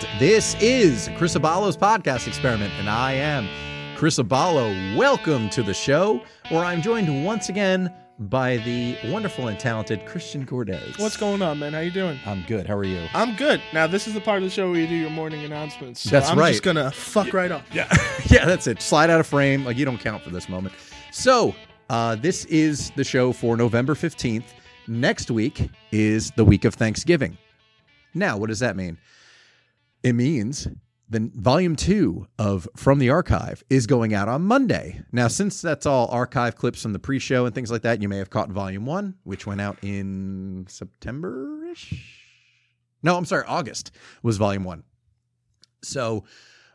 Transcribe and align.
World. 0.00 0.18
This 0.18 0.54
is 0.60 1.10
Chris 1.16 1.34
Abalo's 1.36 1.76
podcast 1.76 2.26
experiment, 2.26 2.72
and 2.78 2.88
I 2.88 3.12
am 3.12 3.48
Chris 3.96 4.18
Abalo. 4.18 4.96
Welcome 4.96 5.50
to 5.50 5.62
the 5.62 5.74
show, 5.74 6.22
where 6.48 6.64
I'm 6.64 6.80
joined 6.80 7.24
once 7.24 7.48
again 7.48 7.92
by 8.18 8.58
the 8.58 8.96
wonderful 9.06 9.48
and 9.48 9.58
talented 9.58 10.06
Christian 10.06 10.46
Cordes. 10.46 10.98
What's 10.98 11.16
going 11.16 11.42
on, 11.42 11.58
man? 11.58 11.72
How 11.72 11.80
you 11.80 11.90
doing? 11.90 12.18
I'm 12.24 12.42
good. 12.46 12.66
How 12.66 12.76
are 12.76 12.84
you? 12.84 13.06
I'm 13.14 13.34
good. 13.36 13.60
Now, 13.72 13.86
this 13.86 14.06
is 14.06 14.14
the 14.14 14.20
part 14.20 14.38
of 14.38 14.44
the 14.44 14.50
show 14.50 14.70
where 14.70 14.80
you 14.80 14.86
do 14.86 14.94
your 14.94 15.10
morning 15.10 15.44
announcements. 15.44 16.00
So 16.02 16.10
That's 16.10 16.30
I'm 16.30 16.38
right. 16.38 16.50
just 16.50 16.62
gonna 16.62 16.90
fuck 16.90 17.32
right 17.32 17.50
off. 17.50 17.64
Yeah, 17.72 17.88
yeah, 18.26 18.46
that's 18.46 18.66
it. 18.66 18.80
Slide 18.80 19.10
out 19.10 19.20
of 19.20 19.26
frame. 19.26 19.64
Like 19.64 19.76
you 19.76 19.84
don't 19.84 19.98
count 20.00 20.22
for 20.22 20.30
this 20.30 20.48
moment. 20.48 20.74
So, 21.10 21.54
uh, 21.88 22.16
this 22.16 22.44
is 22.46 22.90
the 22.96 23.04
show 23.04 23.32
for 23.32 23.56
November 23.56 23.94
15th. 23.94 24.44
Next 24.86 25.30
week 25.30 25.68
is 25.92 26.30
the 26.32 26.44
week 26.44 26.64
of 26.64 26.74
Thanksgiving. 26.74 27.36
Now, 28.14 28.36
what 28.36 28.48
does 28.48 28.60
that 28.60 28.76
mean? 28.76 28.98
It 30.02 30.14
means 30.14 30.66
the 31.10 31.30
volume 31.34 31.76
two 31.76 32.26
of 32.38 32.68
From 32.76 33.00
the 33.00 33.10
Archive 33.10 33.62
is 33.68 33.86
going 33.86 34.14
out 34.14 34.28
on 34.28 34.42
Monday. 34.42 35.02
Now, 35.12 35.28
since 35.28 35.60
that's 35.60 35.84
all 35.84 36.08
archive 36.08 36.56
clips 36.56 36.82
from 36.82 36.92
the 36.92 36.98
pre 36.98 37.18
show 37.18 37.44
and 37.44 37.54
things 37.54 37.70
like 37.70 37.82
that, 37.82 38.00
you 38.00 38.08
may 38.08 38.18
have 38.18 38.30
caught 38.30 38.48
volume 38.50 38.86
one, 38.86 39.16
which 39.24 39.46
went 39.46 39.60
out 39.60 39.76
in 39.82 40.66
September 40.68 41.64
ish. 41.70 42.16
No, 43.02 43.16
I'm 43.16 43.24
sorry, 43.24 43.44
August 43.46 43.90
was 44.22 44.36
volume 44.36 44.64
one. 44.64 44.84
So, 45.82 46.24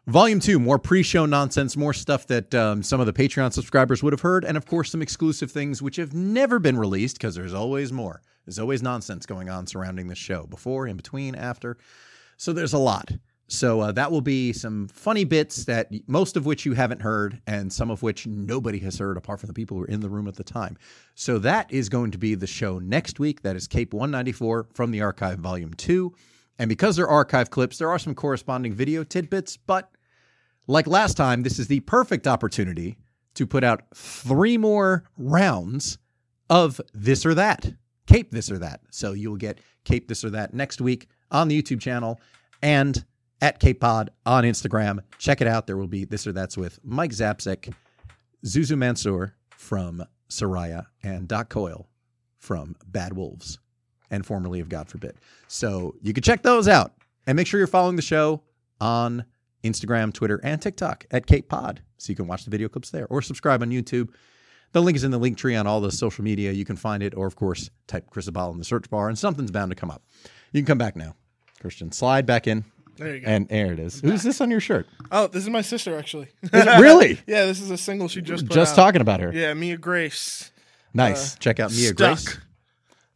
volume 0.06 0.40
two, 0.40 0.60
more 0.60 0.80
pre 0.80 1.02
show 1.02 1.26
nonsense, 1.26 1.78
more 1.78 1.94
stuff 1.94 2.28
that 2.28 2.54
um, 2.54 2.84
some 2.84 3.00
of 3.00 3.06
the 3.06 3.14
Patreon 3.14 3.54
subscribers 3.54 4.04
would 4.04 4.14
have 4.14 4.22
heard, 4.22 4.44
and 4.44 4.58
of 4.58 4.66
course, 4.66 4.92
some 4.92 5.02
exclusive 5.02 5.50
things 5.50 5.82
which 5.82 5.96
have 5.96 6.14
never 6.14 6.60
been 6.60 6.78
released 6.78 7.18
because 7.18 7.36
there's 7.36 7.54
always 7.54 7.92
more. 7.92 8.22
There's 8.46 8.60
always 8.60 8.84
nonsense 8.84 9.26
going 9.26 9.50
on 9.50 9.66
surrounding 9.66 10.08
this 10.08 10.20
show 10.20 10.46
before, 10.46 10.88
in 10.88 10.98
between, 10.98 11.36
after. 11.36 11.78
So, 12.38 12.54
there's 12.54 12.74
a 12.74 12.80
lot. 12.80 13.12
So, 13.48 13.82
uh, 13.82 13.92
that 13.92 14.12
will 14.12 14.22
be 14.22 14.54
some 14.54 14.88
funny 14.88 15.24
bits 15.24 15.66
that 15.66 15.92
most 16.08 16.36
of 16.36 16.46
which 16.46 16.66
you 16.66 16.74
haven't 16.74 17.02
heard, 17.02 17.42
and 17.46 17.72
some 17.72 17.92
of 17.92 18.02
which 18.02 18.26
nobody 18.26 18.80
has 18.80 18.98
heard 18.98 19.18
apart 19.18 19.40
from 19.40 19.48
the 19.48 19.54
people 19.54 19.76
who 19.76 19.82
were 19.82 19.88
in 19.88 20.00
the 20.00 20.10
room 20.10 20.28
at 20.28 20.36
the 20.36 20.44
time. 20.44 20.78
So, 21.14 21.38
that 21.40 21.72
is 21.72 21.90
going 21.90 22.12
to 22.12 22.18
be 22.18 22.36
the 22.36 22.48
show 22.48 22.80
next 22.80 23.20
week. 23.20 23.42
That 23.44 23.56
is 23.56 23.68
Cape 23.68 23.94
194 23.94 24.68
from 24.74 24.92
the 24.92 25.02
archive, 25.02 25.40
volume 25.40 25.74
two. 25.74 26.14
And 26.58 26.70
because 26.70 26.96
they're 26.96 27.08
archive 27.08 27.50
clips, 27.50 27.78
there 27.78 27.90
are 27.90 28.00
some 28.00 28.16
corresponding 28.16 28.74
video 28.74 29.04
tidbits, 29.04 29.58
but 29.58 29.92
like 30.68 30.88
last 30.88 31.16
time, 31.16 31.44
this 31.44 31.60
is 31.60 31.68
the 31.68 31.82
perfect 31.82 32.28
opportunity 32.28 32.98
to 33.36 33.46
put 33.46 33.64
out 33.64 33.84
three 33.94 34.58
more 34.58 35.04
rounds 35.18 35.98
of 36.50 36.80
this 36.94 37.26
or 37.26 37.34
that, 37.36 37.74
Cape 38.08 38.32
this 38.32 38.50
or 38.50 38.58
that. 38.60 38.82
So 38.90 39.14
you 39.14 39.30
will 39.30 39.38
get 39.38 39.60
Cape 39.84 40.08
this 40.08 40.24
or 40.24 40.30
that 40.32 40.54
next 40.54 40.80
week 40.80 41.08
on 41.32 41.48
the 41.48 41.62
YouTube 41.62 41.82
channel 41.82 42.20
and 42.62 43.04
at 43.42 43.60
Cape 43.60 43.80
Pod 43.80 44.12
on 44.26 44.44
Instagram. 44.44 45.00
Check 45.18 45.42
it 45.42 45.48
out. 45.48 45.68
There 45.68 45.78
will 45.78 45.88
be 45.88 46.06
this 46.06 46.26
or 46.26 46.32
that's 46.32 46.58
with 46.58 46.80
Mike 46.84 47.12
Zapsik, 47.12 47.74
ZouZou 48.46 48.78
Mansour 48.78 49.36
from 49.58 50.04
Soraia, 50.30 50.86
and 51.04 51.28
Doc 51.28 51.50
Coyle 51.50 51.88
from 52.40 52.76
Bad 52.88 53.14
Wolves 53.14 53.60
and 54.12 54.26
formerly 54.26 54.60
of 54.60 54.70
God 54.70 54.88
Forbid. 54.88 55.16
So 55.48 55.96
you 56.02 56.14
can 56.14 56.24
check 56.24 56.44
those 56.44 56.68
out 56.68 56.94
and 57.28 57.36
make 57.36 57.48
sure 57.48 57.60
you're 57.60 57.68
following 57.68 57.96
the 57.96 58.02
show 58.02 58.42
on 58.80 59.26
Instagram, 59.64 60.14
Twitter, 60.14 60.40
and 60.44 60.62
TikTok 60.62 61.06
at 61.12 61.26
Cape 61.26 61.50
Pod 61.50 61.82
so 61.98 62.12
you 62.12 62.16
can 62.16 62.28
watch 62.28 62.46
the 62.46 62.52
video 62.52 62.70
clips 62.70 62.92
there 62.92 63.08
or 63.08 63.22
subscribe 63.22 63.62
on 63.62 63.70
YouTube. 63.70 64.10
The 64.74 64.82
link 64.82 64.96
is 64.96 65.04
in 65.04 65.12
the 65.12 65.18
link 65.18 65.38
tree 65.38 65.56
on 65.56 65.68
all 65.68 65.82
the 65.82 65.92
social 65.92 66.24
media. 66.24 66.52
You 66.52 66.66
can 66.66 66.76
find 66.76 67.02
it, 67.02 67.16
or 67.16 67.26
of 67.26 67.36
course, 67.36 67.70
type 67.88 68.10
Chris 68.10 68.30
Abal 68.30 68.52
in 68.52 68.60
the 68.60 68.66
search 68.66 68.90
bar 68.90 69.08
and 69.08 69.18
something's 69.18 69.52
bound 69.52 69.72
to 69.72 69.76
come 69.76 69.90
up. 69.90 70.04
You 70.56 70.62
can 70.62 70.68
come 70.68 70.78
back 70.78 70.96
now, 70.96 71.16
Christian. 71.60 71.92
Slide 71.92 72.26
back 72.26 72.48
in. 72.48 72.64
There 72.96 73.14
you 73.14 73.20
go. 73.20 73.28
And 73.28 73.46
there 73.50 73.74
it 73.74 73.80
is. 73.80 74.00
Who's 74.00 74.24
this 74.24 74.40
on 74.40 74.50
your 74.50 74.62
shirt? 74.62 74.88
oh, 75.12 75.28
this 75.28 75.44
is 75.44 75.50
my 75.50 75.62
sister, 75.62 75.98
actually. 75.98 76.30
Really? 76.54 77.20
yeah, 77.28 77.46
this 77.46 77.60
is 77.60 77.72
a 77.72 77.78
single 77.78 78.08
she 78.08 78.22
just 78.22 78.46
Just 78.46 78.72
out. 78.72 78.76
talking 78.84 79.02
about 79.02 79.20
her. 79.20 79.34
Yeah, 79.34 79.54
Mia 79.54 79.76
Grace. 79.76 80.52
Nice. 80.94 81.36
Uh, 81.36 81.40
Check 81.40 81.60
out 81.60 81.72
Mia 81.72 81.90
Stuck. 81.90 81.98
Grace. 81.98 82.38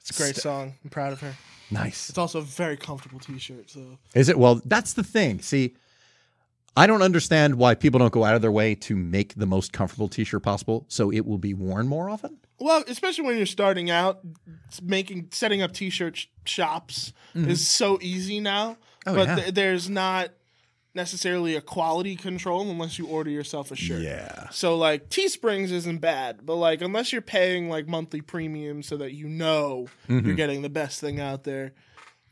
It's 0.02 0.20
a 0.20 0.22
great 0.22 0.36
song. 0.36 0.74
I'm 0.84 0.90
proud 0.90 1.14
of 1.14 1.22
her. 1.22 1.34
Nice. 1.72 2.10
It's 2.10 2.18
also 2.18 2.40
a 2.40 2.42
very 2.42 2.76
comfortable 2.76 3.20
T-shirt. 3.22 3.70
So 3.70 4.00
Is 4.14 4.28
it? 4.28 4.38
Well, 4.38 4.60
that's 4.66 4.92
the 4.92 5.04
thing. 5.04 5.40
See, 5.40 5.78
I 6.76 6.88
don't 6.88 7.02
understand 7.02 7.56
why 7.56 7.74
people 7.74 8.00
don't 8.00 8.12
go 8.12 8.26
out 8.26 8.36
of 8.36 8.42
their 8.42 8.52
way 8.52 8.76
to 8.76 8.98
make 8.98 9.36
the 9.36 9.46
most 9.46 9.72
comfortable 9.72 10.10
t-shirt 10.10 10.44
possible 10.44 10.86
so 10.90 11.10
it 11.10 11.26
will 11.26 11.38
be 11.38 11.54
worn 11.54 11.88
more 11.88 12.10
often. 12.10 12.38
Well, 12.60 12.84
especially 12.88 13.26
when 13.26 13.38
you're 13.38 13.46
starting 13.46 13.90
out, 13.90 14.20
making 14.82 15.30
setting 15.32 15.62
up 15.62 15.72
t-shirt 15.72 16.18
sh- 16.18 16.26
shops 16.46 17.14
is 17.36 17.66
so 17.68 17.98
easy 18.02 18.40
now. 18.40 18.72
Mm-hmm. 19.06 19.10
Oh, 19.10 19.16
but 19.16 19.28
yeah. 19.28 19.36
th- 19.36 19.54
there's 19.54 19.90
not 19.90 20.30
necessarily 20.96 21.56
a 21.56 21.62
quality 21.62 22.16
control 22.16 22.70
unless 22.70 22.98
you 23.00 23.08
order 23.08 23.30
yourself 23.30 23.72
a 23.72 23.76
shirt. 23.76 24.02
Yeah. 24.02 24.50
So 24.50 24.76
like 24.76 25.10
Teesprings 25.10 25.72
isn't 25.72 26.00
bad, 26.00 26.46
but 26.46 26.56
like 26.56 26.82
unless 26.82 27.14
you're 27.14 27.22
paying 27.22 27.70
like 27.70 27.88
monthly 27.88 28.22
premium 28.22 28.84
so 28.84 28.98
that 28.98 29.14
you 29.14 29.30
know 29.30 29.88
Mm-hmm. 30.10 30.26
you're 30.28 30.36
getting 30.36 30.62
the 30.64 30.70
best 30.70 31.00
thing 31.00 31.20
out 31.20 31.44
there, 31.44 31.74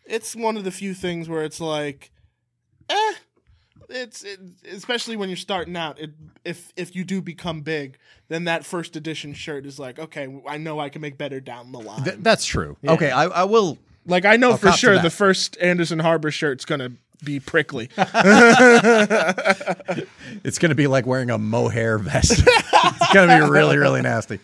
it's 0.06 0.36
one 0.36 0.58
of 0.58 0.64
the 0.64 0.72
few 0.72 0.94
things 0.94 1.30
where 1.30 1.44
it's 1.44 1.62
like, 1.62 2.12
eh. 2.90 3.14
It's 3.90 4.24
it, 4.24 4.40
especially 4.72 5.16
when 5.16 5.30
you're 5.30 5.38
starting 5.38 5.76
out. 5.78 6.00
It, 6.00 6.12
if 6.44 6.74
if 6.76 6.96
you 6.96 7.04
do 7.04 7.22
become 7.22 7.62
big, 7.62 7.98
then 8.28 8.44
that 8.46 8.66
first 8.66 8.96
edition 8.96 9.34
shirt 9.34 9.66
is 9.66 9.80
like, 9.80 9.98
okay, 9.98 10.28
I 10.48 10.58
know 10.58 10.80
I 10.80 10.90
can 10.90 11.02
make 11.02 11.18
better 11.18 11.40
down 11.40 11.72
the 11.72 11.80
line. 11.80 12.04
Th- 12.04 12.18
that's 12.20 12.46
true. 12.46 12.76
Okay, 12.86 13.12
I, 13.12 13.26
I 13.26 13.44
will. 13.46 13.78
like 14.06 14.26
I 14.26 14.36
know 14.36 14.52
I'll 14.52 14.58
for 14.58 14.72
sure 14.74 15.00
the 15.00 15.10
first 15.10 15.58
Anderson 15.62 16.00
Harbor 16.00 16.32
shirt's 16.32 16.66
gonna 16.66 16.92
be 17.24 17.40
prickly. 17.40 17.90
It's 20.44 20.60
going 20.60 20.70
to 20.70 20.76
be 20.76 20.88
like 20.88 21.06
wearing 21.06 21.30
a 21.30 21.38
mohair 21.38 21.98
vest. 21.98 22.32
it's 22.46 23.14
going 23.14 23.30
to 23.30 23.46
be 23.46 23.50
really, 23.52 23.78
really 23.78 24.02
nasty. 24.02 24.40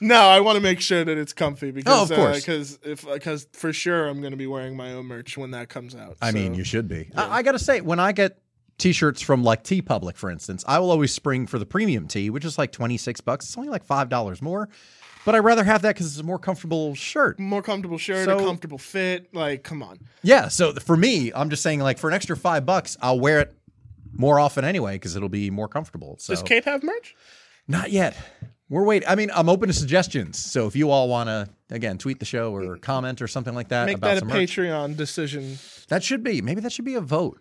No, 0.00 0.16
I 0.20 0.40
want 0.40 0.56
to 0.56 0.62
make 0.62 0.80
sure 0.80 1.04
that 1.04 1.16
it's 1.18 1.32
comfy 1.32 1.70
because 1.70 2.10
Oh, 2.10 2.14
of 2.14 2.18
uh, 2.18 2.22
course. 2.22 2.40
because 2.40 2.78
if 2.84 3.06
uh, 3.06 3.14
because 3.14 3.46
for 3.52 3.72
sure 3.72 4.06
I'm 4.08 4.20
going 4.20 4.30
to 4.32 4.36
be 4.36 4.46
wearing 4.46 4.76
my 4.76 4.92
own 4.92 5.06
merch 5.06 5.36
when 5.36 5.50
that 5.52 5.68
comes 5.68 5.94
out. 5.94 6.16
I 6.22 6.30
So- 6.30 6.34
mean, 6.34 6.54
you 6.54 6.64
should 6.64 6.88
be. 6.88 7.10
I, 7.16 7.38
I 7.38 7.42
got 7.42 7.52
to 7.52 7.58
say, 7.58 7.80
when 7.80 7.98
I 8.00 8.12
get 8.12 8.38
t-shirts 8.78 9.20
from 9.20 9.42
like 9.44 9.64
TeePublic, 9.64 10.16
for 10.16 10.30
instance, 10.30 10.64
I 10.66 10.78
will 10.78 10.90
always 10.90 11.12
spring 11.12 11.46
for 11.46 11.58
the 11.58 11.66
premium 11.66 12.08
tee, 12.08 12.30
which 12.30 12.44
is 12.44 12.56
like 12.58 12.72
26 12.72 13.20
bucks. 13.22 13.46
It's 13.46 13.56
only 13.58 13.68
like 13.68 13.86
$5 13.86 14.42
more. 14.42 14.68
But 15.24 15.34
I'd 15.34 15.40
rather 15.40 15.64
have 15.64 15.82
that 15.82 15.94
because 15.94 16.06
it's 16.06 16.18
a 16.20 16.22
more 16.22 16.38
comfortable 16.38 16.94
shirt. 16.94 17.38
more 17.38 17.60
comfortable 17.60 17.98
shirt, 17.98 18.24
So- 18.24 18.38
a 18.38 18.42
comfortable 18.42 18.78
fit. 18.78 19.34
Like, 19.34 19.62
come 19.62 19.82
on. 19.82 19.98
Yeah. 20.22 20.48
So 20.48 20.72
for 20.74 20.96
me, 20.96 21.32
I'm 21.34 21.50
just 21.50 21.62
saying, 21.62 21.80
like, 21.80 21.98
for 21.98 22.08
an 22.08 22.14
extra 22.14 22.36
five 22.36 22.64
bucks, 22.64 22.96
I'll 23.02 23.20
wear 23.20 23.40
it 23.40 23.54
more 24.12 24.40
often 24.40 24.64
anyway 24.64 24.94
because 24.94 25.16
it'll 25.16 25.28
be 25.28 25.50
more 25.50 25.68
comfortable. 25.68 26.16
So 26.18 26.32
Does 26.32 26.42
Cape 26.42 26.64
have 26.64 26.82
merch? 26.82 27.14
Not 27.66 27.90
yet. 27.92 28.16
We're 28.70 28.84
waiting. 28.84 29.08
I 29.08 29.16
mean, 29.16 29.30
I'm 29.34 29.48
open 29.50 29.68
to 29.68 29.74
suggestions. 29.74 30.38
So 30.38 30.66
if 30.66 30.76
you 30.76 30.90
all 30.90 31.08
want 31.08 31.28
to, 31.28 31.48
again, 31.70 31.98
tweet 31.98 32.20
the 32.20 32.24
show 32.26 32.54
or 32.54 32.76
comment 32.78 33.20
or 33.20 33.26
something 33.28 33.54
like 33.54 33.68
that 33.68 33.86
Make 33.86 33.96
about 33.98 34.14
that 34.14 34.22
a 34.22 34.26
merch, 34.26 34.56
Patreon 34.56 34.96
decision. 34.96 35.58
that 35.88 36.02
should 36.04 36.22
be 36.22 36.40
maybe 36.40 36.60
that 36.62 36.72
should 36.72 36.84
be 36.86 36.94
a 36.94 37.00
vote. 37.00 37.40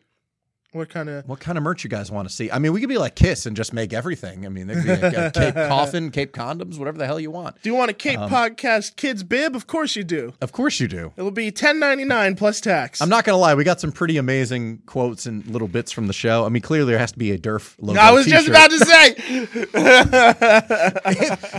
What 0.73 0.89
kind 0.89 1.07
of? 1.07 1.25
What 1.27 1.39
kind 1.39 1.57
of 1.57 1.63
merch 1.63 1.85
you 1.85 1.89
guys 1.89 2.11
want 2.11 2.27
to 2.27 2.33
see? 2.33 2.51
I 2.51 2.59
mean, 2.59 2.73
we 2.73 2.81
could 2.81 2.89
be 2.89 2.97
like 2.97 3.15
Kiss 3.15 3.45
and 3.45 3.55
just 3.55 3.71
make 3.71 3.93
everything. 3.93 4.45
I 4.45 4.49
mean, 4.49 4.67
there 4.67 4.75
could 4.75 4.85
be 5.01 5.17
like 5.17 5.17
a 5.17 5.31
Cape 5.33 5.55
Coffin, 5.55 6.11
Cape 6.11 6.33
Condoms, 6.33 6.77
whatever 6.77 6.97
the 6.97 7.05
hell 7.05 7.21
you 7.21 7.31
want. 7.31 7.59
Do 7.61 7.69
you 7.69 7.75
want 7.75 7.89
a 7.89 7.93
cape 7.93 8.19
Um, 8.19 8.29
podcast 8.29 8.97
kids 8.97 9.23
bib? 9.23 9.55
Of 9.55 9.65
course 9.65 9.95
you 9.95 10.03
do. 10.03 10.33
Of 10.41 10.51
course 10.51 10.81
you 10.81 10.89
do. 10.89 11.13
It'll 11.15 11.31
be 11.31 11.51
ten 11.51 11.79
ninety 11.79 12.03
nine 12.03 12.35
plus 12.35 12.59
tax. 12.59 13.01
I'm 13.01 13.07
not 13.07 13.23
gonna 13.23 13.37
lie, 13.37 13.55
we 13.55 13.63
got 13.63 13.79
some 13.79 13.93
pretty 13.93 14.17
amazing 14.17 14.79
quotes 14.85 15.25
and 15.25 15.45
little 15.47 15.69
bits 15.69 15.93
from 15.93 16.07
the 16.07 16.13
show. 16.13 16.45
I 16.45 16.49
mean, 16.49 16.61
clearly 16.61 16.91
there 16.91 16.99
has 16.99 17.13
to 17.13 17.17
be 17.17 17.31
a 17.31 17.37
Durf 17.37 17.75
logo. 17.79 17.99
I 18.01 18.11
was 18.11 18.25
just 18.25 18.45
t-shirt. 18.47 18.55
about 18.55 18.71
to 18.71 18.85
say. 18.85 19.15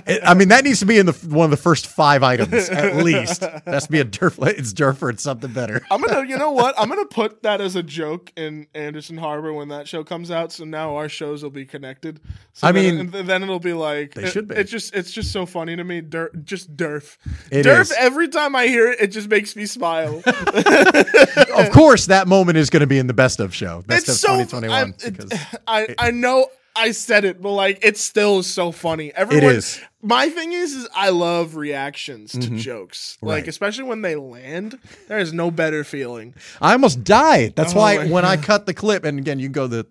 It- 0.07 0.21
I 0.25 0.35
mean, 0.35 0.49
that 0.49 0.65
needs 0.65 0.81
to 0.81 0.87
be 0.87 0.99
in 0.99 1.07
the 1.07 1.13
one 1.29 1.45
of 1.47 1.51
the 1.51 1.57
first 1.57 1.87
five 1.87 2.23
items 2.23 2.69
at 2.69 2.97
least. 2.97 3.41
That 3.41 3.63
has 3.67 3.87
to 3.87 3.91
be 3.93 4.01
a 4.01 4.05
Durf. 4.05 4.39
It's 4.59 4.73
Durf 4.75 5.01
or 5.03 5.09
it's 5.11 5.23
something 5.23 5.53
better. 5.53 5.81
I'm 5.91 6.03
gonna, 6.03 6.29
you 6.29 6.37
know 6.37 6.51
what? 6.51 6.75
I'm 6.79 6.89
gonna 6.91 7.07
put 7.07 7.43
that 7.43 7.61
as 7.63 7.75
a 7.75 7.83
joke 7.83 8.33
in 8.37 8.67
Anderson 8.75 9.08
Harbor 9.17 9.53
when 9.53 9.69
that 9.69 9.89
show 9.89 10.05
comes 10.05 10.31
out. 10.31 10.53
So 10.53 10.65
now 10.65 10.97
our 10.97 11.09
shows 11.09 11.43
will 11.43 11.51
be 11.51 11.65
connected. 11.65 12.21
So 12.53 12.67
I 12.69 12.73
then, 12.73 13.11
mean, 13.11 13.27
then 13.27 13.43
it'll 13.43 13.59
be 13.61 13.73
like 13.73 14.15
they 14.15 14.25
it- 14.25 14.33
should 14.33 14.49
be. 14.49 14.57
It's 14.57 14.71
just, 14.71 14.95
it's 14.95 15.11
just 15.13 15.33
so 15.33 15.47
funny 15.47 15.77
to 15.77 15.85
me. 15.85 16.01
Dur- 16.01 16.33
just 16.45 16.77
Durf, 16.77 17.17
It 17.51 17.65
Durf. 17.65 17.81
is. 17.83 17.93
Every 17.99 18.29
time 18.29 18.55
I 18.57 18.67
hear 18.67 18.91
it, 18.91 19.01
it 19.01 19.07
just 19.09 19.29
makes 19.29 19.57
me 19.57 19.67
smile. 19.67 20.23
of 20.27 21.71
course, 21.73 22.07
that 22.07 22.25
moment 22.27 22.59
is 22.59 22.71
going 22.71 22.81
to 22.81 22.87
be 22.87 22.99
in 22.99 23.07
the 23.07 23.15
best 23.15 23.41
of 23.41 23.55
show, 23.55 23.83
best 23.87 24.09
it's 24.09 24.25
of 24.25 24.31
so. 24.31 24.45
2021. 24.45 24.77
I'm- 24.77 24.95
it- 25.05 25.17
because 25.17 25.33
I, 25.67 25.95
I 25.99 26.11
know 26.11 26.49
I 26.79 26.93
said 26.93 27.25
it, 27.25 27.43
but 27.43 27.53
like 27.53 27.85
it 27.85 27.97
still 27.99 28.39
is 28.39 28.47
so 28.47 28.73
funny. 28.73 29.13
Everyone, 29.15 29.55
is. 29.57 29.65
Mm-hmm. 29.65 30.09
My 30.09 30.29
thing 30.29 30.53
is, 30.53 30.75
is 30.75 30.89
I 30.95 31.11
love 31.11 31.57
reactions 31.57 32.33
to 32.33 32.51
jokes, 32.51 33.19
like 33.21 33.43
Right. 33.43 33.49
especially 33.49 33.85
when 33.85 34.03
they 34.03 34.15
land. 34.17 34.79
There 35.09 35.19
is 35.19 35.33
no 35.33 35.51
better 35.51 35.83
feeling. 35.85 36.35
I 36.61 36.73
almost 36.73 37.03
died. 37.05 37.55
That's 37.57 37.75
Oh 37.75 37.79
why 37.79 38.07
when 38.09 38.25
I 38.25 38.37
cut 38.37 38.67
the 38.67 38.75
clip, 38.75 39.05
and 39.05 39.19
again, 39.19 39.39
you 39.39 39.47
can 39.47 39.53
go 39.53 39.67
the 39.67 39.87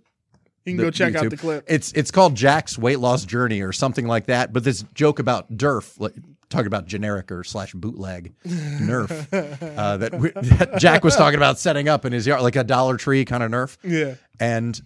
You 0.65 0.75
can 0.75 0.77
go 0.77 0.91
check 0.91 1.15
out 1.15 1.29
the 1.29 1.37
clip. 1.37 1.65
It's 1.67 1.91
it's 1.91 2.11
called 2.11 2.35
Jack's 2.35 2.77
weight 2.77 2.99
loss 2.99 3.25
journey 3.25 3.61
or 3.61 3.73
something 3.73 4.07
like 4.07 4.27
that. 4.27 4.53
But 4.53 4.63
this 4.63 4.83
joke 4.93 5.19
about 5.19 5.51
Durf, 5.55 5.99
like, 5.99 6.13
talking 6.49 6.67
about 6.67 6.85
generic 6.87 7.29
or 7.29 7.43
slash 7.43 7.73
bootleg 7.73 8.33
Nerf, 8.45 9.11
uh, 9.77 9.97
that, 9.97 10.13
we, 10.17 10.29
that 10.31 10.77
Jack 10.79 11.03
was 11.03 11.17
talking 11.17 11.35
about 11.37 11.59
setting 11.59 11.89
up 11.89 12.05
in 12.05 12.13
his 12.13 12.25
yard, 12.25 12.41
like 12.41 12.55
a 12.55 12.63
Dollar 12.63 12.95
Tree 12.95 13.25
kind 13.25 13.43
of 13.43 13.51
Nerf. 13.51 13.75
Yeah. 13.83 14.15
And 14.39 14.79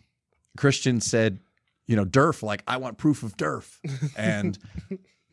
Christian 0.58 1.00
said, 1.00 1.38
you 1.92 1.98
know, 1.98 2.06
Durf, 2.06 2.42
like, 2.42 2.64
I 2.66 2.78
want 2.78 2.98
proof 2.98 3.22
of 3.22 3.36
Durf. 3.36 3.78
And 4.16 4.58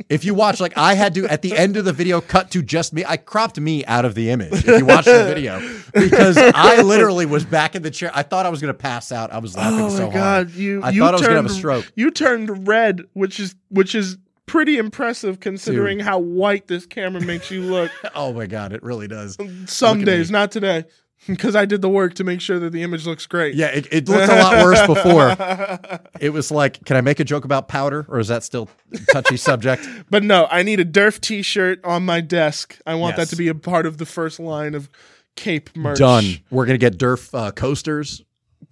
if 0.09 0.25
you 0.25 0.35
watch, 0.35 0.59
like, 0.59 0.77
I 0.77 0.95
had 0.95 1.15
to, 1.15 1.27
at 1.29 1.41
the 1.43 1.57
end 1.57 1.77
of 1.77 1.85
the 1.85 1.93
video, 1.93 2.21
cut 2.21 2.51
to 2.51 2.63
just 2.63 2.93
me. 2.93 3.05
I 3.07 3.17
cropped 3.17 3.61
me 3.61 3.85
out 3.87 4.05
of 4.05 4.17
the 4.17 4.31
image 4.31 4.53
if 4.53 4.67
you 4.67 4.85
watch 4.85 5.05
the 5.05 5.25
video 5.33 5.61
because 5.95 6.37
I 6.37 6.83
literally 6.83 7.27
was 7.27 7.45
back 7.45 7.77
in 7.77 7.83
the 7.83 7.93
chair. 7.93 8.11
I 8.13 8.25
thought 8.25 8.45
I 8.45 8.49
was 8.49 8.61
going 8.61 8.75
to 8.75 8.79
pass 8.79 9.13
out. 9.13 9.33
I 9.33 9.39
was 9.39 9.57
laughing 9.57 9.81
Oh 9.83 9.89
so 9.91 10.09
my 10.09 10.13
god, 10.13 10.47
hard. 10.49 10.51
you 10.55 10.83
I 10.83 10.91
you 10.91 11.01
thought 11.03 11.11
I 11.11 11.13
was 11.13 11.21
turned, 11.21 11.35
going 11.35 11.45
to 11.45 11.49
have 11.49 11.57
a 11.57 11.61
stroke. 11.61 11.93
You 11.95 12.11
turned 12.11 12.67
red, 12.67 13.03
which 13.13 13.39
is 13.39 13.55
which 13.69 13.95
is 13.95 14.19
pretty 14.47 14.79
impressive 14.79 15.39
considering 15.41 16.01
how 16.01 16.19
white 16.19 16.67
this 16.67 16.87
camera 16.87 17.21
makes 17.21 17.51
you 17.53 17.63
look. 17.63 17.93
Oh 18.15 18.33
my 18.33 18.47
God, 18.47 18.73
it 18.73 18.83
really 18.83 19.07
does. 19.07 19.37
Some 19.67 19.99
Look 19.99 20.07
days, 20.07 20.31
not 20.31 20.51
today. 20.51 20.87
Because 21.27 21.55
I 21.57 21.65
did 21.67 21.83
the 21.83 21.89
work 21.91 22.15
to 22.15 22.25
make 22.25 22.41
sure 22.41 22.59
that 22.59 22.71
the 22.71 22.83
image 22.83 23.07
looks 23.07 23.27
great. 23.27 23.55
Yeah, 23.55 23.67
it, 23.67 23.87
it 23.93 24.09
looked 24.09 24.33
a 24.33 24.37
lot 24.37 24.65
worse 24.65 24.87
before. 24.87 26.01
It 26.21 26.31
was 26.31 26.51
like, 26.51 26.85
can 26.85 26.97
I 26.97 27.01
make 27.01 27.21
a 27.21 27.25
joke 27.25 27.45
about 27.45 27.69
powder 27.69 28.05
or 28.09 28.19
is 28.19 28.29
that 28.29 28.43
still 28.45 28.69
a 28.93 28.99
touchy 29.13 29.37
subject? 29.51 29.87
But 30.11 30.23
no, 30.25 30.47
I 30.51 30.63
need 30.63 30.81
a 30.81 30.85
Derf 30.85 31.21
t 31.21 31.43
shirt 31.43 31.85
on 31.85 32.05
my 32.05 32.21
desk. 32.21 32.79
I 32.87 32.95
want 32.95 33.17
Yes. 33.17 33.29
that 33.29 33.37
to 33.37 33.37
be 33.39 33.49
a 33.49 33.55
part 33.55 33.85
of 33.87 33.99
the 33.99 34.07
first 34.07 34.41
line 34.41 34.75
of 34.75 34.89
Cape 35.37 35.71
merch. 35.77 35.99
Done. 35.99 36.39
We're 36.51 36.67
going 36.67 36.79
to 36.79 36.91
get 36.91 36.99
Derf 36.99 37.33
uh, 37.33 37.51
coasters, 37.53 38.23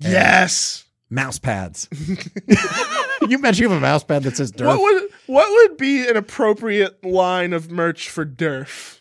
Yes. 0.00 0.84
mouse 1.10 1.38
pads. 1.38 1.88
you 3.28 3.38
mentioned 3.38 3.58
you 3.58 3.68
have 3.68 3.78
a 3.78 3.80
mouse 3.80 4.02
pad 4.04 4.22
that 4.24 4.36
says 4.36 4.50
Derf. 4.52 4.66
What 4.66 4.80
would 4.80 5.02
what 5.26 5.48
would 5.50 5.76
be 5.76 6.08
an 6.08 6.16
appropriate 6.16 7.04
line 7.04 7.52
of 7.52 7.70
merch 7.70 8.08
for 8.08 8.24
Durf? 8.26 8.95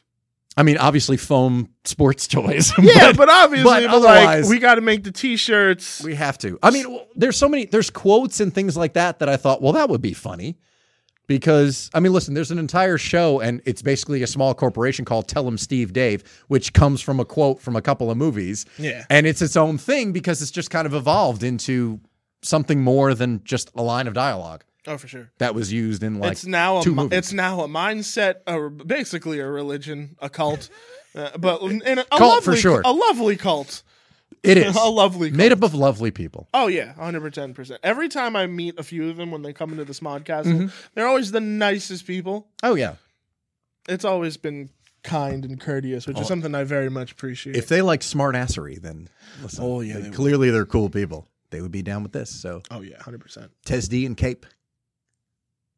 I 0.58 0.64
mean, 0.64 0.78
obviously 0.78 1.18
foam 1.18 1.70
sports 1.84 2.28
toys. 2.30 2.72
Yeah, 2.80 3.12
but, 3.12 3.30
obviously, 3.30 3.88
but 3.88 3.92
but 3.92 4.02
like 4.02 4.46
we 4.46 4.60
got 4.60 4.76
to 4.76 4.82
make 4.82 5.04
the 5.04 5.12
t-shirts. 5.12 6.04
we 6.04 6.16
have 6.16 6.38
to. 6.40 6.58
I 6.64 6.72
mean, 6.72 7.00
there's 7.16 7.38
so 7.38 7.50
many, 7.50 7.66
there's 7.66 7.90
quotes 7.90 8.40
and 8.40 8.54
things 8.54 8.78
like 8.78 8.94
that 8.94 9.20
that 9.20 9.30
I 9.30 9.38
thought, 9.38 9.62
well, 9.62 9.74
that 9.74 9.90
would 9.90 10.02
be 10.02 10.14
funny. 10.14 10.58
Because, 11.28 11.90
I 11.92 12.02
mean, 12.02 12.14
listen, 12.14 12.36
there's 12.36 12.52
an 12.52 12.60
entire 12.60 13.00
show, 13.00 13.40
and 13.40 13.60
it's 13.66 13.82
basically 13.82 14.22
a 14.22 14.28
small 14.28 14.54
corporation 14.54 15.06
called 15.06 15.28
Tell 15.28 15.48
'em 15.48 15.58
Steve 15.58 15.92
Dave, 15.92 16.24
which 16.50 16.72
comes 16.72 17.02
from 17.02 17.20
a 17.20 17.26
quote 17.26 17.60
from 17.60 17.76
a 17.76 17.82
couple 17.82 18.12
of 18.12 18.18
movies. 18.18 18.64
Yeah. 18.78 19.06
And 19.10 19.26
it's 19.26 19.42
its 19.42 19.58
own 19.58 19.80
thing 19.80 20.12
because 20.12 20.44
it's 20.44 20.52
just 20.52 20.70
kind 20.70 20.86
of 20.86 20.94
evolved 20.94 21.42
into 21.42 22.00
something 22.44 22.80
more 22.80 23.16
than 23.16 23.42
just 23.44 23.72
a 23.76 23.82
line 23.82 24.06
of 24.08 24.14
dialogue 24.14 24.64
Oh, 24.88 24.98
for 24.98 25.08
sure. 25.08 25.32
that 25.40 25.56
was 25.56 25.72
used 25.74 26.04
in 26.04 26.20
like 26.20 26.34
it's 26.34 26.46
now 26.46 26.80
a 26.80 26.84
two 26.84 26.92
mi- 26.94 27.04
movies. 27.04 27.18
it's 27.18 27.34
now 27.34 27.62
a 27.62 27.68
mindset, 27.68 28.36
or 28.48 28.70
basically 28.70 29.40
a 29.40 29.48
religion, 29.48 30.16
a 30.20 30.30
cult, 30.30 30.70
uh, 31.16 31.38
but 31.38 31.62
in 31.62 31.98
a, 32.00 32.02
a 32.12 32.18
Cult 32.18 32.44
for 32.44 32.56
sure. 32.56 32.82
a 32.86 32.92
lovely 32.94 33.36
cult, 33.36 33.82
it 34.44 34.58
is 34.58 34.76
a 34.80 34.86
lovely. 34.90 35.30
Cult. 35.30 35.38
made 35.38 35.52
up 35.52 35.64
of 35.64 35.74
lovely 35.74 36.12
people. 36.12 36.48
Oh 36.54 36.68
yeah, 36.68 36.94
hundred 36.94 37.34
ten 37.34 37.54
percent. 37.54 37.80
Every 37.84 38.10
time 38.10 38.36
I 38.36 38.46
meet 38.48 38.78
a 38.80 38.84
few 38.84 39.10
of 39.10 39.18
them 39.18 39.32
when 39.32 39.42
they 39.42 39.54
come 39.54 39.72
into 39.72 39.86
this 39.86 40.02
Modcastle, 40.02 40.46
Mm-hmm. 40.46 40.68
they're 40.94 41.08
always 41.08 41.32
the 41.32 41.42
nicest 41.42 42.06
people. 42.06 42.48
Oh, 42.62 42.76
yeah. 42.76 42.96
It's 43.88 44.06
always 44.06 44.38
been 44.38 44.70
kind 45.04 45.46
and 45.46 45.60
courteous, 45.60 46.08
which 46.08 46.20
is 46.20 46.28
something 46.28 46.56
I 46.56 46.64
very 46.64 46.90
much 46.90 47.12
appreciate. 47.12 47.56
Oh. 47.56 47.60
If 47.60 47.68
they 47.68 47.82
like 47.84 48.02
smartassery, 48.02 48.82
then 48.82 49.08
listen, 49.44 49.64
Oh, 49.64 49.82
yeah, 49.82 49.94
they- 49.96 50.02
they 50.02 50.08
would. 50.10 50.16
clearly 50.16 50.50
they're 50.52 50.66
cool 50.66 50.90
people. 50.90 51.28
They 51.52 51.62
would 51.62 51.72
be 51.72 51.84
down 51.84 52.02
with 52.04 52.12
this. 52.12 52.30
So 52.32 52.64
oh 52.72 52.82
yeah, 52.82 53.02
hundred 53.02 53.22
percent. 53.22 53.52
Tesd 53.66 54.06
and 54.06 54.18
Cape. 54.18 54.46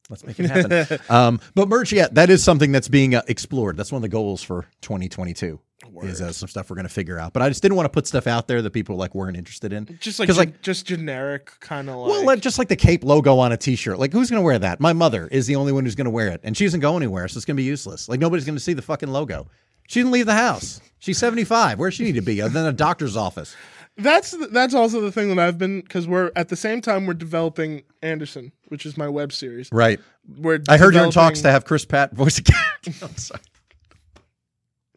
Let's 0.10 0.26
make 0.26 0.40
it 0.40 0.50
happen. 0.50 1.00
um, 1.10 1.40
but 1.56 1.68
merch, 1.68 1.92
yeah, 1.92 2.08
that 2.12 2.30
is 2.30 2.44
something 2.44 2.72
that's 2.72 2.88
being 2.88 3.16
uh, 3.16 3.22
explored. 3.28 3.78
That's 3.78 3.92
one 3.92 3.98
of 3.98 4.04
the 4.04 4.10
goals 4.10 4.42
for 4.44 4.66
2022. 4.82 5.60
Is 6.04 6.22
uh, 6.22 6.32
some 6.32 6.50
stuff 6.50 6.70
we're 6.70 6.76
going 6.76 6.88
to 6.88 6.94
figure 6.94 7.20
out. 7.20 7.34
But 7.34 7.44
I 7.44 7.50
just 7.50 7.62
didn't 7.62 7.76
want 7.76 7.86
to 7.86 7.92
put 7.92 8.08
stuff 8.08 8.28
out 8.28 8.48
there 8.48 8.62
that 8.62 8.72
people 8.72 8.96
like 8.98 9.14
weren't 9.16 9.38
interested 9.38 9.72
in. 9.74 9.98
Just 10.00 10.20
like, 10.20 10.28
gen- 10.28 10.36
like- 10.36 10.62
just 10.62 10.86
generic 10.86 11.52
kind 11.60 11.90
of 11.90 11.98
like. 11.98 12.10
Well, 12.10 12.26
like, 12.26 12.40
just 12.40 12.58
like 12.58 12.68
the 12.68 12.76
Cape 12.76 13.04
logo 13.04 13.38
on 13.38 13.52
a 13.52 13.58
T-shirt. 13.58 13.98
Like, 14.00 14.12
who's 14.12 14.30
going 14.30 14.42
to 14.42 14.46
wear 14.46 14.60
that? 14.60 14.80
My 14.80 14.94
mother 14.94 15.28
is 15.28 15.48
the 15.48 15.56
only 15.56 15.72
one 15.72 15.86
who's 15.86 15.96
going 15.96 16.06
to 16.06 16.12
wear 16.12 16.30
it, 16.30 16.42
and 16.44 16.58
she 16.58 16.66
doesn't 16.66 16.80
go 16.80 16.98
anywhere, 16.98 17.28
so 17.28 17.38
it's 17.38 17.46
going 17.46 17.56
to 17.56 17.62
be 17.62 17.66
useless. 17.66 18.10
Like, 18.10 18.20
nobody's 18.20 18.46
going 18.46 18.56
to 18.58 18.64
see 18.64 18.74
the 18.74 18.82
fucking 18.82 19.10
logo. 19.10 19.50
She 19.88 20.00
didn't 20.02 20.12
leave 20.12 20.26
the 20.26 20.34
house. 20.34 20.82
She's 21.00 21.18
75. 21.18 21.80
Where 21.80 21.90
does 21.90 21.96
she 21.96 22.04
need 22.04 22.16
to 22.16 22.22
be 22.22 22.42
other 22.42 22.54
than 22.54 22.66
a 22.66 22.74
doctor's 22.74 23.16
office? 23.16 23.56
That's 23.98 24.32
th- 24.32 24.52
that's 24.52 24.76
also 24.76 25.02
the 25.02 25.12
thing 25.12 25.30
that 25.30 25.40
I've 25.40 25.58
been 25.58 25.82
because 25.82 26.08
we're 26.08 26.32
at 26.36 26.50
the 26.50 26.56
same 26.56 26.82
time 26.82 27.06
we're 27.06 27.16
developing 27.16 27.84
Anderson, 28.02 28.52
which 28.68 28.86
is 28.86 28.98
my 28.98 29.10
web 29.10 29.34
series. 29.34 29.70
Right. 29.72 30.00
We're 30.38 30.60
I 30.70 30.78
heard 30.78 30.94
you're 30.94 31.06
in 31.06 31.12
talks 31.12 31.42
to 31.42 31.52
have 31.52 31.66
Chris 31.66 31.86
Pratt 31.86 32.14
voice 32.14 32.38
a 32.38 32.44
character. 32.44 32.92
I'm 33.06 33.16
sorry. 33.18 33.42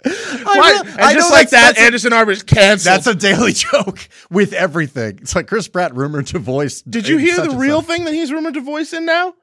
I, 0.03 0.83
and 0.83 1.01
I 1.01 1.13
just 1.13 1.31
like 1.31 1.51
that, 1.51 1.75
that's 1.75 1.81
Anderson 1.81 2.13
Arbor's 2.13 2.43
canceled. 2.43 2.95
That's 2.95 3.07
a 3.07 3.15
daily 3.15 3.53
joke 3.55 4.09
with 4.31 4.53
everything. 4.53 5.19
It's 5.21 5.35
like 5.35 5.47
Chris 5.47 5.69
Pratt 5.69 5.95
rumored 5.95 6.27
to 6.29 6.39
voice. 6.39 6.81
Did 6.83 7.07
you 7.07 7.19
hear 7.19 7.37
the 7.37 7.57
real 7.57 7.83
thing 7.83 8.05
that 8.05 8.15
he's 8.15 8.33
rumored 8.33 8.55
to 8.55 8.61
voice 8.61 8.93
in 8.93 9.05
now? 9.05 9.35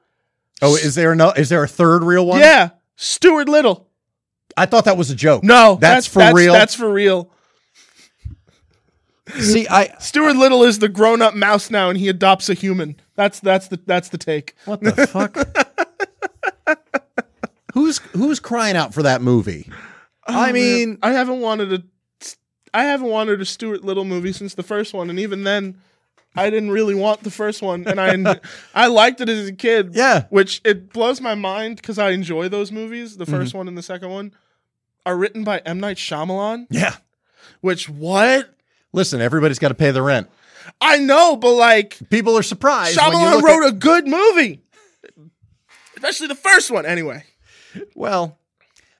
Oh, 0.60 0.74
is 0.74 0.94
there 0.94 1.14
no? 1.14 1.30
Is 1.30 1.48
there 1.48 1.62
a 1.62 1.68
third 1.68 2.02
real 2.02 2.26
one? 2.26 2.40
Yeah, 2.40 2.70
Stuart 2.96 3.48
Little. 3.48 3.88
I 4.56 4.66
thought 4.66 4.86
that 4.86 4.96
was 4.96 5.10
a 5.10 5.14
joke. 5.14 5.44
No, 5.44 5.78
that's, 5.80 6.08
for 6.08 6.18
that's, 6.18 6.36
real. 6.36 6.52
That's 6.52 6.74
for 6.74 6.90
real. 6.90 7.30
See, 9.40 9.66
I 9.68 9.94
Stuart 9.98 10.36
Little 10.36 10.62
is 10.62 10.78
the 10.78 10.88
grown-up 10.88 11.34
mouse 11.34 11.70
now, 11.70 11.88
and 11.90 11.98
he 11.98 12.08
adopts 12.08 12.48
a 12.48 12.54
human. 12.54 12.96
That's 13.14 13.40
that's 13.40 13.68
the 13.68 13.78
that's 13.86 14.08
the 14.10 14.18
take. 14.18 14.54
what 14.64 14.80
the 14.80 15.06
fuck? 15.06 15.36
who's 17.74 17.98
who's 18.12 18.40
crying 18.40 18.76
out 18.76 18.94
for 18.94 19.02
that 19.02 19.22
movie? 19.22 19.70
I 20.26 20.52
mean, 20.52 20.98
I 21.02 21.12
haven't 21.12 21.40
wanted 21.40 21.72
a, 21.72 21.82
I 22.74 22.84
haven't 22.84 23.08
wanted 23.08 23.40
a 23.40 23.44
Stuart 23.44 23.84
Little 23.84 24.04
movie 24.04 24.32
since 24.32 24.54
the 24.54 24.62
first 24.62 24.92
one, 24.94 25.08
and 25.10 25.18
even 25.18 25.44
then, 25.44 25.80
I 26.36 26.50
didn't 26.50 26.70
really 26.70 26.94
want 26.94 27.22
the 27.22 27.30
first 27.30 27.62
one, 27.62 27.86
and 27.86 28.00
I 28.00 28.40
I 28.74 28.86
liked 28.88 29.20
it 29.20 29.28
as 29.28 29.48
a 29.48 29.52
kid. 29.52 29.94
Yeah. 29.94 30.24
which 30.30 30.60
it 30.64 30.92
blows 30.92 31.20
my 31.20 31.34
mind 31.34 31.76
because 31.76 31.98
I 31.98 32.10
enjoy 32.10 32.48
those 32.48 32.70
movies. 32.70 33.16
The 33.16 33.24
1st 33.24 33.30
Mm-hmm. 33.48 33.58
one 33.58 33.68
and 33.68 33.78
the 33.78 33.82
second 33.82 34.10
one 34.10 34.32
are 35.06 35.16
written 35.16 35.44
by 35.44 35.58
M 35.64 35.80
Night 35.80 35.96
Shyamalan. 35.96 36.66
yeah. 36.70 36.96
Which 37.60 37.88
what 37.88 38.54
Listen, 38.92 39.20
everybody's 39.20 39.58
got 39.58 39.68
to 39.68 39.74
pay 39.74 39.90
the 39.90 40.02
rent. 40.02 40.28
I 40.80 40.98
know, 40.98 41.36
but 41.36 41.52
like 41.54 41.98
People 42.10 42.36
are 42.38 42.42
surprised. 42.42 42.96
when 42.98 43.12
you 43.12 43.18
Shyamalan 43.18 43.42
wrote 43.42 43.66
at- 43.66 43.72
a 43.74 43.76
good 43.76 44.06
movie, 44.06 44.60
especially 45.96 46.26
the 46.28 46.34
first 46.34 46.70
one. 46.70 46.86
Anyway, 46.86 47.24
Well, 47.94 48.38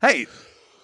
hey, 0.00 0.26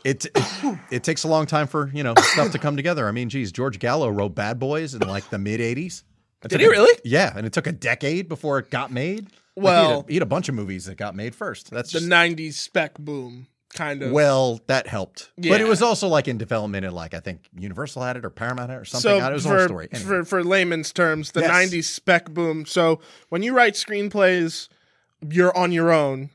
it, 0.04 0.26
it 0.26 0.78
it 0.90 1.04
takes 1.04 1.24
a 1.24 1.28
long 1.28 1.46
time 1.46 1.66
for 1.66 1.90
you 1.94 2.02
know 2.02 2.14
stuff 2.16 2.52
to 2.52 2.58
come 2.58 2.76
together. 2.76 3.08
I 3.08 3.12
mean, 3.12 3.28
geez, 3.28 3.52
George 3.52 3.78
Gallo 3.78 4.08
wrote 4.08 4.34
Bad 4.34 4.58
Boys 4.58 4.94
in 4.94 5.00
like 5.00 5.28
the 5.30 5.38
mid 5.38 5.60
'80s. 5.60 6.02
It 6.44 6.48
Did 6.48 6.60
he 6.60 6.66
a- 6.66 6.70
really? 6.70 6.98
Yeah, 7.04 7.32
and 7.34 7.46
it 7.46 7.52
took 7.54 7.66
a 7.66 7.72
decade 7.72 8.28
before 8.28 8.58
it 8.58 8.70
got 8.70 8.92
made. 8.92 9.24
Like, 9.24 9.32
he, 9.56 9.60
had 9.60 9.62
Well- 9.62 10.00
a, 10.00 10.04
he 10.08 10.14
had 10.14 10.22
a 10.22 10.26
bunch 10.26 10.48
of 10.50 10.54
movies 10.54 10.84
that 10.86 10.96
got 10.96 11.14
made 11.14 11.34
first. 11.34 11.70
That's 11.70 11.90
the 11.92 12.00
just 12.00 12.10
'90s 12.10 12.54
spec 12.54 12.98
boom 12.98 13.46
kind 13.74 14.02
of. 14.02 14.10
well, 14.12 14.60
that 14.68 14.86
helped. 14.86 15.30
But 15.36 15.60
it 15.60 15.68
was 15.68 15.82
also 15.82 16.08
like 16.08 16.26
in 16.28 16.38
development, 16.38 16.86
and 16.86 16.94
like 16.94 17.12
I 17.12 17.20
think 17.20 17.40
Universal 17.58 18.02
had 18.02 18.16
it 18.16 18.24
or 18.24 18.30
Paramount 18.30 18.70
had 18.70 18.76
it 18.78 18.80
or 18.80 18.84
something. 18.86 19.20
so 19.20 19.26
it 19.28 19.32
was 19.32 19.44
a 19.44 19.48
for, 19.48 19.56
whole 19.58 19.66
story. 19.66 19.88
Anyway. 19.92 20.08
for 20.08 20.24
for 20.24 20.42
layman's 20.42 20.92
terms, 20.92 21.32
the 21.32 21.40
Yes. 21.40 21.50
'90s 21.50 21.84
spec 21.84 22.30
boom. 22.30 22.64
So 22.64 23.00
when 23.28 23.42
you 23.42 23.54
write 23.54 23.74
screenplays, 23.74 24.68
you're 25.28 25.54
on 25.56 25.72
your 25.72 25.90
own 25.92 26.30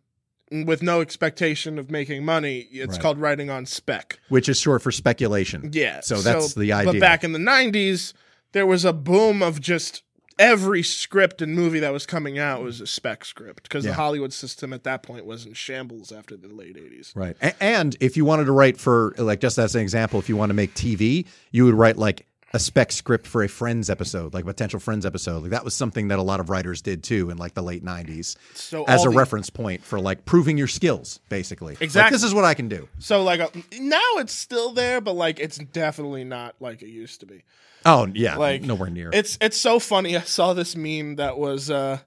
with 0.52 0.82
no 0.82 1.00
expectation 1.02 1.78
of 1.80 1.92
making 1.92 2.26
money. 2.26 2.68
It's 2.72 2.94
Right. 2.94 3.02
called 3.02 3.20
writing 3.20 3.50
on 3.50 3.66
spec. 3.66 4.20
which 4.30 4.50
is 4.50 4.60
short 4.60 4.82
for 4.82 4.92
speculation. 4.92 5.70
Yeah. 5.74 6.02
So 6.02 6.22
that's 6.22 6.54
the 6.54 6.74
idea. 6.74 6.94
But 6.94 7.00
back 7.00 7.24
in 7.24 7.32
the 7.34 7.40
'90s, 7.40 8.14
there 8.52 8.66
was 8.66 8.84
a 8.86 8.94
boom 8.94 9.42
of 9.44 9.62
just 9.62 10.02
every 10.40 10.82
script 10.82 11.42
and 11.44 11.54
movie 11.54 11.80
that 11.82 11.92
was 11.94 12.08
coming 12.08 12.40
out 12.40 12.64
was 12.64 12.82
a 12.82 12.88
spec 12.88 13.24
script 13.26 13.64
because 13.64 13.86
Yeah. 13.86 13.92
the 13.92 13.96
Hollywood 13.96 14.34
system 14.34 14.74
at 14.74 14.84
that 14.86 15.04
point 15.04 15.26
was 15.26 15.46
in 15.46 15.54
shambles 15.54 16.12
after 16.12 16.36
the 16.36 16.48
late 16.48 16.78
'80s. 16.78 17.12
Right. 17.16 17.36
A- 17.42 17.62
And 17.64 17.96
if 18.00 18.18
you 18.18 18.26
wanted 18.26 18.46
to 18.46 18.52
write 18.54 18.78
for, 18.80 19.14
like, 19.18 19.42
just 19.42 19.60
as 19.60 19.76
an 19.76 19.82
example, 19.82 20.18
if 20.20 20.30
you 20.30 20.38
want 20.38 20.50
to 20.50 20.56
make 20.56 20.74
TV, 20.74 21.26
you 21.52 21.66
would 21.66 21.76
write 21.76 21.98
like 21.98 22.26
a 22.52 22.58
spec 22.58 22.92
script 22.92 23.28
for 23.28 23.44
a 23.44 23.48
Friends 23.48 23.92
episode, 23.92 24.34
like 24.34 24.44
a 24.44 24.48
potential 24.48 24.80
Friends 24.80 25.06
episode. 25.06 25.44
Like 25.44 25.52
that 25.52 25.64
was 25.64 25.76
something 25.76 26.08
that 26.08 26.18
a 26.18 26.24
lot 26.24 26.40
of 26.40 26.50
writers 26.50 26.82
did 26.82 27.04
too 27.04 27.30
in 27.30 27.38
like 27.38 27.54
the 27.54 27.62
late 27.62 27.84
90s 27.84 28.36
So 28.56 28.86
as 28.86 29.06
a 29.06 29.10
the- 29.10 29.16
reference 29.16 29.52
point 29.52 29.84
for 29.84 30.00
like 30.00 30.26
proving 30.26 30.58
your 30.58 30.66
skills, 30.68 31.20
basically. 31.30 31.74
Like, 31.74 31.84
Exactly. 31.84 32.16
this 32.16 32.24
is 32.24 32.34
what 32.34 32.46
I 32.46 32.56
can 32.56 32.68
do. 32.68 32.88
So 32.98 33.22
like 33.22 33.40
uh, 33.40 33.50
now 33.80 34.02
it's 34.16 34.34
still 34.34 34.72
there, 34.72 35.00
but 35.00 35.14
like 35.14 35.40
it's 35.40 35.60
definitely 35.60 36.24
not 36.24 36.56
like 36.60 36.82
it 36.82 36.88
used 36.90 37.20
to 37.20 37.28
be. 37.28 37.44
Oh, 37.86 38.08
yeah. 38.14 38.36
Like 38.38 38.62
nowhere 38.64 38.90
near. 38.90 39.10
It's 39.14 39.38
it's 39.42 39.58
so 39.58 39.80
funny. 39.80 40.18
I 40.18 40.22
saw 40.22 40.54
this 40.54 40.76
meme 40.76 41.16
that 41.16 41.38
was 41.38 41.70
uh 41.72 42.00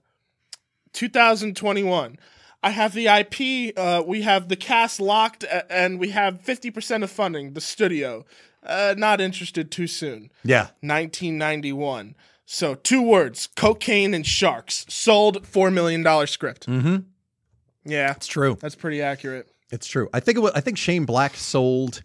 2021. 0.92 2.18
I 2.62 2.70
have 2.70 2.92
the 2.94 3.06
IP. 3.08 3.76
Uh, 3.76 4.02
we 4.06 4.22
have 4.22 4.48
the 4.48 4.54
cast 4.56 5.00
locked, 5.00 5.44
and 5.68 5.98
we 5.98 6.10
have 6.10 6.40
50% 6.42 7.02
of 7.02 7.10
funding. 7.10 7.54
The 7.54 7.60
studio, 7.60 8.24
uh, 8.64 8.94
not 8.96 9.20
interested 9.20 9.70
too 9.72 9.88
soon. 9.88 10.30
yeah. 10.44 10.68
1991. 10.80 12.14
So 12.46 12.74
two 12.74 13.02
words: 13.02 13.48
cocaine 13.56 14.14
and 14.14 14.26
sharks. 14.26 14.84
Sold 14.88 15.46
four 15.46 15.70
million 15.70 16.02
dollar 16.02 16.26
script. 16.26 16.66
Mm-hmm. 16.66 16.96
Yeah, 17.84 18.12
It's 18.12 18.26
true. 18.28 18.56
that's 18.60 18.74
pretty 18.76 19.02
accurate. 19.02 19.48
It's 19.72 19.86
true. 19.88 20.08
I 20.12 20.20
think 20.20 20.36
it 20.36 20.40
was. 20.40 20.52
I 20.54 20.60
think 20.60 20.76
Shane 20.78 21.04
Black 21.06 21.34
sold. 21.34 22.02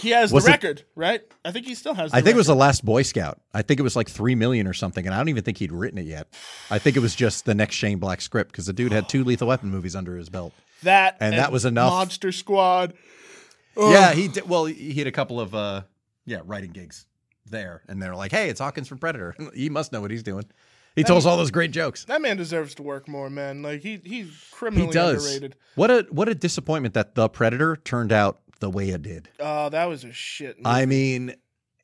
He 0.00 0.10
has 0.10 0.32
Was 0.32 0.44
the 0.44 0.50
it- 0.50 0.52
record, 0.54 0.84
right? 0.94 1.22
I 1.44 1.52
think 1.52 1.66
he 1.66 1.74
still 1.74 1.94
has. 1.94 2.10
The 2.10 2.16
I 2.16 2.20
think 2.20 2.34
it 2.34 2.38
was 2.38 2.46
the 2.46 2.54
last 2.56 2.84
Boy 2.84 3.02
Scout. 3.02 3.40
I 3.54 3.62
think 3.62 3.80
it 3.80 3.82
was 3.82 3.96
like 3.96 4.08
three 4.08 4.34
million 4.34 4.66
or 4.66 4.72
something, 4.72 5.04
and 5.06 5.14
I 5.14 5.18
don't 5.18 5.28
even 5.28 5.42
think 5.44 5.58
he'd 5.58 5.72
written 5.72 5.98
it 5.98 6.06
yet. 6.06 6.28
I 6.70 6.78
think 6.78 6.96
it 6.96 7.00
was 7.00 7.14
just 7.14 7.44
the 7.44 7.54
next 7.54 7.76
Shane 7.76 7.98
Black 7.98 8.20
script 8.20 8.52
because 8.52 8.66
the 8.66 8.72
dude 8.72 8.92
had 8.92 9.08
two 9.08 9.24
Lethal 9.24 9.48
Weapon 9.48 9.70
movies 9.70 9.94
under 9.96 10.16
his 10.16 10.28
belt. 10.28 10.52
that, 10.82 11.16
and 11.20 11.34
that 11.34 11.52
was 11.52 11.64
enough. 11.64 11.92
Monster 11.92 12.32
Squad. 12.32 12.94
Ugh. 13.76 13.92
Yeah, 13.92 14.12
he 14.12 14.28
did. 14.28 14.48
Well, 14.48 14.64
he 14.66 14.94
had 14.94 15.06
a 15.06 15.12
couple 15.12 15.40
of 15.40 15.54
uh, 15.54 15.82
yeah, 16.26 16.40
writing 16.44 16.70
gigs 16.72 17.06
there, 17.46 17.82
and 17.88 18.02
they're 18.02 18.16
like, 18.16 18.32
"Hey, 18.32 18.48
it's 18.48 18.60
Hawkins 18.60 18.88
from 18.88 18.98
Predator. 18.98 19.34
he 19.54 19.68
must 19.70 19.92
know 19.92 20.00
what 20.00 20.10
he's 20.10 20.22
doing." 20.22 20.44
He 20.96 21.04
told 21.04 21.18
us 21.18 21.24
all 21.26 21.36
those 21.36 21.52
great 21.52 21.70
jokes. 21.70 22.04
That 22.06 22.20
man 22.20 22.36
deserves 22.36 22.74
to 22.74 22.82
work 22.82 23.06
more, 23.06 23.30
man. 23.30 23.62
Like 23.62 23.80
he 23.82 24.00
he's 24.04 24.26
He 24.26 24.32
criminally 24.50 24.92
does. 24.92 25.24
underrated. 25.24 25.56
What 25.76 25.90
a 25.90 26.06
what 26.10 26.28
a 26.28 26.34
disappointment 26.34 26.94
that 26.94 27.14
the 27.14 27.28
Predator 27.28 27.76
turned 27.76 28.12
out 28.12 28.40
the 28.60 28.70
way 28.70 28.90
it 28.90 29.02
did. 29.02 29.28
Oh, 29.40 29.68
that 29.70 29.86
was 29.86 30.04
a 30.04 30.12
shit. 30.12 30.56
movie. 30.58 30.66
I 30.66 30.86
mean, 30.86 31.34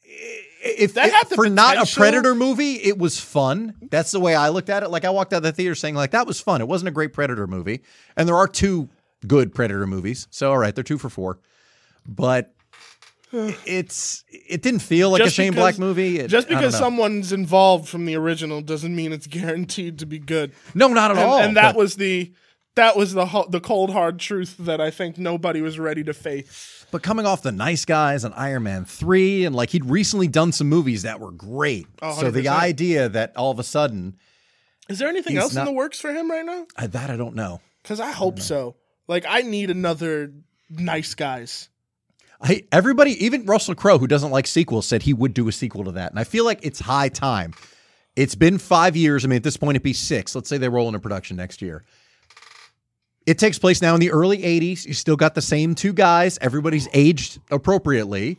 if 0.05 0.95
That 0.95 1.09
it- 1.09 1.13
had 1.15 1.29
the 1.29 1.35
for 1.35 1.49
not 1.49 1.77
a 1.77 1.93
Predator 1.95 2.35
movie, 2.35 2.75
it 2.75 2.99
was 2.99 3.19
fun. 3.19 3.75
That's 3.91 4.11
the 4.13 4.21
way 4.21 4.35
I 4.35 4.49
looked 4.51 4.71
at 4.71 4.83
it. 4.83 4.91
Like 4.91 5.05
I 5.05 5.11
walked 5.11 5.33
out 5.33 5.39
of 5.39 5.43
the 5.43 5.53
theater 5.53 5.75
saying, 5.75 5.95
like 5.95 6.13
that 6.13 6.27
was 6.27 6.41
fun. 6.41 6.61
It 6.61 6.69
wasn't 6.69 6.89
a 6.89 6.93
great 6.93 7.13
Predator 7.13 7.47
movie, 7.47 7.83
and 8.17 8.29
there 8.29 8.37
are 8.37 8.47
two 8.49 8.89
good 9.27 9.55
Predator 9.55 9.87
movies. 9.87 10.29
So 10.31 10.51
all 10.53 10.59
right, 10.59 10.75
they're 10.75 10.85
two 10.85 10.99
for 10.99 11.09
four, 11.11 11.39
but 12.07 12.53
it's 13.33 14.25
it 14.31 14.63
didn't 14.63 14.81
feel 14.81 15.11
like 15.11 15.23
Just 15.23 15.33
a 15.33 15.35
Shane 15.35 15.53
because- 15.53 15.63
Black 15.77 15.79
movie. 15.79 16.19
It- 16.21 16.29
Just 16.29 16.49
because 16.49 16.77
someone's 16.77 17.33
involved 17.33 17.89
from 17.89 18.05
the 18.07 18.17
original 18.17 18.61
doesn't 18.61 18.95
mean 18.95 19.13
it's 19.13 19.27
guaranteed 19.39 19.99
to 20.01 20.07
be 20.07 20.19
good. 20.19 20.53
no, 20.75 20.89
not 20.89 21.11
at 21.11 21.17
And, 21.17 21.27
all. 21.27 21.39
and 21.39 21.57
that 21.57 21.75
but- 21.75 21.79
was 21.79 21.97
the 21.97 22.33
that 22.77 22.97
was 22.97 23.13
the 23.13 23.27
ho- 23.27 23.47
the 23.51 23.61
cold 23.61 23.91
hard 23.91 24.19
truth 24.19 24.57
that 24.61 24.81
I 24.81 24.91
think 24.91 25.19
nobody 25.19 25.61
was 25.61 25.79
ready 25.79 26.05
to 26.05 26.15
face. 26.15 26.87
But 26.93 27.03
coming 27.03 27.27
off 27.27 27.43
the 27.43 27.51
Nice 27.53 27.85
Guys 27.85 28.23
and 28.25 28.33
Iron 28.35 28.63
Man 28.63 28.85
3, 28.85 29.45
and 29.47 29.55
like 29.57 29.71
he'd 29.71 29.85
recently 29.85 30.29
done 30.29 30.53
some 30.53 30.69
movies 30.69 31.03
that 31.03 31.19
were 31.19 31.33
great. 31.33 31.87
Oh, 32.01 32.19
so 32.21 32.31
the 32.31 32.49
idea 32.49 33.09
that 33.09 33.37
all 33.37 33.51
of 33.51 33.59
a 33.59 33.65
sudden, 33.65 34.17
Is 34.89 34.99
there 35.01 35.09
anything 35.09 35.37
else 35.37 35.55
not- 35.55 35.63
in 35.63 35.67
the 35.67 35.73
works 35.77 36.01
for 36.01 36.13
him 36.13 36.31
right 36.31 36.47
now? 36.47 36.67
I, 36.77 36.87
that 36.87 37.11
I 37.11 37.17
don't 37.17 37.35
know. 37.35 37.61
Because 37.83 37.99
I 38.01 38.13
hope 38.13 38.39
so. 38.41 38.77
Like 39.09 39.25
I 39.29 39.43
need 39.43 39.71
another 39.71 40.33
nice 40.71 41.15
guys. 41.15 41.69
I, 42.41 42.65
everybody, 42.71 43.25
even 43.25 43.47
Russell 43.47 43.75
Crowe, 43.75 43.99
who 43.99 44.07
doesn't 44.07 44.31
like 44.31 44.47
sequels, 44.47 44.87
said 44.87 45.03
he 45.03 45.15
would 45.15 45.33
do 45.33 45.49
a 45.49 45.53
sequel 45.53 45.85
to 45.85 45.93
that. 45.93 46.11
And 46.11 46.19
I 46.21 46.25
feel 46.25 46.45
like 46.45 46.61
it's 46.63 46.81
high 46.81 47.09
time. 47.09 47.55
It's 48.15 48.35
been 48.35 48.59
five 48.59 48.95
years. 48.97 49.25
I 49.25 49.29
mean, 49.29 49.37
at 49.39 49.43
this 49.43 49.57
point, 49.57 49.77
it'd 49.77 49.83
be 49.83 49.93
six. 49.95 50.35
Let's 50.35 50.49
say 50.49 50.59
they 50.59 50.69
roll 50.69 50.87
into 50.89 50.99
production 51.01 51.37
next 51.37 51.63
year. 51.63 51.85
It 53.27 53.39
takes 53.39 53.59
place 53.59 53.83
now 53.83 53.95
in 53.95 54.01
the 54.01 54.11
early 54.13 54.39
80s. 54.39 54.87
You 54.87 54.95
still 54.95 55.17
got 55.17 55.35
the 55.35 55.43
same 55.43 55.75
two 55.75 55.93
guys. 55.93 56.39
Everybody's 56.41 56.89
aged 56.93 57.41
appropriately. 57.51 58.39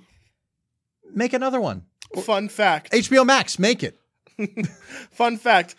Make 1.13 1.33
another 1.33 1.59
one. 1.59 1.83
Fun 2.23 2.47
fact. 2.49 2.91
HBO 2.93 3.25
Max, 3.25 3.59
make 3.59 3.83
it. 3.83 3.97
Fun 5.11 5.37
fact. 5.37 5.75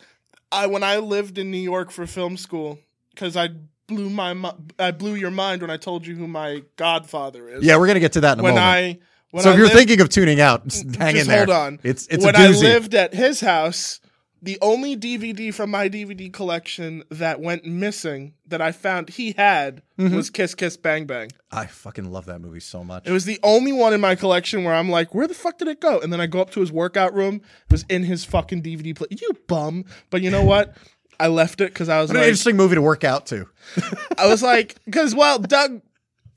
I 0.53 0.67
when 0.67 0.83
I 0.83 0.99
lived 0.99 1.38
in 1.38 1.50
New 1.50 1.59
York 1.61 1.91
for 1.91 2.07
film 2.07 2.37
school, 2.37 2.79
because 3.15 3.37
I 3.37 3.50
blew 3.87 4.11
my 4.11 4.53
I 4.79 4.91
blew 4.91 5.15
your 5.15 5.31
mind 5.31 5.62
when 5.62 5.71
I 5.71 5.77
told 5.77 6.07
you 6.07 6.15
who 6.17 6.27
my 6.27 6.62
godfather 6.77 7.49
is. 7.49 7.65
Yeah, 7.65 7.77
we're 7.77 7.87
going 7.87 7.95
to 7.95 8.00
get 8.00 8.12
to 8.15 8.21
that 8.23 8.35
in 8.35 8.41
a 8.41 8.43
When 8.43 8.55
moment. 8.55 8.67
I 8.67 8.99
when 9.31 9.41
I 9.41 9.45
so 9.45 9.50
I 9.50 9.53
if 9.53 9.59
you're 9.59 9.67
lived- 9.67 9.77
thinking 9.79 10.00
of 10.00 10.09
tuning 10.09 10.41
out, 10.41 10.62
hang 10.99 11.17
in 11.17 11.27
there. 11.27 11.38
hold 11.47 11.50
on. 11.50 11.81
It's 11.83 12.07
it's 12.09 12.25
when 12.25 12.35
I 12.37 12.49
lived 12.49 12.95
at 12.95 13.15
his 13.15 13.41
house, 13.41 14.00
the 14.40 14.59
only 14.62 14.97
DVD 14.97 15.52
from 15.52 15.71
my 15.71 15.88
DVD 15.88 16.33
collection 16.33 17.02
that 17.11 17.40
went 17.40 17.64
missing 17.64 18.35
that 18.47 18.62
I 18.62 18.73
found 18.73 19.11
he 19.11 19.33
had 19.33 19.83
Mm-hmm. 19.99 20.14
was 20.14 20.30
Kiss 20.30 20.54
Kiss 20.54 20.76
Bang 20.76 21.07
Bang. 21.07 21.30
I 21.50 21.66
fucking 21.66 22.12
love 22.12 22.26
that 22.26 22.40
movie 22.40 22.61
so 22.61 22.85
much. 22.85 23.04
It 23.04 23.11
was 23.11 23.25
the 23.25 23.40
only 23.42 23.73
one 23.73 23.92
in 23.92 24.00
my 24.00 24.14
collection 24.14 24.62
where 24.62 24.73
I'm 24.75 24.88
like, 24.88 25.12
where 25.12 25.26
the 25.26 25.35
fuck 25.35 25.59
did 25.59 25.66
it 25.66 25.80
go? 25.80 25.99
And 25.99 26.12
then 26.12 26.21
I 26.21 26.26
go 26.26 26.40
up 26.40 26.50
to 26.50 26.61
his 26.61 26.71
workout 26.71 27.12
room. 27.14 27.37
It 27.66 27.73
was 27.73 27.85
in 27.88 28.04
his 28.04 28.25
fucking 28.25 28.62
DVD 28.62 28.95
player. 28.95 29.09
You 29.11 29.30
bum. 29.49 29.87
But 30.11 30.23
you 30.23 30.30
know 30.30 30.45
what? 30.45 30.76
I 31.18 31.26
left 31.26 31.61
it 31.61 31.73
because 31.73 31.88
I 31.88 32.00
was 32.00 32.11
What 32.11 32.18
an 32.18 32.23
interesting 32.23 32.57
movie 32.57 32.76
to 32.76 32.83
work 32.83 33.02
out 33.02 33.26
to. 33.26 33.49
I 34.18 34.28
was 34.28 34.40
like, 34.40 34.76
because 34.85 35.16
well, 35.16 35.40
Doug. 35.40 35.83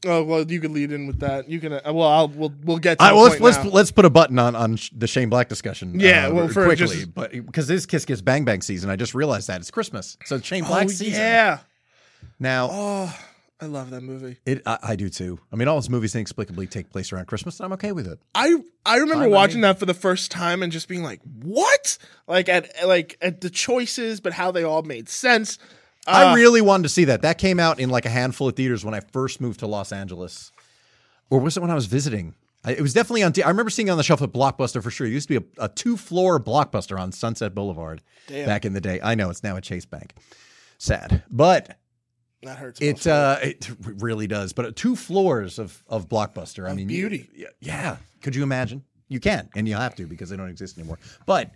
Oh 0.06 0.24
well, 0.24 0.42
you 0.50 0.60
could 0.60 0.72
lead 0.72 0.92
in 0.92 1.06
with 1.08 1.20
that. 1.20 1.48
You 1.50 1.60
can. 1.60 1.74
Uh, 1.74 1.82
well, 1.86 2.08
I'll 2.08 2.28
we'll 2.28 2.54
we'll 2.64 2.78
get. 2.80 2.98
To 3.00 3.06
the 3.06 3.14
well, 3.14 3.24
let's 3.24 3.40
let's 3.40 3.66
let's 3.66 3.92
put 3.92 4.06
a 4.06 4.10
button 4.10 4.40
on 4.40 4.56
on 4.56 4.76
sh- 4.78 4.90
the 4.96 5.06
Shane 5.08 5.30
Black 5.30 5.48
discussion. 5.48 6.00
Yeah, 6.00 6.28
uh, 6.28 6.34
well, 6.34 6.50
quickly, 6.50 6.76
just- 6.76 7.14
but 7.14 7.32
because 7.32 7.68
this 7.68 7.86
Kiss 7.86 8.06
Kiss 8.06 8.22
Bang 8.22 8.44
Bang 8.44 8.62
season, 8.62 8.90
I 8.90 8.96
just 8.96 9.14
realized 9.14 9.48
that 9.48 9.60
it's 9.62 9.70
Christmas, 9.70 10.18
so 10.26 10.38
it's 10.38 10.48
Shane 10.48 10.64
Black 10.64 10.86
Oh 10.86 10.90
season. 10.90 11.20
yeah. 11.22 11.60
Now 12.40 12.70
Oh, 12.72 13.20
I 13.60 13.66
love 13.66 13.92
that 13.92 14.02
movie. 14.02 14.38
it, 14.46 14.64
I, 14.66 14.78
I 14.82 14.96
do 14.96 15.10
too. 15.10 15.40
I 15.52 15.56
mean, 15.56 15.68
all 15.68 15.76
his 15.78 15.90
movies 15.90 16.16
inexplicably 16.16 16.66
take 16.68 16.90
place 16.90 17.12
around 17.14 17.26
Christmas, 17.28 17.60
and 17.60 17.66
I'm 17.66 17.74
okay 17.74 17.92
with 17.92 18.08
it. 18.08 18.20
I 18.34 18.56
I 18.86 18.98
remember 18.98 19.26
Fine 19.26 19.32
watching 19.32 19.58
me. 19.58 19.68
that 19.68 19.78
for 19.80 19.86
the 19.86 19.94
first 19.94 20.32
time 20.32 20.64
and 20.64 20.72
just 20.72 20.88
being 20.88 21.04
like, 21.04 21.20
"What?" 21.44 22.00
Like 22.28 22.50
at 22.50 22.72
like 22.88 23.18
at 23.22 23.42
the 23.42 23.52
choices, 23.52 24.20
but 24.20 24.34
how 24.34 24.52
they 24.52 24.64
all 24.64 24.82
made 24.82 25.10
sense. 25.10 25.60
I 26.08 26.32
Uh, 26.32 26.36
really 26.36 26.62
wanted 26.62 26.84
to 26.84 26.90
see 26.90 27.06
that. 27.06 27.22
That 27.22 27.38
came 27.38 27.60
out 27.60 27.80
in 27.80 27.90
like 27.90 28.06
a 28.06 28.10
handful 28.10 28.48
of 28.48 28.56
theaters 28.56 28.84
when 28.84 28.94
I 28.94 29.02
first 29.12 29.40
moved 29.42 29.60
to 29.60 29.68
Los 29.68 29.92
Angeles, 29.92 30.52
or 31.30 31.40
was 31.40 31.58
it 31.58 31.60
when 31.62 31.70
I 31.72 31.76
was 31.76 31.86
visiting? 31.86 32.34
I, 32.64 32.74
it 32.74 32.82
was 32.82 32.94
definitely 32.94 33.24
on. 33.24 33.34
I 33.44 33.48
remember 33.50 33.70
seeing 33.70 33.88
it 33.88 33.92
on 33.92 33.98
the 33.98 34.04
shelf 34.04 34.22
at 34.22 34.32
Blockbuster 34.32 34.82
for 34.84 34.92
sure. 34.92 35.08
It 35.08 35.12
used 35.12 35.28
to 35.30 35.40
be 35.40 35.46
a, 35.60 35.66
a 35.66 35.70
two 35.70 35.98
floor 35.98 36.40
Blockbuster 36.40 37.00
on 37.00 37.12
Sunset 37.12 37.54
Boulevard 37.56 38.02
Damn. 38.28 38.46
back 38.48 38.66
in 38.66 38.74
the 38.74 38.82
day. 38.82 39.00
I 39.02 39.16
know 39.16 39.30
it's 39.30 39.44
now 39.44 39.56
a 39.58 39.62
Chase 39.62 39.86
Bank. 39.86 40.14
Sad, 40.78 41.24
but 41.30 41.78
that 42.44 42.58
hurts. 42.58 42.82
It 42.82 43.06
uh, 43.06 43.38
it 43.42 43.70
really 43.84 44.26
does. 44.28 44.54
But 44.54 44.66
uh, 44.66 44.72
two 44.76 44.96
floors 44.96 45.60
of 45.60 45.84
of 45.88 46.10
blockbuster. 46.10 46.70
I 46.70 46.74
mean, 46.74 46.88
beauty. 46.88 47.30
yeah, 47.36 47.48
yeah. 47.60 47.98
Could 48.22 48.36
you 48.36 48.44
imagine? 48.44 48.84
You 49.08 49.20
can, 49.20 49.50
and 49.56 49.68
you'll 49.68 49.80
have 49.80 49.96
to 49.96 50.08
because 50.08 50.30
they 50.30 50.38
don't 50.38 50.50
exist 50.50 50.78
anymore. 50.78 50.98
But 51.26 51.52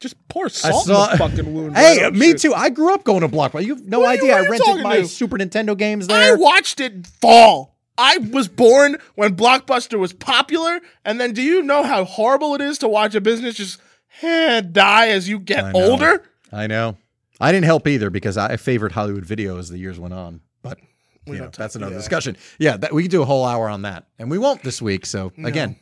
just 0.00 0.16
pour 0.28 0.46
I 0.46 0.48
salt 0.48 0.86
saw. 0.86 1.04
in 1.06 1.10
the 1.12 1.16
fucking 1.18 1.54
wound. 1.54 1.76
hey, 1.76 2.02
right? 2.04 2.12
Me 2.12 2.28
shit. 2.28 2.40
too. 2.40 2.54
I 2.54 2.70
grew 2.70 2.92
up 2.94 3.04
going 3.04 3.20
to 3.20 3.28
Blockbuster. 3.28 3.64
You 3.64 3.76
have 3.76 3.86
no 3.86 4.00
What 4.00 4.08
are 4.08 4.14
you- 4.24 4.32
idea. 4.32 4.36
I 4.36 4.48
rented 4.48 4.82
my 4.82 4.96
to? 4.98 5.06
Super 5.06 5.38
Nintendo 5.38 5.76
games 5.76 6.06
there. 6.06 6.32
I 6.32 6.36
watched 6.36 6.80
it 6.80 7.06
fall. 7.06 7.74
I 7.96 8.18
was 8.18 8.48
born 8.48 8.96
when 9.14 9.36
Blockbuster 9.36 9.98
was 9.98 10.12
popular, 10.12 10.80
and 11.04 11.20
then 11.20 11.32
do 11.32 11.42
you 11.42 11.62
know 11.62 11.84
how 11.84 12.04
horrible 12.04 12.54
it 12.56 12.60
is 12.60 12.78
to 12.78 12.88
watch 12.88 13.14
a 13.14 13.20
business 13.20 13.54
just 13.54 13.80
eh, 14.22 14.60
die 14.62 15.08
as 15.10 15.28
you 15.28 15.38
get 15.38 15.72
know. 15.72 15.90
older? 15.90 16.24
I 16.52 16.66
know. 16.66 16.96
I 17.40 17.52
didn't 17.52 17.66
help 17.66 17.86
either 17.86 18.10
because 18.10 18.36
I 18.36 18.56
favored 18.56 18.92
Hollywood 18.92 19.24
Video 19.24 19.58
as 19.58 19.68
the 19.68 19.78
years 19.78 19.98
went 20.00 20.14
on. 20.14 20.40
But 20.62 20.78
you 21.26 21.36
know, 21.38 21.50
that's 21.56 21.76
another 21.76 21.92
yeah. 21.92 21.98
discussion. 21.98 22.36
Yeah, 22.58 22.76
that, 22.78 22.92
we 22.92 23.02
could 23.02 23.10
do 23.10 23.22
a 23.22 23.24
whole 23.24 23.44
hour 23.44 23.68
on 23.68 23.82
that, 23.82 24.06
and 24.18 24.30
we 24.30 24.38
won't 24.38 24.62
this 24.62 24.82
week. 24.82 25.06
So 25.06 25.32
again, 25.44 25.76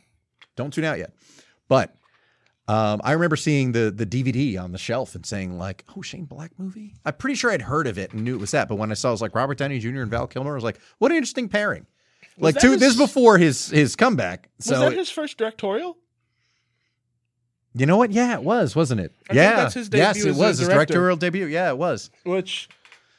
don't 0.55 0.71
tune 0.71 0.83
out 0.83 0.99
yet. 0.99 1.13
But 1.67 1.95
um, 2.67 3.01
I 3.03 3.11
remember 3.11 3.35
seeing 3.35 3.71
the 3.73 3.91
the 3.91 4.05
DVD 4.05 4.57
on 4.61 4.71
the 4.71 4.77
shelf 4.77 5.15
and 5.15 5.25
saying 5.25 5.57
like, 5.57 5.83
"Oh, 5.97 6.01
Shane 6.01 6.25
Black 6.25 6.51
movie." 6.57 6.93
I'm 7.05 7.13
pretty 7.13 7.35
sure 7.35 7.51
I'd 7.51 7.61
heard 7.63 7.87
of 7.87 7.97
it 7.97 8.13
and 8.13 8.23
knew 8.23 8.35
it 8.35 8.39
was 8.41 8.51
that, 8.51 8.69
but 8.69 8.75
when 8.75 8.89
I 8.91 8.93
saw 8.93 9.09
it 9.09 9.11
was 9.11 9.21
like 9.21 9.35
Robert 9.35 9.57
Downey 9.57 9.79
Jr. 9.79 10.01
and 10.01 10.11
Val 10.11 10.27
Kilmer, 10.27 10.51
I 10.51 10.55
was 10.55 10.63
like, 10.63 10.79
"What 10.99 11.11
an 11.11 11.17
interesting 11.17 11.49
pairing." 11.49 11.85
like 12.37 12.57
two, 12.59 12.71
his- 12.71 12.79
this 12.79 12.93
is 12.93 12.97
before 12.99 13.37
his 13.37 13.69
his 13.69 13.95
comeback. 13.95 14.49
Was 14.57 14.67
that 14.67 14.93
his 14.93 15.09
first 15.09 15.37
directorial? 15.37 15.97
you 17.75 17.85
know 17.85 17.97
what? 17.97 18.11
Yeah, 18.11 18.33
it 18.35 18.43
was, 18.43 18.75
wasn't 18.75 19.01
it? 19.01 19.11
I 19.29 19.33
think 19.33 19.35
yeah, 19.37 19.55
that's 19.55 19.73
his 19.73 19.89
yes, 19.91 20.15
debut 20.15 20.29
it 20.29 20.33
as 20.33 20.37
was 20.39 20.57
his 20.59 20.67
director. 20.67 20.93
directorial 20.93 21.17
debut. 21.17 21.45
Yeah, 21.47 21.69
it 21.69 21.77
was. 21.77 22.11
Which, 22.23 22.69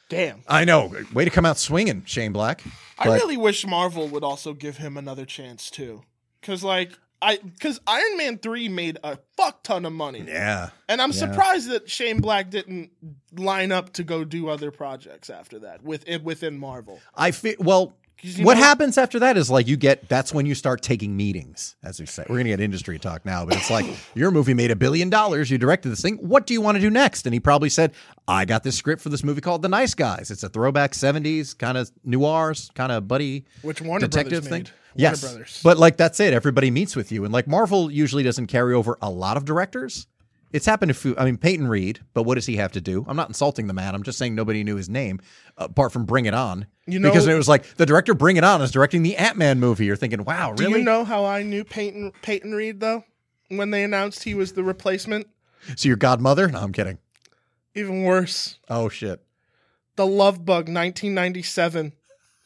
damn. 0.09 0.43
I 0.47 0.63
know. 0.65 0.93
Way 1.13 1.25
to 1.25 1.31
come 1.31 1.45
out 1.45 1.57
swinging, 1.57 2.03
Shane 2.05 2.31
Black. 2.31 2.63
I 2.97 3.07
really 3.07 3.35
wish 3.37 3.67
Marvel 3.67 4.07
would 4.07 4.23
also 4.23 4.53
give 4.53 4.77
him 4.77 4.95
another 4.95 5.25
chance 5.25 5.69
too, 5.69 6.03
because 6.39 6.63
like 6.63 6.91
I, 7.21 7.37
because 7.37 7.79
Iron 7.87 8.17
Man 8.17 8.37
three 8.37 8.69
made 8.69 8.99
a 9.03 9.17
fuck 9.37 9.63
ton 9.63 9.85
of 9.85 9.93
money, 9.93 10.23
Yeah. 10.27 10.69
and 10.89 11.01
I'm 11.01 11.11
Yeah. 11.11 11.17
surprised 11.17 11.69
that 11.69 11.89
Shane 11.89 12.19
Black 12.19 12.49
didn't 12.49 12.91
line 13.35 13.71
up 13.71 13.93
to 13.93 14.03
go 14.03 14.23
do 14.23 14.49
other 14.49 14.69
projects 14.71 15.29
after 15.29 15.59
that 15.59 15.83
within 15.83 16.23
within 16.23 16.57
Marvel. 16.57 16.99
I 17.15 17.31
feel 17.31 17.55
well. 17.59 17.93
What 18.39 18.55
know- 18.57 18.63
happens 18.63 18.97
after 18.97 19.19
that 19.19 19.37
is 19.37 19.51
like 19.51 19.67
you 19.67 19.75
get 19.77 20.07
that's 20.07 20.33
when 20.33 20.45
you 20.45 20.55
start 20.55 20.81
taking 20.81 21.15
meetings, 21.17 21.75
as 21.83 21.99
we 21.99 22.05
say. 22.05 22.25
We're 22.29 22.37
gonna 22.37 22.49
get 22.49 22.59
industry 22.61 22.97
talk 22.97 23.25
now, 23.25 23.45
but 23.45 23.57
it's 23.57 23.69
like 23.69 23.85
your 24.15 24.31
movie 24.31 24.53
made 24.53 24.71
a 24.71 24.75
billion 24.75 25.09
dollars, 25.09 25.51
you 25.51 25.57
directed 25.57 25.89
this 25.89 26.01
thing. 26.01 26.15
What 26.17 26.47
do 26.47 26.53
you 26.53 26.61
want 26.61 26.75
to 26.77 26.81
do 26.81 26.89
next? 26.89 27.27
And 27.27 27.33
he 27.33 27.39
probably 27.41 27.69
said, 27.69 27.91
I 28.27 28.45
got 28.45 28.63
this 28.63 28.75
script 28.77 29.01
for 29.01 29.09
this 29.09 29.23
movie 29.23 29.41
called 29.41 29.61
The 29.61 29.69
Nice 29.69 29.93
Guys. 29.93 30.31
It's 30.31 30.43
a 30.43 30.49
throwback 30.49 30.93
70s, 30.93 31.55
kind 31.57 31.77
of 31.77 31.91
noirs, 32.03 32.71
kind 32.73 32.91
of 32.91 33.07
buddy 33.07 33.45
Which 33.61 33.81
Warner 33.81 34.07
detective 34.07 34.43
Brothers 34.43 34.49
thing. 34.49 34.63
made. 34.63 34.71
Yes. 34.95 35.21
Warner 35.23 35.35
Brothers. 35.35 35.61
But 35.63 35.77
like 35.77 35.97
that's 35.97 36.19
it. 36.19 36.33
Everybody 36.33 36.71
meets 36.71 36.95
with 36.95 37.11
you. 37.11 37.23
And 37.23 37.33
like 37.33 37.47
Marvel 37.47 37.91
usually 37.91 38.23
doesn't 38.23 38.47
carry 38.47 38.73
over 38.73 38.97
a 39.01 39.09
lot 39.09 39.37
of 39.37 39.45
directors. 39.45 40.07
It's 40.53 40.65
happened 40.65 40.95
to 40.95 41.17
I 41.17 41.25
mean 41.25 41.37
Peyton 41.37 41.67
Reed, 41.67 41.99
but 42.13 42.23
what 42.23 42.35
does 42.35 42.45
he 42.45 42.55
have 42.57 42.71
to 42.73 42.81
do? 42.81 43.05
I'm 43.09 43.17
not 43.17 43.27
insulting 43.27 43.67
the 43.67 43.73
man. 43.73 43.93
I'm 43.93 44.03
just 44.03 44.17
saying 44.17 44.35
nobody 44.35 44.63
knew 44.63 44.77
his 44.77 44.87
name 44.87 45.19
apart 45.57 45.91
from 45.91 46.05
Bring 46.05 46.25
It 46.27 46.33
On. 46.33 46.65
You 46.87 46.99
know- 46.99 47.09
because 47.09 47.27
it 47.27 47.33
was 47.35 47.49
like 47.49 47.75
the 47.75 47.85
director 47.85 48.13
Bring 48.13 48.37
It 48.37 48.43
On 48.45 48.61
is 48.61 48.71
directing 48.71 49.03
the 49.03 49.17
Ant-Man 49.17 49.59
movie. 49.59 49.85
You're 49.85 49.97
thinking, 49.97 50.23
"Wow, 50.23 50.51
really? 50.51 50.73
Do 50.73 50.79
you 50.79 50.85
know 50.85 51.03
how 51.03 51.25
I 51.25 51.43
knew 51.43 51.63
Peyton 51.65 52.13
Peyton 52.21 52.53
Reed 52.53 52.79
though? 52.79 53.03
When 53.49 53.71
they 53.71 53.83
announced 53.83 54.23
he 54.23 54.33
was 54.33 54.53
the 54.53 54.63
replacement, 54.63 55.27
So 55.75 55.87
your 55.87 55.97
godmother? 55.97 56.47
No, 56.47 56.59
I'm 56.61 56.71
kidding. 56.71 56.99
Even 57.73 58.03
worse, 58.03 58.57
Oh 58.69 58.87
shit. 58.87 59.21
The 59.97 60.05
Love 60.05 60.45
Bug, 60.45 60.67
1997, 60.69 61.93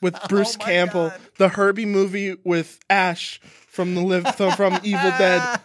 with 0.02 0.16
oh 0.24 0.28
Bruce 0.28 0.58
Oh 0.60 0.64
Campbell, 0.64 1.10
God. 1.10 1.20
the 1.38 1.50
Herbie 1.50 1.86
movie 1.86 2.36
with 2.44 2.80
Ash 2.90 3.40
from 3.68 3.96
the 3.96 4.02
live 4.02 4.36
from 4.36 4.80
Evil 4.84 5.12
Dead. 5.18 5.60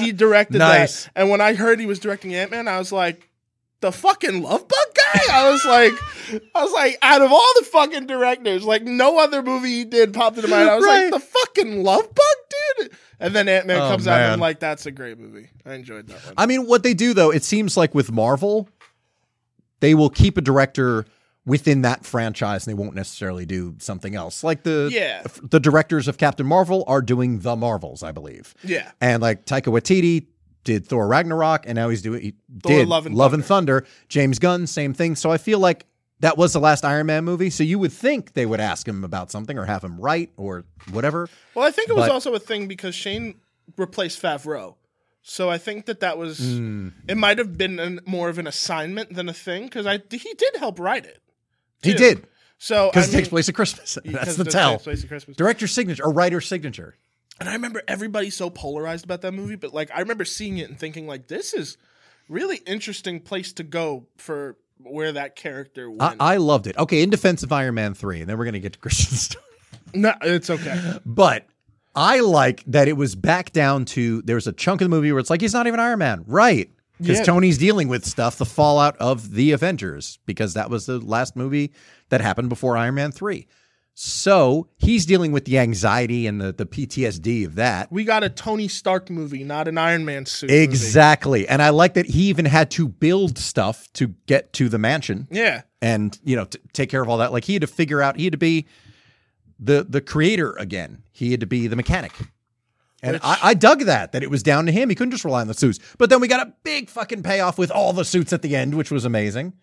He 0.00 0.12
directed 0.12 0.58
Nice. 0.58 1.04
that, 1.04 1.12
and 1.16 1.30
when 1.30 1.40
I 1.40 1.54
heard 1.54 1.80
he 1.80 1.86
was 1.86 1.98
directing 1.98 2.34
Ant 2.34 2.50
Man, 2.50 2.68
I 2.68 2.78
was 2.78 2.92
like, 2.92 3.28
the 3.80 3.90
fucking 3.92 4.42
Love 4.42 4.68
Bug 4.68 4.78
guy. 4.94 5.20
I 5.32 5.50
was 5.50 5.64
like, 5.64 5.92
I 6.54 6.62
was 6.62 6.72
like, 6.72 6.98
out 7.00 7.22
of 7.22 7.32
all 7.32 7.52
the 7.58 7.64
fucking 7.64 8.06
directors, 8.06 8.62
like 8.64 8.82
no 8.82 9.18
other 9.18 9.42
movie 9.42 9.70
he 9.70 9.84
did 9.86 10.12
popped 10.12 10.36
into 10.36 10.48
my 10.48 10.58
head. 10.58 10.68
I 10.68 10.76
was 10.76 10.84
Right. 10.84 11.10
like, 11.10 11.12
the 11.22 11.26
fucking 11.26 11.82
Love 11.82 12.02
Bug, 12.14 12.36
dude. 12.78 12.90
And 13.18 13.34
then 13.34 13.48
Ant 13.48 13.66
Man 13.66 13.80
Oh, 13.80 13.88
comes 13.88 14.06
out, 14.06 14.20
and 14.20 14.32
I'm 14.32 14.40
like, 14.40 14.60
that's 14.60 14.84
a 14.86 14.90
great 14.90 15.18
movie. 15.18 15.48
I 15.66 15.74
enjoyed 15.74 16.06
that 16.08 16.24
one. 16.24 16.34
I 16.36 16.44
mean, 16.46 16.66
what 16.66 16.82
they 16.82 16.92
do 16.94 17.14
though, 17.14 17.30
it 17.30 17.42
seems 17.42 17.76
like 17.76 17.94
with 17.94 18.12
Marvel, 18.12 18.68
they 19.80 19.94
will 19.94 20.10
keep 20.10 20.36
a 20.36 20.42
director 20.42 21.06
within 21.50 21.82
that 21.82 22.04
franchise 22.06 22.66
and 22.66 22.70
they 22.76 22.80
won't 22.82 22.94
necessarily 22.94 23.44
do 23.44 23.74
something 23.78 24.14
else. 24.14 24.44
Like 24.44 24.62
the 24.62 24.88
Yeah. 24.92 25.22
the 25.42 25.60
directors 25.60 26.08
of 26.08 26.16
Captain 26.16 26.46
Marvel 26.46 26.84
are 26.86 27.02
doing 27.02 27.40
the 27.40 27.56
Marvels, 27.56 28.02
I 28.02 28.12
believe. 28.12 28.54
yeah, 28.64 28.92
And 29.00 29.20
like 29.20 29.44
Taika 29.46 29.72
Waititi 29.72 30.26
did 30.64 30.86
Thor 30.86 31.06
Ragnarok 31.08 31.64
and 31.66 31.74
now 31.76 31.88
he's 31.88 32.02
doing 32.02 32.22
he 32.22 32.34
Thor 32.62 32.78
did 32.78 32.88
Love 32.88 33.34
and 33.34 33.44
Thunder. 33.44 33.84
James 34.08 34.38
Gunn, 34.38 34.66
same 34.66 34.94
thing. 34.94 35.16
So 35.16 35.30
I 35.30 35.38
feel 35.38 35.58
like 35.58 35.86
that 36.20 36.36
was 36.36 36.52
the 36.52 36.60
last 36.60 36.84
Iron 36.84 37.06
Man 37.06 37.24
movie. 37.24 37.50
So 37.50 37.64
you 37.64 37.78
would 37.78 37.92
think 37.92 38.34
they 38.34 38.44
would 38.46 38.60
ask 38.60 38.86
him 38.86 39.02
about 39.04 39.30
something 39.30 39.58
or 39.58 39.64
have 39.64 39.82
him 39.82 39.98
write 39.98 40.30
or 40.36 40.64
whatever. 40.92 41.28
Well, 41.54 41.66
I 41.66 41.70
think 41.70 41.88
it 41.88 41.96
was 41.96 42.04
But- 42.06 42.12
also 42.12 42.32
a 42.34 42.38
thing 42.38 42.68
because 42.68 42.94
Shane 42.94 43.36
replaced 43.76 44.20
Favreau. 44.22 44.74
So 45.22 45.50
I 45.50 45.58
think 45.58 45.84
that 45.86 46.00
that 46.00 46.16
was 46.18 46.38
Hmm. 46.38 46.88
it 47.08 47.16
might 47.16 47.38
have 47.38 47.56
been 47.58 47.78
an, 47.78 48.00
more 48.06 48.28
of 48.28 48.38
an 48.38 48.46
assignment 48.46 49.14
than 49.14 49.28
a 49.28 49.34
thing 49.34 49.64
because 49.64 49.86
I 49.86 49.98
he 50.10 50.34
did 50.34 50.56
help 50.58 50.78
write 50.78 51.04
it. 51.06 51.20
He 51.82 51.94
did 51.94 52.26
So 52.58 52.90
because 52.90 53.08
I 53.08 53.10
it 53.12 53.16
takes 53.18 53.28
place 53.28 53.48
at 53.48 53.54
Christmas. 53.54 53.98
That's 54.04 54.36
the 54.36 54.44
tell. 54.44 54.78
place 54.78 55.02
at 55.02 55.08
Christmas. 55.08 55.36
Director's 55.36 55.72
signature 55.72 56.04
or 56.04 56.12
writer's 56.12 56.46
signature. 56.46 56.96
And 57.38 57.48
I 57.48 57.54
remember 57.54 57.82
everybody 57.88 58.28
so 58.28 58.50
polarized 58.50 59.04
about 59.04 59.22
that 59.22 59.32
movie, 59.32 59.56
but 59.56 59.72
like 59.72 59.90
I 59.94 60.00
remember 60.00 60.24
seeing 60.24 60.58
it 60.58 60.68
and 60.68 60.78
thinking 60.78 61.06
like 61.06 61.26
this 61.26 61.54
is 61.54 61.78
really 62.28 62.58
interesting 62.66 63.20
place 63.20 63.52
to 63.54 63.62
go 63.62 64.06
for 64.16 64.56
where 64.78 65.12
that 65.12 65.36
character 65.36 65.86
I, 65.86 66.08
went. 66.08 66.16
I 66.20 66.36
loved 66.36 66.66
it. 66.66 66.76
Okay, 66.76 67.02
in 67.02 67.10
defense 67.10 67.42
of 67.42 67.52
Iron 67.52 67.74
Man 67.74 67.94
3, 67.94 68.20
and 68.20 68.28
then 68.28 68.38
we're 68.38 68.44
going 68.44 68.54
to 68.54 68.60
get 68.60 68.74
to 68.74 68.78
Christian's 68.78 69.20
story. 69.22 69.44
no, 69.94 70.12
it's 70.22 70.50
okay. 70.50 70.98
But 71.04 71.46
I 71.94 72.20
like 72.20 72.62
that 72.66 72.88
it 72.88 72.94
was 72.94 73.14
back 73.14 73.52
down 73.52 73.84
to 73.86 74.22
there's 74.22 74.46
a 74.46 74.52
chunk 74.52 74.80
of 74.80 74.86
the 74.86 74.94
movie 74.94 75.12
where 75.12 75.18
it's 75.18 75.30
like 75.30 75.40
he's 75.40 75.54
not 75.54 75.66
even 75.66 75.80
Iron 75.80 75.98
Man, 75.98 76.24
right? 76.26 76.70
Because 77.00 77.18
Yeah. 77.18 77.24
Tony's 77.24 77.58
dealing 77.58 77.88
with 77.88 78.04
stuff, 78.04 78.36
the 78.36 78.44
fallout 78.46 78.96
of 78.98 79.32
the 79.32 79.52
Avengers, 79.52 80.18
because 80.26 80.54
that 80.54 80.70
was 80.70 80.86
the 80.86 80.98
last 81.00 81.34
movie 81.36 81.72
that 82.10 82.20
happened 82.20 82.48
before 82.48 82.76
Iron 82.76 82.94
Man 82.96 83.10
3. 83.12 83.46
So 83.94 84.68
he's 84.78 85.04
dealing 85.04 85.30
with 85.32 85.44
the 85.44 85.58
anxiety 85.58 86.26
and 86.26 86.40
the, 86.40 86.52
the 86.52 86.64
PTSD 86.64 87.44
of 87.44 87.56
that. 87.56 87.90
We 87.92 88.04
got 88.04 88.22
a 88.22 88.30
Tony 88.30 88.66
Stark 88.68 89.10
movie, 89.10 89.44
not 89.44 89.68
an 89.68 89.76
Iron 89.76 90.04
Man 90.04 90.24
suit. 90.26 90.48
movie. 90.48 90.62
Exactly. 90.62 91.46
And 91.46 91.60
I 91.60 91.68
like 91.70 91.94
that 91.94 92.06
he 92.06 92.22
even 92.28 92.46
had 92.46 92.70
to 92.72 92.88
build 92.88 93.36
stuff 93.36 93.92
to 93.94 94.14
get 94.26 94.52
to 94.54 94.68
the 94.70 94.78
mansion 94.78 95.28
Yeah. 95.30 95.62
and, 95.82 96.18
you 96.24 96.36
know, 96.36 96.44
t- 96.46 96.58
take 96.72 96.88
care 96.88 97.02
of 97.02 97.08
all 97.08 97.18
that. 97.18 97.32
Like 97.32 97.44
he 97.44 97.52
had 97.54 97.62
to 97.62 97.66
figure 97.66 98.00
out, 98.00 98.16
he 98.16 98.24
had 98.24 98.32
to 98.32 98.38
be 98.38 98.66
the 99.58 99.84
the 99.86 100.00
creator 100.00 100.52
again. 100.52 101.02
He 101.12 101.32
had 101.32 101.40
to 101.40 101.46
be 101.46 101.66
the 101.66 101.76
mechanic. 101.76 102.12
And 103.02 103.14
Which- 103.14 103.22
I, 103.24 103.38
I 103.42 103.54
dug 103.54 103.80
that, 103.82 104.12
that 104.12 104.22
it 104.22 104.30
was 104.30 104.42
down 104.42 104.66
to 104.66 104.72
him. 104.72 104.88
He 104.90 104.94
couldn't 104.94 105.12
just 105.12 105.24
rely 105.24 105.40
on 105.40 105.48
the 105.48 105.54
suits. 105.54 105.78
But 105.98 106.10
then 106.10 106.20
we 106.20 106.28
got 106.28 106.46
a 106.46 106.52
big 106.64 106.88
fucking 106.90 107.22
payoff 107.22 107.58
with 107.58 107.70
all 107.70 107.92
the 107.92 108.04
suits 108.04 108.32
at 108.32 108.42
the 108.42 108.54
end, 108.56 108.74
which 108.74 108.90
was 108.90 109.04
amazing. 109.04 109.54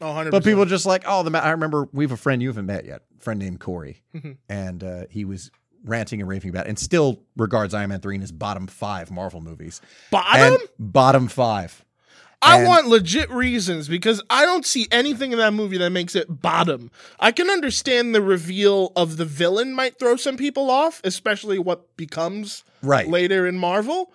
Oh, 0.00 0.06
100%. 0.06 0.30
But 0.30 0.44
people 0.44 0.64
just 0.64 0.86
like, 0.86 1.04
oh, 1.06 1.22
the 1.22 1.30
ma-. 1.30 1.38
I 1.38 1.50
remember 1.50 1.88
we 1.92 2.04
have 2.04 2.12
a 2.12 2.16
friend 2.16 2.42
you 2.42 2.48
haven't 2.48 2.66
met 2.66 2.84
yet, 2.84 3.02
a 3.16 3.20
friend 3.22 3.38
named 3.40 3.60
Corey, 3.60 4.02
Mhm. 4.14 4.36
and 4.48 4.82
uh, 4.84 5.04
he 5.10 5.24
was 5.24 5.50
ranting 5.84 6.20
and 6.20 6.28
raving 6.28 6.50
about, 6.50 6.66
it, 6.66 6.70
and 6.70 6.78
still 6.78 7.22
regards 7.36 7.74
Iron 7.74 7.90
Man 7.90 8.00
three 8.00 8.14
in 8.14 8.20
his 8.20 8.32
bottom 8.32 8.66
five 8.66 9.10
Marvel 9.10 9.40
movies. 9.40 9.80
bottom. 10.10 10.54
And 10.54 10.58
bottom 10.78 11.28
five. 11.28 11.84
I 12.42 12.58
And- 12.58 12.68
want 12.68 12.88
legit 12.88 13.30
reasons 13.30 13.88
because 13.88 14.20
I 14.28 14.44
don't 14.44 14.66
see 14.66 14.86
anything 14.90 15.32
in 15.32 15.38
that 15.38 15.52
movie 15.54 15.78
that 15.78 15.90
makes 15.90 16.14
it 16.14 16.42
bottom. 16.42 16.90
I 17.20 17.32
can 17.32 17.48
understand 17.48 18.14
the 18.14 18.20
reveal 18.20 18.92
of 18.96 19.16
the 19.16 19.24
villain 19.24 19.72
might 19.74 19.98
throw 19.98 20.16
some 20.16 20.36
people 20.36 20.70
off, 20.70 21.00
especially 21.04 21.58
what 21.58 21.96
becomes 21.96 22.64
Right. 22.84 23.08
later 23.08 23.46
in 23.46 23.58
Marvel. 23.58 24.12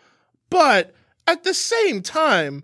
But 0.50 0.94
at 1.28 1.44
the 1.44 1.54
same 1.54 2.02
time, 2.02 2.64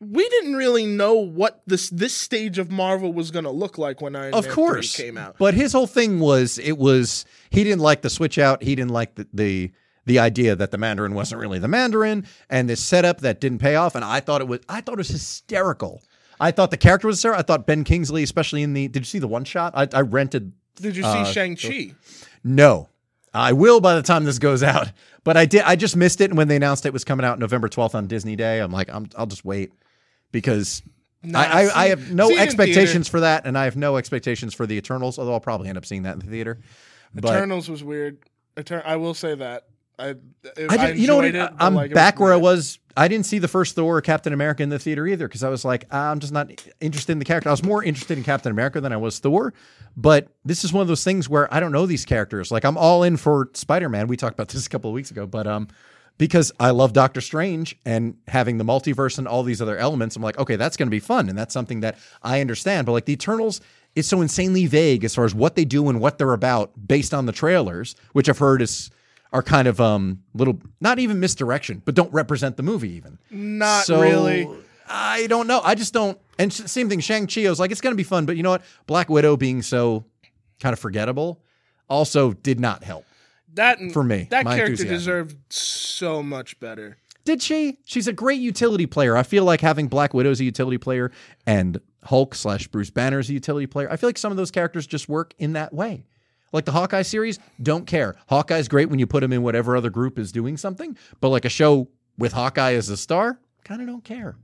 we 0.00 0.28
didn't 0.28 0.56
really 0.56 0.86
know 0.86 1.14
what 1.14 1.62
this 1.66 1.88
this 1.90 2.14
stage 2.14 2.58
of 2.58 2.70
Marvel 2.70 3.12
was 3.12 3.30
going 3.30 3.44
to 3.44 3.50
look 3.50 3.78
like 3.78 4.00
when 4.00 4.14
Iron 4.14 4.34
Of 4.34 4.44
Man 4.44 4.54
3 4.54 4.54
course, 4.54 4.96
came 4.96 5.16
out. 5.16 5.36
But 5.38 5.54
his 5.54 5.72
whole 5.72 5.86
thing 5.86 6.20
was 6.20 6.58
it 6.58 6.78
was 6.78 7.24
he 7.50 7.64
didn't 7.64 7.80
like 7.80 8.02
the 8.02 8.10
switch 8.10 8.38
out. 8.38 8.62
He 8.62 8.74
didn't 8.74 8.92
like 8.92 9.14
the 9.14 9.26
the, 9.32 9.72
the 10.04 10.18
idea 10.18 10.54
that 10.54 10.70
the 10.70 10.78
Mandarin 10.78 11.14
wasn't 11.14 11.40
really 11.40 11.58
the 11.58 11.68
Mandarin, 11.68 12.26
and 12.50 12.68
this 12.68 12.82
setup 12.82 13.20
that 13.22 13.40
didn't 13.40 13.58
pay 13.58 13.74
off. 13.74 13.94
And 13.94 14.04
I 14.04 14.20
thought 14.20 14.40
it 14.40 14.48
was 14.48 14.60
I 14.68 14.80
thought 14.82 14.94
it 14.94 14.98
was 14.98 15.08
hysterical. 15.08 16.02
I 16.38 16.50
thought 16.50 16.70
the 16.70 16.76
character 16.76 17.06
was 17.06 17.22
there. 17.22 17.34
I 17.34 17.42
thought 17.42 17.66
Ben 17.66 17.82
Kingsley, 17.84 18.22
especially 18.22 18.62
in 18.62 18.74
the. 18.74 18.88
Did 18.88 19.00
you 19.00 19.06
see 19.06 19.18
the 19.18 19.28
one 19.28 19.44
shot? 19.44 19.72
I, 19.74 19.88
I 19.92 20.02
rented. 20.02 20.52
Did 20.76 20.94
you 20.96 21.02
see 21.02 21.08
uh, 21.08 21.24
Shang 21.24 21.56
Chi? 21.56 21.94
No, 22.44 22.90
I 23.34 23.52
will 23.52 23.80
by 23.80 23.94
the 23.94 24.02
time 24.02 24.24
this 24.24 24.38
goes 24.38 24.62
out. 24.62 24.92
But 25.24 25.36
I 25.36 25.44
did. 25.44 25.62
I 25.62 25.76
just 25.76 25.96
missed 25.96 26.20
it, 26.20 26.30
and 26.30 26.36
when 26.38 26.48
they 26.48 26.56
announced 26.56 26.86
it 26.86 26.92
was 26.92 27.04
coming 27.04 27.26
out 27.26 27.38
November 27.38 27.68
twelfth 27.68 27.94
on 27.94 28.06
Disney 28.06 28.36
Day, 28.36 28.60
I'm 28.60 28.70
like, 28.72 28.88
I'm, 28.92 29.08
I'll 29.16 29.26
just 29.26 29.44
wait 29.44 29.72
because 30.32 30.82
I, 31.34 31.64
I, 31.64 31.82
I 31.84 31.88
have 31.88 32.12
no 32.12 32.30
expectations 32.36 33.08
for 33.08 33.20
that, 33.20 33.46
and 33.46 33.58
I 33.58 33.64
have 33.64 33.76
no 33.76 33.96
expectations 33.96 34.54
for 34.54 34.66
the 34.66 34.76
Eternals. 34.76 35.18
Although 35.18 35.32
I'll 35.32 35.40
probably 35.40 35.68
end 35.68 35.78
up 35.78 35.84
seeing 35.84 36.04
that 36.04 36.14
in 36.14 36.20
the 36.20 36.26
theater. 36.26 36.60
But 37.14 37.34
Eternals 37.34 37.68
was 37.68 37.82
weird. 37.82 38.18
Etern- 38.56 38.84
I 38.86 38.96
will 38.96 39.14
say 39.14 39.34
that. 39.34 39.64
I, 39.98 40.14
I, 40.68 40.76
did, 40.88 40.98
you 40.98 41.06
know 41.06 41.16
what? 41.16 41.24
it, 41.24 41.52
I'm 41.58 41.74
like, 41.74 41.94
back 41.94 42.20
where 42.20 42.32
I 42.32 42.36
was. 42.36 42.78
I 42.98 43.08
didn't 43.08 43.26
see 43.26 43.38
the 43.38 43.48
first 43.48 43.74
Thor 43.74 43.98
or 43.98 44.00
Captain 44.00 44.32
America 44.32 44.62
in 44.62 44.70
the 44.70 44.78
theater 44.78 45.06
either 45.06 45.28
because 45.28 45.42
I 45.42 45.50
was 45.50 45.64
like, 45.66 45.92
I'm 45.92 46.18
just 46.18 46.32
not 46.32 46.50
interested 46.80 47.12
in 47.12 47.18
the 47.18 47.26
character. 47.26 47.50
I 47.50 47.52
was 47.52 47.62
more 47.62 47.84
interested 47.84 48.16
in 48.16 48.24
Captain 48.24 48.50
America 48.50 48.80
than 48.80 48.92
I 48.92 48.96
was 48.96 49.18
Thor. 49.18 49.52
But 49.96 50.28
this 50.44 50.64
is 50.64 50.72
one 50.72 50.82
of 50.82 50.88
those 50.88 51.04
things 51.04 51.28
where 51.28 51.52
I 51.52 51.60
don't 51.60 51.72
know 51.72 51.84
these 51.84 52.06
characters. 52.06 52.50
Like 52.50 52.64
I'm 52.64 52.78
all 52.78 53.02
in 53.02 53.18
for 53.18 53.50
Spider 53.54 53.88
Man. 53.88 54.06
We 54.06 54.16
talked 54.16 54.34
about 54.34 54.48
this 54.48 54.66
a 54.66 54.68
couple 54.70 54.90
of 54.90 54.94
weeks 54.94 55.10
ago, 55.10 55.26
but 55.26 55.46
um, 55.46 55.68
because 56.18 56.52
I 56.58 56.70
love 56.70 56.92
Doctor 56.92 57.20
Strange 57.20 57.78
and 57.84 58.16
having 58.28 58.58
the 58.58 58.64
multiverse 58.64 59.18
and 59.18 59.28
all 59.28 59.42
these 59.42 59.60
other 59.60 59.76
elements, 59.76 60.16
I'm 60.16 60.22
like, 60.22 60.38
okay, 60.38 60.56
that's 60.56 60.76
going 60.76 60.88
to 60.88 60.90
be 60.90 61.00
fun, 61.00 61.28
and 61.28 61.36
that's 61.36 61.52
something 61.52 61.80
that 61.80 61.98
I 62.22 62.40
understand. 62.40 62.86
But 62.86 62.92
like 62.92 63.04
the 63.04 63.12
Eternals 63.12 63.60
is 63.94 64.06
so 64.06 64.20
insanely 64.20 64.66
vague 64.66 65.04
as 65.04 65.14
far 65.14 65.24
as 65.24 65.34
what 65.34 65.56
they 65.56 65.64
do 65.64 65.88
and 65.88 66.00
what 66.00 66.18
they're 66.18 66.32
about 66.32 66.72
based 66.86 67.12
on 67.12 67.26
the 67.26 67.32
trailers, 67.32 67.94
which 68.12 68.28
I've 68.28 68.38
heard 68.38 68.62
is 68.62 68.90
are 69.32 69.42
kind 69.42 69.68
of 69.68 69.80
um 69.80 70.22
little 70.34 70.60
not 70.80 70.98
even 70.98 71.20
misdirection, 71.20 71.82
but 71.84 71.94
don't 71.94 72.12
represent 72.12 72.56
the 72.56 72.62
movie 72.62 72.92
even. 72.92 73.18
Not 73.30 73.84
So, 73.84 74.00
really. 74.00 74.48
I 74.88 75.26
don't 75.26 75.46
know. 75.46 75.60
I 75.64 75.74
just 75.74 75.92
don't. 75.92 76.18
And 76.38 76.52
same 76.52 76.88
thing. 76.88 77.00
Shang 77.00 77.26
Chi. 77.26 77.44
I 77.44 77.50
was 77.50 77.58
like, 77.58 77.70
it's 77.72 77.80
going 77.80 77.92
to 77.92 77.96
be 77.96 78.04
fun, 78.04 78.24
but 78.26 78.36
you 78.36 78.42
know 78.42 78.50
what? 78.50 78.62
Black 78.86 79.08
Widow 79.08 79.36
being 79.36 79.62
so 79.62 80.04
kind 80.60 80.72
of 80.72 80.78
forgettable 80.78 81.42
also 81.88 82.32
did 82.32 82.60
not 82.60 82.84
help. 82.84 83.04
That 83.54 83.78
for 83.92 84.04
me, 84.04 84.28
that 84.30 84.44
character 84.44 84.64
enthusiasm. 84.72 84.94
deserved 84.94 85.36
so 85.52 86.22
much 86.22 86.60
better. 86.60 86.98
Did 87.24 87.42
she? 87.42 87.78
She's 87.84 88.06
a 88.06 88.12
great 88.12 88.40
utility 88.40 88.86
player. 88.86 89.16
I 89.16 89.22
feel 89.24 89.44
like 89.44 89.60
having 89.60 89.88
Black 89.88 90.14
Widow 90.14 90.30
as 90.30 90.40
a 90.40 90.44
utility 90.44 90.78
player 90.78 91.10
and 91.46 91.80
Hulk 92.04 92.34
slash 92.36 92.68
Bruce 92.68 92.90
Banner 92.90 93.18
as 93.18 93.28
a 93.30 93.32
utility 93.32 93.66
player. 93.66 93.90
I 93.90 93.96
feel 93.96 94.08
like 94.08 94.18
some 94.18 94.30
of 94.30 94.36
those 94.36 94.50
characters 94.52 94.86
just 94.86 95.08
work 95.08 95.34
in 95.38 95.54
that 95.54 95.72
way. 95.72 96.04
Like 96.52 96.64
the 96.64 96.72
Hawkeye 96.72 97.02
series, 97.02 97.38
don't 97.62 97.86
care. 97.86 98.14
Hawkeye's 98.28 98.68
great 98.68 98.88
when 98.88 98.98
you 98.98 99.06
put 99.06 99.22
him 99.22 99.32
in 99.32 99.42
whatever 99.42 99.76
other 99.76 99.90
group 99.90 100.18
is 100.18 100.32
doing 100.32 100.56
something, 100.56 100.96
but 101.20 101.28
like 101.30 101.44
a 101.44 101.48
show 101.50 101.88
with 102.18 102.32
Hawkeye 102.32 102.74
as 102.74 102.88
a 102.88 102.96
star, 102.96 103.38
kind 103.64 103.80
of 103.80 103.86
don't 103.86 104.04
care. 104.04 104.36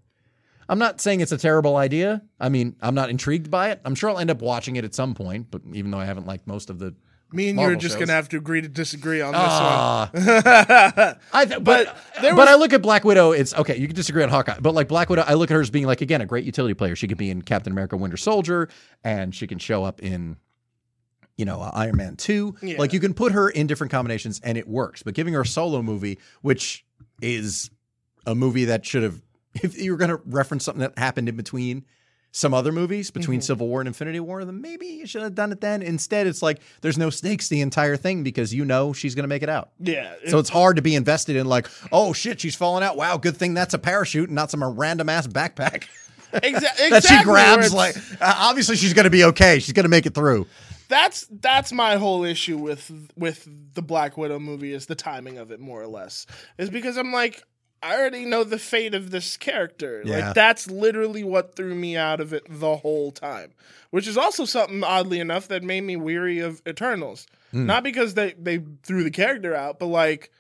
I'm 0.68 0.78
not 0.78 1.00
saying 1.00 1.20
it's 1.20 1.32
a 1.32 1.38
terrible 1.38 1.76
idea. 1.76 2.22
I 2.40 2.48
mean, 2.48 2.76
I'm 2.80 2.94
not 2.94 3.10
intrigued 3.10 3.50
by 3.50 3.70
it. 3.70 3.80
I'm 3.84 3.94
sure 3.94 4.10
I'll 4.10 4.18
end 4.18 4.30
up 4.30 4.40
watching 4.42 4.76
it 4.76 4.84
at 4.84 4.94
some 4.94 5.14
point, 5.14 5.50
but 5.50 5.62
even 5.72 5.90
though 5.90 5.98
I 5.98 6.04
haven't 6.04 6.26
liked 6.26 6.46
most 6.46 6.70
of 6.70 6.78
the 6.78 6.94
Me 7.32 7.48
and 7.50 7.58
you 7.58 7.64
are 7.66 7.74
just 7.76 7.94
shows. 7.94 8.00
gonna 8.06 8.12
have 8.12 8.28
to 8.30 8.36
agree 8.36 8.60
to 8.60 8.68
disagree 8.68 9.20
on 9.20 9.32
this 9.32 9.40
Ah. 9.42 10.10
one. 10.12 10.22
I 11.32 11.44
th- 11.46 11.64
but 11.64 11.96
But 12.20 12.36
but 12.36 12.48
I 12.48 12.54
look 12.56 12.72
at 12.72 12.82
Black 12.82 13.04
Widow. 13.04 13.32
It's 13.32 13.54
okay. 13.54 13.76
You 13.76 13.86
can 13.86 13.96
disagree 13.96 14.22
on 14.22 14.28
Hawkeye, 14.28 14.58
but 14.60 14.74
like 14.74 14.88
Black 14.88 15.08
Widow, 15.08 15.24
I 15.26 15.34
look 15.34 15.50
at 15.50 15.54
her 15.54 15.60
as 15.60 15.70
being 15.70 15.86
like 15.86 16.00
again 16.00 16.20
a 16.20 16.26
great 16.26 16.44
utility 16.44 16.74
player. 16.74 16.94
She 16.96 17.08
could 17.08 17.18
be 17.18 17.30
in 17.30 17.42
Captain 17.42 17.72
America: 17.72 17.96
Winter 17.96 18.16
Soldier, 18.16 18.68
and 19.04 19.34
she 19.34 19.46
can 19.46 19.58
show 19.58 19.82
up 19.84 20.00
in, 20.00 20.36
you 21.36 21.44
know, 21.44 21.60
uh, 21.60 21.70
Iron 21.74 21.96
Man 21.96 22.16
Two. 22.16 22.54
Yeah. 22.62 22.76
Like 22.78 22.92
you 22.92 23.00
can 23.00 23.14
put 23.14 23.32
her 23.32 23.48
in 23.48 23.66
different 23.66 23.90
combinations, 23.90 24.40
and 24.44 24.56
it 24.58 24.68
works. 24.68 25.02
But 25.02 25.14
giving 25.14 25.34
her 25.34 25.40
a 25.42 25.46
solo 25.46 25.82
movie, 25.82 26.18
which 26.42 26.84
is 27.20 27.70
a 28.26 28.34
movie 28.34 28.66
that 28.66 28.84
should 28.86 29.02
have, 29.02 29.20
if 29.62 29.78
you 29.80 29.92
were 29.92 29.96
going 29.98 30.10
to 30.10 30.20
reference 30.26 30.64
something 30.64 30.80
that 30.82 30.98
happened 30.98 31.28
in 31.28 31.36
between, 31.36 31.84
some 32.34 32.54
other 32.54 32.72
movies 32.72 33.10
between 33.10 33.40
Mm-hmm. 33.40 33.44
Civil 33.44 33.68
War 33.68 33.80
and 33.82 33.88
Infinity 33.88 34.18
War, 34.20 34.42
then 34.44 34.60
maybe 34.62 34.86
you 34.86 35.06
should 35.06 35.20
have 35.22 35.34
done 35.34 35.52
it 35.52 35.60
then. 35.60 35.82
Instead, 35.82 36.26
it's 36.26 36.40
like 36.42 36.60
there's 36.80 36.96
no 36.96 37.10
stakes 37.10 37.48
the 37.48 37.60
entire 37.60 37.96
thing 37.96 38.22
because 38.22 38.54
you 38.54 38.64
know 38.64 38.92
she's 38.94 39.14
going 39.14 39.24
to 39.24 39.28
make 39.28 39.42
it 39.42 39.50
out. 39.50 39.70
Yeah. 39.80 40.14
So 40.28 40.38
it's 40.38 40.48
hard 40.48 40.76
to 40.76 40.82
be 40.82 40.94
invested 40.94 41.36
in 41.36 41.46
like, 41.46 41.66
oh 41.92 42.12
shit, 42.14 42.40
she's 42.40 42.54
falling 42.54 42.82
out. 42.84 42.96
Wow, 42.96 43.18
good 43.18 43.36
thing 43.36 43.52
that's 43.54 43.74
a 43.74 43.78
parachute 43.78 44.28
and 44.30 44.34
not 44.34 44.50
some 44.50 44.64
random 44.64 45.10
ass 45.10 45.26
backpack 45.26 45.84
exa- 46.32 46.88
that 46.90 47.04
she 47.04 47.22
grabs. 47.22 47.74
Like, 47.74 47.96
uh, 48.20 48.34
obviously 48.38 48.76
she's 48.76 48.94
going 48.94 49.04
to 49.04 49.10
be 49.10 49.24
okay. 49.24 49.58
She's 49.58 49.74
going 49.74 49.84
to 49.84 49.90
make 49.90 50.06
it 50.06 50.14
through. 50.14 50.46
That's 50.88 51.26
that's 51.30 51.72
my 51.72 51.96
whole 51.96 52.24
issue 52.24 52.58
with 52.58 52.90
with 53.16 53.48
the 53.74 53.82
Black 53.82 54.16
Widow 54.16 54.38
movie 54.38 54.72
is 54.72 54.86
the 54.86 54.94
timing 54.94 55.38
of 55.38 55.50
it 55.50 55.60
more 55.60 55.80
or 55.82 55.86
less. 55.86 56.26
Is 56.58 56.70
because 56.70 56.96
I'm 56.96 57.12
like 57.12 57.42
I 57.82 57.96
already 57.96 58.24
know 58.24 58.44
the 58.44 58.58
fate 58.58 58.94
of 58.94 59.10
this 59.10 59.36
character. 59.36 60.02
Yeah. 60.04 60.26
Like 60.26 60.34
that's 60.34 60.70
literally 60.70 61.24
what 61.24 61.56
threw 61.56 61.74
me 61.74 61.96
out 61.96 62.20
of 62.20 62.32
it 62.32 62.44
the 62.48 62.76
whole 62.76 63.10
time. 63.10 63.52
Which 63.90 64.06
is 64.06 64.16
also 64.16 64.44
something 64.44 64.84
oddly 64.84 65.18
enough 65.20 65.48
that 65.48 65.62
made 65.62 65.82
me 65.82 65.96
weary 65.96 66.38
of 66.38 66.62
Eternals. 66.66 67.26
Hmm. 67.50 67.66
Not 67.66 67.82
because 67.82 68.14
they 68.14 68.34
they 68.38 68.60
threw 68.82 69.04
the 69.04 69.10
character 69.10 69.54
out, 69.54 69.78
but 69.78 69.86
like 69.86 70.30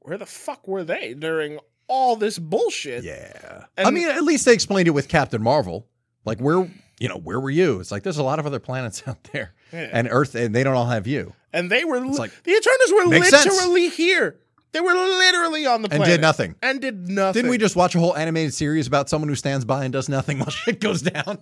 where 0.00 0.16
the 0.18 0.26
fuck 0.26 0.66
were 0.66 0.84
they 0.84 1.14
during 1.14 1.58
all 1.86 2.16
this 2.16 2.38
bullshit? 2.38 3.04
Yeah. 3.04 3.64
And- 3.76 3.86
I 3.86 3.90
mean, 3.90 4.08
at 4.08 4.22
least 4.24 4.44
they 4.46 4.54
explained 4.54 4.88
it 4.88 4.92
with 4.92 5.08
Captain 5.08 5.42
Marvel. 5.42 5.86
Like, 6.24 6.38
where, 6.38 6.70
you 7.00 7.08
know, 7.08 7.16
where 7.18 7.40
were 7.40 7.50
you? 7.50 7.80
It's 7.80 7.90
like 7.90 8.02
there's 8.04 8.18
a 8.18 8.22
lot 8.22 8.38
of 8.38 8.46
other 8.46 8.60
planets 8.60 9.02
out 9.08 9.24
there, 9.32 9.54
Yeah. 9.72 9.88
and 9.92 10.06
Earth, 10.10 10.34
and 10.36 10.54
they 10.54 10.62
don't 10.62 10.76
all 10.76 10.86
have 10.86 11.06
you, 11.08 11.32
And 11.52 11.70
they 11.70 11.84
were 11.84 11.98
li- 11.98 12.16
like- 12.16 12.42
the 12.44 12.52
Eternals 12.52 12.92
were 12.92 13.08
Makes 13.10 13.30
sense. 13.30 13.46
literally 13.46 13.88
here. 13.88 14.36
They 14.72 14.80
were 14.80 14.92
literally 14.94 15.66
on 15.66 15.82
the 15.82 15.88
planet 15.88 16.06
and 16.06 16.14
did 16.14 16.20
nothing. 16.20 16.54
and 16.62 16.80
did 16.80 17.08
nothing. 17.08 17.40
Didn't 17.42 17.50
we 17.50 17.58
just 17.58 17.74
watch 17.74 17.96
a 17.96 17.98
whole 17.98 18.16
animated 18.16 18.54
series 18.54 18.86
about 18.86 19.08
someone 19.08 19.28
who 19.28 19.34
stands 19.34 19.64
by 19.64 19.82
and 19.82 19.92
does 19.92 20.08
nothing 20.08 20.38
while 20.40 20.50
shit 20.50 20.78
goes 20.80 21.02
down? 21.02 21.38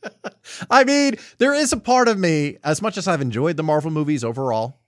I 0.70 0.84
mean, 0.84 1.14
there 1.38 1.54
is 1.54 1.72
a 1.72 1.76
part 1.76 2.06
of 2.06 2.18
me, 2.18 2.58
as 2.62 2.80
much 2.80 2.96
as 2.96 3.08
I've 3.08 3.20
enjoyed 3.20 3.56
the 3.56 3.64
Marvel 3.64 3.90
movies 3.90 4.22
overall, 4.22 4.78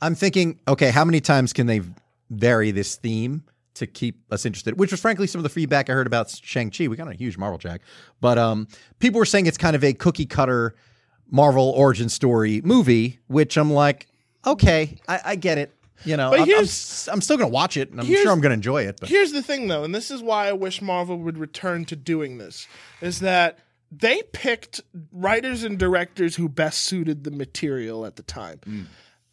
I'm 0.00 0.14
thinking, 0.14 0.58
okay, 0.66 0.90
how 0.90 1.04
many 1.04 1.20
times 1.20 1.52
can 1.52 1.66
they 1.66 1.82
vary 2.30 2.70
this 2.70 2.96
theme 2.96 3.42
to 3.78 3.86
keep 3.86 4.20
us 4.32 4.44
interested? 4.46 4.78
Which 4.78 4.90
was 4.90 5.00
frankly 5.00 5.26
some 5.26 5.38
of 5.40 5.42
the 5.42 5.48
feedback 5.48 5.90
I 5.90 5.92
heard 5.94 6.06
about 6.06 6.30
Shang-Chi. 6.30 6.88
We 6.88 6.96
got 6.96 7.08
a 7.08 7.14
huge 7.14 7.36
Marvel 7.38 7.58
jack. 7.58 7.80
But 8.20 8.38
um, 8.38 8.68
people 8.98 9.18
were 9.18 9.24
saying 9.26 9.46
it's 9.46 9.58
kind 9.58 9.74
of 9.76 9.82
a 9.82 9.92
cookie 9.94 10.26
cutter 10.26 10.74
Marvel 11.30 11.70
origin 11.70 12.08
story 12.08 12.60
movie, 12.64 13.18
which 13.26 13.56
I'm 13.58 13.72
like, 13.72 14.06
okay, 14.46 14.98
I, 15.08 15.20
I 15.24 15.34
get 15.36 15.58
it. 15.58 15.74
You 16.04 16.16
know, 16.16 16.30
But 16.30 16.36
I'm, 16.36 16.42
I'm, 16.42 16.48
here's- 16.48 16.62
s- 16.68 17.08
I'm 17.12 17.20
still 17.20 17.36
going 17.36 17.48
to 17.50 17.52
watch 17.52 17.76
it, 17.76 17.90
and 17.90 18.00
I'm 18.00 18.06
sure 18.06 18.30
I'm 18.30 18.40
going 18.40 18.50
to 18.50 18.54
enjoy 18.54 18.86
it. 18.86 18.98
But 19.00 19.08
Here's 19.08 19.32
the 19.32 19.42
thing, 19.42 19.66
though, 19.66 19.82
and 19.82 19.92
this 19.92 20.12
is 20.12 20.22
why 20.22 20.46
I 20.48 20.52
wish 20.52 20.80
Marvel 20.80 21.16
would 21.18 21.36
return 21.38 21.84
to 21.86 21.96
doing 21.96 22.38
this: 22.38 22.68
is 23.00 23.18
that 23.18 23.58
they 23.90 24.22
picked 24.32 24.80
writers 25.12 25.64
and 25.64 25.76
directors 25.76 26.36
who 26.36 26.48
best 26.48 26.82
suited 26.82 27.24
the 27.24 27.32
material 27.32 28.06
at 28.06 28.14
the 28.14 28.22
time, 28.22 28.60
Mm. 28.64 28.84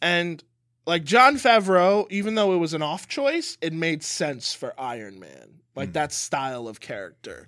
and 0.02 0.42
like 0.86 1.04
Jon 1.04 1.36
Favreau, 1.36 2.06
even 2.10 2.34
though 2.36 2.52
it 2.52 2.58
was 2.58 2.74
an 2.74 2.82
off 2.82 3.08
choice, 3.08 3.58
it 3.60 3.72
made 3.72 4.02
sense 4.02 4.52
for 4.54 4.72
Iron 4.78 5.18
Man, 5.18 5.28
Mm. 5.74 5.76
like 5.76 5.92
that 5.94 6.12
style 6.12 6.68
of 6.68 6.80
character. 6.80 7.46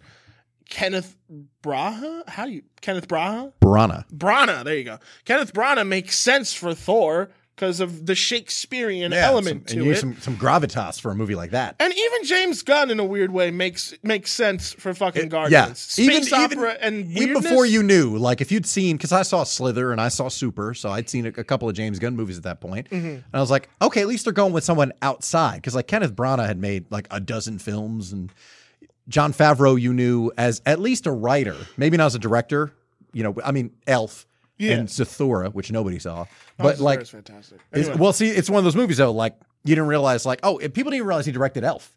Kenneth 0.68 1.16
Braha, 1.62 2.28
how 2.28 2.44
do 2.44 2.52
you 2.52 2.62
Kenneth 2.82 3.08
Braha? 3.08 3.52
Branagh. 3.62 4.04
Branagh, 4.12 4.64
there 4.64 4.76
you 4.76 4.84
go. 4.84 4.98
Kenneth 5.24 5.54
Branagh 5.54 5.86
makes 5.88 6.16
sense 6.18 6.52
for 6.52 6.74
Thor 6.74 7.30
because 7.58 7.80
of 7.80 8.06
the 8.06 8.14
Shakespearean 8.14 9.12
element 9.12 9.62
some, 9.62 9.64
to 9.64 9.72
and 9.74 9.84
you 9.84 9.90
it. 9.90 9.94
need 9.94 10.00
some 10.00 10.16
some 10.20 10.36
gravitas 10.36 11.00
for 11.00 11.10
a 11.10 11.14
movie 11.14 11.34
like 11.34 11.50
that. 11.50 11.74
and 11.80 11.92
even 11.92 12.24
James 12.24 12.62
Gunn, 12.62 12.90
in 12.90 13.00
a 13.00 13.04
weird 13.04 13.32
way, 13.32 13.50
makes 13.50 13.92
makes 14.04 14.30
sense 14.30 14.72
for 14.74 14.94
fucking 14.94 15.24
It- 15.24 15.28
Guardians. 15.28 15.52
yeah. 15.98 16.06
Space 16.06 16.26
Even- 16.32 16.34
opera 16.58 16.70
even- 16.74 16.82
and 16.82 16.96
weirdness. 17.06 17.22
Even 17.22 17.42
before 17.42 17.66
you 17.66 17.82
knew, 17.82 18.16
like 18.16 18.40
if 18.40 18.52
you'd 18.52 18.66
seen, 18.66 18.96
because 18.96 19.10
I 19.12 19.22
saw 19.22 19.42
Slither 19.42 19.90
and 19.90 20.00
I 20.00 20.08
saw 20.08 20.28
Super, 20.28 20.72
so 20.74 20.90
I'd 20.90 21.08
seen 21.10 21.26
a, 21.26 21.30
a 21.30 21.44
couple 21.44 21.68
of 21.68 21.74
James 21.74 21.98
Gunn 21.98 22.14
movies 22.16 22.36
at 22.38 22.44
that 22.44 22.60
point, 22.60 22.88
Mm-hmm. 22.90 23.06
and 23.06 23.24
I 23.34 23.40
was 23.40 23.50
like, 23.50 23.68
okay, 23.82 24.00
at 24.00 24.06
least 24.06 24.24
they're 24.24 24.32
going 24.32 24.52
with 24.52 24.62
someone 24.64 24.92
outside, 25.02 25.56
because 25.56 25.74
like 25.74 25.88
Kenneth 25.88 26.14
Branagh 26.14 26.46
had 26.46 26.58
made 26.58 26.86
like 26.90 27.08
a 27.10 27.18
dozen 27.20 27.58
films, 27.58 28.12
and 28.12 28.32
Jon 29.08 29.32
Favreau 29.32 29.80
you 29.80 29.92
knew 29.92 30.30
as 30.38 30.62
at 30.64 30.78
least 30.78 31.06
a 31.06 31.12
writer, 31.12 31.56
maybe 31.76 31.96
not 31.96 32.06
as 32.06 32.14
a 32.14 32.18
director. 32.18 32.72
You 33.12 33.22
know, 33.24 33.34
I 33.44 33.52
mean, 33.52 33.70
Elf 33.86 34.26
Yeah. 34.58 34.72
and 34.72 34.88
Zathura, 34.88 35.52
which 35.54 35.70
nobody 35.70 35.98
saw, 35.98 36.22
Oh, 36.22 36.26
but 36.58 36.70
this 36.72 36.80
like 36.80 37.06
fantastic. 37.06 37.58
Anyway, 37.72 37.94
well, 37.96 38.12
see, 38.12 38.28
it's 38.28 38.50
one 38.50 38.58
of 38.58 38.64
those 38.64 38.76
movies 38.76 38.96
though. 38.96 39.12
Like 39.12 39.34
you 39.64 39.74
didn't 39.74 39.88
realize, 39.88 40.26
like, 40.26 40.40
oh, 40.42 40.58
if 40.58 40.72
people 40.72 40.90
didn't 40.90 41.06
realize 41.06 41.26
he 41.26 41.32
directed 41.32 41.64
Elf. 41.64 41.94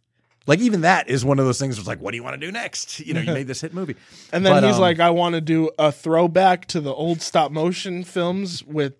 Like 0.47 0.59
even 0.59 0.81
that 0.81 1.07
is 1.07 1.23
one 1.23 1.37
of 1.37 1.45
those 1.45 1.59
things. 1.59 1.77
It's 1.77 1.87
like, 1.87 1.99
what 2.01 2.11
do 2.11 2.17
you 2.17 2.23
want 2.23 2.33
to 2.39 2.43
do 2.43 2.51
next? 2.51 2.99
You 3.05 3.13
know, 3.13 3.21
you 3.21 3.31
made 3.31 3.45
this 3.45 3.61
hit 3.61 3.75
movie, 3.75 3.95
and 4.33 4.43
then 4.43 4.53
But, 4.53 4.63
he's 4.63 4.75
um, 4.75 4.81
like, 4.81 4.99
"I 4.99 5.11
want 5.11 5.35
to 5.35 5.41
do 5.41 5.69
a 5.77 5.91
throwback 5.91 6.65
to 6.67 6.81
the 6.81 6.91
old 6.91 7.21
stop 7.21 7.51
motion 7.51 8.03
films 8.03 8.63
with 8.63 8.93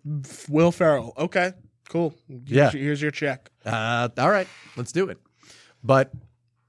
Will 0.48 0.72
Ferrell." 0.72 1.14
Okay, 1.18 1.54
cool. 1.90 2.14
Yeah. 2.28 2.70
here's 2.70 3.02
your 3.02 3.10
check. 3.10 3.50
uh, 3.66 4.10
all 4.20 4.30
right, 4.30 4.48
let's 4.78 4.92
do 4.92 5.10
it. 5.10 5.18
But 5.84 6.12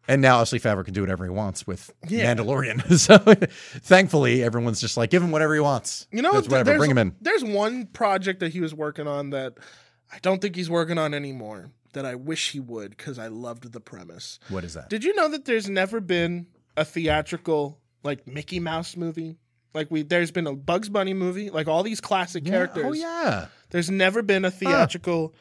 and 0.08 0.20
now 0.22 0.36
obviously 0.38 0.60
Favreau 0.60 0.84
can 0.84 0.94
do 0.94 1.00
whatever 1.00 1.24
he 1.24 1.30
wants 1.30 1.66
with 1.66 1.90
Yeah. 2.08 2.34
Mandalorian. 2.34 2.82
so 2.98 3.18
thankfully, 3.80 4.42
everyone's 4.42 4.80
just 4.80 4.96
like, 4.96 5.10
give 5.10 5.22
him 5.22 5.30
whatever 5.30 5.54
he 5.54 5.60
wants. 5.60 6.06
You 6.12 6.22
know, 6.22 6.32
That's 6.32 6.48
whatever. 6.48 6.64
there's, 6.64 6.78
Bring 6.78 6.90
him 6.90 6.98
in. 6.98 7.14
There's 7.20 7.44
one 7.44 7.86
project 7.86 8.40
that 8.40 8.52
he 8.52 8.60
was 8.60 8.74
working 8.74 9.06
on 9.06 9.30
that 9.30 9.54
I 10.12 10.18
don't 10.20 10.40
think 10.42 10.56
he's 10.56 10.70
working 10.70 10.98
on 10.98 11.14
anymore. 11.14 11.70
That 11.94 12.06
I 12.06 12.14
wish 12.14 12.52
he 12.52 12.60
would 12.60 12.96
because 12.96 13.18
I 13.18 13.26
loved 13.28 13.70
the 13.70 13.80
premise. 13.80 14.38
What 14.48 14.64
is 14.64 14.72
that? 14.74 14.88
Did 14.88 15.04
you 15.04 15.14
know 15.14 15.28
that 15.28 15.44
there's 15.44 15.68
never 15.68 16.00
been 16.00 16.46
a 16.74 16.86
theatrical 16.86 17.78
like 18.02 18.26
Mickey 18.26 18.60
Mouse 18.60 18.96
movie? 18.96 19.36
Like 19.74 19.90
we, 19.90 20.02
there's 20.02 20.30
been 20.30 20.46
a 20.46 20.54
Bugs 20.54 20.88
Bunny 20.88 21.12
movie, 21.12 21.50
like 21.50 21.68
all 21.68 21.82
these 21.82 22.00
classic 22.00 22.44
Yeah, 22.46 22.52
characters. 22.52 22.84
Oh 22.86 22.92
yeah. 22.92 23.46
There's 23.70 23.90
never 23.90 24.22
been 24.22 24.46
a 24.46 24.50
theatrical 24.50 25.34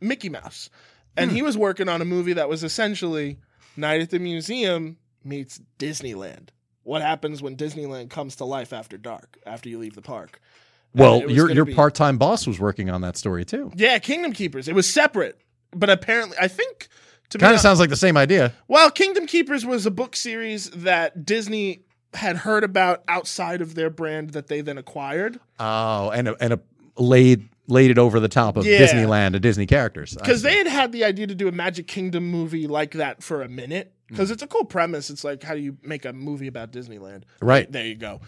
Mickey 0.00 0.28
Mouse, 0.30 0.68
and 1.16 1.30
Hmm. 1.30 1.36
he 1.36 1.42
was 1.42 1.56
working 1.56 1.88
on 1.88 2.02
a 2.02 2.04
movie 2.04 2.32
that 2.34 2.48
was 2.48 2.64
essentially 2.64 3.38
Night 3.76 4.00
at 4.00 4.10
the 4.10 4.18
Museum 4.18 4.96
meets 5.24 5.60
Disneyland. 5.78 6.48
What 6.82 7.02
happens 7.02 7.40
when 7.42 7.56
Disneyland 7.56 8.10
comes 8.10 8.36
to 8.36 8.44
life 8.44 8.72
after 8.72 8.98
dark, 8.98 9.38
after 9.46 9.68
you 9.68 9.78
leave 9.78 9.94
the 9.94 10.02
park? 10.02 10.40
Uh, 10.42 11.00
well, 11.00 11.30
your 11.30 11.50
your 11.50 11.64
be- 11.64 11.74
part 11.74 11.94
time 11.94 12.18
boss 12.18 12.46
was 12.46 12.60
working 12.60 12.90
on 12.90 13.00
that 13.00 13.16
story 13.16 13.44
too. 13.44 13.72
yeah, 13.74 13.98
Kingdom 13.98 14.32
Keepers. 14.32 14.68
It 14.68 14.74
was 14.74 14.92
separate, 14.92 15.40
but 15.72 15.90
apparently, 15.90 16.36
I 16.40 16.46
think 16.48 16.88
to 17.30 17.38
Kind 17.38 17.54
of 17.54 17.60
sounds 17.60 17.80
like 17.80 17.88
the 17.90 17.96
same 17.96 18.16
idea. 18.16 18.52
Well, 18.68 18.90
Kingdom 18.90 19.26
Keepers 19.26 19.64
was 19.66 19.86
a 19.86 19.90
book 19.90 20.14
series 20.14 20.70
that 20.70 21.24
Disney 21.24 21.84
had 22.12 22.36
heard 22.36 22.62
about 22.62 23.02
outside 23.08 23.60
of 23.60 23.74
their 23.74 23.90
brand 23.90 24.30
that 24.30 24.46
they 24.46 24.60
then 24.60 24.78
acquired. 24.78 25.40
Oh, 25.58 26.10
and 26.10 26.28
a, 26.28 26.36
and 26.40 26.52
a 26.52 26.60
laid 26.96 27.48
laid 27.66 27.90
it 27.90 27.98
over 27.98 28.20
the 28.20 28.28
top 28.28 28.56
of 28.56 28.66
Yeah. 28.66 28.78
Disneyland 28.78 29.28
and 29.34 29.40
Disney 29.40 29.66
characters 29.66 30.14
Because 30.14 30.42
they 30.42 30.56
had 30.58 30.66
had 30.66 30.92
the 30.92 31.04
idea 31.04 31.26
to 31.26 31.34
do 31.34 31.48
a 31.48 31.52
Magic 31.52 31.86
Kingdom 31.86 32.30
movie 32.30 32.66
like 32.66 32.92
that 32.92 33.22
for 33.22 33.42
a 33.42 33.48
minute. 33.48 33.92
Because 34.08 34.30
it's 34.30 34.42
a 34.42 34.46
cool 34.46 34.64
premise. 34.64 35.08
It's 35.10 35.24
like, 35.24 35.42
how 35.42 35.54
do 35.54 35.60
you 35.60 35.78
make 35.82 36.04
a 36.04 36.12
movie 36.12 36.46
about 36.46 36.72
Disneyland? 36.72 37.22
right. 37.40 37.70
There 37.72 37.86
you 37.86 37.94
go. 37.96 38.20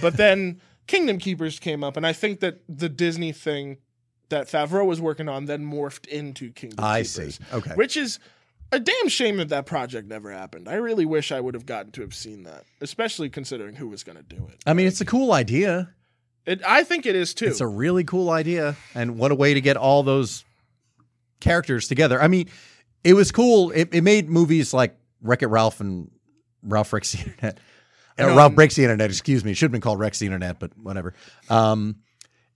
But 0.00 0.16
then 0.16 0.60
Kingdom 0.88 1.18
Keepers 1.18 1.60
came 1.60 1.84
up, 1.84 1.96
and 1.96 2.04
I 2.04 2.12
think 2.12 2.40
that 2.40 2.60
the 2.68 2.88
Disney 2.88 3.30
thing 3.32 3.78
that 4.28 4.48
Favreau 4.48 4.84
was 4.84 5.00
working 5.00 5.28
on 5.28 5.44
then 5.46 5.64
morphed 5.64 6.06
into 6.08 6.50
Kingdom 6.52 6.84
I 6.84 7.02
Keepers. 7.02 7.36
see. 7.36 7.44
Okay. 7.54 7.74
Which 7.74 7.96
is 7.96 8.18
a 8.72 8.80
damn 8.80 9.08
shame 9.08 9.36
that 9.38 9.48
that 9.50 9.66
project 9.66 10.08
never 10.08 10.30
happened. 10.32 10.68
I 10.68 10.74
really 10.74 11.04
wish 11.06 11.30
I 11.32 11.40
would 11.40 11.54
have 11.54 11.64
gotten 11.66 11.92
to 11.92 12.00
have 12.02 12.14
seen 12.14 12.42
that, 12.42 12.64
especially 12.80 13.30
considering 13.30 13.76
who 13.76 13.86
was 13.88 14.02
going 14.04 14.18
to 14.18 14.24
do 14.24 14.48
it. 14.52 14.60
I 14.66 14.74
mean, 14.74 14.86
it's 14.88 15.00
a 15.00 15.04
cool 15.06 15.32
idea. 15.32 15.90
It, 16.46 16.62
I 16.66 16.84
think 16.84 17.06
it 17.06 17.14
is 17.14 17.34
too. 17.34 17.46
It's 17.46 17.60
a 17.60 17.66
really 17.66 18.04
cool 18.04 18.30
idea, 18.30 18.76
and 18.94 19.18
what 19.18 19.30
a 19.30 19.34
way 19.34 19.54
to 19.54 19.60
get 19.60 19.76
all 19.76 20.02
those 20.02 20.44
characters 21.40 21.88
together. 21.88 22.20
I 22.20 22.28
mean, 22.28 22.48
it 23.04 23.14
was 23.14 23.32
cool. 23.32 23.70
It, 23.70 23.94
it 23.94 24.02
made 24.02 24.28
movies 24.28 24.72
like 24.72 24.96
Wreck 25.22 25.42
It 25.42 25.48
Ralph 25.48 25.80
and 25.80 26.10
Ralph 26.62 26.90
Breaks 26.90 27.12
the 27.12 27.18
Internet. 27.18 27.58
Uh, 28.18 28.34
Ralph 28.34 28.54
Breaks 28.54 28.76
the 28.76 28.82
Internet. 28.82 29.10
Excuse 29.10 29.44
me. 29.44 29.52
It 29.52 29.54
should 29.54 29.66
have 29.66 29.72
been 29.72 29.80
called 29.80 29.98
Rex 29.98 30.18
the 30.18 30.26
Internet, 30.26 30.58
but 30.60 30.76
whatever. 30.76 31.14
Um, 31.48 31.96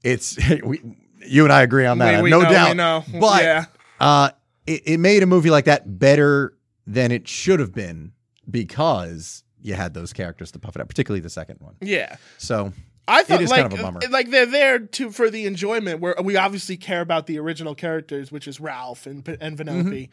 it's 0.02 0.38
we, 0.64 0.80
you 1.26 1.44
and 1.44 1.52
I 1.52 1.62
agree 1.62 1.86
on 1.86 1.98
that. 1.98 2.16
We, 2.16 2.24
we 2.24 2.30
no 2.30 2.42
know, 2.42 2.50
doubt. 2.50 2.76
Know. 2.76 3.04
But 3.20 3.42
yeah. 3.42 3.64
uh, 4.00 4.30
it, 4.66 4.82
it 4.84 5.00
made 5.00 5.22
a 5.22 5.26
movie 5.26 5.50
like 5.50 5.64
that 5.66 5.98
better 5.98 6.54
than 6.86 7.10
it 7.12 7.26
should 7.26 7.60
have 7.60 7.72
been 7.72 8.12
because 8.50 9.42
you 9.62 9.74
had 9.74 9.94
those 9.94 10.12
characters 10.12 10.52
to 10.52 10.58
puff 10.58 10.76
it 10.76 10.82
up, 10.82 10.88
particularly 10.88 11.20
the 11.20 11.30
second 11.30 11.56
one. 11.60 11.76
Yeah. 11.80 12.16
So 12.36 12.72
I 13.06 13.22
thought 13.22 13.40
is 13.42 13.50
like 13.50 13.62
kind 13.62 13.72
of 13.72 13.78
a 13.78 13.82
bummer. 13.82 14.00
uh, 14.04 14.08
like 14.10 14.30
they're 14.30 14.46
there 14.46 14.78
to 14.78 15.10
for 15.10 15.28
the 15.30 15.46
enjoyment 15.46 16.00
where 16.00 16.14
we 16.22 16.36
obviously 16.36 16.76
care 16.76 17.00
about 17.00 17.26
the 17.26 17.38
original 17.38 17.74
characters, 17.74 18.32
which 18.32 18.48
is 18.48 18.60
Ralph 18.60 19.06
and 19.06 19.26
and 19.40 19.58
Vanellope. 19.58 20.08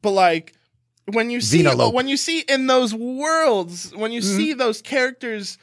But 0.00 0.10
like 0.12 0.54
when 1.12 1.30
you 1.30 1.40
see 1.40 1.64
when 1.64 2.08
you 2.08 2.16
see 2.16 2.40
in 2.40 2.66
those 2.68 2.94
worlds, 2.94 3.94
when 3.94 4.12
you 4.12 4.20
Mhm. 4.20 4.36
see 4.36 4.52
those 4.54 4.80
characters 4.82 5.58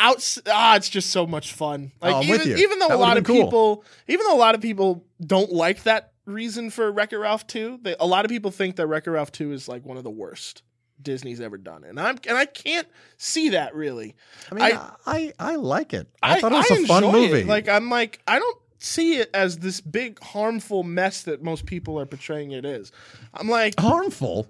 out 0.00 0.36
ah 0.48 0.76
it's 0.76 0.88
just 0.88 1.10
so 1.10 1.26
much 1.26 1.52
fun. 1.52 1.92
Like 2.00 2.14
Oh, 2.14 2.18
I'm 2.18 2.24
even 2.24 2.38
with 2.38 2.46
you. 2.48 2.56
even 2.56 2.78
though 2.78 2.88
That 2.88 2.96
a 2.96 3.00
lot 3.00 3.16
of 3.16 3.24
cool. 3.24 3.44
people 3.44 3.84
even 4.08 4.26
though 4.26 4.34
a 4.34 4.38
lot 4.38 4.54
of 4.54 4.60
people 4.60 5.04
don't 5.24 5.52
like 5.52 5.84
that 5.84 6.12
reason 6.26 6.70
for 6.70 6.90
Wreck-It 6.90 7.16
Ralph 7.18 7.46
2, 7.48 7.80
they, 7.82 7.96
a 7.98 8.06
lot 8.06 8.24
of 8.24 8.28
people 8.28 8.50
think 8.52 8.76
that 8.76 8.86
Wreck-It 8.86 9.10
Ralph 9.10 9.32
2 9.32 9.52
is 9.52 9.66
like 9.68 9.84
one 9.84 9.96
of 9.96 10.04
the 10.04 10.10
worst 10.10 10.62
Disney's 11.02 11.40
ever 11.40 11.58
done, 11.58 11.84
and 11.84 11.98
I'm 12.00 12.18
and 12.28 12.36
I 12.36 12.46
can't 12.46 12.88
see 13.16 13.50
that 13.50 13.74
really. 13.74 14.14
I 14.50 14.54
mean, 14.54 14.64
I 14.64 14.90
I, 15.06 15.32
I 15.38 15.56
like 15.56 15.92
it. 15.94 16.08
I, 16.22 16.36
I 16.36 16.40
thought 16.40 16.52
it 16.52 16.56
was 16.56 16.70
I 16.70 16.74
a 16.76 16.86
fun 16.86 17.12
movie. 17.12 17.40
It. 17.40 17.46
Like 17.46 17.68
I'm 17.68 17.90
like 17.90 18.20
I 18.26 18.38
don't 18.38 18.58
see 18.78 19.16
it 19.16 19.30
as 19.32 19.58
this 19.58 19.80
big 19.80 20.20
harmful 20.20 20.82
mess 20.82 21.22
that 21.22 21.42
most 21.42 21.66
people 21.66 21.98
are 21.98 22.06
portraying 22.06 22.52
it 22.52 22.64
is. 22.64 22.92
I'm 23.34 23.48
like 23.48 23.78
harmful. 23.78 24.46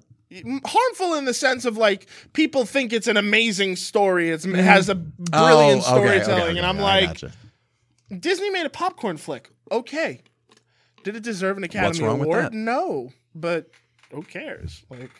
harmful 0.64 1.14
in 1.14 1.24
the 1.24 1.34
sense 1.34 1.64
of 1.64 1.76
like 1.76 2.06
people 2.32 2.64
think 2.64 2.92
it's 2.92 3.06
an 3.06 3.16
amazing 3.16 3.76
story. 3.76 4.30
It's, 4.30 4.44
It 4.44 4.56
has 4.56 4.88
a 4.88 4.94
mm-hmm. 4.94 5.24
brilliant 5.24 5.82
Oh, 5.86 5.98
okay, 5.98 6.08
okay, 6.08 6.22
storytelling, 6.22 6.50
okay, 6.50 6.58
and 6.58 6.66
I'm 6.66 6.78
like, 6.78 7.08
gotcha. 7.08 7.32
Disney 8.18 8.50
made 8.50 8.66
a 8.66 8.70
popcorn 8.70 9.16
flick. 9.16 9.50
Okay, 9.70 10.22
did 11.02 11.16
it 11.16 11.22
deserve 11.22 11.56
an 11.56 11.64
Academy 11.64 11.88
What's 11.88 12.00
wrong 12.00 12.18
with 12.18 12.26
Award? 12.26 12.54
No, 12.54 13.12
but 13.34 13.70
who 14.10 14.22
cares? 14.22 14.84
Like 14.88 15.10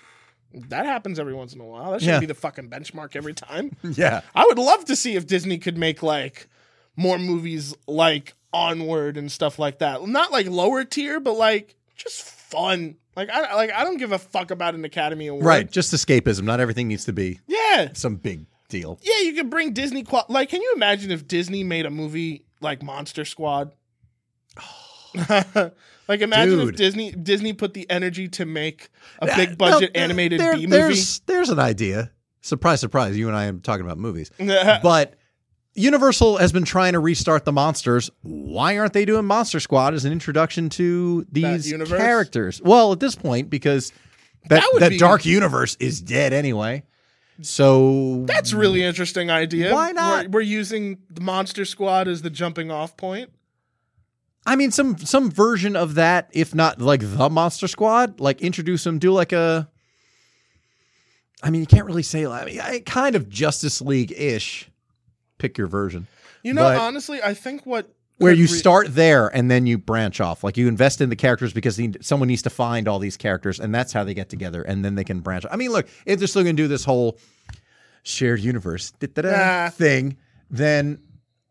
that 0.69 0.87
happens 0.87 1.19
every 1.19 1.35
once 1.35 1.53
in 1.55 1.61
a 1.61 1.65
while. 1.65 1.93
That 1.93 2.01
shouldn't 2.01 2.17
Yeah. 2.17 2.21
be 2.21 2.27
the 2.27 2.35
fucking 2.35 2.69
benchmark 2.71 3.17
every 3.17 3.35
time. 3.35 3.77
yeah. 3.83 4.21
I 4.35 4.45
would 4.47 4.59
love 4.59 4.85
to 4.87 4.97
see 4.97 5.17
if 5.17 5.27
Disney 5.27 5.59
could 5.59 5.77
make 5.79 6.03
like 6.03 6.49
more 6.97 7.19
movies 7.19 7.75
like 7.87 8.35
Onward 8.53 9.17
and 9.17 9.33
stuff 9.33 9.59
like 9.59 9.79
that. 9.79 10.07
Not 10.07 10.31
like 10.33 10.47
lower 10.47 10.85
tier, 10.85 11.21
but 11.21 11.33
like 11.35 11.75
just 11.97 12.23
fun. 12.23 12.97
Like 13.17 13.31
I 13.31 13.55
like 13.55 13.73
I 13.73 13.85
don't 13.85 13.97
give 13.99 14.13
a 14.13 14.19
fuck 14.19 14.51
about 14.51 14.75
an 14.75 14.85
Academy 14.85 15.27
Award. 15.29 15.45
Right. 15.47 15.71
Just 15.71 15.93
escapism. 15.95 16.43
Not 16.45 16.61
everything 16.61 16.89
needs 16.89 17.05
to 17.07 17.13
be 17.13 17.41
Yeah. 17.47 17.91
some 17.95 18.17
big 18.17 18.47
deal. 18.69 18.99
Yeah, 19.03 19.21
you 19.21 19.35
could 19.35 19.51
bring 19.51 19.73
Disney 19.73 20.03
qual- 20.03 20.27
like 20.29 20.49
can 20.51 20.61
you 20.63 20.73
imagine 20.77 21.11
if 21.11 21.27
Disney 21.29 21.65
made 21.65 21.87
a 21.87 21.91
movie 21.91 22.45
like 22.61 22.83
Monster 22.83 23.25
Squad? 23.25 23.73
Oh, 24.61 24.63
like 26.09 26.21
imagine 26.21 26.61
if 26.61 26.77
Disney 26.77 27.13
Disney 27.13 27.53
put 27.53 27.75
the 27.75 27.89
energy 27.91 28.29
to 28.29 28.45
make 28.45 28.91
a 29.19 29.27
big 29.27 29.59
budget 29.59 29.93
no, 29.95 30.01
animated 30.01 30.41
there- 30.41 30.55
B 30.55 30.67
movie. 30.67 30.71
There's, 30.71 31.21
there's 31.21 31.51
an 31.51 31.59
idea. 31.59 32.11
Surprise, 32.41 32.81
surprise. 32.81 33.17
You 33.17 33.29
and 33.29 33.37
I 33.37 33.45
am 33.45 33.61
talking 33.61 33.85
about 33.85 33.99
movies. 33.99 34.31
but 34.39 35.15
Universal 35.75 36.39
has 36.39 36.53
been 36.53 36.65
trying 36.65 36.93
to 36.93 36.99
restart 36.99 37.45
the 37.45 37.53
monsters. 37.53 38.11
Why 38.23 38.79
aren't 38.79 38.93
they 38.93 39.05
doing 39.05 39.25
Monster 39.25 39.61
Squad 39.61 39.95
as 39.95 40.05
an 40.05 40.13
introduction 40.13 40.69
to 40.71 41.25
these 41.31 41.73
characters? 41.73 42.61
Well, 42.63 42.93
at 42.93 43.01
this 43.01 43.15
point, 43.15 43.49
because 43.49 43.93
that, 44.49 44.63
That 44.73 44.81
that 44.81 44.91
be- 44.91 44.99
dark 44.99 45.25
universe 45.25 45.77
is 45.81 46.01
dead 46.01 46.33
anyway. 46.33 46.83
So 47.41 48.25
That's 48.27 48.53
really 48.53 48.83
interesting 48.83 49.31
idea. 49.31 49.73
Why 49.73 49.93
not? 49.93 50.27
We're, 50.27 50.41
we're 50.41 50.43
using 50.43 50.99
the 51.11 51.23
Monster 51.23 51.65
Squad 51.65 52.07
as 52.07 52.23
the 52.23 52.31
jumping 52.31 52.71
off 52.71 52.97
point. 52.97 53.31
I 54.45 54.57
mean, 54.57 54.71
some 54.73 54.99
some 54.99 55.31
version 55.31 55.77
of 55.77 55.95
that, 55.95 56.29
if 56.33 56.55
not 56.55 56.81
like 56.81 57.01
the 57.03 57.31
Monster 57.31 57.69
Squad, 57.69 58.19
like 58.21 58.41
introduce 58.43 58.85
them, 58.85 58.99
do 58.99 59.13
like 59.13 59.33
a. 59.33 59.69
I 61.43 61.51
mean, 61.51 61.61
you 61.61 61.67
can't 61.67 61.87
really 61.87 62.03
say. 62.03 62.27
I 62.27 62.45
mean, 62.45 62.61
I, 62.61 62.81
kind 62.81 63.17
of 63.17 63.29
Justice 63.29 63.81
League 63.81 64.13
ish. 64.17 64.69
Pick 65.39 65.59
your 65.59 65.67
version. 65.67 66.07
You 66.43 66.55
know, 66.55 66.63
But- 66.63 66.77
honestly, 66.79 67.23
I 67.23 67.35
think 67.35 67.67
what 67.67 67.89
where 68.19 68.33
you 68.33 68.43
re- 68.45 68.49
start 68.49 68.95
there 68.95 69.27
and 69.29 69.51
then 69.51 69.67
you 69.67 69.79
branch 69.79 70.21
off. 70.21 70.45
Like 70.45 70.57
you 70.57 70.69
invest 70.69 71.01
in 71.01 71.09
the 71.09 71.17
characters 71.17 71.53
because 71.53 71.81
someone 72.01 72.29
needs 72.29 72.43
to 72.43 72.51
find 72.51 72.87
all 72.87 72.99
these 73.01 73.17
characters, 73.17 73.59
and 73.61 73.75
that's 73.75 73.93
how 73.93 74.05
they 74.05 74.15
get 74.15 74.29
together, 74.29 74.63
and 74.63 74.85
then 74.85 74.95
they 74.95 75.05
can 75.05 75.21
branch. 75.21 75.45
I 75.51 75.57
mean, 75.57 75.71
look, 75.73 75.89
if 76.07 76.19
they're 76.19 76.29
still 76.29 76.43
going 76.45 76.57
to 76.57 76.63
do 76.63 76.69
this 76.69 76.85
whole 76.85 77.19
shared 78.05 78.41
universe 78.41 78.93
Nah. 79.17 79.71
thing, 79.71 80.17
then 80.51 80.99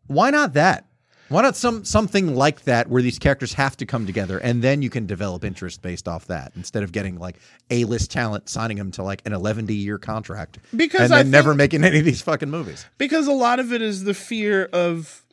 why 0.06 0.30
not 0.30 0.54
that? 0.54 0.86
Why 1.32 1.42
not 1.42 1.56
some 1.56 1.84
something 1.84 2.34
like 2.34 2.64
that 2.64 2.88
where 2.88 3.02
these 3.02 3.18
characters 3.18 3.54
have 3.54 3.76
to 3.78 3.86
come 3.86 4.06
together, 4.06 4.38
and 4.38 4.62
then 4.62 4.82
you 4.82 4.90
can 4.90 5.06
develop 5.06 5.44
interest 5.44 5.82
based 5.82 6.06
off 6.06 6.26
that 6.26 6.52
instead 6.56 6.82
of 6.82 6.92
getting 6.92 7.18
like 7.18 7.36
a 7.70 7.84
list 7.84 8.10
talent 8.10 8.48
signing 8.48 8.76
them 8.76 8.90
to 8.92 9.02
like 9.02 9.22
an 9.24 9.32
eleven 9.32 9.66
year 9.66 9.98
contract 9.98 10.58
Because 10.76 11.00
and 11.00 11.14
I 11.14 11.22
then 11.22 11.30
never 11.30 11.54
making 11.54 11.84
any 11.84 12.00
of 12.00 12.04
these 12.04 12.20
fucking 12.22 12.50
movies. 12.50 12.84
because 12.98 13.26
a 13.26 13.32
lot 13.32 13.60
of 13.60 13.72
it 13.72 13.80
is 13.80 14.04
the 14.04 14.14
fear 14.14 14.68
of 14.72 15.24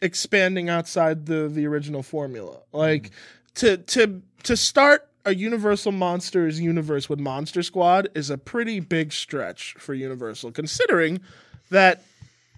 expanding 0.00 0.68
outside 0.68 1.26
the 1.26 1.48
the 1.48 1.66
original 1.66 2.02
formula. 2.02 2.58
Like 2.72 3.04
mm-hmm. 3.04 3.54
to 3.54 3.76
to 3.78 4.22
to 4.44 4.56
start 4.56 5.08
a 5.24 5.34
Universal 5.34 5.92
Monsters 5.92 6.60
universe 6.60 7.08
with 7.08 7.18
Monster 7.18 7.62
Squad 7.62 8.08
is 8.14 8.30
a 8.30 8.38
pretty 8.38 8.80
big 8.80 9.12
stretch 9.12 9.74
for 9.78 9.94
Universal, 9.94 10.52
considering 10.52 11.20
that 11.70 12.02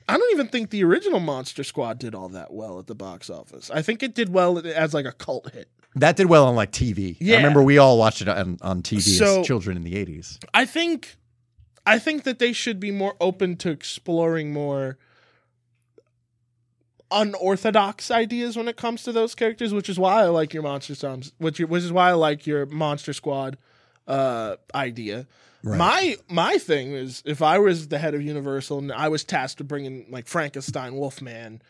I 0.09 0.17
don't 0.17 0.33
even 0.33 0.49
think 0.49 0.71
the 0.71 0.85
original 0.85 1.21
Monster 1.21 1.65
Squad 1.65 1.99
did 1.99 2.15
all 2.15 2.29
that 2.31 2.53
well 2.53 2.79
at 2.79 2.87
the 2.87 2.95
box 2.95 3.31
office. 3.31 3.71
I 3.71 3.83
think 3.83 4.03
it 4.03 4.15
did 4.15 4.29
well 4.31 4.59
as 4.67 4.95
like 4.95 5.07
a 5.07 5.13
cult 5.13 5.53
hit. 5.53 5.69
That 5.95 6.17
did 6.17 6.27
well 6.27 6.47
on 6.47 6.57
like 6.57 6.73
TV. 6.73 7.17
Yeah. 7.21 7.35
I 7.35 7.37
remember 7.39 7.63
we 7.63 7.79
all 7.79 7.99
watched 7.99 8.23
it 8.23 8.29
on, 8.29 8.59
on 8.63 8.83
TV 8.83 9.01
So- 9.01 9.41
as 9.41 9.47
children 9.47 9.77
in 9.77 9.83
the 9.85 9.97
eighties. 9.97 10.39
I 10.55 10.65
think 10.65 11.17
I 11.87 11.99
think 11.99 12.23
that 12.25 12.39
they 12.39 12.53
should 12.53 12.79
be 12.81 12.91
more 12.91 13.15
open 13.21 13.57
to 13.57 13.71
exploring 13.71 14.53
more 14.53 14.99
unorthodox 17.11 18.11
ideas 18.11 18.57
when 18.57 18.69
it 18.69 18.77
comes 18.77 19.03
to 19.03 19.13
those 19.13 19.35
characters, 19.35 19.75
which 19.75 19.89
is 19.89 19.99
why 19.99 20.23
I 20.23 20.27
like 20.29 20.55
your 20.55 20.63
Monster 20.63 20.95
Sounds, 20.95 21.33
which 21.39 21.59
which 21.61 21.83
is 21.85 21.93
why 21.93 22.09
I 22.11 22.13
like 22.13 22.47
your 22.47 22.67
Monster 22.67 23.13
Squad 23.13 23.59
uh 24.07 24.57
idea. 24.75 25.27
My 25.63 26.17
my 26.29 26.59
thing 26.59 26.93
is 26.93 27.23
if 27.25 27.43
I 27.43 27.59
was 27.59 27.89
the 27.89 27.99
head 27.99 28.15
of 28.15 28.23
Universal 28.23 28.79
and 28.79 28.93
I 28.93 29.09
was 29.09 29.25
tasked 29.25 29.59
with 29.61 29.69
bringing 29.69 30.07
like 30.11 30.27
Frankenstein, 30.27 30.95
Wolfman, 30.95 31.63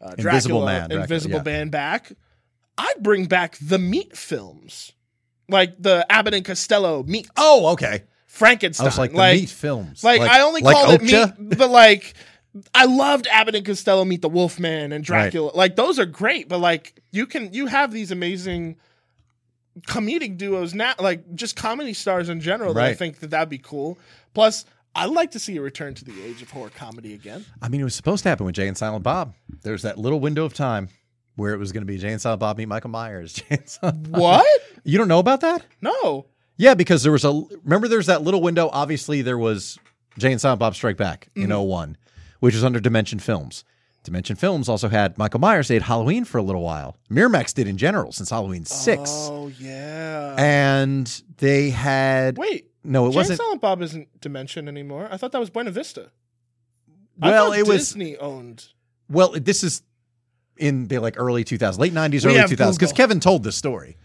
uh, 0.00 0.14
Dracula, 0.16 0.30
Invisible 0.32 0.64
Man, 0.64 0.80
Dracula, 0.80 1.02
Invisible 1.02 1.36
yeah. 1.36 1.42
Man 1.42 1.68
back, 1.68 2.12
I'd 2.78 3.02
bring 3.02 3.26
back 3.26 3.58
the 3.60 3.78
meet 3.78 4.16
films. 4.16 4.92
Like 5.48 5.74
the 5.78 6.06
Abbott 6.10 6.34
and 6.34 6.44
Costello 6.44 7.02
meet. 7.02 7.28
Oh, 7.36 7.72
okay. 7.72 8.04
Frankenstein. 8.26 8.86
I 8.86 8.88
was 8.88 8.98
like, 8.98 9.12
the 9.12 9.18
like, 9.18 9.40
meet 9.40 9.50
films. 9.50 10.02
like, 10.02 10.20
I 10.20 10.40
only 10.40 10.62
like 10.62 10.74
called 10.74 10.94
it 10.94 11.02
meet, 11.02 11.58
but 11.58 11.70
like 11.70 12.14
I 12.74 12.86
loved 12.86 13.26
Abbott 13.26 13.54
and 13.54 13.66
Costello 13.66 14.04
meet 14.04 14.22
the 14.22 14.28
Wolfman 14.28 14.92
and 14.92 15.04
Dracula. 15.04 15.52
Like 15.54 15.76
those 15.76 15.98
are 15.98 16.06
great, 16.06 16.48
but 16.48 16.58
like 16.58 17.00
you 17.10 17.26
can 17.26 17.52
you 17.52 17.66
have 17.66 17.92
these 17.92 18.10
amazing 18.10 18.76
comedic 19.82 20.36
duos 20.38 20.74
now, 20.74 20.94
like 20.98 21.34
just 21.34 21.56
comedy 21.56 21.92
stars 21.94 22.28
in 22.28 22.40
general. 22.40 22.74
That 22.74 22.84
I 22.84 22.94
think 22.94 23.20
that 23.20 23.30
that'd 23.30 23.48
be 23.48 23.58
cool. 23.58 23.98
Plus, 24.34 24.64
I'd 24.94 25.10
like 25.10 25.32
to 25.32 25.38
see 25.38 25.56
a 25.56 25.62
return 25.62 25.94
to 25.94 26.04
the 26.04 26.22
age 26.24 26.40
of 26.42 26.50
horror 26.50 26.70
comedy 26.70 27.14
again. 27.14 27.44
I 27.60 27.68
mean, 27.68 27.80
it 27.80 27.84
was 27.84 27.94
supposed 27.94 28.22
to 28.24 28.28
happen 28.28 28.46
with 28.46 28.54
Jay 28.54 28.68
and 28.68 28.76
Silent 28.78 29.02
Bob. 29.02 29.34
There 29.62 29.72
was 29.72 29.82
that 29.82 29.98
little 29.98 30.20
window 30.20 30.44
of 30.44 30.54
time 30.54 30.88
where 31.36 31.52
it 31.52 31.58
was 31.58 31.72
going 31.72 31.82
to 31.82 31.86
be 31.86 31.98
Jay 31.98 32.12
and 32.12 32.20
Silent 32.20 32.40
Bob 32.40 32.58
meet 32.58 32.66
Michael 32.66 32.90
Myers. 32.90 33.32
Jay 33.34 33.46
and 33.50 33.68
Silent 33.68 34.12
Bob- 34.12 34.20
What? 34.20 34.62
You 34.84 34.98
don't 34.98 35.08
know 35.08 35.18
about 35.18 35.40
that? 35.40 35.64
No. 35.80 36.26
Yeah, 36.56 36.74
because 36.74 37.02
there 37.02 37.10
was 37.10 37.24
a 37.24 37.42
remember 37.64 37.88
there's 37.88 38.06
that 38.06 38.22
little 38.22 38.40
window. 38.40 38.70
Obviously, 38.72 39.22
there 39.22 39.38
was 39.38 39.78
Jay 40.18 40.30
and 40.30 40.40
Silent 40.40 40.60
Bob 40.60 40.76
Strike 40.76 40.96
Back 40.96 41.28
in 41.34 41.48
Mm-hmm. 41.48 41.68
'01, 41.68 41.96
which 42.38 42.54
was 42.54 42.62
under 42.62 42.78
Dimension 42.78 43.18
Films. 43.18 43.64
Dimension 44.04 44.36
Films 44.36 44.68
also 44.68 44.88
had 44.88 45.18
Michael 45.18 45.40
Myers. 45.40 45.66
They 45.68 45.74
had 45.74 45.82
Halloween 45.82 46.24
for 46.24 46.38
a 46.38 46.42
little 46.42 46.62
while. 46.62 46.96
Miramax 47.10 47.52
did 47.54 47.66
in 47.66 47.76
general 47.76 48.12
since 48.12 48.30
Halloween 48.30 48.64
six, 48.64 49.10
Oh 49.10 49.50
yeah. 49.58 50.36
and 50.38 51.22
they 51.38 51.70
had 51.70 52.36
Wait. 52.38 52.70
no, 52.84 53.06
it 53.06 53.08
Jay 53.08 53.10
and 53.10 53.16
wasn't. 53.16 53.38
Jane 53.40 53.44
Silent 53.46 53.60
Bob 53.60 53.82
isn't 53.82 54.20
Dimension 54.20 54.68
anymore. 54.68 55.08
I 55.10 55.16
thought 55.16 55.32
that 55.32 55.40
was 55.40 55.50
Buena 55.50 55.70
Vista. 55.72 56.10
Well, 57.18 57.52
it 57.52 57.66
was 57.66 57.88
Disney 57.88 58.16
owned. 58.18 58.66
Well, 59.08 59.32
this 59.36 59.62
is 59.64 59.82
in 60.56 60.86
the 60.88 60.98
like 60.98 61.14
early 61.18 61.44
2000s, 61.44 61.78
late 61.78 61.92
90s, 61.92 62.24
We 62.24 62.30
early 62.30 62.38
have 62.40 62.50
2000s, 62.50 62.74
because 62.78 62.92
Kevin 62.92 63.20
told 63.20 63.42
this 63.42 63.56
story 63.56 63.96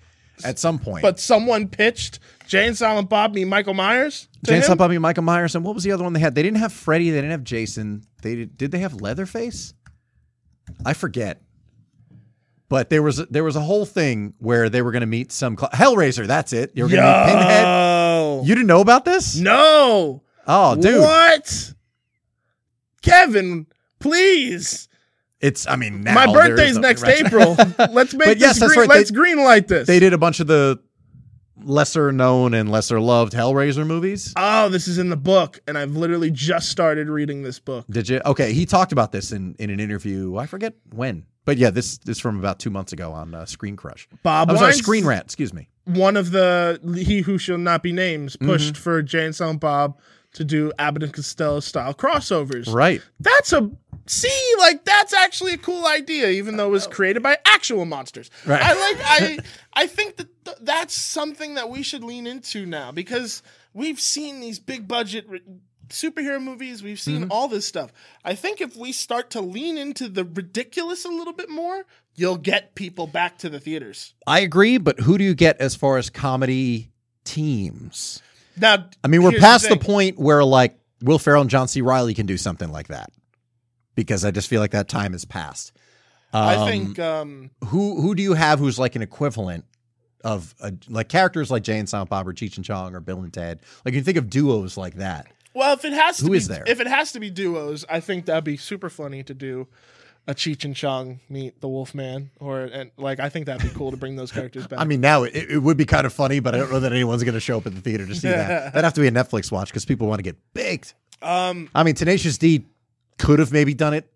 at 0.43 0.57
some 0.59 0.79
point. 0.79 1.01
But 1.01 1.19
someone 1.19 1.67
pitched 1.67 2.19
Jay 2.47 2.65
and 2.67 2.77
Silent 2.77 3.09
Bob 3.09 3.33
me 3.33 3.45
Michael 3.45 3.73
Myers. 3.73 4.27
James 4.45 4.67
him? 4.67 4.77
Bobby, 4.77 4.97
Michael 4.97 5.23
Myers, 5.23 5.55
and 5.55 5.65
what 5.65 5.75
was 5.75 5.83
the 5.83 5.91
other 5.91 6.03
one 6.03 6.13
they 6.13 6.19
had? 6.19 6.33
They 6.35 6.43
didn't 6.43 6.57
have 6.59 6.71
Freddy. 6.71 7.09
They 7.09 7.17
didn't 7.17 7.31
have 7.31 7.43
Jason. 7.43 8.03
They 8.21 8.35
did. 8.35 8.57
Did 8.57 8.71
they 8.71 8.79
have 8.79 9.01
Leatherface? 9.01 9.73
I 10.85 10.93
forget. 10.93 11.41
But 12.69 12.89
there 12.91 13.01
was 13.01 13.17
a, 13.19 13.25
there 13.25 13.43
was 13.43 13.55
a 13.55 13.61
whole 13.61 13.85
thing 13.85 14.35
where 14.37 14.69
they 14.69 14.81
were 14.83 14.91
going 14.91 15.01
to 15.01 15.07
meet 15.07 15.31
some 15.31 15.57
cl- 15.57 15.71
Hellraiser. 15.71 16.27
That's 16.27 16.53
it. 16.53 16.71
You 16.75 16.83
were 16.83 16.89
going 16.89 17.01
to 17.01 17.25
meet 17.25 17.33
Pinhead. 17.33 18.47
You 18.47 18.53
didn't 18.55 18.67
know 18.67 18.81
about 18.81 19.05
this? 19.05 19.35
no. 19.35 20.21
Oh, 20.47 20.75
dude, 20.75 21.01
What? 21.01 21.73
Kevin, 23.01 23.67
please. 23.99 24.87
it's. 25.39 25.67
I 25.67 25.75
mean, 25.75 26.01
now 26.01 26.13
My 26.15 26.31
birthday's 26.31 26.77
next. 26.77 27.03
April. 27.03 27.55
Let's 27.91 28.13
make 28.13 28.27
But 28.27 28.39
this 28.39 28.59
yes, 28.59 28.59
green. 28.59 28.79
right. 28.79 28.89
Let's 28.89 29.11
green 29.11 29.37
light 29.43 29.67
this. 29.67 29.87
They 29.87 29.99
did 29.99 30.13
a 30.13 30.17
bunch 30.17 30.39
of 30.39 30.47
the 30.47 30.79
lesser 31.63 32.11
known 32.11 32.53
and 32.53 32.71
lesser 32.71 32.99
loved 32.99 33.33
Hellraiser 33.33 33.85
movies. 33.85 34.33
Oh, 34.35 34.69
this 34.69 34.87
is 34.87 34.97
in 34.97 35.09
the 35.09 35.17
book, 35.17 35.59
and 35.67 35.77
I've 35.77 35.95
literally 35.95 36.31
just 36.31 36.69
started 36.69 37.09
reading 37.09 37.43
this 37.43 37.59
book. 37.59 37.85
Did 37.89 38.09
you? 38.09 38.21
Okay, 38.25 38.53
he 38.53 38.65
talked 38.65 38.91
about 38.91 39.11
this 39.11 39.31
in, 39.31 39.55
in 39.59 39.69
an 39.69 39.79
interview. 39.79 40.37
I 40.37 40.45
forget 40.45 40.73
when, 40.93 41.25
but 41.45 41.57
yeah, 41.57 41.69
this 41.69 41.97
this 41.99 42.19
from 42.19 42.39
about 42.39 42.59
two 42.59 42.69
months 42.69 42.93
ago 42.93 43.11
on 43.11 43.33
uh, 43.33 43.45
Screen 43.45 43.75
Crush. 43.75 44.07
Bob 44.23 44.49
I'm 44.49 44.57
sorry, 44.57 44.73
Screen 44.73 45.05
Rant. 45.05 45.25
Excuse 45.25 45.53
me. 45.53 45.69
one 45.85 46.15
of 46.17 46.31
the 46.31 46.79
he 47.05 47.21
who 47.21 47.37
shall 47.37 47.57
not 47.57 47.83
be 47.83 47.91
names 47.91 48.35
Mm-hmm. 48.37 48.45
pushed 48.51 48.77
for 48.77 49.01
Jay 49.01 49.25
and 49.25 49.35
Silent 49.35 49.59
Bob 49.59 49.99
to 50.33 50.43
do 50.43 50.71
Abbott 50.77 51.03
and 51.03 51.13
Costello 51.13 51.59
style 51.59 51.93
crossovers. 51.93 52.71
Right. 52.73 53.01
That's 53.19 53.51
a 53.53 53.69
see, 54.05 54.53
like 54.59 54.85
that's 54.85 55.13
actually 55.13 55.53
a 55.53 55.57
cool 55.57 55.85
idea, 55.85 56.29
even 56.29 56.57
though 56.57 56.67
it 56.67 56.71
was 56.71 56.87
created 56.87 57.21
by 57.23 57.37
actual 57.45 57.85
monsters. 57.85 58.29
Right. 58.45 58.61
I 58.61 58.73
like 58.73 58.97
I 59.03 59.39
I 59.73 59.87
think 59.87 60.17
that 60.17 60.45
th- 60.45 60.57
that's 60.61 60.93
something 60.93 61.55
that 61.55 61.69
we 61.69 61.83
should 61.83 62.03
lean 62.03 62.27
into 62.27 62.65
now 62.65 62.91
because 62.91 63.41
we've 63.73 63.99
seen 63.99 64.39
these 64.39 64.59
big 64.59 64.87
budget 64.87 65.25
re- 65.27 65.41
superhero 65.89 66.41
movies. 66.41 66.83
We've 66.83 66.99
seen 66.99 67.21
Mm-hmm. 67.21 67.31
all 67.31 67.47
this 67.47 67.65
stuff. 67.65 67.91
I 68.23 68.35
think 68.35 68.61
if 68.61 68.75
we 68.75 68.91
start 68.91 69.31
to 69.31 69.41
lean 69.41 69.77
into 69.77 70.07
the 70.07 70.23
ridiculous 70.23 71.03
a 71.05 71.09
little 71.09 71.33
bit 71.33 71.49
more, 71.49 71.85
you'll 72.15 72.37
get 72.37 72.75
people 72.75 73.07
back 73.07 73.39
to 73.39 73.49
the 73.49 73.59
theaters. 73.59 74.13
I 74.27 74.41
agree, 74.41 74.77
but 74.77 74.99
who 74.99 75.17
do 75.17 75.23
you 75.23 75.33
get 75.33 75.59
as 75.59 75.75
far 75.75 75.97
as 75.97 76.11
comedy 76.11 76.91
teams? 77.23 78.21
Now, 78.59 78.85
I 79.03 79.07
mean, 79.07 79.23
we're 79.23 79.31
past 79.39 79.63
the, 79.63 79.69
thing. 79.69 79.79
point 79.79 80.19
where 80.19 80.43
like 80.43 80.77
Will 81.01 81.19
Ferrell 81.19 81.41
and 81.41 81.49
John 81.49 81.67
C. 81.67 81.81
Reilly 81.81 82.13
can 82.13 82.25
do 82.25 82.37
something 82.37 82.71
like 82.71 82.87
that 82.89 83.11
because 83.95 84.25
I 84.25 84.31
just 84.31 84.47
feel 84.47 84.59
like 84.61 84.71
that 84.71 84.87
time 84.87 85.13
has 85.13 85.25
passed. 85.25 85.71
I 86.33 86.55
Um, 86.55 86.67
think 86.67 86.99
um, 86.99 87.51
who 87.65 88.01
who 88.01 88.13
do 88.15 88.21
you 88.21 88.33
have 88.33 88.59
who's 88.59 88.77
like 88.77 88.95
an 88.95 89.01
equivalent 89.01 89.65
of 90.23 90.53
a, 90.59 90.73
like 90.87 91.09
characters 91.09 91.49
like 91.49 91.63
Jay 91.63 91.79
and 91.79 91.89
Silent 91.89 92.09
Bob 92.09 92.27
or 92.27 92.33
Cheech 92.33 92.55
and 92.57 92.65
Chong 92.65 92.93
or 92.95 92.99
Bill 92.99 93.19
and 93.21 93.33
Ted? 93.33 93.61
Like 93.85 93.93
you 93.95 94.01
think 94.03 94.17
of 94.17 94.29
duos 94.29 94.77
like 94.77 94.95
that. 94.95 95.27
Well, 95.55 95.73
if 95.73 95.83
it 95.85 95.93
has 95.93 96.17
to 96.17 96.25
Who 96.25 96.31
be, 96.31 96.37
is 96.37 96.47
there? 96.47 96.63
if 96.67 96.79
it 96.79 96.85
has 96.87 97.11
to 97.13 97.19
be 97.19 97.29
duos, 97.31 97.83
I 97.89 97.99
think 97.99 98.25
that'd 98.25 98.43
be 98.43 98.57
super 98.57 98.89
funny 98.89 99.23
to 99.23 99.33
do 99.33 99.67
a 100.29 100.35
Cheech 100.35 100.63
and 100.63 100.75
Chong 100.75 101.19
meet 101.27 101.59
the 101.59 101.67
Wolfman, 101.67 102.29
or 102.39 102.61
and 102.61 102.91
like 102.97 103.19
I 103.19 103.29
think 103.29 103.47
that'd 103.47 103.67
be 103.67 103.75
cool 103.75 103.89
to 103.91 103.97
bring 103.97 104.15
those 104.15 104.31
characters 104.31 104.67
back. 104.69 104.79
I 104.79 104.85
mean, 104.85 105.01
now 105.01 105.23
it, 105.23 105.33
it 105.35 105.57
would 105.59 105.75
be 105.75 105.85
kind 105.85 106.05
of 106.05 106.13
funny, 106.13 106.39
but 106.39 106.53
I 106.53 106.59
don't 106.59 106.71
know 106.71 106.79
that 106.81 106.91
anyone's 106.91 107.23
going 107.23 107.33
to 107.33 107.39
show 107.39 107.57
up 107.57 107.65
at 107.65 107.73
the 107.73 107.81
theater 107.81 108.05
to 108.05 108.13
see 108.15 108.27
that. 108.29 108.73
That'd 108.73 108.83
have 108.83 108.93
to 108.93 109.01
be 109.01 109.07
a 109.07 109.11
Netflix 109.11 109.51
watch 109.51 109.69
because 109.69 109.85
people 109.85 110.07
want 110.07 110.19
to 110.19 110.23
get 110.23 110.35
baked. 110.53 110.93
um, 111.21 111.69
I 111.73 111.83
mean, 111.83 111.95
Tenacious 111.95 112.37
D 112.37 112.65
could 113.17 113.39
have 113.39 113.51
maybe 113.51 113.73
done 113.73 113.93
it 113.93 114.09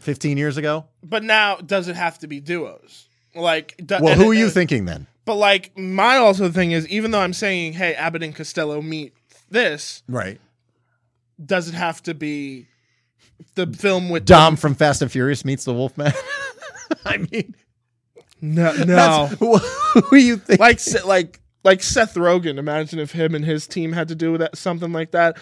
15 0.00 0.36
years 0.36 0.56
ago. 0.56 0.84
but 1.02 1.22
now 1.22 1.56
does 1.56 1.86
it 1.88 1.94
have 1.96 2.18
to 2.18 2.26
be 2.26 2.40
duos? 2.40 3.06
Like, 3.34 3.74
do, 3.84 3.98
Well, 4.00 4.16
who 4.16 4.30
are 4.30 4.34
you 4.34 4.46
and- 4.46 4.52
thinking 4.54 4.84
then? 4.84 5.06
But 5.24 5.36
like, 5.36 5.78
my 5.78 6.16
also 6.16 6.50
thing 6.50 6.72
is, 6.72 6.88
even 6.88 7.12
though 7.12 7.20
I'm 7.20 7.32
saying, 7.32 7.74
hey, 7.74 7.94
Abbott 7.94 8.24
and 8.24 8.34
Costello 8.34 8.82
meet 8.82 9.14
this, 9.48 10.02
Right. 10.08 10.40
does 11.44 11.68
it 11.68 11.74
have 11.74 12.02
to 12.02 12.14
be 12.14 12.66
the 13.54 13.66
film 13.66 14.08
with 14.08 14.24
Dom 14.24 14.56
from 14.56 14.74
Fast 14.74 15.02
and 15.02 15.10
Furious 15.10 15.44
meets 15.44 15.64
the 15.64 15.74
Wolfman. 15.74 16.12
I 17.04 17.18
mean, 17.18 17.54
No, 18.40 18.72
no. 18.84 19.26
who 20.10 20.16
you 20.16 20.36
think? 20.36 20.60
like 20.60 20.80
like 21.04 21.40
like 21.64 21.82
Seth 21.82 22.14
Rogen. 22.14 22.58
Imagine 22.58 22.98
if 22.98 23.12
him 23.12 23.34
and 23.34 23.44
his 23.44 23.66
team 23.66 23.92
had 23.92 24.08
to 24.08 24.14
do 24.14 24.32
with 24.32 24.40
that 24.40 24.56
something 24.56 24.92
like 24.92 25.12
that. 25.12 25.38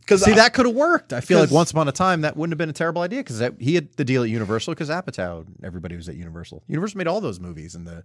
Because 0.00 0.24
See, 0.24 0.32
that 0.32 0.54
could 0.54 0.64
have 0.64 0.74
worked. 0.74 1.12
I 1.12 1.20
feel 1.20 1.38
like 1.38 1.50
once 1.50 1.70
upon 1.70 1.86
a 1.86 1.92
time 1.92 2.22
that 2.22 2.34
wouldn't 2.34 2.52
have 2.52 2.58
been 2.58 2.70
a 2.70 2.72
terrible 2.72 3.02
idea 3.02 3.18
because 3.22 3.42
he 3.60 3.74
had 3.74 3.92
the 3.96 4.04
deal 4.06 4.22
at 4.22 4.30
Universal 4.30 4.72
because 4.72 4.88
Apatow, 4.88 5.44
everybody 5.62 5.96
was 5.96 6.08
at 6.08 6.14
Universal. 6.14 6.62
Universal 6.66 6.96
made 6.96 7.06
all 7.06 7.20
those 7.20 7.38
movies 7.38 7.74
in 7.74 7.84
the 7.84 8.04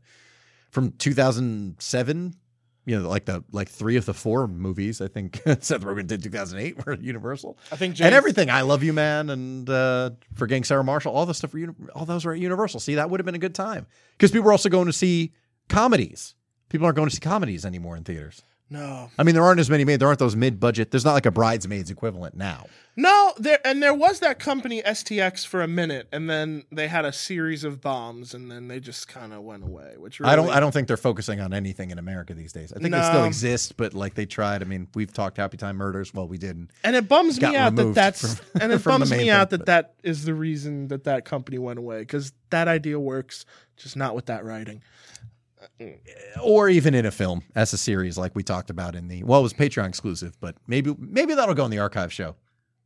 from 0.69 0.91
2007. 0.91 2.35
You 2.85 2.99
know, 2.99 3.07
like 3.07 3.25
the 3.25 3.43
like 3.51 3.69
three 3.69 3.95
of 3.95 4.05
the 4.05 4.13
four 4.13 4.47
movies 4.47 4.99
I 4.99 5.07
think 5.07 5.41
Seth 5.45 5.81
Rogen 5.81 6.05
did 6.05 6.21
2008 6.21 6.85
were 6.85 6.95
Universal, 6.95 7.57
I 7.71 7.77
think 7.77 8.01
and 8.01 8.13
everything. 8.13 8.49
I 8.49 8.61
Love 8.61 8.83
You 8.83 8.91
Man 8.91 9.29
and 9.29 9.69
uh, 9.69 10.11
Forgetting 10.35 10.65
Sarah 10.65 10.83
Marshall, 10.83 11.13
all 11.13 11.25
the 11.25 11.33
stuff. 11.33 11.53
Were, 11.53 11.73
all 11.95 12.05
those 12.05 12.25
were 12.25 12.33
at 12.33 12.39
Universal. 12.39 12.81
See, 12.81 12.95
that 12.95 13.09
would 13.09 13.19
have 13.19 13.25
been 13.25 13.35
a 13.35 13.39
good 13.39 13.55
time 13.55 13.87
because 14.17 14.31
people 14.31 14.45
were 14.45 14.51
also 14.51 14.69
going 14.69 14.87
to 14.87 14.93
see 14.93 15.33
comedies. 15.69 16.35
People 16.69 16.85
aren't 16.85 16.97
going 16.97 17.09
to 17.09 17.15
see 17.15 17.21
comedies 17.21 17.65
anymore 17.65 17.95
in 17.95 18.03
theaters. 18.03 18.43
No, 18.73 19.11
I 19.19 19.23
mean, 19.23 19.35
there 19.35 19.43
aren't 19.43 19.59
as 19.59 19.69
many 19.69 19.85
made. 19.85 19.99
There 19.99 20.07
aren't 20.07 20.19
those 20.19 20.35
mid-budget. 20.35 20.89
There's 20.91 21.05
not 21.05 21.13
like 21.13 21.27
a 21.27 21.31
Bridesmaids 21.31 21.91
equivalent 21.91 22.35
now. 22.35 22.65
no. 22.95 23.33
There 23.37 23.59
and 23.65 23.81
there 23.83 23.93
was 23.93 24.19
that 24.21 24.39
company 24.39 24.81
STX 24.81 25.45
for 25.45 25.61
a 25.61 25.67
minute, 25.67 26.07
and 26.11 26.29
then 26.29 26.63
they 26.71 26.87
had 26.87 27.05
a 27.05 27.13
series 27.13 27.63
of 27.63 27.81
bombs, 27.81 28.33
and 28.33 28.49
then 28.51 28.67
they 28.67 28.79
just 28.79 29.07
kind 29.07 29.31
of 29.31 29.41
went 29.43 29.63
away. 29.63 29.93
Which 29.97 30.19
really, 30.19 30.31
I 30.31 30.35
don't. 30.35 30.49
I 30.49 30.59
don't 30.59 30.71
think 30.71 30.87
they're 30.87 30.97
focusing 30.97 31.39
on 31.39 31.53
anything 31.53 31.91
in 31.91 31.99
America 31.99 32.33
these 32.33 32.51
days. 32.51 32.73
I 32.73 32.79
think 32.79 32.93
they 32.93 33.03
still 33.03 33.25
exist, 33.25 33.77
but 33.77 33.93
like 33.93 34.15
they 34.15 34.25
tried. 34.25 34.61
I 34.61 34.65
mean, 34.65 34.87
we've 34.95 35.13
talked 35.13 35.37
Happy 35.37 35.57
Time 35.57 35.77
Murders. 35.77 36.13
Well, 36.13 36.27
we 36.27 36.37
didn't. 36.39 36.71
And 36.83 36.95
it 36.95 37.07
bums 37.07 37.39
me 37.39 37.55
out 37.55 37.75
that 37.75 37.93
that's 37.93 38.35
from- 38.35 38.45
and 38.61 38.71
it 38.71 38.83
bums 38.83 39.11
me 39.11 39.17
thing, 39.17 39.29
out 39.29 39.51
that 39.51 39.59
but- 39.59 39.65
that 39.67 39.93
is 40.03 40.25
the 40.25 40.33
reason 40.33 40.87
that 40.87 41.03
that 41.03 41.25
company 41.25 41.59
went 41.59 41.77
away 41.79 41.99
because 41.99 42.33
that 42.49 42.67
idea 42.67 42.99
works, 42.99 43.45
just 43.77 43.95
not 43.95 44.15
with 44.15 44.25
that 44.27 44.43
writing. 44.45 44.81
Or 46.41 46.69
even 46.69 46.93
in 46.93 47.05
a 47.05 47.11
film 47.11 47.43
as 47.55 47.73
a 47.73 47.77
series, 47.77 48.17
like 48.17 48.35
we 48.35 48.43
talked 48.43 48.69
about 48.69 48.95
in 48.95 49.07
the. 49.07 49.23
Well, 49.23 49.39
it 49.39 49.43
was 49.43 49.53
Patreon 49.53 49.87
exclusive, 49.87 50.35
but 50.39 50.55
maybe 50.67 50.95
maybe 50.97 51.33
that'll 51.35 51.55
go 51.55 51.65
in 51.65 51.71
the 51.71 51.79
archive 51.79 52.11
show. 52.11 52.35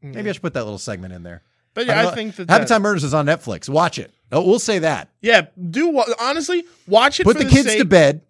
Mm. 0.03 0.15
Maybe 0.15 0.29
I 0.29 0.33
should 0.33 0.41
put 0.41 0.53
that 0.53 0.63
little 0.63 0.77
segment 0.79 1.13
in 1.13 1.23
there. 1.23 1.43
But 1.73 1.85
yeah, 1.85 1.99
I, 1.99 2.03
know. 2.03 2.11
think 2.11 2.35
that, 2.37 2.49
Happy 2.49 2.63
that 2.63 2.67
Time 2.67 2.81
Murders 2.81 3.03
is 3.03 3.13
on 3.13 3.25
Netflix. 3.27 3.69
Watch 3.69 3.99
it. 3.99 4.11
Oh, 4.31 4.41
we'll 4.45 4.59
say 4.59 4.79
that. 4.79 5.09
yeah, 5.21 5.47
do 5.69 5.89
wa- 5.89 6.05
honestly 6.19 6.63
watch 6.87 7.19
it. 7.19 7.23
Put 7.23 7.37
for 7.37 7.43
the 7.43 7.49
kids 7.49 7.67
sake- 7.67 7.79
to 7.79 7.85
bed. 7.85 8.21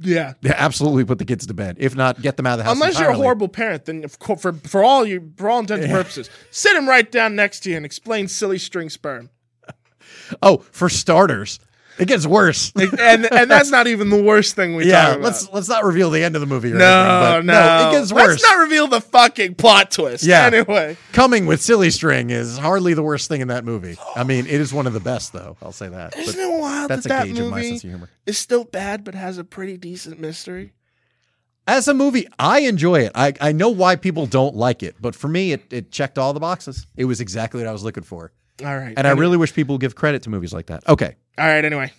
Yeah, 0.00 0.34
Yeah, 0.42 0.54
absolutely. 0.56 1.04
Put 1.04 1.18
the 1.18 1.24
kids 1.24 1.46
to 1.46 1.54
bed. 1.54 1.76
If 1.78 1.94
not, 1.96 2.20
get 2.20 2.36
them 2.36 2.46
out 2.46 2.54
of 2.54 2.58
the 2.58 2.64
house. 2.64 2.74
unless 2.74 2.98
you're 2.98 3.10
a 3.10 3.14
horrible 3.14 3.48
parent, 3.48 3.84
then 3.86 4.04
of 4.04 4.18
course, 4.18 4.42
for 4.42 4.52
for 4.52 4.84
all 4.84 5.06
you 5.06 5.32
for 5.36 5.48
all 5.48 5.60
intents 5.60 5.84
and 5.84 5.92
purposes, 5.92 6.28
sit 6.50 6.76
him 6.76 6.88
right 6.88 7.10
down 7.10 7.36
next 7.36 7.60
to 7.60 7.70
you 7.70 7.76
and 7.76 7.86
explain 7.86 8.28
silly 8.28 8.58
string 8.58 8.90
sperm. 8.90 9.30
Oh, 10.42 10.58
for 10.70 10.88
starters, 10.88 11.58
it 11.98 12.08
gets 12.08 12.26
worse. 12.26 12.72
and 12.76 13.26
and 13.32 13.50
that's 13.50 13.70
not 13.70 13.86
even 13.86 14.08
the 14.10 14.22
worst 14.22 14.54
thing 14.56 14.74
we 14.76 14.86
yeah, 14.88 15.10
about. 15.12 15.20
let's 15.22 15.48
let's 15.52 15.68
not 15.68 15.84
reveal 15.84 16.10
the 16.10 16.22
end 16.22 16.34
of 16.34 16.40
the 16.40 16.46
movie. 16.46 16.72
Or 16.72 16.76
no, 16.76 16.86
anything, 17.36 17.46
no, 17.46 17.52
but 17.54 17.88
it 17.94 17.98
gets 17.98 18.12
worse. 18.12 18.28
Let's 18.28 18.42
not 18.42 18.58
reveal 18.58 18.86
the 18.88 19.00
fucking 19.00 19.54
plot 19.54 19.90
twist. 19.90 20.24
Yeah. 20.24 20.44
Anyway, 20.46 20.96
Coming 21.12 21.46
with 21.46 21.60
Silly 21.62 21.90
String 21.90 22.30
is 22.30 22.58
hardly 22.58 22.94
the 22.94 23.02
worst 23.02 23.28
thing 23.28 23.40
in 23.40 23.48
that 23.48 23.64
movie. 23.64 23.96
I 24.16 24.24
mean, 24.24 24.46
it 24.46 24.60
is 24.60 24.72
one 24.72 24.86
of 24.86 24.92
the 24.92 25.00
best, 25.00 25.32
though. 25.32 25.56
I'll 25.62 25.72
say 25.72 25.88
that. 25.88 26.16
isn't 26.16 26.34
But 26.34 26.40
it 26.40 26.60
wild 26.60 26.90
that's 26.90 27.04
that 27.06 27.24
a 27.24 27.26
that 27.26 27.26
gauge 27.28 27.38
of 27.38 27.50
my 27.50 27.56
movie 27.58 27.68
sense 27.70 27.84
of 27.84 27.90
humor. 27.90 28.10
is 28.26 28.38
still 28.38 28.64
bad 28.64 29.04
but 29.04 29.14
has 29.14 29.38
a 29.38 29.44
pretty 29.44 29.76
decent 29.76 30.20
mystery? 30.20 30.72
As 31.66 31.88
a 31.88 31.94
movie, 31.94 32.26
I 32.38 32.60
enjoy 32.60 33.00
it. 33.00 33.12
I, 33.14 33.32
I 33.40 33.52
know 33.52 33.70
why 33.70 33.96
people 33.96 34.26
don't 34.26 34.54
like 34.54 34.82
it, 34.82 34.96
but 35.00 35.14
for 35.14 35.28
me, 35.28 35.52
it, 35.52 35.72
it 35.72 35.90
checked 35.90 36.18
all 36.18 36.34
the 36.34 36.40
boxes. 36.40 36.86
It 36.94 37.06
was 37.06 37.22
exactly 37.22 37.60
what 37.62 37.68
I 37.68 37.72
was 37.72 37.82
looking 37.82 38.02
for. 38.02 38.32
All 38.62 38.76
right, 38.76 38.92
And 38.96 39.06
I 39.06 39.12
really 39.12 39.38
wish 39.38 39.54
people 39.54 39.74
would 39.76 39.80
give 39.80 39.94
credit 39.94 40.22
to 40.24 40.30
movies 40.30 40.52
like 40.52 40.66
that. 40.66 40.86
Okay. 40.88 41.16
All 41.38 41.46
right. 41.46 41.64
Anyway, 41.64 41.92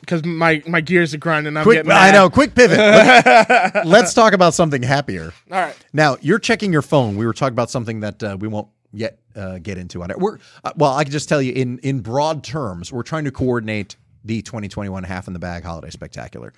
because 0.00 0.24
my 0.24 0.62
my 0.66 0.80
gears 0.80 1.14
are 1.14 1.18
grinding. 1.18 1.56
I'm 1.56 1.62
Quick, 1.62 1.78
getting. 1.78 1.92
I 1.92 2.10
know, 2.10 2.30
quick 2.30 2.54
pivot. 2.54 2.78
Let's, 2.78 3.86
let's 3.86 4.14
talk 4.14 4.32
about 4.32 4.54
something 4.54 4.82
happier. 4.82 5.32
All 5.50 5.60
right. 5.60 5.76
Now, 5.92 6.16
you're 6.20 6.38
checking 6.38 6.72
your 6.72 6.82
phone. 6.82 7.16
We 7.16 7.26
were 7.26 7.32
talking 7.32 7.54
about 7.54 7.70
something 7.70 8.00
that 8.00 8.22
uh, 8.22 8.36
we 8.40 8.48
won't 8.48 8.68
yet 8.92 9.18
uh, 9.36 9.58
get 9.58 9.78
into 9.78 10.02
on 10.02 10.10
it. 10.10 10.18
We're 10.18 10.38
uh, 10.64 10.72
well, 10.76 10.94
I 10.94 11.04
can 11.04 11.12
just 11.12 11.28
tell 11.28 11.42
you 11.42 11.52
in 11.52 11.78
in 11.80 12.00
broad 12.00 12.44
terms, 12.44 12.92
we're 12.92 13.02
trying 13.02 13.24
to 13.24 13.32
coordinate 13.32 13.96
the 14.24 14.42
2021 14.42 15.04
Half 15.04 15.26
in 15.26 15.32
the 15.32 15.38
Bag 15.38 15.64
Holiday 15.64 15.90
Spectacular. 15.90 16.52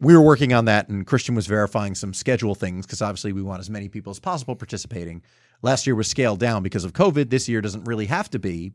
We 0.00 0.14
were 0.14 0.22
working 0.22 0.52
on 0.52 0.64
that, 0.64 0.88
and 0.88 1.06
Christian 1.06 1.34
was 1.34 1.46
verifying 1.46 1.94
some 1.94 2.12
schedule 2.12 2.56
things 2.56 2.86
because 2.86 3.02
obviously 3.02 3.32
we 3.32 3.42
want 3.42 3.60
as 3.60 3.70
many 3.70 3.88
people 3.88 4.10
as 4.10 4.18
possible 4.18 4.56
participating. 4.56 5.22
Last 5.62 5.86
year 5.86 5.94
was 5.94 6.08
scaled 6.08 6.40
down 6.40 6.64
because 6.64 6.84
of 6.84 6.92
COVID. 6.92 7.30
This 7.30 7.48
year 7.48 7.60
doesn't 7.60 7.84
really 7.84 8.06
have 8.06 8.28
to 8.30 8.40
be, 8.40 8.72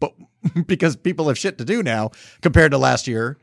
but 0.00 0.14
because 0.66 0.96
people 0.96 1.28
have 1.28 1.38
shit 1.38 1.58
to 1.58 1.64
do 1.64 1.82
now 1.82 2.10
compared 2.40 2.72
to 2.72 2.78
last 2.78 3.06
year. 3.08 3.38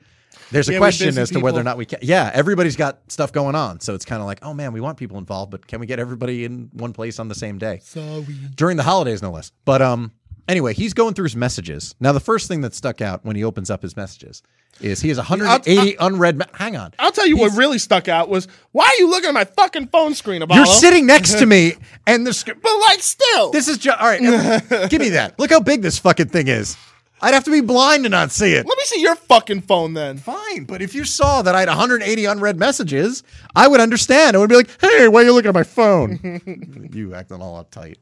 There's 0.51 0.67
a 0.69 0.73
Yeah, 0.73 0.77
question 0.79 1.17
as 1.17 1.29
to 1.31 1.39
whether 1.39 1.59
or 1.59 1.63
not 1.63 1.77
we 1.77 1.85
can. 1.85 1.99
Yeah, 2.01 2.31
everybody's 2.33 2.75
got 2.75 2.99
stuff 3.11 3.31
going 3.31 3.55
on, 3.55 3.79
so 3.81 3.93
it's 3.93 4.05
kind 4.05 4.19
of 4.21 4.25
like, 4.25 4.39
oh 4.41 4.53
man, 4.53 4.73
we 4.73 4.81
want 4.81 4.97
people 4.97 5.17
involved, 5.17 5.51
but 5.51 5.67
can 5.67 5.79
we 5.79 5.85
get 5.85 5.99
everybody 5.99 6.43
in 6.45 6.69
one 6.73 6.91
place 6.93 7.19
on 7.19 7.27
the 7.27 7.35
same 7.35 7.57
day 7.59 7.81
Sorry. 7.83 8.25
during 8.55 8.77
the 8.77 8.83
holidays, 8.83 9.21
no 9.21 9.29
less? 9.31 9.51
But 9.65 9.81
um, 9.83 10.11
anyway, 10.47 10.73
he's 10.73 10.93
going 10.95 11.13
through 11.13 11.25
his 11.25 11.35
messages. 11.35 11.93
Now, 11.99 12.13
the 12.13 12.19
first 12.19 12.47
thing 12.47 12.61
that 12.61 12.73
stuck 12.73 12.99
out 13.01 13.23
when 13.23 13.35
he 13.35 13.43
opens 13.43 13.69
up 13.69 13.83
his 13.83 13.95
messages 13.95 14.41
is 14.81 15.01
he 15.01 15.09
has 15.09 15.17
180 15.17 15.95
unread. 15.99 16.37
Me- 16.37 16.45
Hang 16.53 16.75
on, 16.77 16.93
I'll 16.97 17.11
tell 17.11 17.27
you 17.27 17.37
what 17.37 17.55
really 17.55 17.77
stuck 17.79 18.07
out 18.07 18.27
was 18.29 18.47
why 18.71 18.85
are 18.85 18.99
you 19.01 19.09
looking 19.09 19.29
at 19.29 19.33
my 19.33 19.45
fucking 19.45 19.87
phone 19.87 20.15
screen, 20.15 20.41
Apollo? 20.41 20.57
you're 20.57 20.65
sitting 20.65 21.05
next 21.05 21.37
to 21.39 21.45
me, 21.47 21.73
and 22.07 22.25
the 22.25 22.33
sc- 22.33 22.47
but 22.59 22.79
like 22.87 23.01
still. 23.01 23.51
this 23.51 23.67
is 23.67 23.77
just 23.77 23.99
all 23.99 24.07
right. 24.07 24.19
give 24.89 25.01
me 25.01 25.09
that. 25.09 25.37
Look 25.37 25.51
how 25.51 25.59
big 25.59 25.81
this 25.83 25.99
fucking 25.99 26.29
thing 26.29 26.47
is. 26.47 26.75
I'd 27.21 27.33
have 27.33 27.43
to 27.45 27.51
be 27.51 27.61
blind 27.61 28.03
to 28.03 28.09
not 28.09 28.31
see 28.31 28.53
it. 28.53 28.65
Let 28.65 28.77
me 28.77 28.83
see 28.85 29.01
your 29.01 29.15
fucking 29.15 29.61
phone 29.61 29.93
then. 29.93 30.17
Fine, 30.17 30.65
but 30.65 30.81
if 30.81 30.95
you 30.95 31.03
saw 31.03 31.41
that 31.41 31.55
I 31.55 31.59
had 31.59 31.69
180 31.69 32.25
unread 32.25 32.57
messages, 32.57 33.23
I 33.55 33.67
would 33.67 33.81
understand. 33.81 34.35
I 34.35 34.39
would 34.39 34.49
be 34.49 34.55
like, 34.55 34.69
"Hey, 34.81 35.07
why 35.07 35.21
are 35.21 35.25
you 35.25 35.33
looking 35.33 35.49
at 35.49 35.55
my 35.55 35.63
phone?" 35.63 36.89
you 36.93 37.13
acting 37.13 37.41
all 37.41 37.63
uptight. 37.63 37.97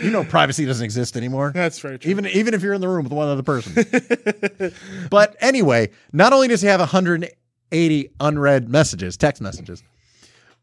You 0.00 0.10
know, 0.10 0.24
privacy 0.24 0.64
doesn't 0.64 0.84
exist 0.84 1.16
anymore. 1.16 1.52
That's 1.54 1.78
very 1.78 1.98
true. 1.98 2.10
Even 2.10 2.26
even 2.26 2.54
if 2.54 2.62
you're 2.62 2.74
in 2.74 2.80
the 2.80 2.88
room 2.88 3.04
with 3.04 3.12
one 3.12 3.28
other 3.28 3.42
person. 3.42 3.74
but 5.10 5.36
anyway, 5.40 5.90
not 6.12 6.32
only 6.32 6.48
does 6.48 6.62
he 6.62 6.68
have 6.68 6.80
180 6.80 8.10
unread 8.20 8.68
messages, 8.70 9.16
text 9.16 9.42
messages, 9.42 9.82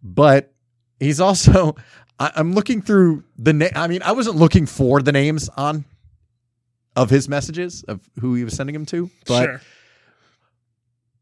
but 0.01 0.51
he's 0.99 1.19
also. 1.19 1.75
I, 2.19 2.31
I'm 2.35 2.53
looking 2.53 2.81
through 2.81 3.23
the 3.37 3.53
name. 3.53 3.71
I 3.75 3.87
mean, 3.87 4.01
I 4.01 4.11
wasn't 4.13 4.35
looking 4.35 4.65
for 4.65 5.01
the 5.01 5.11
names 5.11 5.47
on 5.55 5.85
of 6.99 7.09
his 7.09 7.29
messages 7.29 7.83
of 7.83 8.09
who 8.19 8.35
he 8.35 8.43
was 8.43 8.53
sending 8.53 8.73
them 8.73 8.85
to, 8.87 9.09
but. 9.25 9.45
sure. 9.45 9.61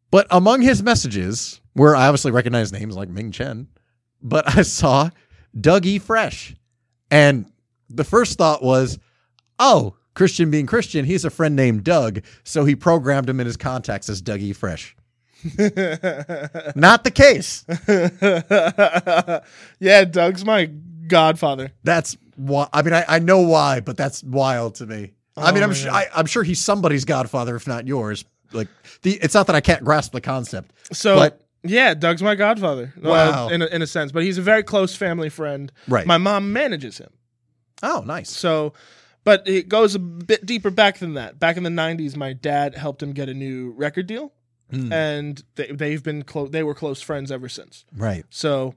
But 0.09 0.25
among 0.31 0.61
his 0.61 0.81
messages, 0.81 1.59
where 1.73 1.93
I 1.93 2.07
obviously 2.07 2.31
recognize 2.31 2.71
names 2.71 2.95
like 2.95 3.09
Ming 3.09 3.31
Chen, 3.31 3.67
but 4.21 4.57
I 4.57 4.61
saw 4.61 5.09
Doug 5.59 5.85
E. 5.85 5.99
Fresh. 5.99 6.55
And 7.11 7.51
the 7.89 8.03
first 8.03 8.37
thought 8.37 8.63
was, 8.63 8.99
oh, 9.59 9.95
Christian 10.13 10.49
being 10.49 10.65
Christian, 10.65 11.05
he's 11.05 11.25
a 11.25 11.29
friend 11.29 11.55
named 11.55 11.83
Doug. 11.83 12.21
So 12.43 12.65
he 12.65 12.75
programmed 12.75 13.29
him 13.29 13.39
in 13.39 13.45
his 13.45 13.57
contacts 13.57 14.09
as 14.09 14.21
Doug 14.21 14.41
E. 14.41 14.53
Fresh. 14.53 14.95
Not 16.75 17.03
the 17.03 17.11
case. 17.13 17.63
yeah, 19.79 20.05
Doug's 20.05 20.43
my 20.43 20.65
godfather. 21.07 21.71
That's 21.83 22.17
why. 22.35 22.67
I 22.73 22.81
mean, 22.81 22.93
I, 22.93 23.05
I 23.07 23.19
know 23.19 23.41
why, 23.41 23.81
but 23.81 23.97
that's 23.97 24.23
wild 24.23 24.75
to 24.75 24.87
me. 24.87 25.11
I 25.37 25.51
mean, 25.51 25.61
Oh 25.63 25.67
I'm 25.67 25.73
sure, 25.73 25.91
I, 25.91 26.07
I'm 26.15 26.25
sure 26.25 26.43
he's 26.43 26.59
somebody's 26.59 27.05
godfather, 27.05 27.55
if 27.55 27.67
not 27.67 27.87
yours. 27.87 28.25
Like 28.53 28.67
the, 29.01 29.13
it's 29.21 29.33
not 29.33 29.47
that 29.47 29.55
I 29.55 29.61
can't 29.61 29.83
grasp 29.83 30.11
the 30.11 30.21
concept. 30.21 30.71
So 30.95 31.15
But- 31.17 31.41
yeah, 31.63 31.93
Doug's 31.95 32.21
my 32.23 32.35
godfather. 32.35 32.93
Wow. 33.01 33.11
Well, 33.11 33.49
in 33.49 33.61
a, 33.61 33.65
in 33.65 33.81
a 33.81 33.87
sense, 33.87 34.11
but 34.11 34.23
he's 34.23 34.37
a 34.37 34.41
very 34.41 34.63
close 34.63 34.95
family 34.95 35.29
friend. 35.29 35.71
Right. 35.87 36.05
My 36.05 36.17
mom 36.17 36.53
manages 36.53 36.97
him. 36.97 37.09
Oh, 37.83 38.03
nice. 38.05 38.29
So, 38.29 38.73
but 39.23 39.45
it 39.47 39.67
goes 39.67 39.93
a 39.93 39.99
bit 39.99 40.45
deeper 40.45 40.69
back 40.69 40.99
than 40.99 41.15
that. 41.15 41.39
Back 41.39 41.57
in 41.57 41.63
the 41.63 41.69
'90s, 41.69 42.15
my 42.15 42.31
dad 42.33 42.75
helped 42.75 43.03
him 43.03 43.11
get 43.11 43.27
a 43.27 43.33
new 43.33 43.71
record 43.71 44.07
deal, 44.07 44.31
Mm. 44.71 44.91
and 44.91 45.43
they, 45.55 45.67
they've 45.67 46.01
been 46.03 46.23
close. 46.23 46.49
They 46.51 46.63
were 46.63 46.73
close 46.75 47.01
friends 47.01 47.31
ever 47.31 47.49
since. 47.49 47.85
Right. 47.95 48.23
So, 48.29 48.75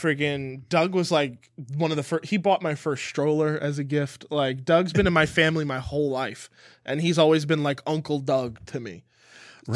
friggin' 0.00 0.68
Doug 0.68 0.94
was 0.94 1.10
like 1.10 1.50
one 1.76 1.90
of 1.90 1.96
the 1.96 2.02
first. 2.02 2.26
He 2.26 2.36
bought 2.36 2.62
my 2.62 2.74
first 2.74 3.04
stroller 3.04 3.58
as 3.60 3.78
a 3.78 3.84
gift. 3.84 4.26
Like 4.30 4.64
Doug's 4.64 4.92
been 4.92 5.06
in 5.06 5.12
my 5.12 5.26
family 5.26 5.64
my 5.64 5.78
whole 5.78 6.10
life, 6.10 6.48
and 6.84 7.00
he's 7.00 7.18
always 7.18 7.44
been 7.44 7.62
like 7.62 7.80
Uncle 7.86 8.20
Doug 8.20 8.64
to 8.66 8.80
me. 8.80 9.04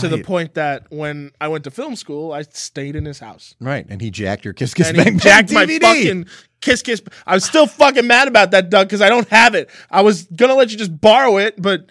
To 0.01 0.09
the 0.09 0.25
point 0.25 0.55
that 0.55 0.91
when 0.91 1.31
I 1.41 1.47
went 1.47 1.63
to 1.65 1.71
film 1.71 1.95
school, 1.95 2.33
I 2.33 2.43
stayed 2.43 2.97
in 2.97 3.05
his 3.05 3.21
house. 3.21 3.55
Right. 3.61 3.87
And 3.89 4.01
he 4.01 4.11
jacked 4.11 4.45
your 4.45 4.53
Kiss 4.53 4.75
Kiss 4.75 4.89
and 4.89 4.97
Bang 4.97 5.05
Bang 5.05 5.19
jacked 5.19 5.53
my 5.53 5.67
DVD. 5.67 5.81
fucking 5.83 6.27
kiss 6.61 6.83
kiss. 6.83 7.01
I 7.27 7.35
was 7.35 7.45
still 7.45 7.69
fucking 7.69 8.05
mad 8.05 8.27
about 8.27 8.51
that, 8.53 8.71
Doug, 8.71 8.89
because 8.89 9.03
I 9.03 9.09
don't 9.09 9.29
have 9.29 9.55
it. 9.55 9.71
I 9.91 10.01
was 10.03 10.25
gonna 10.25 10.55
let 10.55 10.73
you 10.73 10.79
just 10.79 11.01
borrow 11.01 11.37
it, 11.37 11.61
but 11.63 11.87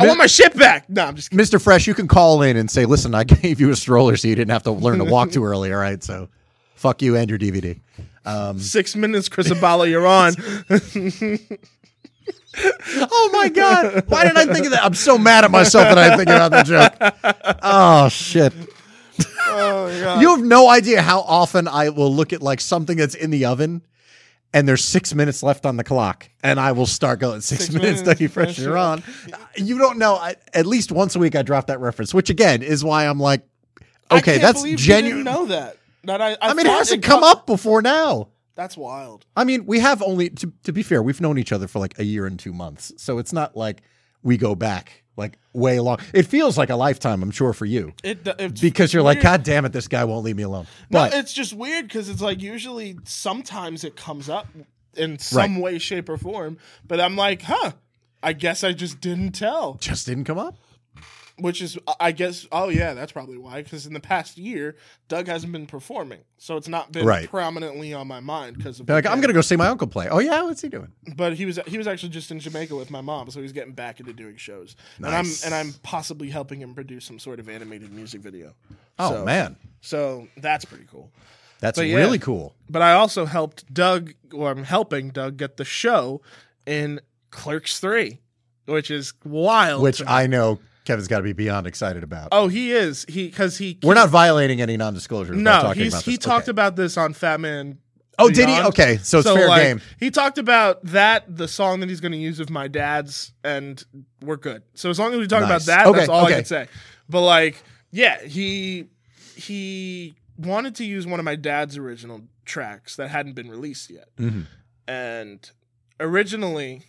I 0.00 0.06
want 0.06 0.18
my 0.18 0.26
shit 0.26 0.56
back. 0.56 0.88
No, 0.88 1.04
I'm 1.04 1.16
just 1.16 1.30
kidding. 1.30 1.44
Mr. 1.44 1.60
Fresh, 1.60 1.86
you 1.86 1.94
can 1.94 2.08
call 2.08 2.42
in 2.42 2.56
and 2.56 2.70
say, 2.70 2.84
listen, 2.86 3.14
I 3.14 3.24
gave 3.24 3.60
you 3.60 3.70
a 3.70 3.76
stroller 3.76 4.16
so 4.16 4.28
you 4.28 4.34
didn't 4.34 4.52
have 4.52 4.62
to 4.64 4.70
learn 4.70 4.98
to 4.98 5.04
walk 5.04 5.30
too 5.32 5.44
early. 5.44 5.72
All 5.72 5.80
right. 5.80 6.02
So 6.02 6.28
fuck 6.78 7.02
you 7.02 7.16
and 7.16 7.28
your 7.28 7.38
DVD. 7.38 7.80
Um, 8.24 8.58
six 8.58 8.94
minutes, 8.94 9.28
Chris 9.28 9.48
Abala, 9.48 9.88
you're 9.88 10.06
on. 10.06 10.34
oh 13.10 13.30
my 13.32 13.48
God. 13.48 14.04
Why 14.08 14.24
did 14.24 14.36
I 14.36 14.52
think 14.52 14.66
of 14.66 14.72
that? 14.72 14.84
I'm 14.84 14.94
so 14.94 15.18
mad 15.18 15.44
at 15.44 15.50
myself 15.50 15.94
that 15.94 15.98
I 15.98 16.16
think 16.16 16.28
about 16.28 16.50
the 16.50 16.62
joke. 16.62 16.94
Oh, 17.62 18.08
shit. 18.08 18.52
oh. 19.46 20.18
You 20.20 20.30
have 20.36 20.44
no 20.44 20.68
idea 20.68 21.02
how 21.02 21.20
often 21.20 21.66
I 21.68 21.88
will 21.88 22.14
look 22.14 22.32
at 22.32 22.42
like 22.42 22.60
something 22.60 22.96
that's 22.96 23.14
in 23.14 23.30
the 23.30 23.46
oven 23.46 23.82
and 24.54 24.66
there's 24.66 24.84
six 24.84 25.14
minutes 25.14 25.42
left 25.42 25.66
on 25.66 25.76
the 25.76 25.84
clock 25.84 26.28
and 26.42 26.60
I 26.60 26.72
will 26.72 26.86
start 26.86 27.20
going 27.20 27.40
six, 27.40 27.64
Six 27.64 27.74
minutes, 27.74 28.02
minutes, 28.02 28.20
Dougie 28.20 28.30
Fresh, 28.30 28.58
you're 28.58 28.78
on. 28.78 29.02
You 29.56 29.78
don't 29.78 29.98
know. 29.98 30.14
I, 30.14 30.36
at 30.54 30.66
least 30.66 30.92
once 30.92 31.16
a 31.16 31.18
week 31.18 31.34
I 31.34 31.42
drop 31.42 31.66
that 31.66 31.80
reference, 31.80 32.14
which 32.14 32.30
again 32.30 32.62
is 32.62 32.84
why 32.84 33.06
I'm 33.06 33.20
like, 33.20 33.42
okay, 34.10 34.38
that's 34.38 34.62
genuine. 34.74 35.24
know 35.24 35.46
that. 35.46 35.76
That 36.04 36.20
I, 36.22 36.32
I, 36.32 36.36
I 36.40 36.54
mean, 36.54 36.66
it 36.66 36.70
hasn't 36.72 37.02
come 37.02 37.20
co- 37.22 37.30
up 37.30 37.46
before 37.46 37.82
now. 37.82 38.28
That's 38.54 38.76
wild. 38.76 39.24
I 39.36 39.44
mean, 39.44 39.66
we 39.66 39.78
have 39.80 40.02
only 40.02 40.30
to 40.30 40.52
to 40.64 40.72
be 40.72 40.82
fair, 40.82 41.02
we've 41.02 41.20
known 41.20 41.38
each 41.38 41.52
other 41.52 41.68
for 41.68 41.78
like 41.78 41.98
a 41.98 42.04
year 42.04 42.26
and 42.26 42.38
two 42.38 42.52
months, 42.52 42.92
so 42.96 43.18
it's 43.18 43.32
not 43.32 43.56
like 43.56 43.82
we 44.22 44.36
go 44.36 44.54
back 44.54 45.04
like 45.16 45.38
way 45.52 45.78
long. 45.80 45.98
It 46.12 46.24
feels 46.24 46.56
like 46.58 46.70
a 46.70 46.76
lifetime, 46.76 47.22
I'm 47.22 47.30
sure, 47.32 47.52
for 47.52 47.66
you 47.66 47.92
It, 48.04 48.20
it's 48.38 48.60
because 48.60 48.92
you're 48.92 49.02
like, 49.02 49.16
weird. 49.16 49.22
God 49.24 49.42
damn 49.42 49.64
it, 49.64 49.72
this 49.72 49.88
guy 49.88 50.04
won't 50.04 50.24
leave 50.24 50.36
me 50.36 50.44
alone. 50.44 50.66
No, 50.90 51.00
But 51.00 51.14
it's 51.14 51.32
just 51.32 51.52
weird 51.52 51.86
because 51.88 52.08
it's 52.08 52.20
like 52.20 52.40
usually 52.40 52.96
sometimes 53.04 53.82
it 53.84 53.96
comes 53.96 54.28
up 54.28 54.46
in 54.94 55.18
some 55.18 55.54
Right. 55.56 55.62
way, 55.62 55.78
shape, 55.78 56.08
or 56.08 56.16
form. 56.18 56.58
But 56.86 57.00
I'm 57.00 57.16
like, 57.16 57.42
huh. 57.42 57.72
I 58.22 58.32
guess 58.32 58.64
I 58.64 58.72
just 58.72 59.00
didn't 59.00 59.32
tell. 59.32 59.74
just 59.74 60.06
didn't 60.06 60.24
come 60.24 60.38
up. 60.38 60.56
Which 61.40 61.62
is, 61.62 61.78
I 62.00 62.10
guess, 62.10 62.46
oh 62.50 62.68
yeah, 62.68 62.94
that's 62.94 63.12
probably 63.12 63.38
why. 63.38 63.62
Because 63.62 63.86
in 63.86 63.92
the 63.92 64.00
past 64.00 64.38
year, 64.38 64.74
Doug 65.06 65.28
hasn't 65.28 65.52
been 65.52 65.66
performing, 65.66 66.18
so 66.36 66.56
it's 66.56 66.66
not 66.66 66.90
been 66.90 67.06
Right. 67.06 67.28
prominently 67.30 67.94
on 67.94 68.08
my 68.08 68.18
mind. 68.18 68.56
Because 68.56 68.80
like, 68.88 69.06
I'm 69.06 69.20
gonna 69.20 69.32
go 69.32 69.40
see 69.40 69.54
my 69.54 69.68
uncle 69.68 69.86
play. 69.86 70.08
Oh 70.08 70.18
yeah, 70.18 70.42
what's 70.42 70.62
he 70.62 70.68
doing? 70.68 70.90
But 71.16 71.34
he 71.34 71.46
was 71.46 71.60
he 71.68 71.78
was 71.78 71.86
actually 71.86 72.08
just 72.08 72.30
in 72.32 72.40
Jamaica 72.40 72.74
with 72.74 72.90
my 72.90 73.00
mom, 73.00 73.30
so 73.30 73.40
he's 73.40 73.52
getting 73.52 73.72
back 73.72 74.00
into 74.00 74.12
doing 74.12 74.36
shows. 74.36 74.74
Nice. 74.98 75.44
And 75.44 75.54
I'm 75.54 75.60
and 75.60 75.68
I'm 75.68 75.74
possibly 75.84 76.28
helping 76.28 76.60
him 76.60 76.74
produce 76.74 77.04
some 77.04 77.20
sort 77.20 77.38
of 77.38 77.48
animated 77.48 77.92
music 77.92 78.20
video. 78.20 78.54
Oh 78.98 79.10
So- 79.10 79.24
man, 79.24 79.56
So 79.80 80.26
that's 80.38 80.64
pretty 80.64 80.86
cool. 80.90 81.12
that's 81.60 81.78
But 81.78 81.86
yeah. 81.86 81.96
really 81.98 82.18
cool. 82.18 82.56
But 82.68 82.82
I 82.82 82.94
also 82.94 83.26
helped 83.26 83.72
Doug, 83.72 84.12
or 84.32 84.50
I'm 84.50 84.64
helping 84.64 85.10
Doug 85.10 85.36
get 85.36 85.56
the 85.56 85.64
show 85.64 86.20
in 86.66 87.00
Clerks 87.30 87.78
3, 87.78 88.18
which 88.66 88.90
is 88.90 89.12
wild. 89.24 89.82
Which. 89.82 90.02
I 90.04 90.26
know 90.26 90.58
Kevin's 90.88 91.06
got 91.06 91.18
to 91.18 91.22
be 91.22 91.34
beyond 91.34 91.66
excited 91.66 92.02
about. 92.02 92.28
oh, 92.32 92.48
he 92.48 92.72
is. 92.72 93.04
He 93.08 93.28
because 93.28 93.58
he 93.58 93.78
We're 93.82 93.94
not 93.94 94.08
violating 94.08 94.60
any 94.60 94.76
non-disclosure. 94.76 95.34
no. 95.34 95.50
talking 95.62 95.82
He's 95.84 95.92
about 95.92 96.04
he 96.04 96.16
this. 96.16 96.24
talked 96.24 96.44
Okay. 96.44 96.50
about 96.50 96.76
this 96.76 96.96
on 96.96 97.12
Fat 97.12 97.40
Man. 97.40 97.78
Oh, 98.18 98.28
did 98.30 98.48
he? 98.48 98.60
Okay, 98.62 98.96
so 98.96 99.18
it's 99.20 99.30
fair 99.30 99.46
like, 99.46 99.62
game. 99.62 99.80
He 100.00 100.10
talked 100.10 100.38
about 100.38 100.82
that, 100.86 101.24
the 101.36 101.46
song 101.46 101.78
that 101.80 101.88
he's 101.88 102.00
going 102.00 102.10
to 102.12 102.18
use 102.18 102.40
with 102.40 102.50
my 102.50 102.66
dad's, 102.66 103.32
and 103.44 103.80
we're 104.22 104.34
good. 104.36 104.62
So 104.74 104.90
as 104.90 104.98
long 104.98 105.12
as 105.12 105.20
we 105.20 105.28
talk 105.28 105.42
Nice. 105.42 105.48
about 105.48 105.62
that, 105.66 105.86
Okay, 105.86 105.98
that's 105.98 106.08
all 106.08 106.24
okay. 106.24 106.32
I 106.32 106.36
can 106.38 106.44
say. 106.44 106.66
But 107.08 107.20
like, 107.20 107.62
yeah, 107.92 108.20
he 108.24 108.86
he 109.36 110.14
wanted 110.36 110.74
to 110.76 110.84
use 110.84 111.06
one 111.06 111.20
of 111.20 111.24
my 111.24 111.36
dad's 111.36 111.76
original 111.76 112.22
tracks 112.44 112.96
that 112.96 113.08
hadn't 113.10 113.34
been 113.34 113.48
released 113.50 113.88
yet, 113.90 114.08
Mhm. 114.18 114.46
and 114.88 115.50
originally 116.00 116.82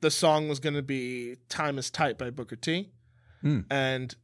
the 0.00 0.10
song 0.10 0.48
was 0.48 0.58
going 0.58 0.74
to 0.74 0.82
be 0.82 1.36
"Time 1.48 1.78
Is 1.78 1.90
Tight" 1.90 2.16
by 2.18 2.30
Booker 2.30 2.56
T, 2.56 2.88
Hmm. 3.42 3.60
and 3.70 4.14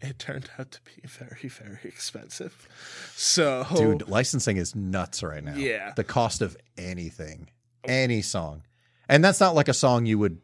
it 0.00 0.18
turned 0.18 0.50
out 0.58 0.70
to 0.72 0.80
be 0.82 1.06
very 1.06 1.48
very 1.48 1.78
expensive. 1.84 2.68
So 3.14 3.66
Dude, 3.74 4.08
licensing 4.08 4.56
is 4.56 4.74
nuts 4.74 5.22
right 5.22 5.42
now. 5.44 5.54
Yeah. 5.56 5.92
The 5.96 6.04
cost 6.04 6.42
of 6.42 6.56
anything, 6.78 7.48
any 7.84 8.22
song. 8.22 8.62
And 9.08 9.24
that's 9.24 9.40
not 9.40 9.54
like 9.54 9.68
a 9.68 9.74
song 9.74 10.06
you 10.06 10.18
would, 10.18 10.38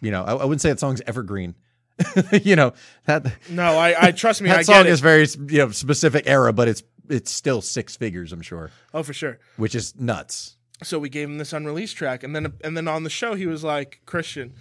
you 0.00 0.10
know, 0.10 0.22
I, 0.24 0.32
I 0.32 0.44
wouldn't 0.44 0.60
say 0.60 0.68
that 0.70 0.78
song's 0.80 1.00
evergreen. 1.06 1.54
you 2.42 2.54
know, 2.54 2.74
that 3.06 3.26
no, 3.50 3.76
I, 3.76 4.08
I 4.08 4.10
trust 4.12 4.40
me, 4.42 4.48
that 4.50 4.58
I 4.58 4.62
song 4.62 4.76
get 4.84 4.86
it. 4.86 4.92
is 4.92 5.00
very, 5.00 5.26
you 5.48 5.58
know, 5.58 5.70
specific 5.70 6.24
era, 6.26 6.52
but 6.52 6.68
it's 6.68 6.82
it's 7.08 7.30
still 7.32 7.60
six 7.62 7.96
figures, 7.96 8.32
I'm 8.32 8.42
sure, 8.42 8.70
oh, 8.94 9.02
for 9.02 9.14
sure. 9.14 9.38
which 9.56 9.74
is 9.74 9.98
nuts. 9.98 10.56
so 10.82 10.98
we 10.98 11.08
gave 11.08 11.28
him 11.28 11.38
this 11.38 11.52
unreleased 11.52 11.96
track 11.96 12.22
and 12.22 12.36
then 12.36 12.52
and 12.62 12.76
then 12.76 12.86
on 12.86 13.02
the 13.02 13.10
show 13.10 13.34
he 13.34 13.46
was 13.46 13.64
like 13.64 14.00
christian 14.06 14.52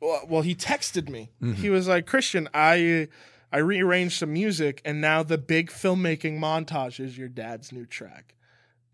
well, 0.00 0.22
well 0.28 0.42
he 0.42 0.54
texted 0.54 1.08
me 1.08 1.30
Mm-hmm. 1.42 1.54
he 1.54 1.70
was 1.70 1.88
like 1.88 2.06
christian 2.06 2.48
i 2.54 3.08
i 3.52 3.58
rearranged 3.58 4.18
some 4.18 4.32
music 4.32 4.80
and 4.84 5.00
now 5.00 5.22
the 5.22 5.38
big 5.38 5.70
filmmaking 5.70 6.38
montage 6.38 7.00
is 7.00 7.16
your 7.18 7.28
dad's 7.28 7.72
new 7.72 7.86
track 7.86 8.34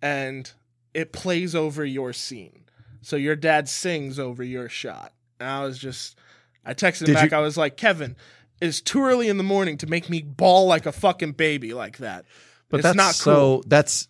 and 0.03 0.53
it 0.95 1.13
plays 1.13 1.55
over 1.55 1.85
your 1.85 2.13
scene 2.13 2.65
so 3.03 3.17
your 3.17 3.37
dad 3.37 3.69
sings 3.69 4.19
over 4.19 4.43
your 4.43 4.69
shot 4.69 5.13
and 5.41 5.49
i 5.49 5.63
was 5.65 5.79
just 5.79 6.17
i 6.65 6.75
texted 6.75 7.03
him 7.03 7.07
Did 7.07 7.15
back 7.15 7.31
you- 7.31 7.37
i 7.37 7.41
was 7.41 7.57
like 7.57 7.77
kevin 7.77 8.17
it's 8.61 8.81
too 8.81 9.03
early 9.03 9.29
in 9.29 9.37
the 9.37 9.43
morning 9.45 9.77
to 9.79 9.87
make 9.87 10.09
me 10.09 10.23
bawl 10.23 10.67
like 10.67 10.87
a 10.87 10.93
fucking 10.93 11.33
baby 11.33 11.75
like 11.75 11.99
that 11.99 12.25
But 12.71 12.79
it's 12.79 12.85
that's 12.85 12.97
not 12.97 13.15
cool. 13.23 13.61
so 13.61 13.63
that's 13.67 14.09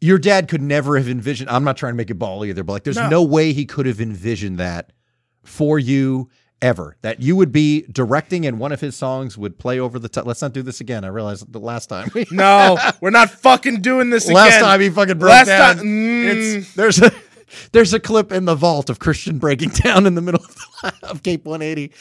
your 0.00 0.18
dad 0.18 0.48
could 0.48 0.62
never 0.62 0.96
have 0.96 1.08
envisioned. 1.10 1.50
I'm 1.50 1.62
not 1.62 1.76
trying 1.76 1.92
to 1.92 1.96
make 1.96 2.08
it 2.10 2.14
ball 2.14 2.44
either, 2.46 2.64
but 2.64 2.72
like 2.72 2.84
there's 2.84 2.96
No. 2.96 3.08
no, 3.10 3.22
way 3.22 3.52
he 3.52 3.66
could 3.66 3.84
have 3.86 4.00
envisioned 4.00 4.56
that 4.58 4.92
for 5.42 5.78
you 5.78 6.28
ever. 6.62 6.96
That 7.02 7.20
you 7.20 7.36
would 7.36 7.52
be 7.52 7.82
directing 7.90 8.46
and 8.46 8.58
one 8.58 8.72
of 8.72 8.80
his 8.80 8.94
songs 8.94 9.38
would 9.38 9.58
play 9.58 9.80
over 9.80 9.98
the 9.98 10.08
top. 10.08 10.26
Let's 10.26 10.42
not 10.42 10.52
do 10.52 10.62
this 10.62 10.80
again. 10.80 11.04
I 11.04 11.08
realized 11.08 11.50
the 11.52 11.58
last 11.60 11.86
time. 11.86 12.10
no 12.30 12.76
we're 13.00 13.10
not 13.10 13.30
fucking 13.30 13.80
doing 13.80 14.10
this 14.10 14.24
again 14.24 14.34
last 14.34 14.60
time 14.60 14.80
he 14.80 14.90
fucking 14.90 15.18
broke 15.18 15.30
Last 15.30 15.46
down. 15.46 15.76
time- 15.76 15.84
Mm. 15.86 16.56
It's 16.58 16.74
there's 16.74 17.00
a 17.00 17.10
there's 17.72 17.92
a 17.94 18.00
clip 18.00 18.30
in 18.30 18.44
the 18.44 18.54
vault 18.54 18.90
of 18.90 18.98
Christian 18.98 19.38
breaking 19.38 19.68
down 19.84 20.06
in 20.06 20.14
the 20.14 20.20
middle 20.20 20.42
of, 20.44 20.54
the, 20.54 21.08
of 21.08 21.22
Cape 21.22 21.44
180, 21.44 21.92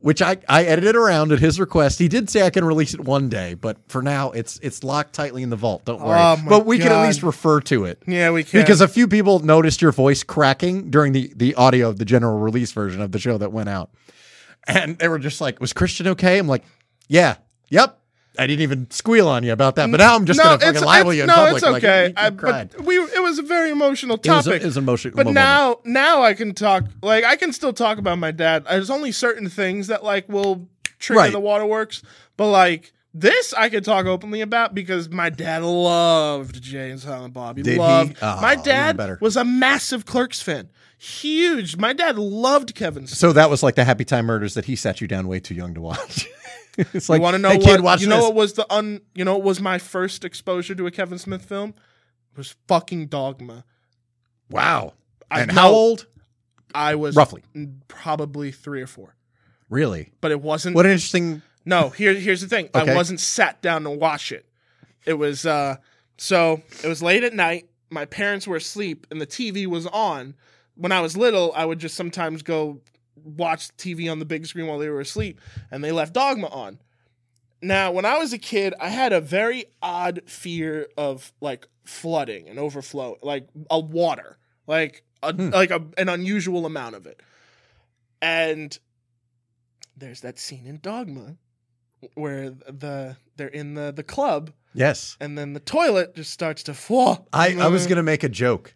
which 0.00 0.22
I 0.22 0.36
I 0.48 0.64
edited 0.64 0.96
around 0.96 1.32
at 1.32 1.38
his 1.40 1.58
request. 1.58 1.98
He 1.98 2.08
did 2.08 2.30
say 2.30 2.42
I 2.42 2.50
can 2.50 2.64
release 2.64 2.94
it 2.94 3.00
one 3.00 3.28
day, 3.28 3.54
but 3.54 3.78
for 3.88 4.02
now 4.02 4.30
it's 4.30 4.58
it's 4.62 4.84
locked 4.84 5.12
tightly 5.14 5.42
in 5.42 5.50
the 5.50 5.56
vault. 5.56 5.84
Don't 5.84 6.00
worry. 6.00 6.18
Oh 6.18 6.36
but 6.48 6.66
we 6.66 6.78
can 6.78 6.92
at 6.92 7.06
least 7.06 7.22
refer 7.22 7.60
to 7.62 7.84
it. 7.84 8.02
Yeah, 8.06 8.30
we 8.30 8.44
can. 8.44 8.60
Because 8.60 8.80
a 8.80 8.88
few 8.88 9.08
people 9.08 9.40
noticed 9.40 9.82
your 9.82 9.92
voice 9.92 10.22
cracking 10.22 10.90
during 10.90 11.12
the, 11.12 11.32
the 11.36 11.54
audio 11.54 11.88
of 11.88 11.98
the 11.98 12.04
general 12.04 12.38
release 12.38 12.72
version 12.72 13.00
of 13.00 13.12
the 13.12 13.18
show 13.18 13.38
that 13.38 13.52
went 13.52 13.68
out. 13.68 13.90
And 14.68 14.98
they 14.98 15.08
were 15.08 15.18
just 15.18 15.40
like, 15.40 15.60
Was 15.60 15.72
Christian 15.72 16.08
okay? 16.08 16.38
I'm 16.38 16.48
like, 16.48 16.64
Yeah, 17.08 17.36
yep. 17.68 18.00
I 18.38 18.46
didn't 18.46 18.62
even 18.62 18.90
squeal 18.90 19.28
on 19.28 19.42
you 19.44 19.52
about 19.52 19.76
that. 19.76 19.90
But 19.90 19.98
now 19.98 20.14
I'm 20.16 20.24
just 20.26 20.40
gonna 20.40 20.58
fucking 20.58 20.82
libel 20.82 21.12
you 21.14 21.22
in 21.22 21.26
no, 21.28 21.34
public. 21.34 21.54
it's 21.56 21.62
like, 21.64 21.84
okay. 21.84 22.02
you- 22.04 22.08
you 22.08 22.14
I, 22.16 22.30
cried. 22.30 22.70
but 22.76 22.84
we 22.84 22.96
it 22.98 23.22
was 23.22 23.38
a 23.38 23.42
very 23.42 23.70
emotional 23.70 24.16
It 24.16 24.28
was 24.28 24.46
a- 24.46 24.50
topic. 24.50 24.62
it 24.62 24.66
was 24.66 24.76
an 24.76 24.84
emotional 24.84 25.16
But 25.16 25.26
moment. 25.26 25.34
now, 25.34 25.76
now 25.84 26.22
I 26.22 26.34
can 26.34 26.54
talk. 26.54 26.84
Like 27.02 27.24
I 27.24 27.36
can 27.36 27.52
still 27.52 27.72
talk 27.72 27.98
about 27.98 28.18
my 28.18 28.30
dad. 28.30 28.64
There's 28.68 28.90
only 28.90 29.12
certain 29.12 29.48
things 29.48 29.86
that 29.88 30.02
like 30.04 30.28
will 30.28 30.68
trigger 30.98 31.20
Right. 31.20 31.32
the 31.32 31.40
waterworks. 31.40 32.02
But 32.36 32.50
like 32.50 32.92
this, 33.14 33.54
I 33.54 33.68
could 33.70 33.84
talk 33.84 34.04
openly 34.06 34.42
about 34.42 34.74
because 34.74 35.08
my 35.08 35.30
dad 35.30 35.62
loved 35.62 36.60
Jay 36.62 36.90
and 36.90 37.00
Silent 37.00 37.32
Bob. 37.32 37.56
He 37.56 37.62
Did 37.62 37.72
he? 37.74 37.78
loved. 37.78 38.16
Oh, 38.20 38.40
my 38.42 38.56
dad 38.56 39.00
was 39.20 39.36
a 39.36 39.44
massive 39.44 40.04
Clerks 40.04 40.42
fan. 40.42 40.68
Huge. 40.98 41.76
My 41.76 41.92
dad 41.92 42.18
loved 42.18 42.74
Kevin. 42.74 43.06
Smith. 43.06 43.18
So 43.18 43.32
that 43.34 43.48
was 43.50 43.62
like 43.62 43.74
the 43.74 43.84
Happy 43.84 44.04
Time 44.04 44.26
Murders 44.26 44.54
that 44.54 44.64
he 44.64 44.76
sat 44.76 45.00
you 45.00 45.06
down 45.08 45.28
way 45.28 45.40
too 45.40 45.54
young 45.54 45.74
to 45.74 45.80
watch. 45.80 46.26
it's 46.94 47.08
like, 47.08 47.18
you 47.18 47.22
want 47.22 47.34
to 47.34 47.38
know 47.38 47.50
hey, 47.50 47.56
what? 47.58 47.64
kid, 47.66 47.80
watch 47.80 48.00
you 48.00 48.08
know 48.08 48.16
this. 48.16 48.24
what 48.24 48.34
was 48.34 48.52
the 48.54 48.72
un? 48.72 49.00
You 49.14 49.24
know 49.24 49.34
what 49.34 49.44
was 49.44 49.60
my 49.60 49.78
first 49.78 50.24
exposure 50.24 50.74
to 50.74 50.86
a 50.86 50.90
Kevin 50.90 51.18
Smith 51.18 51.44
film? 51.44 51.70
It 52.32 52.38
was 52.38 52.54
fucking 52.68 53.06
Dogma. 53.06 53.64
wow. 54.50 54.94
I 55.30 55.40
and 55.40 55.50
how 55.50 55.70
old? 55.70 56.06
I 56.74 56.94
was 56.94 57.16
Roughly. 57.16 57.42
probably 57.88 58.52
three 58.52 58.80
or 58.82 58.86
four, 58.86 59.16
Really? 59.68 60.12
but 60.20 60.30
it 60.30 60.40
wasn't. 60.40 60.76
What 60.76 60.86
an 60.86 60.92
interesting. 60.92 61.42
No, 61.64 61.88
here 61.90 62.14
here's 62.14 62.42
the 62.42 62.48
thing. 62.48 62.68
Okay. 62.74 62.92
I 62.92 62.94
wasn't 62.94 63.18
sat 63.18 63.60
down 63.60 63.82
to 63.84 63.90
watch 63.90 64.30
it. 64.30 64.46
It 65.04 65.14
was 65.14 65.44
uh 65.46 65.76
so 66.18 66.62
it 66.84 66.86
was 66.88 67.02
late 67.02 67.24
at 67.24 67.34
night. 67.34 67.68
My 67.90 68.04
parents 68.04 68.46
were 68.46 68.56
asleep 68.56 69.06
and 69.10 69.20
the 69.20 69.26
TV 69.26 69.66
was 69.66 69.86
on. 69.88 70.34
When 70.76 70.92
I 70.92 71.00
was 71.00 71.16
little, 71.16 71.52
I 71.56 71.64
would 71.64 71.78
just 71.78 71.94
sometimes 71.96 72.42
go 72.42 72.80
watch 73.22 73.68
TV 73.76 74.10
on 74.10 74.18
the 74.18 74.24
big 74.24 74.46
screen 74.46 74.66
while 74.66 74.78
they 74.78 74.88
were 74.88 75.00
asleep 75.00 75.40
and 75.70 75.82
they 75.82 75.92
left 75.92 76.12
Dogma 76.12 76.46
on. 76.48 76.78
Now, 77.62 77.90
when 77.90 78.04
I 78.04 78.18
was 78.18 78.32
a 78.32 78.38
kid, 78.38 78.74
I 78.80 78.88
had 78.90 79.12
a 79.12 79.20
very 79.20 79.64
odd 79.82 80.20
fear 80.26 80.88
of 80.96 81.32
like 81.40 81.66
flooding 81.84 82.48
and 82.48 82.58
overflow, 82.58 83.16
like 83.22 83.48
a 83.70 83.80
water, 83.80 84.38
like 84.66 85.02
a, 85.22 85.32
Hmm. 85.34 85.48
like 85.50 85.70
a, 85.70 85.82
an 85.96 86.08
unusual 86.08 86.66
amount 86.66 86.94
of 86.96 87.06
it. 87.06 87.22
And 88.20 88.78
there's 89.96 90.20
that 90.20 90.38
scene 90.38 90.66
in 90.66 90.78
Dogma 90.82 91.36
where 92.14 92.50
the 92.50 93.16
they're 93.36 93.48
in 93.48 93.74
the 93.74 93.92
the 93.94 94.02
club 94.04 94.52
Yes. 94.74 95.16
and 95.20 95.38
then 95.38 95.54
the 95.54 95.60
toilet 95.60 96.14
just 96.14 96.30
starts 96.32 96.62
to 96.64 96.74
fall. 96.74 97.26
I, 97.32 97.56
I 97.58 97.68
was 97.68 97.86
going 97.88 97.96
to 97.96 98.02
make 98.02 98.22
a 98.22 98.28
joke. 98.28 98.74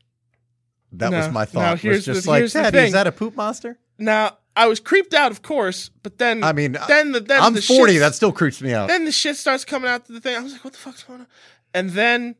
That 0.93 1.12
was 1.12 1.26
No, 1.26 1.32
my 1.32 1.43
no, 1.43 1.47
thought. 1.47 1.72
was 1.72 1.80
here's 1.82 2.05
just 2.07 2.24
the- 2.24 2.30
like, 2.30 2.38
here's 2.38 2.55
the 2.55 2.62
Daddy, 2.62 2.78
is 2.78 2.93
that 2.93 3.07
a 3.07 3.12
poop 3.12 3.36
monster? 3.36 3.78
Now 4.01 4.38
I 4.57 4.66
was 4.66 4.80
creeped 4.80 5.14
out, 5.14 5.30
of 5.30 5.42
course, 5.42 5.90
but 6.03 6.18
then 6.18 6.42
I 6.42 6.53
mean, 6.53 6.76
uh, 6.76 6.86
then 6.86 7.12
the 7.12 7.20
then 7.20 7.40
I'm 7.40 7.55
the 7.55 7.62
40. 7.62 7.92
shit- 7.92 8.01
That 8.01 8.14
still 8.14 8.32
creeps 8.32 8.61
me 8.61 8.72
out. 8.74 8.88
then 8.88 9.05
the 9.05 9.12
shit 9.12 9.36
starts 9.36 9.64
coming 9.64 9.88
out 9.90 10.07
to 10.07 10.12
the 10.12 10.20
thing. 10.20 10.36
I 10.36 10.40
was 10.40 10.53
like, 10.53 10.64
what 10.64 10.72
the 10.72 10.78
fuck's 10.78 11.03
going 11.05 11.20
on? 11.20 11.26
And 11.72 11.90
then 11.90 12.34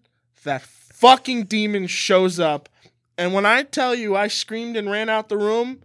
that 0.45 0.63
fucking 0.63 1.45
demon 1.45 1.87
shows 1.87 2.41
up. 2.41 2.69
And 3.17 3.33
when 3.33 3.47
I 3.47 3.63
tell 3.63 3.95
you 3.95 4.17
I 4.17 4.27
screamed 4.29 4.77
and 4.77 4.91
ran 4.91 5.09
out 5.09 5.29
the 5.29 5.37
room, 5.39 5.83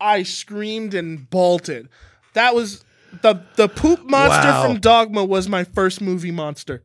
I 0.00 0.22
screamed 0.22 0.94
and 0.94 1.28
bolted. 1.28 1.88
That 2.34 2.54
was 2.54 2.84
the 3.22 3.42
the 3.56 3.68
poop 3.68 4.04
monster 4.04 4.48
Wow. 4.48 4.66
from 4.66 4.80
Dogma 4.80 5.24
was 5.24 5.48
my 5.48 5.64
first 5.64 6.00
movie 6.00 6.30
monster. 6.30 6.82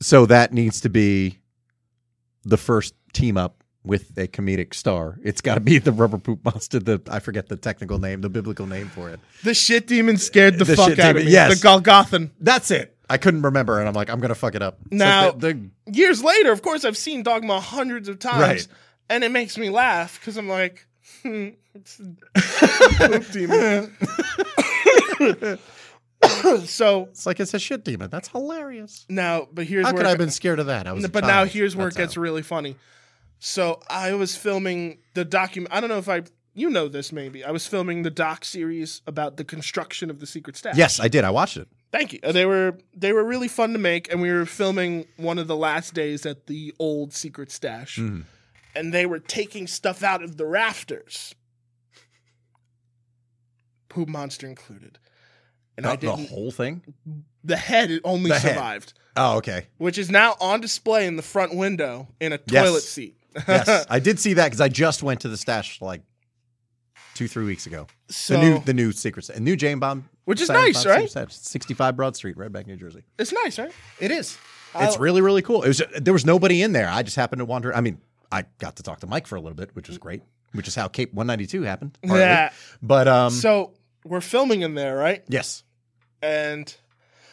So 0.00 0.26
that 0.26 0.52
needs 0.52 0.80
to 0.82 0.90
be 0.90 1.38
the 2.44 2.58
first 2.58 2.94
team 3.14 3.36
up 3.38 3.63
with 3.84 4.16
a 4.16 4.26
comedic 4.26 4.74
star. 4.74 5.18
It's 5.22 5.40
got 5.40 5.54
to 5.54 5.60
be 5.60 5.78
the 5.78 5.92
rubber 5.92 6.18
poop 6.18 6.44
monster. 6.44 6.78
The 6.80 7.00
I 7.10 7.18
forget 7.20 7.48
the 7.48 7.56
technical 7.56 7.98
name, 7.98 8.20
the 8.22 8.28
biblical 8.30 8.66
name 8.66 8.88
for 8.88 9.10
it. 9.10 9.20
The 9.42 9.54
shit 9.54 9.86
demon 9.86 10.16
scared 10.16 10.58
the, 10.58 10.64
The 10.64 10.76
fuck 10.76 10.90
out 10.92 10.96
demon, 10.96 11.16
of 11.18 11.24
me. 11.26 11.30
yes. 11.32 11.60
The 11.60 11.66
Golgothan. 11.68 12.30
That's 12.40 12.70
it. 12.70 12.96
I 13.10 13.18
couldn't 13.18 13.42
remember, 13.42 13.78
and 13.78 13.86
I'm 13.86 13.92
like, 13.94 14.08
I'm 14.08 14.18
gonna 14.20 14.34
fuck 14.34 14.54
it 14.54 14.62
up. 14.62 14.78
So 14.90 14.96
Now- 14.96 15.30
the, 15.32 15.52
the- 15.54 15.70
Years 15.92 16.24
later, 16.24 16.50
of 16.50 16.62
course, 16.62 16.86
I've 16.86 16.96
seen 16.96 17.22
Dogma 17.22 17.60
hundreds 17.60 18.08
of 18.08 18.18
times, 18.18 18.40
Right. 18.40 18.66
and 19.10 19.22
it 19.22 19.30
makes 19.30 19.58
me 19.58 19.68
laugh 19.68 20.18
because 20.18 20.38
I'm 20.38 20.48
like, 20.48 20.86
hmm, 21.22 21.48
it's 21.74 22.00
a 22.00 23.08
poop 23.08 23.30
demon. 23.30 23.94
so 26.66 27.08
it's 27.10 27.26
like 27.26 27.40
it's 27.40 27.52
a 27.54 27.58
shit 27.58 27.84
demon. 27.84 28.08
That's 28.10 28.28
hilarious. 28.28 29.04
now, 29.10 29.46
but 29.52 29.66
here's 29.66 29.84
How 29.86 29.92
where 29.92 29.98
could 30.00 30.06
I 30.06 30.10
have 30.10 30.18
been 30.18 30.30
scared 30.30 30.58
of 30.58 30.66
that? 30.66 30.86
I 30.86 30.92
was. 30.92 31.06
but 31.08 31.24
now 31.24 31.44
here's 31.44 31.76
where 31.76 31.88
it 31.88 31.94
gets 31.96 32.14
how. 32.14 32.22
really 32.22 32.42
funny. 32.42 32.76
So 33.46 33.78
I 33.90 34.14
was 34.14 34.34
filming 34.34 35.00
the 35.12 35.22
document. 35.22 35.74
I 35.74 35.80
don't 35.80 35.90
know 35.90 35.98
if 35.98 36.08
I, 36.08 36.22
you 36.54 36.70
know 36.70 36.88
this 36.88 37.12
maybe. 37.12 37.44
I 37.44 37.50
was 37.50 37.66
filming 37.66 38.02
the 38.02 38.10
doc 38.10 38.42
series 38.42 39.02
about 39.06 39.36
the 39.36 39.44
construction 39.44 40.08
of 40.08 40.18
the 40.18 40.26
secret 40.26 40.56
stash. 40.56 40.78
Yes, 40.78 40.98
I 40.98 41.08
did. 41.08 41.24
I 41.24 41.30
watched 41.30 41.58
it. 41.58 41.68
Thank 41.92 42.14
you. 42.14 42.20
Uh, 42.22 42.32
They 42.32 42.46
were 42.46 42.78
they 42.96 43.12
were 43.12 43.22
really 43.22 43.48
fun 43.48 43.74
to 43.74 43.78
make, 43.78 44.10
and 44.10 44.22
we 44.22 44.32
were 44.32 44.46
filming 44.46 45.04
one 45.18 45.38
of 45.38 45.46
the 45.46 45.56
last 45.56 45.92
days 45.92 46.24
at 46.24 46.46
the 46.46 46.74
old 46.78 47.12
secret 47.12 47.52
stash, 47.52 47.98
Mhm. 47.98 48.24
and 48.74 48.94
they 48.94 49.04
were 49.04 49.18
taking 49.18 49.66
stuff 49.66 50.02
out 50.02 50.22
of 50.22 50.38
the 50.38 50.46
rafters, 50.46 51.34
poop 53.90 54.08
monster 54.08 54.46
included. 54.46 54.98
And 55.76 55.86
I 55.86 55.96
The, 55.96 56.06
the 56.06 56.16
whole 56.16 56.50
thing. 56.50 56.82
The 57.44 57.56
head 57.56 58.00
only 58.04 58.30
The 58.30 58.38
head. 58.38 58.54
survived, 58.54 58.94
Oh, 59.16 59.36
okay. 59.36 59.66
which 59.76 59.98
is 59.98 60.08
now 60.10 60.34
on 60.40 60.62
display 60.62 61.06
in 61.06 61.16
the 61.16 61.22
front 61.22 61.54
window 61.54 62.08
in 62.20 62.32
a 62.32 62.38
Yes. 62.46 62.64
toilet 62.64 62.82
seat. 62.84 63.18
Yes, 63.48 63.86
I 63.90 63.98
did 63.98 64.18
see 64.18 64.34
that 64.34 64.44
because 64.46 64.60
I 64.60 64.68
just 64.68 65.02
went 65.02 65.20
to 65.20 65.28
the 65.28 65.36
stash 65.36 65.80
like 65.80 66.02
two, 67.14 67.28
three 67.28 67.44
weeks 67.44 67.66
ago. 67.66 67.86
so 68.08 68.34
the 68.34 68.40
new, 68.40 68.58
the 68.60 68.74
new 68.74 68.92
secret, 68.92 69.28
a 69.30 69.40
new 69.40 69.56
Jane 69.56 69.78
Bomb, 69.78 70.08
which 70.24 70.40
is 70.40 70.48
nice, 70.48 70.82
Bomb 70.84 70.92
right? 70.92 71.10
Secret 71.10 71.32
65 71.32 71.96
Broad 71.96 72.16
Street, 72.16 72.36
Red 72.36 72.52
Bank, 72.52 72.66
New 72.66 72.76
Jersey. 72.76 73.02
It's 73.18 73.32
nice, 73.32 73.58
right? 73.58 73.72
It 74.00 74.10
is. 74.10 74.36
I- 74.74 74.86
It's 74.86 74.98
really, 74.98 75.20
really 75.20 75.42
cool. 75.42 75.62
It 75.62 75.68
was. 75.68 75.82
There 76.00 76.12
was 76.12 76.24
nobody 76.26 76.62
in 76.62 76.72
there. 76.72 76.88
I 76.88 77.02
just 77.02 77.16
happened 77.16 77.38
to 77.40 77.44
wander. 77.44 77.74
I 77.74 77.80
mean, 77.80 77.98
I 78.32 78.44
got 78.58 78.76
to 78.76 78.82
talk 78.82 79.00
to 79.00 79.06
Mike 79.06 79.26
for 79.28 79.36
a 79.36 79.40
little 79.40 79.54
bit, 79.56 79.70
which 79.74 79.88
was 79.88 79.98
great. 79.98 80.22
Which 80.52 80.66
is 80.68 80.74
how 80.74 80.86
Cape 80.88 81.12
192 81.14 81.62
happened. 81.62 81.98
partly. 82.02 82.20
Yeah. 82.20 82.50
But 82.82 83.06
um, 83.08 83.30
So 83.30 83.72
we're 84.04 84.20
filming 84.20 84.62
in 84.62 84.74
there, 84.74 84.96
right? 84.96 85.22
yes. 85.28 85.62
And 86.22 86.74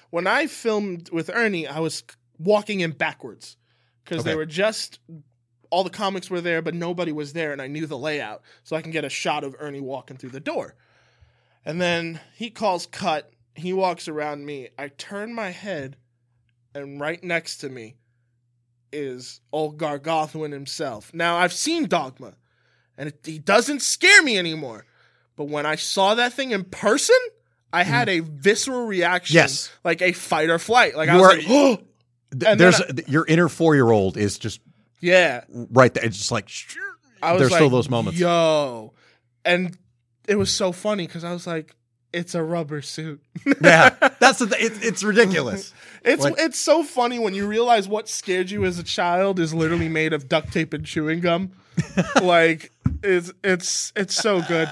when 0.10 0.28
I 0.28 0.48
filmed 0.48 1.10
with 1.12 1.30
Ernie, 1.34 1.66
I 1.68 1.80
was 1.80 2.04
walking 2.40 2.80
in 2.82 2.92
backwards 2.92 3.58
because 4.04 4.24
they 4.24 4.36
were 4.36 4.46
just 4.46 5.00
all 5.72 5.84
the 5.84 5.90
comics 5.90 6.30
were 6.30 6.42
there, 6.42 6.62
but 6.62 6.76
nobody 6.76 7.12
was 7.12 7.34
there, 7.34 7.52
and 7.52 7.62
I 7.62 7.68
knew 7.68 7.88
the 7.88 7.98
layout, 7.98 8.44
so 8.64 8.76
I 8.76 8.82
can 8.82 8.92
get 8.92 9.06
a 9.06 9.10
shot 9.10 9.44
of 9.44 9.56
Ernie 9.58 9.80
walking 9.80 10.18
through 10.18 10.30
the 10.30 10.40
door. 10.40 10.76
And 11.66 11.82
then 11.82 12.20
he 12.36 12.50
calls 12.50 12.86
cut. 12.86 13.32
He 13.56 13.74
walks 13.74 14.08
around 14.08 14.46
me. 14.46 14.70
I 14.78 14.90
turn 14.90 15.34
my 15.34 15.50
head, 15.50 15.98
and 16.76 17.00
right 17.00 17.24
next 17.24 17.58
to 17.58 17.70
me 17.70 17.96
is 18.92 19.40
old 19.52 19.78
Golgothan 19.78 20.52
himself. 20.52 21.14
Now 21.14 21.38
I've 21.38 21.54
seen 21.54 21.88
Dogma, 21.88 22.34
and 22.98 23.10
it, 23.10 23.20
he 23.24 23.40
doesn't 23.40 23.82
scare 23.82 24.22
me 24.22 24.38
anymore. 24.38 24.86
But 25.38 25.46
when 25.46 25.66
I 25.66 25.76
saw 25.76 26.16
that 26.16 26.34
thing 26.34 26.52
in 26.52 26.66
person, 26.66 27.16
I 27.72 27.84
had 27.84 28.10
hmm. 28.10 28.16
a 28.16 28.20
visceral 28.20 28.86
reaction. 28.86 29.36
Yes. 29.36 29.72
like 29.84 30.02
a 30.02 30.12
fight 30.12 30.50
or 30.50 30.60
flight. 30.60 30.96
Like 30.96 31.10
I 31.10 31.16
was 31.16 31.24
are- 31.24 31.38
like, 31.38 31.46
oh, 31.50 31.80
Th- 32.38 32.58
There's 32.58 32.78
then 32.78 33.04
your 33.08 33.26
inner 33.26 33.50
four 33.50 33.76
year 33.76 33.92
old 33.92 34.18
is 34.18 34.40
just 34.40 34.62
yeah. 35.02 35.44
right 35.50 35.94
there. 35.94 36.06
It's 36.06 36.18
just 36.18 36.32
like 36.32 36.50
I 37.22 37.34
was 37.34 37.40
There's 37.42 37.52
like, 37.52 37.58
still 37.60 37.70
those 37.70 37.90
moments. 37.90 38.20
Yo, 38.20 38.94
and 39.44 39.78
it 40.28 40.36
was 40.36 40.52
so 40.52 40.72
funny 40.72 41.06
because 41.08 41.24
I 41.24 41.34
was 41.34 41.46
like, 41.46 41.76
it's 42.14 42.36
a 42.36 42.44
rubber 42.44 42.82
suit. 42.82 43.22
yeah. 43.62 43.90
That's 44.20 44.40
the. 44.40 44.48
Th- 44.48 44.62
it, 44.72 44.84
it's 44.84 45.04
ridiculous. 45.04 45.74
It's 46.04 46.24
Like- 46.24 46.34
it's 46.40 46.58
so 46.60 46.82
funny 46.84 47.20
when 47.20 47.36
you 47.36 47.46
realize 47.46 47.88
what 47.88 48.10
scared 48.10 48.50
you 48.50 48.66
as 48.66 48.80
a 48.80 48.84
child 48.84 49.40
is 49.40 49.54
literally 49.54 49.88
made 49.88 50.14
of 50.14 50.28
duct 50.28 50.52
tape 50.52 50.74
and 50.74 50.84
chewing 50.84 51.20
gum. 51.20 51.52
like 52.24 52.72
it's 53.04 53.32
it's 53.44 53.94
it's 53.96 54.16
so 54.16 54.42
good. 54.42 54.68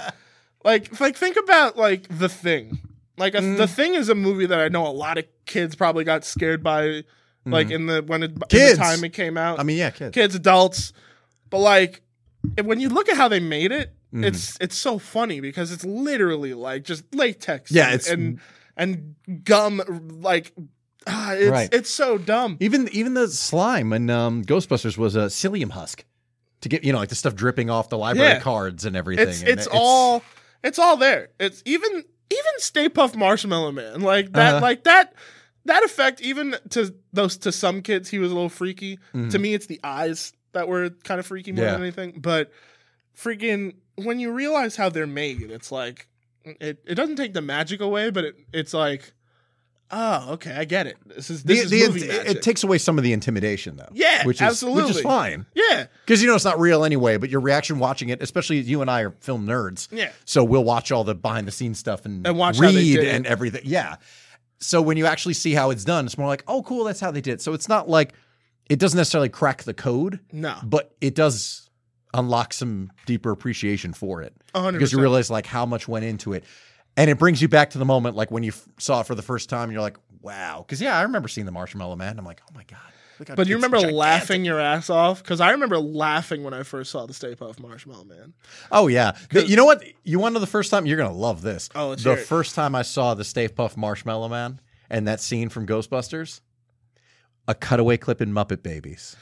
Like 0.64 0.98
like 1.00 1.16
think 1.16 1.36
about 1.36 1.76
like 1.76 2.06
the 2.18 2.28
thing. 2.28 2.80
Like 3.16 3.34
a, 3.34 3.38
Mm. 3.38 3.58
the 3.58 3.68
thing 3.68 3.94
is 3.94 4.08
a 4.08 4.14
movie 4.16 4.46
that 4.46 4.58
I 4.58 4.66
know 4.68 4.86
a 4.86 4.90
lot 4.90 5.18
of 5.18 5.24
kids 5.46 5.76
probably 5.76 6.02
got 6.02 6.24
scared 6.24 6.64
by. 6.64 7.04
Like 7.50 7.70
in 7.70 7.86
the 7.86 8.02
when 8.02 8.22
it 8.22 8.34
Mm-hmm. 8.34 8.42
Kids. 8.48 8.78
the 8.78 8.84
time 8.84 9.04
it 9.04 9.12
came 9.12 9.36
out, 9.36 9.58
I 9.60 9.62
mean, 9.62 9.78
yeah, 9.78 9.90
kids. 9.90 10.14
kids, 10.14 10.34
adults, 10.34 10.92
but 11.50 11.58
like 11.58 12.02
when 12.62 12.80
you 12.80 12.88
look 12.88 13.08
at 13.08 13.16
how 13.16 13.28
they 13.28 13.40
made 13.40 13.72
it, 13.72 13.92
Mhm. 14.14 14.24
it's 14.24 14.56
it's 14.60 14.76
so 14.76 14.98
funny 14.98 15.40
because 15.40 15.70
it's 15.72 15.84
literally 15.84 16.54
like 16.54 16.84
just 16.84 17.04
latex, 17.14 17.70
Yeah, 17.70 17.86
and, 17.86 17.94
it's- 17.94 18.10
and 18.10 18.40
and 18.76 19.44
gum 19.44 19.82
like 20.22 20.52
ah, 21.06 21.32
it's 21.34 21.50
Right. 21.50 21.68
it's 21.72 21.90
so 21.90 22.18
dumb. 22.18 22.56
Even 22.60 22.88
even 22.92 23.14
the 23.14 23.28
slime 23.28 23.92
in 23.92 24.10
um, 24.10 24.44
Ghostbusters 24.44 24.96
was 24.98 25.14
a 25.16 25.26
psyllium 25.26 25.70
husk 25.70 26.04
to 26.62 26.68
get 26.68 26.82
you 26.84 26.92
know 26.92 26.98
like 26.98 27.08
the 27.10 27.14
stuff 27.14 27.34
dripping 27.34 27.70
off 27.70 27.88
the 27.88 27.98
library 27.98 28.32
Yeah. 28.34 28.40
cards 28.40 28.84
and 28.84 28.96
everything. 28.96 29.28
It's 29.28 29.40
and 29.40 29.48
it's 29.50 29.68
all 29.70 30.22
it's 30.64 30.78
all 30.78 30.96
there. 30.96 31.28
It's 31.38 31.62
even 31.64 31.90
even 32.32 32.52
Stay 32.58 32.88
Puft 32.88 33.16
Marshmallow 33.16 33.72
Man 33.72 34.00
like 34.02 34.32
that 34.32 34.54
Uh-huh. 34.56 34.60
like 34.62 34.84
that 34.84 35.14
that 35.66 35.82
effect 35.84 36.20
even 36.22 36.56
to 36.70 36.94
those 37.12 37.36
to 37.38 37.52
some 37.52 37.82
kids 37.82 38.08
he 38.08 38.18
was 38.18 38.30
a 38.30 38.34
little 38.34 38.48
freaky. 38.48 38.98
Mhm. 39.14 39.30
To 39.30 39.38
me 39.38 39.54
it's 39.54 39.66
the 39.66 39.80
eyes 39.84 40.32
that 40.52 40.68
were 40.68 40.90
kind 41.04 41.20
of 41.20 41.26
freaky 41.26 41.52
more 41.52 41.64
Yeah. 41.64 41.72
than 41.72 41.82
anything. 41.82 42.14
But 42.20 42.50
freaking 43.16 43.74
when 43.96 44.18
you 44.18 44.32
realize 44.32 44.76
how 44.76 44.88
they're 44.88 45.06
made, 45.06 45.42
it's 45.50 45.70
like 45.70 46.08
it, 46.44 46.82
it 46.86 46.94
doesn't 46.94 47.16
take 47.16 47.34
the 47.34 47.42
magic 47.42 47.80
away, 47.80 48.10
but 48.10 48.24
it, 48.24 48.34
it's 48.52 48.72
like 48.72 49.12
oh 49.92 50.32
okay 50.34 50.52
I 50.52 50.64
get 50.64 50.86
it. 50.86 50.96
This 51.04 51.28
is 51.30 51.42
this 51.42 51.68
the, 51.68 51.76
is 51.78 51.82
the- 51.82 51.86
movie 51.88 52.08
it, 52.08 52.08
magic. 52.24 52.36
it 52.36 52.42
takes 52.42 52.62
away 52.64 52.78
some 52.78 52.96
of 52.96 53.04
the 53.04 53.12
intimidation 53.12 53.76
though. 53.76 53.88
Yeah, 53.92 54.24
which 54.24 54.36
is 54.36 54.40
which 54.40 54.48
absolutely. 54.48 54.90
is 54.92 55.00
fine 55.02 55.46
yeah 55.54 55.86
because 56.06 56.22
you 56.22 56.28
know 56.28 56.34
it's 56.34 56.44
not 56.44 56.58
real 56.58 56.84
anyway. 56.84 57.16
But 57.18 57.28
your 57.30 57.40
reaction 57.40 57.78
watching 57.78 58.08
it, 58.08 58.22
especially 58.22 58.58
you 58.60 58.80
and 58.80 58.90
I 58.90 59.02
are 59.02 59.10
film 59.20 59.46
nerds, 59.46 59.88
yeah 59.92 60.10
so 60.24 60.42
we'll 60.44 60.64
watch 60.64 60.90
all 60.92 61.04
the 61.04 61.14
behind 61.14 61.46
the 61.46 61.52
scenes 61.52 61.78
stuff 61.78 62.06
and, 62.06 62.26
And 62.26 62.38
watch 62.38 62.58
read 62.58 62.74
they 62.74 62.84
did 62.94 63.04
it. 63.04 63.14
and 63.14 63.26
everything. 63.26 63.62
Yeah. 63.64 63.96
So 64.60 64.82
when 64.82 64.96
you 64.96 65.06
actually 65.06 65.34
see 65.34 65.52
how 65.54 65.70
it's 65.70 65.84
done, 65.84 66.04
it's 66.06 66.18
more 66.18 66.26
like, 66.28 66.44
oh, 66.46 66.62
cool, 66.62 66.84
that's 66.84 67.00
how 67.00 67.10
they 67.10 67.20
did. 67.20 67.34
it. 67.34 67.42
So 67.42 67.54
it's 67.54 67.68
not 67.68 67.88
like 67.88 68.12
it 68.68 68.78
doesn't 68.78 68.96
necessarily 68.96 69.28
crack 69.30 69.62
the 69.64 69.74
code, 69.74 70.20
no 70.32 70.56
but 70.62 70.94
it 71.00 71.14
does 71.14 71.70
unlock 72.12 72.52
some 72.52 72.90
deeper 73.06 73.30
appreciation 73.30 73.92
for 73.92 74.20
it 74.22 74.34
A 74.54 74.60
hundred 74.60 74.78
because 74.78 74.92
you 74.92 75.00
realize 75.00 75.30
like 75.30 75.46
how 75.46 75.64
much 75.64 75.86
went 75.88 76.04
into 76.04 76.32
it, 76.32 76.44
and 76.96 77.08
it 77.08 77.18
brings 77.18 77.40
you 77.40 77.48
back 77.48 77.70
to 77.70 77.78
the 77.78 77.84
moment 77.84 78.16
like 78.16 78.30
when 78.30 78.42
you 78.42 78.50
f- 78.50 78.68
saw 78.78 79.00
it 79.00 79.06
for 79.06 79.14
the 79.14 79.22
first 79.22 79.48
time. 79.48 79.64
And 79.64 79.72
you're 79.72 79.82
like, 79.82 79.96
wow, 80.20 80.64
because 80.66 80.80
yeah, 80.82 80.98
I 80.98 81.02
remember 81.02 81.28
seeing 81.28 81.46
the 81.46 81.52
Marshmallow 81.52 81.96
Man. 81.96 82.18
I'm 82.18 82.24
like, 82.24 82.42
oh 82.48 82.52
my 82.54 82.64
god. 82.64 82.78
How 83.28 83.34
But 83.34 83.46
you 83.48 83.56
remember 83.56 83.76
gigantic. 83.76 83.96
laughing 83.96 84.44
your 84.44 84.60
ass 84.60 84.88
off? 84.90 85.22
Because 85.22 85.40
I 85.40 85.50
remember 85.50 85.78
laughing 85.78 86.42
when 86.42 86.54
I 86.54 86.62
first 86.62 86.90
saw 86.90 87.06
the 87.06 87.14
Stay 87.14 87.34
Puft 87.34 87.60
Marshmallow 87.60 88.04
Man. 88.04 88.34
Oh 88.72 88.88
yeah. 88.88 89.12
You 89.32 89.56
know 89.56 89.64
what? 89.64 89.84
You 90.04 90.18
want 90.18 90.32
to 90.32 90.34
know 90.34 90.40
the 90.40 90.46
first 90.46 90.70
time? 90.70 90.86
You're 90.86 90.96
gonna 90.96 91.12
love 91.12 91.42
this. 91.42 91.68
Oh, 91.74 91.94
the 91.94 92.16
first 92.16 92.54
time 92.54 92.74
I 92.74 92.82
saw 92.82 93.14
the 93.14 93.24
Stay 93.24 93.48
Puft 93.48 93.76
Marshmallow 93.76 94.28
Man 94.28 94.60
and 94.88 95.06
that 95.06 95.20
scene 95.20 95.48
from 95.48 95.66
Ghostbusters, 95.66 96.40
a 97.46 97.54
cutaway 97.54 97.96
clip 97.96 98.20
in 98.20 98.32
Muppet 98.32 98.62
Babies. 98.62 99.16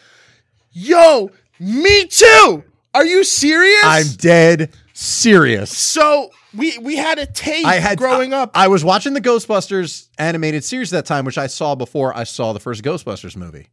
Yo, 0.71 1.31
me 1.59 2.07
too. 2.07 2.65
Are 2.95 3.05
you 3.05 3.25
serious? 3.25 3.85
I'm 3.85 4.07
dead 4.17 4.73
serious. 4.93 5.77
so 5.77 6.31
we 6.55 6.77
we 6.79 6.97
had 6.97 7.19
a 7.19 7.27
tape 7.27 7.67
I 7.67 7.77
had 7.77 7.99
growing 7.99 8.33
I, 8.33 8.39
up. 8.43 8.51
I 8.55 8.69
was 8.69 8.85
watching 8.85 9.13
the 9.15 9.21
Ghostbusters 9.21 10.09
animated 10.19 10.65
series 10.65 10.91
that 10.91 11.05
time, 11.07 11.25
which 11.25 11.39
I 11.39 11.47
saw 11.47 11.75
before 11.75 12.17
I 12.17 12.25
saw 12.25 12.53
the 12.53 12.61
first 12.61 12.83
Ghostbusters 12.83 13.37
movie. 13.37 13.69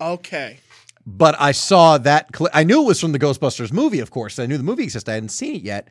Okay. 0.00 0.58
But 1.06 1.34
I 1.40 1.52
saw 1.52 1.98
that 1.98 2.32
clip. 2.32 2.50
I 2.54 2.62
knew 2.64 2.82
it 2.82 2.86
was 2.86 3.00
from 3.00 3.12
the 3.12 3.18
Ghostbusters 3.18 3.72
movie, 3.72 4.00
of 4.00 4.10
course. 4.10 4.38
I 4.38 4.46
knew 4.46 4.56
the 4.58 4.62
movie 4.62 4.84
existed. 4.84 5.10
I 5.10 5.14
hadn't 5.14 5.30
seen 5.30 5.56
it 5.56 5.62
yet. 5.62 5.88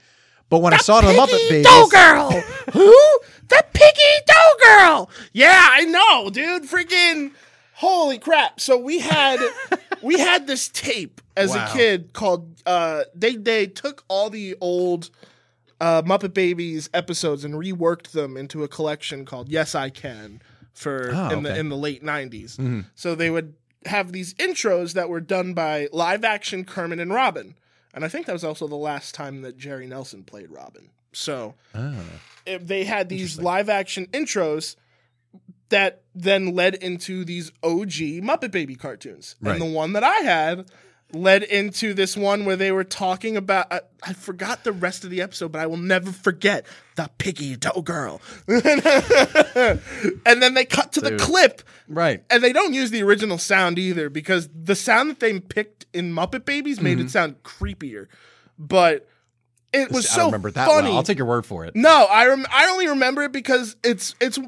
But 0.49 0.59
when 0.59 0.73
I 0.73 0.77
saw 0.77 0.99
it 0.99 1.05
on 1.05 1.13
the 1.15 1.19
Muppet 1.21 1.31
Piggy 1.31 1.49
Babies, 1.49 1.65
Dough 1.65 1.87
Girl. 1.91 2.31
Who? 2.73 3.19
The 3.49 3.63
Piggy 3.73 4.25
Dough 4.25 4.63
Girl. 4.63 5.09
Yeah, 5.33 5.67
I 5.71 5.85
know, 5.85 6.29
dude. 6.29 6.63
Freaking 6.63 7.31
holy 7.73 8.17
crap. 8.19 8.59
So 8.59 8.77
we 8.77 8.99
had 8.99 9.39
we 10.01 10.19
had 10.19 10.47
this 10.47 10.69
tape 10.69 11.21
as 11.35 11.51
Wow. 11.51 11.65
a 11.69 11.73
kid 11.73 12.13
called 12.13 12.61
uh 12.65 13.03
they 13.15 13.35
they 13.35 13.65
took 13.67 14.03
all 14.07 14.29
the 14.29 14.55
old 14.61 15.09
uh 15.81 16.01
Muppet 16.03 16.33
Babies 16.33 16.89
episodes 16.93 17.43
and 17.43 17.55
reworked 17.55 18.11
them 18.11 18.37
into 18.37 18.63
a 18.63 18.67
collection 18.67 19.25
called 19.25 19.49
Yes 19.49 19.75
I 19.75 19.89
Can 19.89 20.41
for 20.73 21.11
Oh, 21.13 21.29
in 21.29 21.43
the 21.43 21.57
in 21.57 21.69
the 21.69 21.77
late 21.77 22.03
90s. 22.03 22.85
So 22.95 23.15
they 23.15 23.29
would 23.29 23.53
have 23.85 24.11
these 24.11 24.33
intros 24.35 24.93
that 24.93 25.09
were 25.09 25.21
done 25.21 25.53
by 25.53 25.87
live 25.91 26.23
action 26.23 26.65
Kermit 26.65 26.99
and 26.99 27.13
Robin. 27.13 27.55
And 27.93 28.05
I 28.05 28.07
think 28.07 28.25
that 28.25 28.33
was 28.33 28.43
also 28.43 28.67
the 28.67 28.75
last 28.75 29.15
time 29.15 29.41
that 29.41 29.57
Jerry 29.57 29.87
Nelson 29.87 30.23
played 30.23 30.51
Robin. 30.51 30.89
So 31.11 31.55
ah. 31.73 31.95
it- 32.45 32.67
they 32.67 32.83
had 32.83 33.09
these 33.09 33.39
live 33.39 33.69
action 33.69 34.07
intros 34.07 34.75
that 35.69 36.01
then 36.15 36.55
led 36.55 36.75
into 36.75 37.23
these 37.23 37.51
OG 37.63 38.21
Muppet 38.21 38.51
Baby 38.51 38.75
cartoons. 38.75 39.35
Right. 39.39 39.53
And 39.53 39.61
the 39.61 39.73
one 39.73 39.93
that 39.93 40.03
I 40.03 40.17
had 40.17 40.69
led 41.11 41.43
into 41.43 41.93
this 41.93 42.15
one 42.15 42.45
where 42.45 42.55
they 42.55 42.71
were 42.71 42.83
talking 42.83 43.35
about 43.35 43.71
I, 43.71 43.81
I 44.03 44.13
forgot 44.13 44.63
the 44.63 44.71
rest 44.71 45.03
of 45.03 45.09
the 45.09 45.21
episode, 45.21 45.51
but 45.51 45.61
I 45.61 45.67
will 45.67 45.77
never 45.77 46.11
forget 46.11 46.65
the 46.95 47.09
piggy 47.17 47.55
dough 47.55 47.81
girl. 47.81 48.21
and 48.47 49.81
then 50.41 50.53
they 50.53 50.65
cut 50.65 50.93
to 50.93 51.01
the 51.01 51.11
Dude. 51.11 51.19
clip 51.19 51.61
right. 51.87 52.23
and 52.29 52.43
they 52.43 52.53
don't 52.53 52.73
use 52.73 52.91
the 52.91 53.03
original 53.03 53.37
sound 53.37 53.79
either 53.79 54.09
because 54.09 54.49
the 54.53 54.75
sound 54.75 55.09
that 55.09 55.19
they 55.19 55.39
picked 55.39 55.85
in 55.93 56.13
Muppet 56.13 56.45
Babies 56.45 56.79
made 56.79 56.99
it 56.99 57.07
mhm. 57.07 57.11
sound 57.11 57.43
creepier. 57.43 58.07
But 58.57 59.07
it 59.73 59.91
was 59.91 60.05
I 60.11 60.15
so 60.15 60.25
remember 60.25 60.51
that 60.51 60.67
funny. 60.67 60.89
well. 60.89 60.97
I'll 60.97 61.03
take 61.03 61.17
your 61.17 61.27
word 61.27 61.45
for 61.45 61.65
it. 61.65 61.75
No, 61.75 62.07
I 62.09 62.27
rem- 62.27 62.47
I 62.51 62.69
only 62.69 62.87
remember 62.87 63.23
it 63.23 63.31
because 63.31 63.75
it's 63.83 64.15
it's 64.19 64.39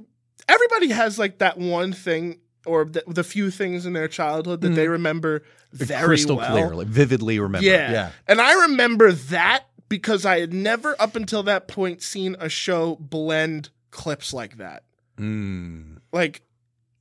everybody 0.48 0.90
has 0.90 1.18
like 1.18 1.40
that 1.40 1.58
one 1.58 1.94
thing 1.94 2.40
or 2.66 2.86
the, 2.86 3.04
the 3.08 3.24
few 3.24 3.50
things 3.52 3.86
in 3.86 3.94
their 3.94 4.08
childhood 4.08 4.62
that 4.62 4.70
they 4.70 4.88
remember 4.88 5.44
very 5.74 5.98
Mm-hmm. 6.00 6.06
Crystal 6.06 6.38
well. 6.38 6.52
clearly, 6.52 6.86
vividly 6.86 7.40
remember. 7.40 7.66
Yeah. 7.66 7.92
Yeah. 7.92 8.12
And 8.28 8.40
I 8.42 8.64
remember 8.68 9.12
that 9.12 9.64
because 9.90 10.26
I 10.26 10.40
had 10.40 10.54
never 10.54 10.96
up 11.00 11.16
until 11.16 11.44
that 11.44 11.68
point 11.68 12.02
seen 12.02 12.36
a 12.40 12.50
show 12.50 12.98
blend 13.00 13.70
clips 13.90 14.34
like 14.34 14.58
that. 14.58 14.84
Mm. 15.18 15.98
Like 16.12 16.42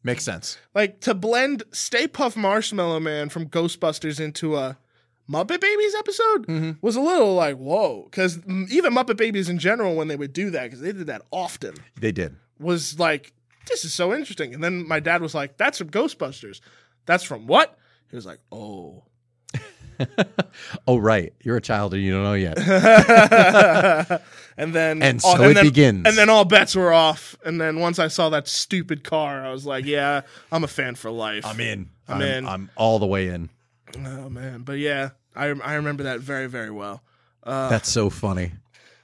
Makes 0.03 0.25
sense. 0.25 0.57
like 0.75 1.01
to 1.01 1.15
blend 1.15 1.63
Stay 1.73 2.09
Puft 2.09 2.37
Marshmallow 2.37 3.01
Man 3.01 3.29
from 3.29 3.47
Ghostbusters 3.49 4.19
into 4.19 4.57
a 4.57 4.79
Muppet 5.31 5.61
Babies 5.61 5.95
episode 5.99 6.47
Mhm. 6.47 6.77
was 6.81 6.97
a 6.97 7.01
little 7.01 7.35
like 7.35 7.57
whoa 7.57 8.05
because 8.11 8.39
even 8.71 8.95
Muppet 8.95 9.17
Babies 9.17 9.49
in 9.49 9.59
general 9.59 9.95
when 9.95 10.09
they 10.09 10.17
would 10.17 10.33
do 10.33 10.51
that 10.51 10.65
because 10.65 10.81
they 10.81 10.93
did 10.93 11.07
that 11.07 11.23
often 11.31 11.75
They 12.01 12.13
did. 12.13 12.35
was 12.59 12.99
like 12.99 13.33
this 13.67 13.85
is 13.85 13.93
so 13.95 14.13
interesting 14.15 14.55
and 14.55 14.63
then 14.65 14.87
my 14.89 15.01
dad 15.01 15.21
was 15.23 15.35
like 15.35 15.57
that's 15.57 15.79
from 15.79 15.91
Ghostbusters 15.91 16.61
that's 17.07 17.25
from 17.25 17.47
what 17.47 17.79
he 18.11 18.17
was 18.17 18.27
like 18.27 18.39
oh 18.53 19.05
Oh, 20.87 20.97
right. 20.97 21.35
You're 21.43 21.59
a 21.59 21.61
child 21.61 21.93
and 21.93 22.03
you 22.03 22.11
don't 22.11 22.23
know 22.23 22.33
yet. 22.33 22.57
and 24.57 24.75
then 24.75 25.03
And 25.03 25.21
all- 25.23 25.37
so 25.37 25.43
it 25.51 25.55
then, 25.55 25.65
begins. 25.65 26.07
and 26.07 26.17
then 26.17 26.31
all 26.31 26.45
bets 26.47 26.75
were 26.75 26.91
off 26.93 27.37
and 27.45 27.61
then 27.61 27.81
once 27.81 27.99
I 27.99 28.09
saw 28.09 28.31
that 28.31 28.49
stupid 28.49 29.05
car 29.05 29.45
I 29.45 29.51
was 29.53 29.67
like 29.67 29.85
yeah 29.85 30.23
I'm 30.51 30.65
a 30.65 30.69
fan 30.69 30.95
for 30.95 31.11
life 31.11 31.45
I'm 31.45 31.61
in. 31.61 31.91
I'm 32.09 32.23
in. 32.23 32.47
I'm 32.47 32.71
all 32.77 32.99
the 32.99 33.07
way 33.07 33.29
in. 33.29 33.51
oh 33.97 34.31
man 34.31 34.63
but 34.63 34.79
yeah 34.79 35.11
I 35.37 35.47
I 35.49 35.75
remember 35.75 36.05
that 36.05 36.21
very 36.21 36.47
very 36.47 36.71
well. 36.71 37.03
Uh, 37.43 37.69
That's 37.71 37.89
so 37.91 38.11
funny. 38.11 38.53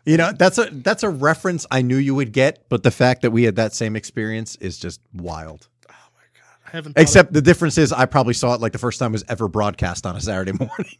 You 0.06 0.16
know, 0.16 0.30
that's 0.30 0.56
a 0.56 0.70
that's 0.70 1.02
a 1.02 1.08
reference 1.10 1.66
I 1.68 1.82
knew 1.82 1.96
you 1.96 2.14
would 2.14 2.32
get, 2.32 2.68
but 2.68 2.84
the 2.84 2.92
fact 2.92 3.22
that 3.22 3.32
we 3.32 3.42
had 3.42 3.56
that 3.56 3.74
same 3.74 3.96
experience 3.96 4.54
is 4.56 4.78
just 4.78 5.00
wild. 5.12 5.68
Oh 5.90 5.94
my 6.14 6.22
god, 6.40 6.58
I 6.64 6.70
haven't 6.70 6.96
Except 6.96 7.32
the 7.32 7.42
difference 7.42 7.76
is 7.76 7.92
I 7.92 8.06
probably 8.06 8.34
saw 8.34 8.54
it 8.54 8.60
like 8.60 8.70
the 8.70 8.78
first 8.78 9.00
time 9.00 9.10
it 9.10 9.12
was 9.14 9.24
ever 9.28 9.48
broadcast 9.48 10.06
on 10.06 10.14
a 10.14 10.20
Saturday 10.20 10.52
morning 10.58 10.96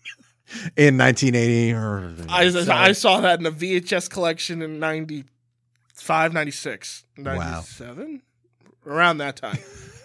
in 0.77 0.99
1980 0.99 1.73
or 1.73 2.15
I, 2.29 2.89
I 2.89 2.93
saw 2.93 3.21
that 3.21 3.39
in 3.39 3.47
a 3.47 3.53
VHS 3.53 4.11
collection 4.11 4.61
in 4.61 4.81
95, 4.81 6.33
96, 6.33 7.05
97, 7.17 8.23
around 8.85 9.19
that 9.19 9.37
time. 9.37 9.59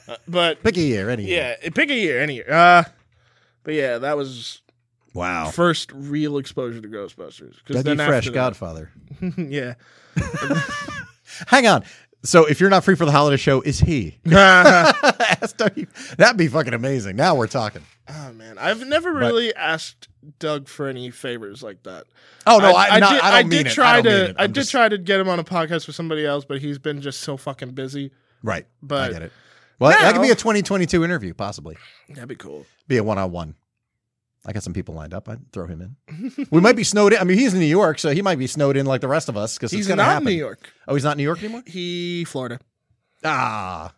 Uh, 0.08 0.16
but 0.28 0.62
pick 0.64 0.78
a 0.78 0.82
year 0.82 1.10
any 1.10 1.26
year. 1.26 1.58
yeah, 1.64 1.70
pick 1.70 1.90
a 1.90 1.96
year, 1.96 2.22
any 2.22 2.36
year. 2.36 2.52
Uh, 2.52 2.84
but 3.64 3.74
yeah, 3.74 3.98
that 3.98 4.16
was 4.16 4.62
Wow. 5.14 5.50
first 5.50 5.92
real 5.94 6.38
exposure 6.38 6.80
to 6.82 6.88
Ghostbusters. 6.88 7.56
'Cause 7.66 7.78
Dougie 7.78 7.84
then 7.84 7.98
Fresh, 7.98 8.28
after 8.28 8.32
Godfather. 8.32 8.92
yeah. 9.38 9.74
Hang 11.48 11.68
on. 11.68 11.84
So 12.24 12.46
if 12.46 12.60
you're 12.60 12.70
not 12.70 12.84
free 12.84 12.96
for 12.96 13.06
the 13.06 13.12
holiday 13.12 13.38
show, 13.38 13.62
is 13.62 13.80
he? 13.80 14.20
Ask 14.32 15.58
Dougie. 15.58 15.88
That'd 16.18 16.38
be 16.38 16.48
fucking 16.48 16.74
amazing. 16.74 17.16
Now 17.16 17.36
we're 17.36 17.48
talking. 17.48 17.82
Oh 18.08 18.32
man, 18.34 18.58
I've 18.60 18.86
never 18.86 19.12
really 19.14 19.56
asked 19.56 20.08
Doug 20.38 20.68
for 20.68 20.88
any 20.88 21.10
favors 21.10 21.64
like 21.64 21.82
that. 21.84 22.06
Oh 22.46 22.60
no, 22.60 22.76
I, 22.76 23.00
not, 23.00 23.12
did, 23.14 23.22
I 23.22 23.42
don't 23.42 23.50
mean 23.50 23.64
did 23.64 23.68
it. 23.68 23.74
try 23.74 23.98
I 23.98 24.02
don't 24.02 24.12
to. 24.14 24.22
mean 24.22 24.30
it. 24.32 24.36
I 24.38 24.48
did 24.48 24.56
just- 24.56 24.72
try 24.72 24.88
to 24.88 24.98
get 24.98 25.20
him 25.20 25.30
on 25.30 25.40
a 25.40 25.44
podcast 25.44 25.88
with 25.88 25.96
somebody 25.96 26.26
else, 26.26 26.46
but 26.46 26.60
he's 26.62 26.78
been 26.78 27.02
just 27.02 27.22
so 27.22 27.38
fucking 27.38 27.72
busy. 27.72 28.12
Right. 28.44 28.68
But 28.84 29.10
I 29.10 29.14
get 29.14 29.22
it. 29.24 29.32
Well, 29.80 29.90
that 29.92 30.14
could 30.14 30.22
be 30.22 30.30
a 30.30 30.36
2022 30.36 31.04
interview, 31.04 31.34
possibly. 31.34 31.76
That'd 32.10 32.30
be 32.30 32.36
cool. 32.36 32.68
Be 32.88 32.98
a 32.98 33.04
one 33.04 33.18
on 33.18 33.32
one. 33.32 33.56
I 34.46 34.54
got 34.54 34.64
some 34.64 34.74
people 34.74 34.96
lined 34.96 35.14
up. 35.14 35.30
I'd 35.30 35.52
throw 35.52 35.68
him 35.68 35.82
in. 36.08 36.48
we 36.50 36.60
might 36.62 36.76
be 36.76 36.84
snowed 36.84 37.14
in. 37.14 37.20
I 37.20 37.24
mean, 37.24 37.38
he's 37.38 37.54
in 37.54 37.60
New 37.60 37.66
York, 37.68 38.00
so 38.00 38.10
he 38.10 38.22
might 38.24 38.40
be 38.40 38.48
snowed 38.48 38.76
in 38.76 38.86
like 38.88 39.02
the 39.02 39.08
rest 39.08 39.30
of 39.30 39.38
us 39.38 39.56
because 39.58 39.72
He's 39.72 39.88
not 39.88 40.00
happen. 40.00 40.28
in 40.28 40.34
New 40.34 40.40
York. 40.40 40.72
Oh, 40.88 40.96
he's 40.96 41.04
not 41.04 41.12
in 41.12 41.18
New 41.20 41.24
York 41.24 41.44
anymore. 41.44 41.64
He 41.68 42.24
Florida. 42.26 42.60
Ah, 43.24 43.94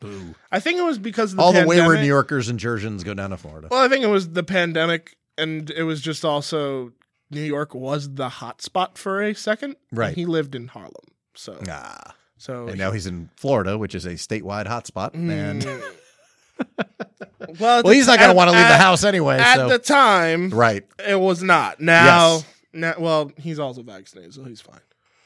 boo! 0.00 0.34
I 0.50 0.60
think 0.60 0.78
it 0.78 0.82
was 0.84 0.98
because 0.98 1.32
of 1.32 1.36
the 1.38 1.42
All 1.42 1.52
the 1.52 1.58
pandemic. 1.60 1.80
wayward 1.82 2.00
New 2.00 2.06
Yorkers 2.06 2.48
and 2.48 2.58
Georgians 2.58 3.04
go 3.04 3.12
down 3.14 3.30
to 3.30 3.36
Florida. 3.36 3.68
Well, 3.70 3.82
I 3.84 3.88
think 3.88 4.02
it 4.02 4.08
was 4.08 4.30
the 4.30 4.42
pandemic, 4.42 5.16
and 5.36 5.70
it 5.70 5.82
was 5.82 6.00
just 6.00 6.24
also 6.24 6.92
New 7.30 7.42
York 7.42 7.74
was 7.74 8.14
the 8.14 8.28
hot 8.30 8.62
spot 8.62 8.96
for 8.96 9.22
a 9.22 9.34
second. 9.34 9.76
and 9.90 9.98
Right. 9.98 10.14
he 10.14 10.24
lived 10.24 10.54
in 10.54 10.68
Harlem, 10.68 10.94
so 11.34 11.60
Ah, 11.68 12.14
so 12.38 12.68
and 12.68 12.78
now 12.78 12.92
he's 12.92 13.06
in 13.06 13.28
Florida, 13.36 13.76
which 13.76 13.94
is 13.94 14.06
a 14.06 14.12
statewide 14.14 14.66
hotspot. 14.66 15.12
And 15.12 15.62
Mm. 15.62 15.82
Well, 17.60 17.82
well, 17.84 17.92
he's 17.94 18.06
not 18.06 18.18
going 18.18 18.30
to 18.30 18.36
want 18.36 18.50
to 18.50 18.56
leave 18.56 18.66
the 18.68 18.76
house 18.76 19.04
anyway. 19.04 19.38
At 19.38 19.56
So 19.56 19.68
the 19.68 19.78
time, 19.78 20.50
right, 20.50 20.84
it 21.06 21.18
was 21.18 21.42
not. 21.42 21.80
Now, 21.80 22.34
Yes. 22.36 22.46
now, 22.72 22.94
well, 22.98 23.32
he's 23.38 23.58
also 23.58 23.82
vaccinated, 23.82 24.34
so 24.34 24.44
he's 24.44 24.60
fine. 24.60 24.80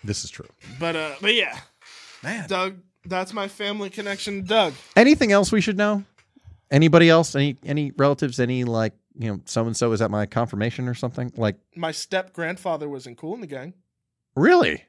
this 0.05 0.23
is 0.25 0.31
true. 0.31 0.47
But 0.79 0.97
uh, 0.97 1.15
but 1.21 1.35
yeah, 1.35 1.59
Man, 2.23 2.49
Doug, 2.49 2.77
that's 3.05 3.33
my 3.33 3.49
family 3.49 3.91
connection, 3.91 4.45
Doug. 4.45 4.75
anything 4.97 5.33
else 5.33 5.51
we 5.51 5.61
should 5.61 5.77
know? 5.79 6.05
Anybody 6.71 7.09
else? 7.09 7.35
Any 7.35 7.57
any 7.65 7.91
relatives? 7.97 8.39
Any 8.39 8.65
like 8.65 8.93
you 9.19 9.29
know, 9.33 9.41
so 9.47 9.67
and 9.67 9.77
so 9.77 9.91
is 9.93 10.01
at 10.03 10.11
my 10.11 10.27
confirmation 10.27 10.87
or 10.89 10.95
something? 10.95 11.33
Like 11.37 11.57
My 11.75 11.91
step 11.91 12.33
grandfather 12.33 12.89
was 12.89 13.07
in 13.07 13.17
Kool 13.17 13.35
in 13.35 13.41
the 13.41 13.47
Gang. 13.49 13.75
really? 14.37 14.85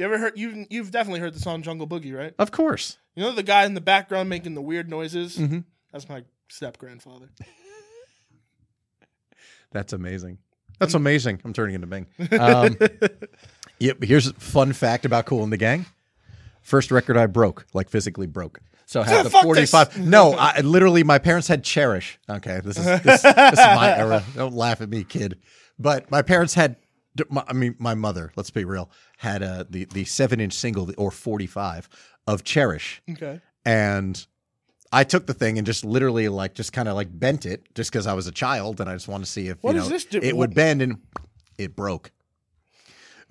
You 0.00 0.06
ever 0.06 0.16
heard? 0.16 0.38
You 0.38 0.64
you've 0.70 0.90
definitely 0.90 1.20
heard 1.20 1.34
the 1.34 1.40
song 1.40 1.60
Jungle 1.60 1.86
Boogie, 1.86 2.16
right? 2.16 2.32
Of 2.38 2.50
course. 2.50 2.96
You 3.14 3.22
know 3.22 3.32
the 3.32 3.42
guy 3.42 3.66
in 3.66 3.74
the 3.74 3.82
background 3.82 4.30
making 4.30 4.54
the 4.54 4.62
weird 4.62 4.88
noises? 4.88 5.36
Mhm. 5.36 5.64
That's 5.92 6.08
my 6.08 6.24
step 6.48 6.78
grandfather. 6.78 7.28
That's 9.72 9.92
amazing. 9.92 10.38
That's 10.78 10.94
amazing. 10.94 11.42
I'm 11.44 11.52
turning 11.52 11.74
into 11.74 11.86
Bing. 11.86 12.06
Um, 12.32 12.78
yep. 13.78 14.02
Here's 14.02 14.28
a 14.28 14.32
fun 14.32 14.72
fact 14.72 15.04
about 15.04 15.26
Kool 15.26 15.44
and 15.44 15.52
the 15.52 15.58
Gang. 15.58 15.84
First 16.62 16.90
record 16.90 17.18
I 17.18 17.26
broke, 17.26 17.66
like 17.74 17.90
physically 17.90 18.26
broke. 18.26 18.58
So 18.86 19.02
I 19.02 19.06
had 19.06 19.26
the 19.26 19.30
45. 19.30 19.96
this. 19.96 20.06
No, 20.06 20.32
I 20.32 20.62
literally 20.62 21.04
my 21.04 21.18
parents 21.18 21.46
had 21.46 21.62
Cherish. 21.62 22.18
Okay, 22.26 22.62
this 22.64 22.78
is 22.78 22.86
this, 22.86 23.20
this 23.20 23.52
is 23.52 23.58
my 23.58 23.94
era. 23.98 24.24
Don't 24.34 24.54
laugh 24.54 24.80
at 24.80 24.88
me, 24.88 25.04
kid. 25.04 25.40
But 25.78 26.10
my 26.10 26.22
parents 26.22 26.54
had 26.54 26.76
I 27.46 27.52
mean 27.52 27.74
my 27.78 27.94
mother, 27.94 28.32
let's 28.36 28.50
be 28.50 28.64
real, 28.64 28.90
had 29.18 29.42
uh, 29.42 29.64
the 29.68 29.84
the 29.86 30.04
7-inch 30.04 30.52
single 30.52 30.90
or 30.96 31.10
45 31.10 31.88
of 32.26 32.44
Cherish. 32.44 33.02
Okay. 33.10 33.40
And 33.64 34.24
I 34.92 35.04
took 35.04 35.26
the 35.26 35.34
thing 35.34 35.58
and 35.58 35.66
just 35.66 35.84
literally 35.84 36.28
like 36.28 36.54
just 36.54 36.72
kind 36.72 36.88
of 36.88 36.94
like 36.94 37.08
bent 37.16 37.46
it 37.46 37.66
just 37.74 37.92
because 37.92 38.06
I 38.06 38.12
was 38.14 38.26
a 38.26 38.32
child 38.32 38.80
and 38.80 38.88
I 38.88 38.94
just 38.94 39.08
wanted 39.08 39.24
to 39.26 39.30
see 39.30 39.48
if 39.48 39.62
What 39.62 39.74
you 39.74 39.80
know 39.82 39.88
this 39.88 40.04
do? 40.04 40.18
it 40.22 40.36
would 40.36 40.54
bend 40.54 40.82
and 40.82 40.98
it 41.58 41.76
broke. 41.76 42.10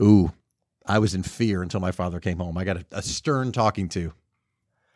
Ooh, 0.02 0.32
I 0.86 1.00
was 1.00 1.14
in 1.16 1.24
fear 1.24 1.62
until 1.62 1.80
my 1.80 1.92
father 1.92 2.20
came 2.20 2.38
home. 2.40 2.58
I 2.58 2.64
got 2.64 2.78
a, 2.78 2.86
a 2.92 3.02
stern 3.02 3.52
talking 3.52 3.90
to. 3.90 4.14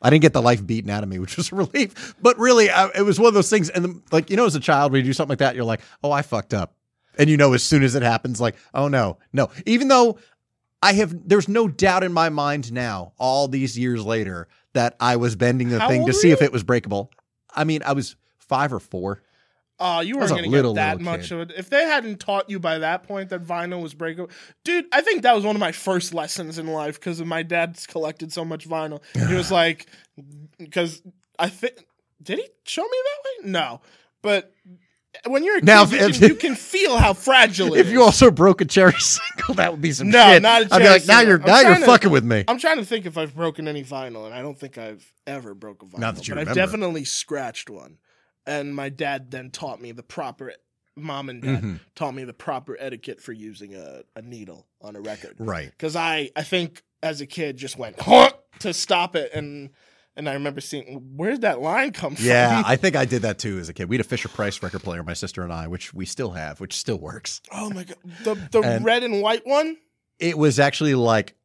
I 0.01 0.09
didn't 0.09 0.21
get 0.21 0.34
the 0.34 0.41
life 0.41 0.65
beaten 0.65 0.89
out 0.89 1.03
of 1.03 1.09
me, 1.09 1.19
which 1.23 1.38
was 1.38 1.51
a 1.51 1.55
relief. 1.55 2.15
But 2.21 2.38
really, 2.38 2.69
I, 2.69 2.89
it 2.95 3.01
was 3.03 3.19
one 3.19 3.27
of 3.29 3.34
those 3.34 3.49
things. 3.49 3.69
And 3.69 3.86
the, 3.86 4.01
like 4.11 4.29
you 4.29 4.36
know, 4.38 4.45
as 4.45 4.55
a 4.55 4.59
child, 4.59 4.91
when 4.91 4.99
you 4.99 5.05
do 5.05 5.13
something 5.13 5.31
like 5.31 5.39
that, 5.39 5.55
you're 5.55 5.65
like, 5.65 5.81
"Oh, 6.03 6.11
I 6.11 6.21
fucked 6.21 6.53
up," 6.53 6.75
and 7.18 7.30
you 7.30 7.38
know, 7.38 7.53
as 7.53 7.64
soon 7.64 7.84
as 7.84 7.95
it 7.95 8.03
happens, 8.03 8.41
like, 8.41 8.55
"Oh 8.74 8.88
no, 8.88 9.18
no." 9.32 9.49
Even 9.66 9.88
though 9.88 10.18
I 10.82 10.93
have, 10.93 11.28
there's 11.28 11.47
no 11.47 11.68
doubt 11.68 12.03
in 12.03 12.11
my 12.14 12.30
mind 12.30 12.72
now, 12.74 13.14
all 13.18 13.47
these 13.47 13.78
years 13.78 14.03
later, 14.03 14.47
that 14.74 14.95
I 14.99 15.16
was 15.16 15.36
bending 15.36 15.70
the 15.70 15.80
How 15.80 15.88
thing 15.88 16.05
to 16.05 16.14
see 16.14 16.32
if 16.32 16.41
it 16.41 16.51
was 16.51 16.64
breakable. 16.64 17.11
I 17.55 17.64
mean, 17.64 17.82
I 17.86 17.93
was 17.93 18.16
five 18.38 18.74
or 18.74 18.80
four. 18.80 19.22
Oh, 19.80 20.01
you 20.01 20.18
weren't 20.18 20.30
going 20.30 20.43
to 20.43 20.49
little, 20.49 20.74
get 20.74 20.97
that 20.97 21.01
much 21.01 21.30
kid. 21.30 21.32
of 21.32 21.49
it. 21.49 21.55
If 21.57 21.70
they 21.70 21.84
hadn't 21.84 22.20
taught 22.20 22.49
you 22.49 22.59
by 22.59 22.80
that 22.80 23.03
point 23.03 23.30
that 23.30 23.43
vinyl 23.43 23.82
was 23.82 23.93
breakable, 23.93 24.30
dude, 24.64 24.86
I 24.91 25.01
think 25.01 25.24
that 25.24 25.36
was 25.36 25.43
one 25.43 25.55
of 25.55 25.59
my 25.59 25.72
first 25.72 26.14
lessons 26.14 26.57
in 26.57 26.68
life 26.68 26.99
because 26.99 27.22
my 27.24 27.43
dad's 27.43 27.88
collected 27.88 28.32
so 28.32 28.45
much 28.45 28.68
vinyl. 28.68 29.01
He 29.14 29.34
was 29.34 29.51
like, 29.51 29.88
because 30.57 31.01
I 31.39 31.49
think, 31.49 31.86
did 32.22 32.38
he 32.38 32.47
show 32.66 32.84
me 32.84 32.89
that 33.03 33.45
way? 33.45 33.51
No, 33.51 33.82
but 34.22 34.53
when 35.28 35.43
you're 35.43 35.57
a 35.57 35.59
kid, 35.59 35.66
Now, 35.66 35.86
you, 35.86 35.97
if- 35.97 36.20
can, 36.20 36.30
you 36.30 36.36
can 36.36 36.55
feel 36.55 36.97
how 36.97 37.14
fragile 37.14 37.74
it 37.74 37.80
If 37.82 37.86
is. 37.88 37.91
you 37.93 38.03
also 38.03 38.32
broke 38.32 38.61
a 38.61 38.66
cherry 38.66 38.93
single, 38.99 39.55
that 39.55 39.72
would 39.72 39.82
be 39.82 39.91
some 39.91 40.09
No, 40.09 40.34
shit. 40.34 40.41
not 40.41 40.64
a 40.64 40.66
I'd 40.66 40.70
be 40.80 40.84
cherry 40.86 40.89
like, 40.99 41.07
now 41.07 41.20
you're 41.22 41.39
I'm 41.41 41.45
now 41.45 41.59
you're 41.61 41.76
to- 41.80 41.86
fucking 41.86 42.11
with 42.11 42.24
me. 42.24 42.43
I'm 42.47 42.57
trying 42.59 42.78
to 42.78 42.86
think 42.86 43.05
if 43.05 43.18
I've 43.18 43.36
broken 43.36 43.68
any 43.68 43.84
vinyl, 43.84 44.26
and 44.26 44.34
I 44.34 44.41
don't 44.41 44.57
think 44.59 44.78
I've 44.78 45.05
ever 45.28 45.53
broken 45.53 45.89
a 45.89 45.91
vinyl. 45.91 45.99
Not 45.99 46.16
that 46.16 46.28
you 46.28 46.36
but 46.36 46.47
I've 46.47 46.55
definitely 46.55 47.05
scratched 47.05 47.70
one. 47.70 47.97
And 48.45 48.76
my 48.76 48.89
dad 48.89 49.32
then 49.32 49.51
taught 49.51 49.82
me 49.82 49.91
the 49.93 50.03
proper. 50.03 50.53
Mom 50.95 51.30
and 51.30 51.41
dad 51.41 51.64
Mhm. 51.64 51.80
taught 51.95 52.14
me 52.14 52.24
the 52.24 52.34
proper 52.34 52.78
etiquette 52.80 53.20
for 53.20 53.32
using 53.32 53.74
a, 53.74 54.01
a 54.16 54.22
needle 54.22 54.68
on 54.80 54.95
a 54.95 55.01
record. 55.01 55.36
Right. 55.39 55.72
Because 55.72 55.95
I, 55.95 56.30
I 56.36 56.43
think 56.43 56.84
as 57.01 57.20
a 57.20 57.26
kid 57.26 57.57
just 57.57 57.78
went 57.80 57.97
to 58.59 58.74
stop 58.74 59.16
it, 59.16 59.32
and 59.34 59.72
and 60.16 60.30
I 60.30 60.34
remember 60.34 60.61
seeing 60.61 61.14
where's 61.16 61.39
that 61.39 61.61
line 61.61 61.91
come 61.91 62.16
from? 62.16 62.26
Yeah, 62.26 62.61
I 62.66 62.76
think 62.76 62.95
I 62.95 63.05
did 63.05 63.24
that 63.24 63.39
too 63.39 63.57
as 63.59 63.70
a 63.70 63.74
kid. 63.74 63.89
We 63.89 63.95
had 63.97 64.05
a 64.05 64.07
Fisher 64.07 64.30
Price 64.30 64.61
record 64.64 64.84
player, 64.84 65.03
my 65.03 65.14
sister 65.14 65.43
and 65.43 65.51
I, 65.53 65.68
which 65.68 65.93
we 65.93 66.05
still 66.05 66.32
have, 66.32 66.59
which 66.59 66.76
still 66.78 66.97
works. 66.97 67.41
oh 67.51 67.70
my 67.70 67.84
god, 67.84 67.97
the 68.24 68.36
the 68.51 68.59
And- 68.61 68.86
red 68.86 69.03
and 69.03 69.22
white 69.22 69.45
one. 69.45 69.78
It 70.20 70.38
was 70.38 70.59
actually 70.59 70.95
like 70.95 71.36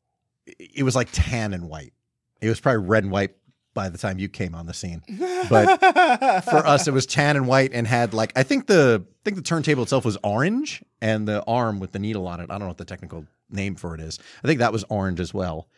it 0.47 0.83
was 0.83 0.95
like 0.95 1.09
tan 1.13 1.53
and 1.55 1.69
white. 1.69 1.93
It 2.41 2.49
was 2.49 2.61
probably 2.61 2.87
red 2.87 3.03
and 3.05 3.13
white 3.13 3.35
by 3.75 3.89
the 3.89 3.99
time 3.99 4.19
you 4.19 4.29
came 4.29 4.55
on 4.55 4.67
the 4.67 4.75
scene. 4.75 5.03
But 5.49 5.81
For 6.45 6.67
us, 6.67 6.87
it 6.89 6.93
was 6.93 7.07
tan 7.07 7.37
and 7.37 7.47
white 7.47 7.71
and 7.73 7.87
had 7.87 8.13
like 8.15 8.33
I 8.37 8.43
think 8.43 8.67
the 8.67 9.05
I 9.05 9.21
think 9.25 9.37
the 9.37 9.43
turntable 9.43 9.83
itself 9.83 10.05
was 10.05 10.17
orange 10.23 10.83
and 11.01 11.27
the 11.29 11.43
arm 11.47 11.81
with 11.81 11.93
the 11.93 11.99
needle 11.99 12.27
on 12.27 12.41
it. 12.41 12.45
I 12.51 12.55
don't 12.55 12.61
know 12.61 12.67
what 12.69 12.79
the 12.79 12.85
technical 12.85 13.27
name 13.51 13.75
for 13.75 13.95
it 13.95 14.01
is. 14.01 14.19
I 14.45 14.47
think 14.47 14.59
that 14.61 14.73
was 14.73 14.85
orange 14.89 15.21
as 15.21 15.33
well. 15.35 15.69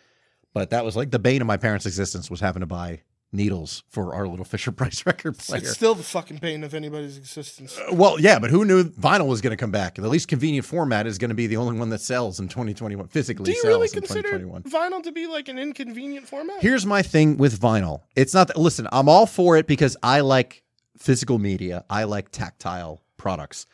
But 0.53 0.70
that 0.70 0.84
was 0.84 0.96
like 0.96 1.11
the 1.11 1.18
bane 1.18 1.40
of 1.40 1.46
my 1.46 1.57
parents' 1.57 1.86
existence 1.86 2.30
was 2.30 2.40
having 2.40 2.61
to 2.61 2.66
buy 2.66 3.03
needles 3.32 3.84
for 3.88 4.12
our 4.12 4.26
little 4.26 4.44
Fisher 4.44 4.72
Price 4.72 5.07
record 5.07 5.38
player. 5.38 5.61
it's 5.61 5.70
still 5.70 5.94
the 5.94 6.03
fucking 6.03 6.38
bane 6.38 6.64
of 6.64 6.74
anybody's 6.74 7.16
existence. 7.16 7.78
Uh, 7.78 7.94
well, 7.94 8.20
yeah, 8.20 8.38
but 8.40 8.51
who 8.51 8.64
knew 8.64 8.84
vinyl 8.84 9.28
was 9.28 9.40
going 9.40 9.53
to 9.53 9.57
come 9.57 9.70
back? 9.70 9.94
The 9.94 10.09
least 10.09 10.26
convenient 10.26 10.66
format 10.66 11.07
is 11.07 11.18
going 11.18 11.28
to 11.28 11.34
be 11.36 11.46
the 11.46 11.57
only 11.57 11.78
one 11.78 11.90
that 11.90 12.01
sells 12.01 12.40
in 12.40 12.48
2021. 12.48 13.07
Physically 13.09 13.44
Do 13.44 13.53
you 13.53 13.62
really 13.64 13.88
consider 13.88 14.22
2021. 14.38 14.62
vinyl 14.64 15.03
to 15.05 15.12
be 15.12 15.26
like 15.28 15.48
an 15.48 15.59
inconvenient 15.59 16.26
format? 16.26 16.61
Here's 16.61 16.84
my 16.84 17.03
thing 17.03 17.36
with 17.36 17.61
vinyl. 17.61 18.03
It's 18.16 18.34
not 18.34 18.48
that. 18.48 18.57
Listen, 18.57 18.88
I'm 18.90 19.09
all 19.09 19.26
for 19.26 19.57
it 19.57 19.66
because 19.68 19.96
I 20.03 20.20
like 20.20 20.64
physical 20.98 21.38
media. 21.38 21.84
I 21.88 22.05
like 22.05 22.30
tactile 22.32 23.03
products. 23.16 23.66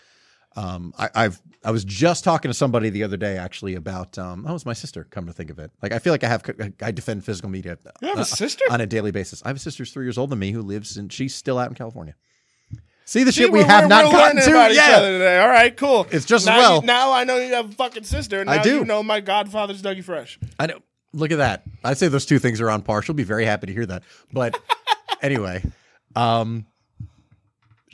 Um, 0.57 0.95
I, 0.99 1.11
I've 1.15 1.41
I 1.65 1.71
was 1.71 1.85
just 1.85 2.25
talking 2.25 2.49
to 2.49 2.55
somebody 2.55 2.91
the 2.91 3.03
other 3.05 3.17
day 3.17 3.37
actually 3.37 3.75
about. 3.75 4.17
Um, 4.19 4.45
oh, 4.47 4.51
it 4.51 4.53
was 4.55 4.67
my 4.67 4.73
sister. 4.73 5.05
Come 5.11 5.27
to 5.27 5.33
think 5.33 5.51
of 5.51 5.59
it, 5.59 5.71
like 5.83 5.93
I 5.93 5.99
feel 5.99 6.13
like 6.13 6.25
I 6.25 6.29
have 6.29 6.43
I 6.83 6.91
defend 6.93 7.25
physical 7.25 7.51
media. 7.51 7.77
You 8.01 8.09
have 8.09 8.19
a 8.19 8.23
uh, 8.23 8.25
sister? 8.25 8.65
on 8.71 8.81
a 8.81 8.87
daily 8.87 9.11
basis. 9.11 9.43
I 9.45 9.49
have 9.49 9.57
a 9.57 9.61
sister 9.61 9.83
who's 9.83 9.93
three 9.93 10.07
years 10.07 10.17
older 10.19 10.31
than 10.31 10.39
me 10.39 10.53
who 10.53 10.63
lives 10.63 10.97
and 10.97 11.13
she's 11.13 11.35
still 11.35 11.59
out 11.59 11.69
in 11.69 11.75
California. 11.75 12.15
See 13.05 13.23
the 13.23 13.31
See, 13.33 13.43
shit 13.43 13.53
we 13.53 13.63
have 13.63 13.83
we're- 13.85 13.89
not 13.89 14.07
we're 14.07 14.13
gotten 14.13 14.43
to. 14.43 14.51
about 14.51 14.71
each 14.73 14.79
Yeah, 14.79 14.97
other 14.97 15.13
today. 15.13 15.39
All 15.39 15.49
right, 15.49 15.77
cool. 15.77 16.09
It's 16.11 16.25
just 16.25 16.43
as 16.43 16.47
now 16.47 16.59
well. 16.59 16.81
You, 16.81 16.87
now 16.87 17.13
I 17.13 17.23
know 17.25 17.37
you 17.37 17.55
have 17.55 17.71
a 17.71 17.73
fucking 17.75 18.03
sister. 18.03 18.41
And 18.41 18.51
I 18.51 18.57
now 18.57 18.63
do. 18.63 18.75
You 18.79 18.85
know 18.85 19.03
my 19.05 19.21
godfather's 19.21 19.81
Dougie 19.81 20.03
Fresh. 20.03 20.41
I 20.59 20.67
know. 20.67 20.81
Look 21.13 21.31
at 21.31 21.39
that. 21.39 21.63
I'd 21.85 21.99
say 21.99 22.09
those 22.09 22.27
two 22.27 22.39
things 22.41 22.61
are 22.61 22.69
on 22.69 22.83
par. 22.83 23.03
She'll 23.03 23.15
be 23.15 23.23
very 23.23 23.45
happy 23.45 23.69
to 23.69 23.73
hear 23.73 23.87
that. 23.87 24.03
But 24.33 24.59
anyway, 25.23 25.63
um, 26.17 26.67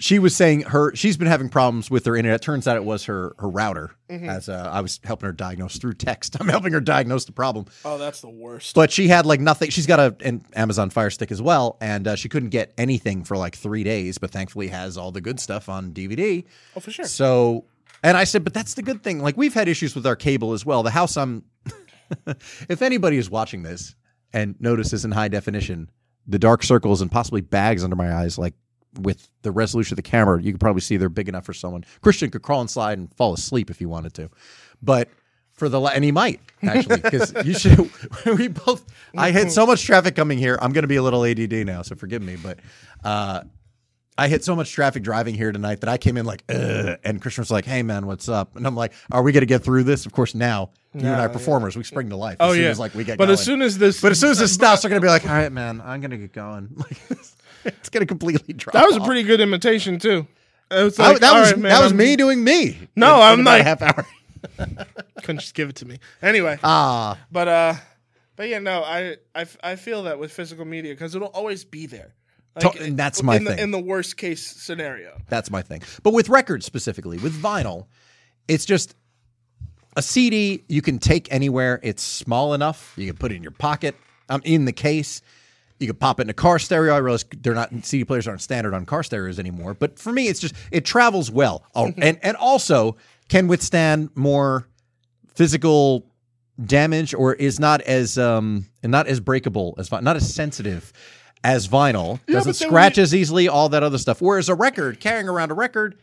she 0.03 0.19
was 0.19 0.35
saying 0.35 0.63
her 0.63 0.93
she's 0.97 1.17
been 1.17 1.29
having 1.29 1.49
problems 1.49 1.89
with 1.89 2.05
her 2.07 2.17
internet. 2.17 2.43
Turns 2.43 2.67
out 2.67 2.77
it 2.77 2.85
was 2.85 3.05
her 3.05 3.37
her 3.39 3.49
router. 3.49 3.93
As 4.09 4.49
uh, 4.49 4.69
I 4.71 4.81
was 4.81 5.01
helping 5.05 5.27
her 5.27 5.33
diagnose 5.33 5.79
through 5.79 5.95
text, 5.95 6.37
I'm 6.41 6.49
helping 6.49 6.73
her 6.73 6.81
diagnose 6.81 7.25
the 7.25 7.33
problem. 7.33 7.67
Oh, 7.85 7.99
that's 7.99 8.21
the 8.21 8.29
worst. 8.29 8.75
But 8.75 8.91
she 8.91 9.07
had 9.07 9.27
like 9.27 9.41
nothing. 9.41 9.71
She's 9.71 9.87
got 9.87 10.01
a 10.01 10.17
an 10.27 10.45
Amazon 10.55 10.91
Fire 10.91 11.09
Stick 11.09 11.31
as 11.31 11.41
well, 11.41 11.79
and 11.81 12.09
uh, 12.09 12.17
she 12.17 12.29
couldn't 12.29 12.49
get 12.49 12.75
anything 12.77 13.23
for 13.23 13.37
like 13.37 13.55
three 13.55 13.85
days. 13.85 14.19
But 14.19 14.33
thankfully, 14.33 14.69
has 14.69 14.99
all 14.99 15.13
the 15.13 15.21
good 15.21 15.39
stuff 15.39 15.69
on 15.69 15.93
DVD. 15.93 16.45
oh, 16.77 16.81
for 16.81 16.91
sure. 16.91 17.05
So, 17.05 17.65
and 18.03 18.17
I 18.17 18.25
said, 18.25 18.43
but 18.43 18.53
that's 18.53 18.75
the 18.75 18.83
good 18.83 19.05
thing. 19.05 19.21
Like 19.21 19.37
we've 19.37 19.55
had 19.55 19.69
issues 19.69 19.95
with 19.95 20.07
our 20.07 20.17
cable 20.17 20.53
as 20.53 20.67
well. 20.67 20.83
The 20.83 20.91
house 20.91 21.17
I'm, 21.17 21.45
if 22.69 22.83
anybody 22.83 23.19
is 23.19 23.31
watching 23.31 23.63
this 23.63 23.95
and 24.33 24.57
notices 24.59 25.05
in 25.05 25.13
high 25.13 25.29
definition 25.29 25.91
the 26.27 26.39
dark 26.39 26.63
circles 26.63 27.01
and 27.01 27.11
possibly 27.11 27.41
bags 27.41 27.83
under 27.83 27.97
my 27.97 28.15
eyes, 28.15 28.39
like 28.39 28.55
with 29.01 29.29
the 29.43 29.51
resolution 29.51 29.95
of 29.95 29.97
the 29.97 30.03
camera, 30.03 30.41
you 30.43 30.53
could 30.53 30.61
probably 30.61 30.81
see 30.83 30.97
they're 30.97 31.09
big 31.09 31.29
enough 31.29 31.45
for 31.45 31.53
someone. 31.55 31.85
Christian 32.03 32.31
could 32.31 32.43
crawl 32.43 32.61
inside 32.61 32.99
and 32.99 33.13
fall 33.15 33.33
asleep 33.35 33.71
if 33.71 33.79
he 33.79 33.87
wanted 33.87 34.15
to, 34.15 34.31
but. 34.83 35.09
For 35.55 35.69
the 35.69 35.81
and 35.83 36.03
he 36.03 36.13
might 36.13 36.41
actually 36.63 36.97
because 37.03 37.33
you 37.45 37.53
should. 37.55 37.91
We 38.27 38.49
both. 38.49 38.85
I 39.17 39.31
hit 39.31 39.53
so 39.53 39.67
much 39.67 39.85
traffic 39.85 40.17
coming 40.17 40.39
here. 40.39 40.59
I'm 40.61 40.73
going 40.73 40.83
to 40.83 40.89
be 40.89 40.97
a 40.97 41.03
little 41.03 41.25
ADD 41.27 41.53
now, 41.67 41.83
so 41.83 41.95
forgive 41.95 42.23
me. 42.23 42.37
But 42.37 42.59
uh, 43.05 43.43
I 44.17 44.29
hit 44.29 44.45
so 44.45 44.57
much 44.57 44.73
traffic 44.73 45.03
driving 45.03 45.35
here 45.35 45.53
tonight 45.53 45.81
that 45.83 45.91
I 45.91 45.99
came 45.99 46.17
in 46.17 46.25
like, 46.25 46.43
Ugh, 46.49 46.97
and 47.05 47.21
Christian 47.21 47.43
was 47.43 47.51
like, 47.51 47.67
"Hey 47.67 47.83
man, 47.83 48.07
what's 48.07 48.31
up?" 48.31 48.57
And 48.57 48.67
I'm 48.67 48.75
like, 48.75 48.95
"Are 49.13 49.23
we 49.23 49.31
going 49.31 49.43
to 49.43 49.47
get 49.47 49.63
through 49.63 49.85
this?" 49.85 50.07
Of 50.07 50.13
course, 50.13 50.35
now 50.35 50.71
you 50.95 51.01
and 51.01 51.11
I 51.21 51.27
are 51.27 51.29
performers. 51.29 51.77
We 51.77 51.85
spring 51.85 52.09
to 52.09 52.17
life. 52.17 52.39
As 52.41 52.49
Oh 52.49 52.53
soon 52.55 52.63
yeah. 52.63 52.69
as 52.71 52.79
like 52.79 52.95
we 52.95 53.05
get 53.05 53.19
but 53.19 53.27
going. 53.27 53.35
as 53.35 53.45
soon 53.45 53.61
as 53.63 53.77
this, 53.77 54.01
but 54.01 54.11
as 54.11 54.19
soon 54.19 54.31
as 54.31 54.39
this 54.39 54.55
stops, 54.55 54.83
they're 54.83 54.89
going 54.89 55.03
to 55.03 55.05
be 55.05 55.11
like, 55.11 55.27
"All 55.27 55.33
right, 55.33 55.53
man, 55.53 55.83
I'm 55.85 56.01
going 56.01 56.13
to 56.13 56.17
get 56.19 56.33
going." 56.33 56.75
Like, 56.79 57.19
it's 57.65 57.89
going 57.89 58.01
to 58.03 58.07
completely 58.07 58.55
drop. 58.55 58.75
that 58.75 58.87
was 58.87 58.97
a 58.97 59.01
pretty 59.01 59.23
good 59.23 59.41
imitation 59.41 59.99
too. 59.99 60.27
Was 60.71 60.99
I- 60.99 61.19
that 61.19 61.35
was 61.39 61.53
right, 61.53 61.59
man, 61.61 61.71
that 61.71 61.83
was 61.83 61.93
I'm- 61.93 61.97
me 61.99 62.17
doing 62.17 62.43
me. 62.43 62.89
No, 62.97 63.17
in- 63.17 63.21
I'm 63.23 63.41
a 63.41 63.43
like- 63.45 63.63
half 63.65 63.83
hour. 63.83 64.07
Couldn't 65.23 65.41
just 65.41 65.55
give 65.55 65.69
it 65.69 65.77
to 65.77 65.87
me 65.87 65.99
anyway. 66.21 66.59
Ah, 66.65 67.19
But 67.31 67.49
uh, 67.49 67.75
but 68.37 68.49
yeah, 68.49 68.59
no, 68.59 68.83
I 68.83 69.17
I, 69.35 69.47
I 69.63 69.77
feel 69.77 70.05
that 70.05 70.19
with 70.19 70.33
physical 70.33 70.65
media 70.65 70.93
because 70.95 71.15
it'll 71.15 71.29
always 71.29 71.65
be 71.65 71.87
there. 71.87 72.15
To- 72.61 72.71
and 72.83 72.99
that's 72.99 73.23
my 73.23 73.37
in 73.37 73.47
thing. 73.47 73.57
The, 73.57 73.63
in 73.63 73.71
the 73.71 73.79
worst 73.79 74.17
case 74.17 74.45
scenario. 74.45 75.17
That's 75.29 75.51
my 75.51 75.63
thing. 75.63 75.83
But 76.03 76.13
with 76.13 76.29
records 76.29 76.67
specifically, 76.67 77.19
with 77.19 77.41
vinyl, 77.41 77.87
it's 78.49 78.65
just 78.67 78.95
a 79.97 80.03
CD 80.03 80.65
you 80.69 80.83
can 80.83 80.99
take 80.99 81.33
anywhere. 81.33 81.79
It's 81.83 82.03
small 82.03 82.53
enough. 82.55 82.93
You 82.97 83.07
can 83.07 83.17
put 83.17 83.33
it 83.33 83.37
in 83.37 83.43
your 83.43 83.53
pocket. 83.53 83.95
I'm 84.29 84.43
in 84.45 84.65
the 84.65 84.73
case. 84.73 85.23
You 85.79 85.87
could 85.89 85.99
pop 85.99 86.21
it 86.21 86.25
in 86.25 86.31
a 86.31 86.35
car 86.35 86.59
stereo. 86.59 86.95
I 86.95 86.99
realize 86.99 87.25
they're 87.41 87.55
not 87.55 87.71
CD 87.85 88.05
players 88.05 88.29
aren't 88.29 88.41
standard 88.43 88.73
on 88.75 88.87
car 88.87 89.03
stereos 89.03 89.39
anymore. 89.39 89.75
But 89.75 89.99
for 89.99 90.13
me, 90.13 90.29
it's 90.29 90.39
just 90.41 90.55
it 90.71 90.85
travels 90.85 91.31
well, 91.31 91.65
Oh, 91.75 91.93
and 91.99 92.19
and 92.23 92.37
also 92.37 92.97
can 93.29 93.49
withstand 93.49 94.11
more 94.15 94.69
physical 95.35 96.07
damage 96.65 97.15
or 97.15 97.35
is 97.35 97.59
not 97.59 97.81
as 97.83 98.19
um 98.19 98.67
and 98.83 98.93
not 98.93 99.07
as 99.07 99.19
breakable 99.21 99.75
as 99.79 99.91
not 99.91 100.15
as 100.17 100.33
sensitive 100.33 100.93
as 101.43 101.67
vinyl 101.67 102.21
Yeah, 102.29 102.35
doesn't 102.35 102.55
scratch 102.55 102.99
we- 102.99 103.03
as 103.03 103.15
easily 103.15 103.49
all 103.49 103.71
that 103.71 103.83
other 103.83 103.97
stuff 103.99 104.21
whereas 104.21 104.49
a 104.51 104.55
record 104.55 105.01
carrying 105.01 105.29
around 105.29 105.51
a 105.51 105.55
record 105.55 105.97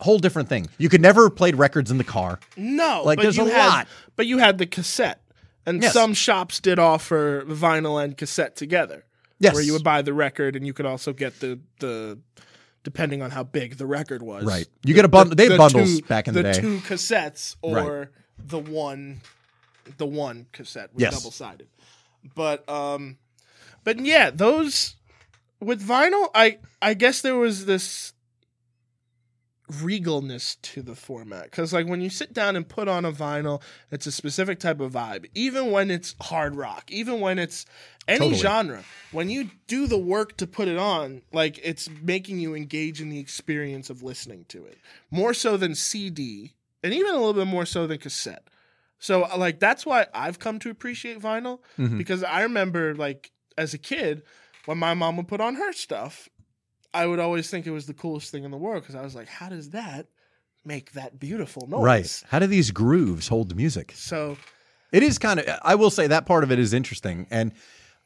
whole 0.00 0.18
different 0.18 0.48
thing 0.48 0.66
you 0.78 0.88
could 0.88 1.02
never 1.02 1.24
have 1.24 1.36
played 1.36 1.56
records 1.56 1.90
in 1.90 1.98
the 1.98 2.04
car 2.04 2.40
No, 2.56 3.02
Like, 3.04 3.20
there's 3.20 3.38
a 3.38 3.44
had, 3.44 3.68
lot. 3.68 3.88
But 4.16 4.26
you 4.26 4.38
had 4.38 4.56
the 4.58 4.66
cassette, 4.66 5.20
and 5.66 5.82
Yes. 5.82 5.92
some 5.92 6.14
shops 6.14 6.60
did 6.60 6.78
offer 6.78 7.44
vinyl 7.46 8.02
and 8.02 8.16
cassette 8.16 8.56
together. 8.56 9.04
Yes. 9.38 9.52
where 9.52 9.62
you 9.62 9.74
would 9.74 9.84
buy 9.84 10.00
the 10.00 10.14
record, 10.14 10.56
and 10.56 10.66
you 10.66 10.72
could 10.72 10.86
also 10.86 11.12
get 11.12 11.40
the 11.40 11.60
the 11.80 12.18
depending 12.84 13.20
on 13.20 13.30
how 13.32 13.42
big 13.42 13.76
the 13.76 13.84
record 13.86 14.22
was. 14.22 14.44
Right. 14.44 14.66
You 14.82 14.94
get 14.94 15.04
a 15.04 15.08
bundle- 15.08 15.34
they 15.36 15.48
had 15.48 15.58
bundles 15.58 15.98
two, 16.00 16.06
back 16.06 16.26
in 16.28 16.32
the 16.34 16.42
day. 16.42 16.52
two 16.54 16.78
cassettes 16.78 17.56
or 17.60 17.74
Right. 17.74 18.08
the 18.38 18.58
one, 18.58 19.20
the 19.98 20.06
one 20.06 20.46
cassette 20.52 20.94
was 20.94 21.02
Yes. 21.02 21.14
double 21.18 21.30
sided. 21.32 21.66
But 22.34 22.66
um, 22.68 23.18
But 23.84 23.98
yeah, 24.00 24.30
those 24.30 24.94
with 25.60 25.86
vinyl, 25.86 26.30
I 26.34 26.58
I 26.80 26.94
guess 26.94 27.20
there 27.20 27.36
was 27.36 27.66
this 27.66 28.14
regalness 29.72 30.56
to 30.62 30.80
the 30.82 30.94
format 30.94 31.44
because 31.44 31.72
like 31.72 31.86
when 31.88 32.00
you 32.00 32.08
sit 32.08 32.32
down 32.32 32.54
and 32.56 32.68
put 32.68 32.86
on 32.88 33.04
a 33.04 33.10
vinyl 33.10 33.60
it's 33.90 34.06
a 34.06 34.12
specific 34.12 34.60
type 34.60 34.78
of 34.80 34.92
vibe 34.92 35.26
even 35.34 35.70
when 35.72 35.90
it's 35.90 36.14
hard 36.22 36.54
rock 36.54 36.84
even 36.90 37.18
when 37.20 37.38
it's 37.38 37.66
any 38.06 38.18
Totally. 38.20 38.38
genre 38.40 38.84
when 39.10 39.28
you 39.28 39.50
do 39.66 39.88
the 39.88 39.98
work 39.98 40.36
to 40.36 40.46
put 40.46 40.68
it 40.68 40.78
on 40.78 41.22
like 41.32 41.58
it's 41.64 41.88
making 42.00 42.38
you 42.38 42.54
engage 42.54 43.00
in 43.00 43.08
the 43.10 43.18
experience 43.18 43.90
of 43.90 44.02
listening 44.04 44.44
to 44.50 44.64
it 44.64 44.78
more 45.10 45.34
so 45.34 45.56
than 45.56 45.74
cd 45.74 46.54
and 46.84 46.94
even 46.94 47.10
a 47.10 47.16
little 47.18 47.34
bit 47.34 47.46
more 47.48 47.66
so 47.66 47.88
than 47.88 47.98
cassette 47.98 48.46
so 49.00 49.24
uh, 49.24 49.36
like 49.36 49.58
that's 49.58 49.84
why 49.84 50.06
i've 50.14 50.38
come 50.38 50.60
to 50.60 50.70
appreciate 50.70 51.20
vinyl 51.20 51.58
Mhm. 51.76 51.98
because 51.98 52.22
i 52.22 52.42
remember 52.42 52.94
like 52.94 53.32
as 53.58 53.74
a 53.74 53.78
kid 53.78 54.22
when 54.66 54.78
my 54.78 54.94
mom 54.94 55.16
would 55.16 55.26
put 55.28 55.40
on 55.40 55.56
her 55.56 55.72
stuff 55.72 56.28
I 56.96 57.06
would 57.06 57.20
always 57.20 57.50
think 57.50 57.66
it 57.66 57.70
was 57.70 57.86
the 57.86 57.94
coolest 57.94 58.30
thing 58.30 58.44
in 58.44 58.50
the 58.50 58.56
world 58.56 58.82
because 58.82 58.94
I 58.94 59.02
was 59.02 59.14
like, 59.14 59.28
how 59.28 59.48
does 59.48 59.70
that 59.70 60.06
make 60.64 60.92
that 60.92 61.18
beautiful 61.18 61.66
noise? 61.68 61.82
Right. 61.82 62.22
How 62.28 62.38
do 62.38 62.46
these 62.46 62.70
grooves 62.70 63.28
hold 63.28 63.50
the 63.50 63.54
music? 63.54 63.92
So 63.94 64.36
It 64.92 65.02
is 65.02 65.18
kind 65.18 65.40
of, 65.40 65.46
I 65.62 65.74
will 65.74 65.90
say 65.90 66.06
that 66.06 66.26
part 66.26 66.42
of 66.42 66.50
it 66.50 66.58
is 66.58 66.72
interesting. 66.72 67.26
And 67.30 67.52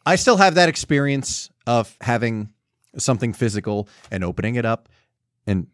I 0.04 0.16
still 0.16 0.36
have 0.38 0.54
that 0.56 0.68
experience 0.68 1.50
of 1.66 1.96
having 2.00 2.52
something 2.98 3.32
physical 3.32 3.88
and 4.10 4.24
opening 4.24 4.56
it 4.56 4.64
up 4.64 4.88
and 5.46 5.68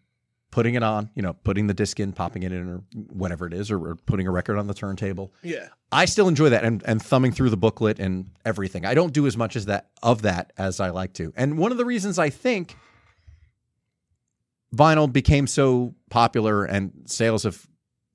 putting 0.51 0.75
it 0.75 0.83
on, 0.83 1.11
you 1.15 1.23
know, 1.23 1.33
putting 1.33 1.67
the 1.67 1.75
disc 1.75 1.99
in, 2.01 2.13
popping 2.13 2.43
it 2.43 2.53
in, 2.53 2.69
or 2.69 2.83
whatever 3.09 3.47
it 3.47 3.53
is, 3.53 3.71
or, 3.71 3.79
or 3.91 3.97
putting 3.97 4.27
a 4.27 4.31
record 4.31 4.59
on 4.59 4.67
the 4.67 4.75
turntable. 4.75 5.33
yeah, 5.43 5.69
I 5.93 6.05
still 6.05 6.29
enjoy 6.29 6.51
that 6.51 6.65
and, 6.65 6.83
and 6.87 7.01
thumbing 7.01 7.33
through 7.33 7.51
the 7.51 7.57
booklet 7.57 7.99
and 7.99 8.31
everything. 8.45 8.85
I 8.85 8.95
don't 8.95 9.13
do 9.13 9.27
as 9.27 9.37
much 9.37 9.57
as 9.57 9.67
that 9.67 9.91
of 10.03 10.23
that 10.23 10.53
as 10.59 10.81
I 10.81 10.91
like 10.91 11.13
to. 11.15 11.33
And 11.37 11.59
one 11.59 11.73
of 11.73 11.79
the 11.79 11.85
reasons 11.85 12.19
I 12.19 12.31
think 12.31 12.77
vinyl 14.77 15.13
became 15.13 15.47
so 15.47 15.95
popular 16.11 16.65
and 16.65 16.93
sales 17.07 17.43
have 17.45 17.67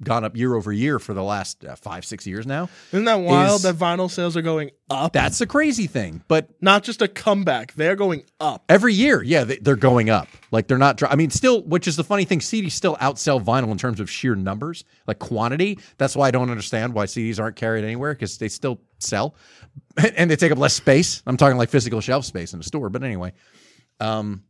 gone 0.03 0.24
up 0.24 0.36
year 0.36 0.55
over 0.55 0.74
year 0.74 0.97
for 0.97 1.14
the 1.14 1.22
last 1.22 1.64
uh, 1.64 1.76
five, 1.76 2.03
six 2.03 2.26
years 2.26 2.47
now. 2.47 2.68
isn't 2.91 3.05
that 3.05 3.20
wild 3.20 3.57
Is- 3.57 3.62
that 3.62 3.76
vinyl 3.76 4.09
sales 4.09 4.36
are 4.36 4.41
going 4.41 4.72
up? 4.89 5.14
That's 5.14 5.38
the 5.38 5.45
crazy 5.45 5.86
thing. 5.86 6.24
But 6.28 6.49
Not 6.59 6.82
just 6.82 7.03
a 7.03 7.07
comeback; 7.07 7.74
they're 7.76 7.95
going 7.95 8.24
up. 8.39 8.64
every 8.68 8.95
year, 8.95 9.22
yeah, 9.22 9.43
they, 9.43 9.57
they're 9.57 9.76
going 9.76 10.09
up. 10.09 10.28
Like 10.49 10.68
they're 10.68 10.80
not. 10.80 11.03
I 11.03 11.16
mean, 11.16 11.30
still, 11.30 11.62
which 11.62 11.88
is 11.88 11.97
the 11.97 12.03
funny 12.03 12.26
thing. 12.26 12.39
CDs 12.39 12.72
still 12.72 12.95
outsell 12.95 13.43
vinyl 13.43 13.70
in 13.72 13.78
terms 13.78 13.99
of 13.99 14.09
sheer 14.09 14.34
numbers, 14.34 14.86
like 15.05 15.20
quantity. 15.20 15.78
That's 15.99 16.16
why 16.16 16.30
I 16.30 16.32
don't 16.32 16.49
understand 16.49 16.95
why 16.95 17.05
CDs 17.05 17.39
aren't 17.39 17.55
carried 17.55 17.84
anywhere 17.84 18.14
because 18.16 18.39
they 18.39 18.47
still 18.47 18.82
sell, 18.97 19.36
and 20.16 20.32
they 20.32 20.36
take 20.36 20.51
up 20.51 20.57
less 20.57 20.74
space. 20.74 21.22
I'm 21.28 21.38
talking 21.38 21.57
like 21.59 21.70
physical 21.70 22.01
shelf 22.01 22.26
space 22.26 22.53
in 22.55 22.59
a 22.59 22.64
store. 22.64 22.89
But 22.89 23.03
anyway, 23.03 23.34
um, 23.99 24.45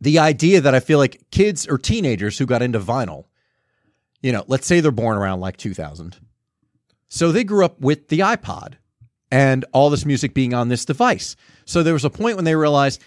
the 0.00 0.18
idea 0.18 0.60
that 0.60 0.74
I 0.74 0.80
feel 0.80 0.98
like 0.98 1.20
kids 1.30 1.66
or 1.66 1.78
teenagers 1.78 2.38
who 2.38 2.46
got 2.46 2.62
into 2.62 2.80
vinyl, 2.80 3.24
you 4.22 4.32
know, 4.32 4.44
let's 4.46 4.66
say 4.66 4.80
they're 4.80 4.90
born 4.92 5.16
around 5.16 5.40
like 5.40 5.56
2000, 5.56 6.16
so 7.08 7.32
they 7.32 7.44
grew 7.44 7.64
up 7.64 7.80
with 7.80 8.08
the 8.08 8.20
iPod 8.20 8.74
and 9.30 9.64
all 9.72 9.90
this 9.90 10.04
music 10.04 10.34
being 10.34 10.54
on 10.54 10.68
this 10.68 10.84
device. 10.84 11.36
So 11.64 11.82
there 11.82 11.94
was 11.94 12.04
a 12.04 12.10
point 12.10 12.36
when 12.36 12.44
they 12.44 12.54
realized 12.54 13.02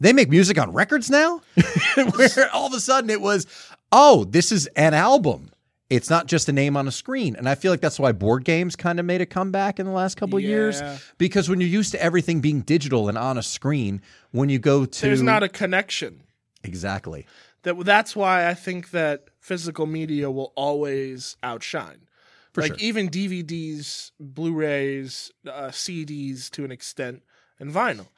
they 0.00 0.12
make 0.12 0.28
music 0.28 0.58
on 0.58 0.72
records 0.72 1.10
now, 1.10 1.40
where 1.94 2.50
all 2.52 2.66
of 2.66 2.72
a 2.74 2.80
sudden 2.80 3.08
it 3.10 3.20
was, 3.20 3.46
oh, 3.90 4.24
this 4.24 4.52
is 4.52 4.66
an 4.68 4.94
album. 4.94 5.50
It's 5.90 6.08
not 6.08 6.26
just 6.26 6.48
a 6.48 6.52
name 6.52 6.76
on 6.76 6.88
a 6.88 6.90
screen. 6.90 7.36
And 7.36 7.46
I 7.48 7.54
feel 7.54 7.70
like 7.70 7.82
that's 7.82 8.00
why 8.00 8.12
board 8.12 8.44
games 8.44 8.76
kind 8.76 8.98
of 8.98 9.04
made 9.04 9.20
a 9.20 9.26
comeback 9.26 9.78
in 9.78 9.84
the 9.84 9.92
last 9.92 10.16
couple 10.16 10.38
of 10.38 10.42
years. 10.42 10.80
Because 11.18 11.50
when 11.50 11.60
you're 11.60 11.68
used 11.68 11.92
to 11.92 12.02
everything 12.02 12.40
being 12.40 12.62
digital 12.62 13.10
and 13.10 13.18
on 13.18 13.36
a 13.36 13.42
screen, 13.42 14.00
when 14.30 14.48
you 14.48 14.58
go 14.58 14.86
to 14.86 15.00
There's 15.02 15.20
not 15.22 15.42
a 15.42 15.48
connection. 15.50 16.21
Exactly. 16.64 17.26
That 17.62 17.84
that's 17.84 18.16
why 18.16 18.48
I 18.48 18.54
think 18.54 18.90
that 18.90 19.28
physical 19.40 19.86
media 19.86 20.30
will 20.30 20.52
always 20.56 21.36
outshine. 21.42 22.08
For 22.52 22.60
like 22.60 22.78
sure. 22.78 22.86
even 22.86 23.08
DVDs, 23.08 24.10
Blu-rays, 24.20 25.30
uh, 25.46 25.68
CDs 25.68 26.50
to 26.50 26.64
an 26.64 26.70
extent, 26.70 27.22
and 27.58 27.72
vinyl. 27.72 28.08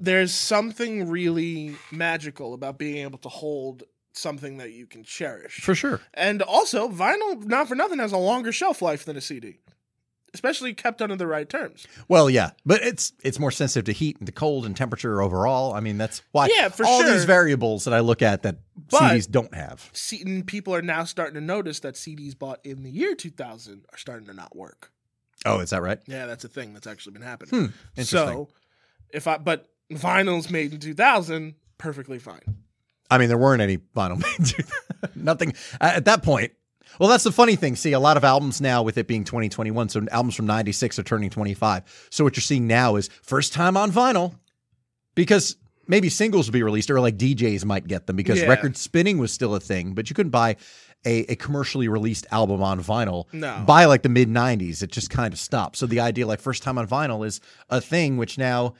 There's 0.00 0.32
something 0.32 1.08
really 1.08 1.76
magical 1.90 2.54
about 2.54 2.78
being 2.78 2.98
able 2.98 3.18
to 3.18 3.28
hold 3.28 3.82
something 4.12 4.56
that 4.58 4.72
you 4.72 4.86
can 4.86 5.04
cherish. 5.04 5.60
For 5.60 5.74
sure. 5.74 6.00
And 6.14 6.42
also, 6.42 6.88
vinyl, 6.88 7.44
not 7.44 7.68
for 7.68 7.74
nothing, 7.74 7.98
has 7.98 8.12
a 8.12 8.18
longer 8.18 8.52
shelf 8.52 8.82
life 8.82 9.04
than 9.04 9.16
a 9.16 9.20
CD, 9.20 9.60
especially 10.38 10.72
kept 10.72 11.02
under 11.02 11.16
the 11.16 11.26
right 11.26 11.48
terms. 11.48 11.86
Well, 12.06 12.30
yeah, 12.30 12.50
but 12.64 12.80
it's 12.82 13.12
it's 13.24 13.38
more 13.40 13.50
sensitive 13.50 13.84
to 13.86 13.92
heat 13.92 14.16
and 14.18 14.26
to 14.26 14.32
cold 14.32 14.64
and 14.64 14.76
temperature 14.76 15.20
overall. 15.20 15.74
I 15.74 15.80
mean, 15.80 15.98
that's 15.98 16.22
why 16.32 16.48
Yeah, 16.54 16.68
for 16.68 16.86
all 16.86 17.02
sure. 17.02 17.12
these 17.12 17.24
variables 17.24 17.84
that 17.84 17.92
I 17.92 18.00
look 18.00 18.22
at 18.22 18.42
that 18.42 18.58
But- 18.90 19.00
CDs 19.00 19.28
don't 19.30 19.52
have. 19.54 19.90
C- 19.92 20.42
people 20.46 20.74
are 20.74 20.82
now 20.82 21.02
starting 21.04 21.34
to 21.34 21.40
notice 21.40 21.80
that 21.80 21.94
CDs 21.96 22.38
bought 22.38 22.60
in 22.64 22.84
the 22.84 22.90
year 22.90 23.14
2000 23.16 23.84
are 23.92 23.98
starting 23.98 24.26
to 24.28 24.32
not 24.34 24.54
work. 24.54 24.92
Oh, 25.44 25.58
is 25.60 25.70
that 25.70 25.82
right? 25.82 25.98
Yeah, 26.06 26.26
that's 26.26 26.44
a 26.44 26.48
thing 26.48 26.72
that's 26.74 26.86
actually 26.86 27.12
been 27.14 27.22
happening. 27.22 27.50
Hmm, 27.50 27.66
interesting. 27.96 28.06
So, 28.06 28.48
if 29.10 29.26
I 29.26 29.38
but 29.38 29.68
vinyls 29.92 30.50
made 30.50 30.72
in 30.72 30.78
2000 30.80 31.54
perfectly 31.78 32.18
fine. 32.18 32.42
I 33.10 33.18
mean, 33.18 33.28
there 33.28 33.38
weren't 33.38 33.62
any 33.62 33.78
vinyl 33.78 34.18
made. 35.04 35.14
Nothing 35.16 35.54
at 35.80 36.04
that 36.04 36.22
point. 36.22 36.52
Well, 36.98 37.08
that's 37.08 37.24
the 37.24 37.32
funny 37.32 37.56
thing. 37.56 37.76
See, 37.76 37.92
a 37.92 38.00
lot 38.00 38.16
of 38.16 38.24
albums 38.24 38.60
now, 38.60 38.82
with 38.82 38.98
it 38.98 39.06
being 39.06 39.24
2021, 39.24 39.88
so 39.88 40.06
albums 40.10 40.34
from 40.34 40.46
96 40.46 40.98
are 40.98 41.02
turning 41.02 41.30
25. 41.30 42.08
So 42.10 42.24
what 42.24 42.36
you're 42.36 42.42
seeing 42.42 42.66
now 42.66 42.96
is 42.96 43.08
first 43.22 43.52
time 43.52 43.76
on 43.76 43.92
vinyl 43.92 44.34
because 45.14 45.56
maybe 45.86 46.08
singles 46.08 46.46
will 46.48 46.52
be 46.52 46.62
released 46.62 46.90
or 46.90 47.00
like 47.00 47.16
DJs 47.16 47.64
might 47.64 47.86
get 47.86 48.06
them 48.06 48.16
because 48.16 48.40
Yeah. 48.40 48.46
record 48.48 48.76
spinning 48.76 49.18
was 49.18 49.32
still 49.32 49.54
a 49.54 49.60
thing, 49.60 49.94
but 49.94 50.10
you 50.10 50.14
couldn't 50.14 50.30
buy 50.30 50.56
a, 51.06 51.20
a 51.32 51.36
commercially 51.36 51.86
released 51.88 52.26
album 52.32 52.62
on 52.62 52.82
vinyl 52.82 53.24
No. 53.32 53.62
by 53.66 53.84
like 53.84 54.02
the 54.02 54.08
mid 54.08 54.28
90s. 54.28 54.82
It 54.82 54.90
just 54.90 55.10
kind 55.10 55.32
of 55.32 55.38
stopped. 55.38 55.76
So 55.76 55.86
the 55.86 56.00
idea 56.00 56.26
like 56.26 56.40
first 56.40 56.62
time 56.62 56.76
on 56.78 56.86
vinyl 56.88 57.24
is 57.26 57.40
a 57.70 57.80
thing, 57.80 58.16
which 58.16 58.36
now 58.36 58.74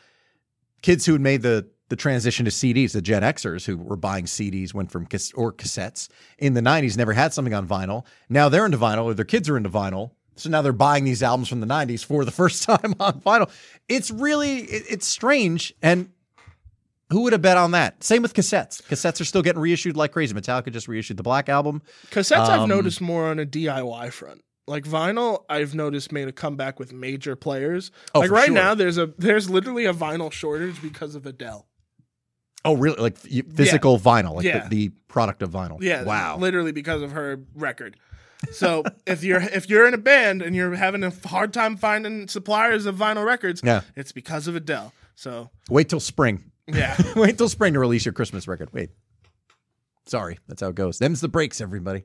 kids 0.83 1.07
who 1.07 1.13
had 1.13 1.21
made 1.21 1.43
the 1.43 1.69
the 1.89 1.97
transition 1.97 2.45
to 2.45 2.51
CDs, 2.51 2.93
the 2.93 3.01
Gen 3.03 3.23
Xers 3.23 3.65
who 3.67 3.77
were 3.77 3.97
buying 3.97 4.25
CDs 4.27 4.75
went 4.75 4.91
from 4.93 5.07
cas- 5.07 5.33
or 5.33 5.53
cassettes 5.53 6.09
in 6.39 6.55
the 6.55 6.61
90s 6.61 6.97
never 6.97 7.13
had 7.15 7.33
something 7.33 7.55
on 7.55 7.67
vinyl. 7.67 8.05
Now 8.29 8.49
they're 8.49 8.67
into 8.67 8.79
vinyl 8.79 9.05
or 9.05 9.15
their 9.15 9.25
kids 9.25 9.49
are 9.49 9.57
into 9.57 9.71
vinyl. 9.71 10.11
So 10.37 10.49
now 10.51 10.63
they're 10.63 10.73
buying 10.73 11.05
these 11.05 11.23
albums 11.23 11.49
from 11.49 11.61
the 11.61 11.67
90s 11.67 12.05
for 12.05 12.25
the 12.25 12.31
first 12.43 12.63
time 12.63 12.95
on 13.01 13.21
vinyl. 13.21 13.51
It's 13.89 14.11
really 14.11 14.59
it, 14.61 14.85
it's 14.91 15.07
strange 15.07 15.75
and 15.83 16.11
who 17.11 17.23
would 17.23 17.33
have 17.33 17.41
bet 17.41 17.57
on 17.57 17.71
that? 17.71 18.05
Same 18.05 18.21
with 18.21 18.35
cassettes. 18.35 18.83
Cassettes 18.83 19.19
are 19.21 19.25
still 19.25 19.41
getting 19.41 19.63
reissued 19.63 19.97
like 19.97 20.13
crazy. 20.13 20.35
Metallica 20.35 20.71
just 20.71 20.89
reissued 20.89 21.17
the 21.17 21.23
Black 21.23 21.49
album. 21.49 21.81
Cassettes 22.11 22.49
I've 22.51 22.61
Um, 22.61 22.69
noticed 22.69 23.01
more 23.01 23.29
on 23.29 23.39
a 23.39 23.47
DIY 23.47 24.13
front. 24.13 24.43
Like 24.67 24.85
vinyl, 24.85 25.45
I've 25.49 25.75
noticed 25.75 26.13
made 26.13 26.29
a 26.29 26.33
comeback 26.33 26.79
with 26.79 26.93
major 26.93 27.35
players. 27.35 27.91
Oh, 28.15 28.21
like 28.21 28.31
right 28.31 28.47
sure. 28.47 28.55
now, 28.55 28.75
there's 28.75 28.99
a 28.99 29.07
there's 29.17 29.49
literally 29.49 29.87
a 29.87 29.95
vinyl 29.95 30.31
shortage 30.31 30.83
because 30.83 31.15
of 31.15 31.25
Adele. 31.25 31.67
Oh, 32.65 32.75
really? 32.77 32.97
Like 33.01 33.17
physical 33.19 33.99
vinyl, 33.99 34.35
like 34.37 34.45
Yeah. 34.45 34.67
the, 34.69 34.89
the 34.89 34.89
product 35.09 35.43
of 35.43 35.51
vinyl. 35.51 35.79
Yeah, 35.81 36.03
Wow. 36.05 36.37
literally 36.39 36.73
because 36.73 37.03
of 37.03 37.13
her 37.13 37.41
record. 37.55 37.97
So 38.53 38.85
if 39.07 39.23
you're 39.25 39.41
if 39.41 39.69
you're 39.71 39.87
in 39.89 39.95
a 39.95 39.99
band 39.99 40.43
and 40.43 40.55
you're 40.55 40.75
having 40.75 41.03
a 41.05 41.13
hard 41.27 41.53
time 41.53 41.77
finding 41.77 42.29
suppliers 42.29 42.87
of 42.87 42.97
vinyl 42.97 43.25
records, 43.25 43.61
Yeah. 43.65 43.83
it's 43.97 44.13
because 44.13 44.49
of 44.49 44.57
Adele. 44.57 44.93
So 45.15 45.51
Wait 45.71 45.89
till 45.89 46.01
spring. 46.01 46.51
yeah, 46.67 46.97
Wait 47.17 47.39
till 47.39 47.49
spring 47.49 47.73
to 47.75 47.79
release 47.81 48.05
your 48.05 48.13
Christmas 48.13 48.47
record. 48.49 48.73
Wait. 48.73 48.91
Sorry, 50.07 50.39
that's 50.49 50.61
how 50.63 50.69
it 50.69 50.75
goes. 50.75 50.99
Them's 50.99 51.21
the 51.21 51.29
breaks, 51.29 51.61
everybody. 51.61 52.05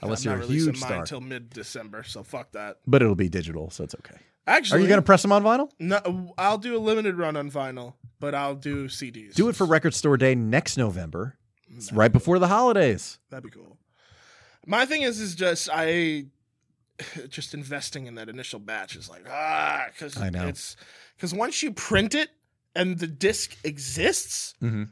Unless 0.00 0.24
I'm 0.24 0.30
you're 0.32 0.40
not 0.40 0.48
a 0.48 0.52
huge 0.52 0.66
mine 0.66 0.88
star. 0.88 0.98
until 1.00 1.20
mid 1.20 1.50
December. 1.50 2.02
So 2.02 2.22
fuck 2.22 2.52
that. 2.52 2.78
but 2.86 3.02
it'll 3.02 3.14
be 3.14 3.28
digital, 3.28 3.68
so 3.70 3.84
it's 3.84 3.94
okay. 3.96 4.16
Actually, 4.46 4.78
Are 4.78 4.82
you 4.82 4.88
going 4.88 4.98
to 4.98 5.04
press 5.04 5.22
them 5.22 5.30
on 5.32 5.42
vinyl? 5.44 5.70
No, 5.78 6.34
I'll 6.36 6.58
do 6.58 6.76
a 6.76 6.78
limited 6.80 7.16
run 7.16 7.36
on 7.36 7.50
vinyl, 7.50 7.94
but 8.18 8.34
I'll 8.34 8.56
do 8.56 8.88
CDs. 8.88 9.34
Do 9.34 9.48
it 9.48 9.54
for 9.56 9.64
Record 9.66 9.94
Store 9.94 10.16
Day 10.16 10.34
next 10.34 10.76
November. 10.76 11.36
It's 11.74 11.92
right 11.92 12.12
before 12.12 12.38
the 12.38 12.48
holidays. 12.48 13.18
That'd 13.30 13.44
be 13.44 13.50
cool. 13.50 13.78
My 14.66 14.84
thing 14.84 15.02
is, 15.02 15.20
is 15.20 15.34
just 15.34 15.68
I 15.72 16.26
just 17.28 17.54
investing 17.54 18.06
in 18.06 18.16
that 18.16 18.28
initial 18.28 18.58
batch 18.58 18.96
is 18.96 19.08
like 19.08 19.24
ah, 19.30 19.86
because 19.92 20.20
I 20.20 20.30
know. 20.30 20.46
it's 20.48 20.76
because 21.16 21.32
once 21.32 21.62
you 21.62 21.72
print 21.72 22.14
it 22.14 22.28
and 22.74 22.98
the 22.98 23.06
disc 23.06 23.56
exists, 23.64 24.54
Mhm. 24.62 24.90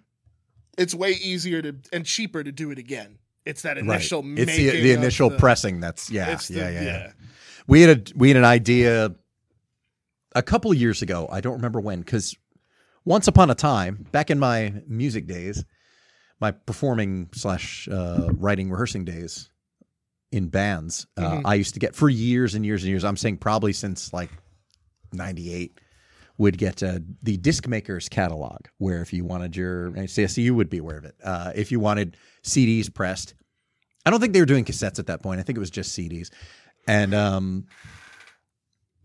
it's 0.79 0.95
way 0.95 1.11
easier 1.13 1.61
to 1.63 1.77
and 1.93 2.07
cheaper 2.07 2.43
to 2.43 2.53
do 2.53 2.71
it 2.71 2.79
again. 2.79 3.19
It's 3.45 3.63
that 3.63 3.79
initial 3.79 4.23
right. 4.23 4.39
It's 4.39 4.57
the, 4.57 4.71
the 4.71 4.93
initial 4.93 5.31
the- 5.31 5.39
pressing. 5.39 5.81
That's 5.81 6.11
yeah, 6.11 6.33
it's 6.33 6.49
the- 6.49 6.55
yeah, 6.55 6.71
yeah, 6.71 6.83
yeah. 6.83 7.13
We 7.67 7.83
had 7.83 8.11
a 8.11 8.13
we 8.19 8.29
had 8.29 8.37
an 8.39 8.45
idea 8.45 9.15
a 10.35 10.43
couple 10.43 10.71
of 10.71 10.77
years 10.77 11.03
ago. 11.03 11.29
I 11.31 11.41
don't 11.41 11.55
remember 11.55 11.81
when 11.81 12.01
because 12.01 12.37
once 13.05 13.27
upon 13.29 13.51
a 13.51 13.55
time, 13.55 14.07
back 14.13 14.31
in 14.31 14.39
my 14.39 14.75
music 14.87 15.27
days, 15.27 15.65
my 16.41 16.51
performing 16.53 17.29
slash 17.33 17.89
uh, 17.91 18.29
writing 18.35 18.71
rehearsing 18.71 19.05
days 19.05 19.51
in 20.33 20.49
bands, 20.49 21.07
uh, 21.17 21.23
Mhm. 21.39 21.43
I 21.45 21.55
used 21.55 21.75
to 21.75 21.81
get 21.81 21.95
for 21.95 22.09
years 22.09 22.55
and 22.55 22.65
years 22.65 22.83
and 22.83 22.91
years. 22.91 23.05
I'm 23.05 23.17
saying 23.17 23.39
probably 23.39 23.73
since 23.73 24.13
like 24.13 24.31
'98 25.13 25.79
would 26.39 26.57
get 26.57 26.83
uh, 26.83 27.01
the 27.23 27.37
disc 27.37 27.67
makers 27.67 28.09
catalog, 28.09 28.61
where 28.79 29.03
if 29.03 29.13
you 29.13 29.25
wanted 29.25 29.57
your, 29.57 29.91
CSU 29.93 30.43
you 30.43 30.55
would 30.55 30.71
be 30.71 30.79
aware 30.79 30.97
of 30.97 31.05
it. 31.05 31.15
Uh, 31.23 31.53
if 31.55 31.71
you 31.73 31.81
wanted 31.81 32.17
CDs 32.43 32.93
pressed, 32.93 33.35
I 34.07 34.11
don't 34.11 34.21
think 34.21 34.33
they 34.33 34.41
were 34.41 34.47
doing 34.47 34.65
cassettes 34.65 34.99
at 34.99 35.07
that 35.09 35.23
point. 35.23 35.41
I 35.41 35.43
think 35.43 35.57
it 35.59 35.61
was 35.61 35.71
just 35.71 35.99
CDs, 35.99 36.31
and 36.87 37.13
um, 37.13 37.67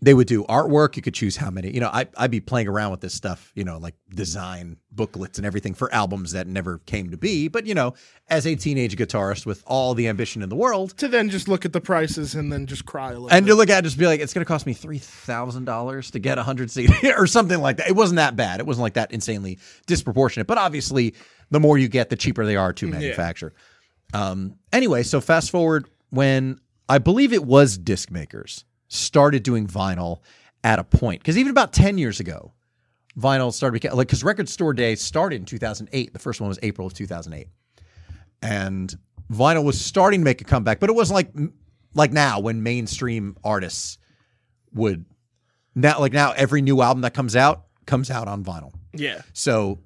they 0.02 0.14
would 0.14 0.28
do 0.28 0.44
artwork. 0.44 0.96
You 0.98 1.02
could 1.02 1.14
choose 1.14 1.38
how 1.38 1.50
many. 1.50 1.72
You 1.74 1.80
know, 1.80 1.90
I, 1.92 2.06
I'd 2.18 2.30
be 2.30 2.42
playing 2.42 2.68
around 2.68 2.92
with 2.92 3.00
this 3.02 3.14
stuff. 3.14 3.52
You 3.56 3.64
know, 3.64 3.78
like 3.78 3.96
design 4.14 4.78
booklets 4.92 5.38
and 5.38 5.46
everything 5.48 5.74
for 5.74 5.92
albums 5.94 6.34
that 6.34 6.48
never 6.48 6.80
came 6.80 7.12
to 7.12 7.18
be. 7.18 7.48
But 7.48 7.66
you 7.66 7.74
know, 7.74 7.94
as 8.28 8.46
a 8.46 8.56
teenage 8.56 8.96
guitarist 8.98 9.46
with 9.46 9.64
all 9.66 9.94
the 9.94 10.08
ambition 10.08 10.42
in 10.42 10.50
the 10.50 10.56
world, 10.56 10.98
To 10.98 11.08
then 11.08 11.30
just 11.30 11.48
look 11.48 11.66
at 11.66 11.74
the 11.74 11.82
prices 11.82 12.36
and 12.36 12.52
then 12.52 12.66
just 12.68 12.86
cry 12.86 13.10
a 13.12 13.14
little. 13.14 13.32
and 13.32 13.46
bit. 13.46 13.52
you 13.52 13.56
look 13.56 13.70
at 13.70 13.80
it, 13.80 13.82
just 13.84 13.98
be 13.98 14.06
like, 14.06 14.20
it's 14.20 14.34
going 14.34 14.44
to 14.44 14.48
cost 14.48 14.66
me 14.66 14.74
three 14.74 15.00
thousand 15.00 15.66
dollars 15.66 16.12
to 16.12 16.20
get 16.20 16.38
a 16.38 16.44
hundred 16.44 16.70
CD 16.72 16.94
or 17.18 17.26
something 17.26 17.60
like 17.62 17.78
that. 17.78 17.88
It 17.88 17.96
wasn't 17.96 18.18
that 18.18 18.36
bad. 18.36 18.60
It 18.60 18.66
wasn't 18.66 18.84
like 18.84 18.94
that 18.96 19.12
insanely 19.12 19.60
disproportionate. 19.88 20.46
But 20.48 20.58
obviously, 20.58 21.16
the 21.52 21.60
more 21.60 21.78
you 21.78 21.88
get, 21.88 22.10
the 22.10 22.16
cheaper 22.18 22.46
they 22.46 22.58
are 22.58 22.74
to 22.74 22.88
manufacture. 22.90 23.54
Um, 24.14 24.56
anyway, 24.72 25.04
so 25.04 25.20
fast 25.22 25.52
forward 25.52 25.88
when 26.10 26.60
I 26.88 27.00
believe 27.00 27.34
it 27.34 27.44
was 27.44 27.78
disc 27.78 28.12
makers 28.12 28.64
started 28.88 29.44
doing 29.44 29.68
vinyl 29.68 30.20
at 30.64 30.80
a 30.80 30.84
point 30.84 31.22
because 31.22 31.38
even 31.38 31.52
about 31.52 31.74
ten 31.74 31.98
years 31.98 32.20
ago, 32.20 32.54
vinyl 33.18 33.54
started 33.54 33.84
like 33.94 34.08
because 34.08 34.24
Record 34.24 34.50
Store 34.50 34.74
Day 34.74 34.96
started 34.96 35.38
in 35.38 35.46
two 35.46 35.58
thousand 35.58 35.90
eight. 35.92 36.14
The 36.14 36.20
first 36.20 36.40
one 36.42 36.48
was 36.48 36.60
April 36.64 36.88
of 36.88 36.94
two 36.94 37.08
thousand 37.08 37.34
eight 37.34 37.48
and 38.42 38.96
vinyl 39.32 39.64
was 39.64 39.80
starting 39.80 40.22
to 40.22 40.24
make 40.26 40.42
a 40.42 40.44
comeback, 40.44 40.80
but 40.80 40.90
it 40.90 40.94
wasn't 40.94 41.16
like 41.16 41.32
like 41.94 42.12
now 42.12 42.40
when 42.40 42.62
mainstream 42.64 43.36
artists 43.44 43.98
would 44.74 45.06
now 45.74 46.00
like 46.00 46.14
now 46.14 46.32
every 46.34 46.62
new 46.62 46.82
album 46.82 47.02
that 47.02 47.14
comes 47.14 47.36
out 47.36 47.66
comes 47.86 48.10
out 48.12 48.28
on 48.28 48.44
vinyl. 48.44 48.74
yeah, 48.94 49.22
So 49.34 49.80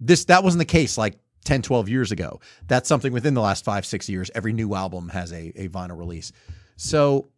this 0.00 0.24
that 0.26 0.42
wasn't 0.42 0.60
the 0.60 0.64
case 0.64 0.96
like 0.96 1.18
10 1.44 1.62
12 1.62 1.88
years 1.88 2.12
ago. 2.12 2.40
That's 2.66 2.88
something 2.88 3.12
within 3.12 3.34
the 3.34 3.40
last 3.40 3.64
5 3.64 3.86
6 3.86 4.08
years 4.08 4.30
every 4.34 4.52
new 4.52 4.74
album 4.74 5.08
has 5.10 5.32
a 5.32 5.52
a 5.56 5.68
vinyl 5.68 5.98
release. 5.98 6.32
So 6.76 7.28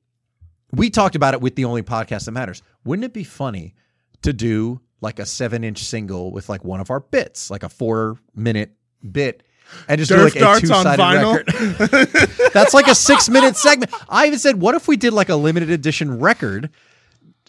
we 0.73 0.91
talked 0.91 1.15
about 1.15 1.35
it 1.35 1.41
with 1.41 1.57
the 1.57 1.65
only 1.65 1.83
podcast 1.83 2.25
that 2.25 2.33
matters. 2.33 2.63
Wouldn't 2.85 3.05
it 3.05 3.13
be 3.13 3.25
funny 3.25 3.75
to 4.23 4.33
do 4.33 4.81
like 5.01 5.19
a 5.19 5.23
7-inch 5.23 5.83
single 5.83 6.33
with 6.33 6.49
like 6.49 6.65
one 6.65 6.81
of 6.81 6.91
our 6.91 7.01
bits, 7.01 7.51
like 7.51 7.63
a 7.63 7.69
4 7.69 8.19
minute 8.35 8.73
bit 9.11 9.43
and 9.89 9.99
just 9.99 10.11
do 10.11 10.23
like 10.23 10.37
a 10.37 10.61
two-sided 10.61 11.01
vinyl. 11.01 11.37
record. 11.37 12.51
That's 12.53 12.75
like 12.75 12.89
a 12.89 12.95
six 12.95 13.29
minute 13.29 13.57
segment. 13.57 13.93
I 14.09 14.27
even 14.27 14.39
said, 14.39 14.61
what 14.61 14.75
if 14.75 14.89
we 14.89 14.97
did 14.97 15.13
like 15.13 15.29
a 15.29 15.37
limited 15.37 15.71
edition 15.71 16.19
record, 16.19 16.71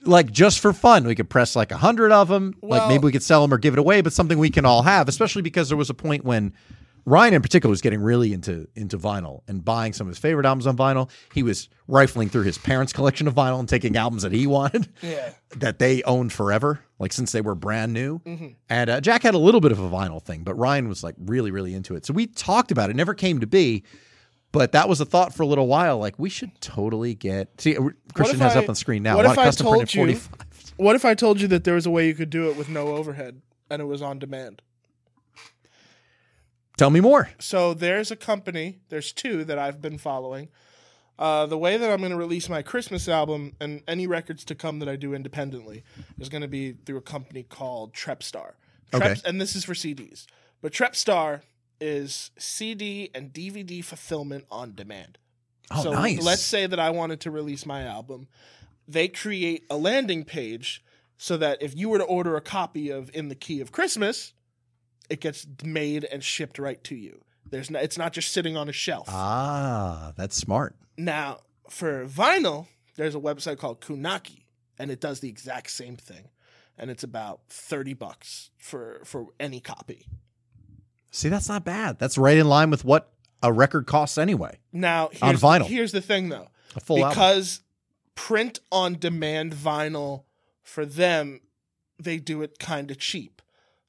like 0.03 0.31
just 0.31 0.59
for 0.59 0.73
fun? 0.73 1.05
We 1.05 1.15
could 1.15 1.29
press 1.29 1.55
like 1.55 1.71
a 1.71 1.77
hundred 1.77 2.11
of 2.11 2.27
them. 2.27 2.55
like 2.61 2.87
maybe 2.87 3.03
we 3.03 3.11
could 3.11 3.23
sell 3.23 3.41
them 3.41 3.53
or 3.53 3.57
give 3.57 3.73
it 3.73 3.79
away, 3.79 4.01
but 4.01 4.13
something 4.13 4.37
we 4.37 4.49
can 4.49 4.65
all 4.65 4.83
have. 4.83 5.07
Especially 5.07 5.41
because 5.41 5.69
there 5.69 5.77
was 5.77 5.89
a 5.89 5.93
point 5.93 6.23
when 6.23 6.53
Ryan 7.05 7.33
in 7.33 7.41
particular 7.41 7.69
was 7.69 7.81
getting 7.81 8.01
really 8.01 8.33
into 8.33 8.67
into 8.75 8.97
vinyl 8.97 9.41
and 9.47 9.63
buying 9.63 9.93
some 9.93 10.07
of 10.07 10.11
his 10.11 10.19
favorite 10.19 10.45
albums 10.45 10.67
on 10.67 10.77
vinyl. 10.77 11.09
He 11.33 11.43
was 11.43 11.69
rifling 11.87 12.29
through 12.29 12.43
his 12.43 12.57
parents' 12.57 12.93
collection 12.93 13.27
of 13.27 13.35
vinyl 13.35 13.59
and 13.59 13.67
taking 13.67 13.97
albums 13.97 14.23
that 14.23 14.31
he 14.31 14.47
wanted 14.47 14.87
yeah. 15.01 15.33
that 15.57 15.79
they 15.79 16.01
owned 16.03 16.31
forever, 16.31 16.79
like 16.99 17.11
since 17.11 17.31
they 17.31 17.41
were 17.41 17.55
brand 17.55 17.93
new. 17.93 18.19
Mm-hmm. 18.19 18.47
And 18.69 18.89
uh, 18.89 19.01
Jack 19.01 19.23
had 19.23 19.33
a 19.33 19.39
little 19.39 19.59
bit 19.59 19.71
of 19.71 19.79
a 19.79 19.89
vinyl 19.89 20.21
thing, 20.21 20.43
but 20.43 20.55
Ryan 20.55 20.87
was 20.87 21.03
like 21.03 21.15
really, 21.17 21.51
really 21.51 21.73
into 21.73 21.95
it. 21.95 22.05
So 22.05 22.13
we 22.13 22.27
talked 22.27 22.71
about 22.71 22.89
it. 22.89 22.95
Never 22.95 23.13
came 23.13 23.39
to 23.41 23.47
be, 23.47 23.83
but 24.53 24.71
that 24.71 24.87
was 24.87 25.01
a 25.01 25.05
thought 25.05 25.33
for 25.33 25.43
a 25.43 25.47
little 25.47 25.67
while. 25.67 25.97
Like 25.97 26.17
we 26.17 26.29
should 26.29 26.59
totally 26.61 27.15
get. 27.15 27.59
See, 27.59 27.75
uh, 27.75 27.89
Christian 28.13 28.39
has 28.39 28.55
I- 28.55 28.59
up 28.61 28.69
on 28.69 28.75
screen 28.75 29.03
now. 29.03 29.17
what 29.17 29.25
if 29.25 29.37
I 29.37 29.51
told 29.51 29.93
you- 29.93 30.19
What 30.77 30.95
if 30.95 31.05
I 31.05 31.15
told 31.15 31.41
you 31.41 31.47
that 31.49 31.65
there 31.65 31.75
was 31.75 31.85
a 31.85 31.91
way 31.91 32.07
you 32.07 32.15
could 32.15 32.29
do 32.29 32.49
it 32.49 32.57
with 32.57 32.69
no 32.69 32.87
overhead 32.95 33.41
and 33.69 33.81
it 33.81 33.85
was 33.85 34.01
on 34.01 34.19
demand? 34.19 34.61
Tell 36.77 36.89
me 36.89 36.99
more. 36.99 37.29
So 37.39 37.73
there's 37.73 38.09
a 38.11 38.15
company, 38.15 38.79
there's 38.89 39.11
two 39.13 39.43
that 39.45 39.59
I've 39.59 39.81
been 39.81 39.97
following. 39.97 40.49
Uh, 41.19 41.45
the 41.45 41.57
way 41.57 41.77
that 41.77 41.91
I'm 41.91 41.99
going 41.99 42.11
to 42.11 42.17
release 42.17 42.49
my 42.49 42.63
Christmas 42.63 43.07
album 43.07 43.55
and 43.61 43.83
any 43.87 44.07
records 44.07 44.43
to 44.45 44.55
come 44.55 44.79
that 44.79 44.89
I 44.89 44.95
do 44.95 45.13
independently 45.13 45.83
is 46.19 46.27
going 46.27 46.41
to 46.41 46.47
be 46.47 46.71
through 46.73 46.97
a 46.97 47.01
company 47.01 47.43
called 47.43 47.93
Trepstar. 47.93 48.53
Trep- 48.91 49.01
Okay. 49.03 49.15
And 49.25 49.39
this 49.39 49.55
is 49.55 49.63
for 49.63 49.73
CDs. 49.73 50.25
But 50.61 50.71
Trepstar 50.73 51.41
is 51.79 52.31
CD 52.37 53.11
and 53.13 53.31
DVD 53.31 53.83
fulfillment 53.83 54.45
on 54.49 54.73
demand. 54.73 55.19
Oh, 55.71 55.83
so 55.83 55.93
nice. 55.93 56.21
let's 56.21 56.41
say 56.43 56.65
that 56.65 56.79
I 56.79 56.89
wanted 56.89 57.19
to 57.21 57.31
release 57.31 57.65
my 57.65 57.83
album. 57.83 58.27
They 58.87 59.07
create 59.07 59.65
a 59.69 59.77
landing 59.77 60.23
page 60.25 60.83
so 61.17 61.37
that 61.37 61.61
if 61.61 61.75
you 61.75 61.89
were 61.89 61.99
to 61.99 62.03
order 62.03 62.35
a 62.35 62.41
copy 62.41 62.89
of 62.89 63.09
In 63.13 63.29
the 63.29 63.35
Key 63.35 63.61
of 63.61 63.71
Christmas, 63.71 64.33
it 65.09 65.19
gets 65.21 65.45
made 65.63 66.03
and 66.05 66.23
shipped 66.23 66.59
right 66.59 66.83
to 66.85 66.95
you. 66.95 67.21
There's 67.49 67.69
no, 67.69 67.79
it's 67.79 67.97
not 67.97 68.13
just 68.13 68.31
sitting 68.31 68.57
on 68.57 68.67
a 68.69 68.71
shelf. 68.71 69.07
Ah, 69.09 70.13
that's 70.17 70.35
smart. 70.35 70.75
Now, 70.97 71.39
for 71.69 72.05
vinyl, 72.07 72.67
there's 72.95 73.15
a 73.15 73.19
website 73.19 73.57
called 73.57 73.81
Kunaki, 73.81 74.43
and 74.79 74.89
it 74.89 74.99
does 74.99 75.19
the 75.19 75.29
exact 75.29 75.69
same 75.71 75.95
thing. 75.95 76.29
And 76.77 76.89
it's 76.89 77.03
about 77.03 77.41
30 77.49 77.93
bucks 77.93 78.49
for 78.57 79.01
for 79.05 79.27
any 79.39 79.59
copy. 79.59 80.07
See, 81.11 81.29
that's 81.29 81.47
not 81.47 81.63
bad. 81.63 81.99
That's 81.99 82.17
right 82.17 82.37
in 82.37 82.49
line 82.49 82.71
with 82.71 82.83
what 82.83 83.11
a 83.43 83.53
record 83.53 83.85
costs 83.85 84.17
anyway. 84.17 84.57
Now, 84.71 85.11
On 85.21 85.29
here's, 85.29 85.41
vinyl. 85.41 85.65
here's 85.67 85.91
the 85.91 86.01
thing 86.01 86.29
though. 86.29 86.47
A 86.75 86.79
full 86.79 86.97
album. 86.97 87.09
because 87.11 87.59
print 88.15 88.59
on 88.71 88.97
demand 88.97 89.53
vinyl 89.53 90.23
for 90.63 90.85
them 90.85 91.41
they 91.99 92.17
do 92.17 92.41
it 92.41 92.57
kind 92.57 92.89
of 92.89 92.97
cheap 92.97 93.41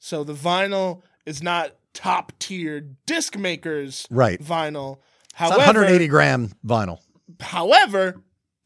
so 0.05 0.23
the 0.23 0.35
vinyl 0.35 1.01
is 1.25 1.43
not 1.43 1.73
top 1.95 2.33
tier 2.39 2.81
disc 3.07 3.39
makers 3.39 4.07
Right. 4.11 4.39
vinyl 4.43 4.99
It's 5.31 5.35
however 5.35 5.59
180 5.81 6.09
gram 6.09 6.51
vinyl. 6.67 6.99
however 7.41 8.17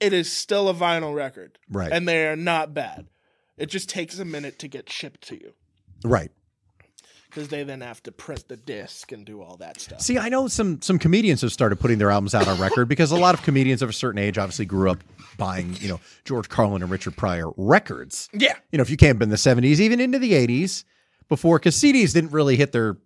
it 0.01 0.13
is 0.13 0.31
still 0.33 0.69
a 0.69 0.75
vinyl 0.75 1.15
record 1.15 1.59
Right. 1.71 1.93
and 1.93 2.09
they 2.09 2.27
are 2.27 2.37
not 2.37 2.75
bad 2.75 3.07
it 3.57 3.67
just 3.67 3.89
takes 3.89 4.19
a 4.19 4.25
minute 4.25 4.59
to 4.61 4.69
get 4.69 4.91
shipped 4.91 5.23
to 5.29 5.35
you 5.37 5.53
right. 6.05 6.31
because 7.29 7.49
they 7.49 7.63
then 7.63 7.83
have 7.83 8.03
to 8.05 8.13
print 8.13 8.49
the 8.49 8.57
disc 8.57 9.13
and 9.13 9.25
do 9.25 9.41
all 9.43 9.57
that 9.59 9.81
stuff 9.81 10.01
See, 10.01 10.19
I 10.19 10.29
know 10.29 10.49
some 10.49 10.81
some 10.83 10.99
comedians 10.99 11.43
have 11.43 11.53
started 11.53 11.77
putting 11.79 11.99
their 11.99 12.11
albums 12.11 12.35
out 12.35 12.49
on 12.49 12.59
record 12.61 12.89
because 12.89 13.11
a 13.13 13.17
lot 13.17 13.35
of 13.35 13.43
comedians 13.43 13.83
of 13.83 13.91
a 13.91 13.93
certain 13.93 14.19
age 14.21 14.39
obviously 14.39 14.65
grew 14.67 14.91
up 14.91 14.99
buying, 15.37 15.77
you 15.81 15.89
know, 15.89 16.01
George 16.25 16.49
Carlin 16.49 16.83
and 16.83 16.91
Richard 16.91 17.17
Pryor 17.17 17.51
records. 17.57 18.29
yeah 18.33 18.55
You 18.73 18.79
know, 18.79 18.83
if 18.83 18.91
you 18.91 18.97
came 18.97 19.17
up 19.17 19.23
in 19.23 19.29
the 19.29 19.37
70s, 19.37 19.79
even 19.79 20.01
into 20.01 20.19
the 20.19 20.33
80s, 20.33 20.83
before 21.29 21.59
because 21.59 21.77
CDs 21.77 22.13
didn't 22.13 22.33
really 22.33 22.57
hit 22.57 22.73
their 22.73 22.97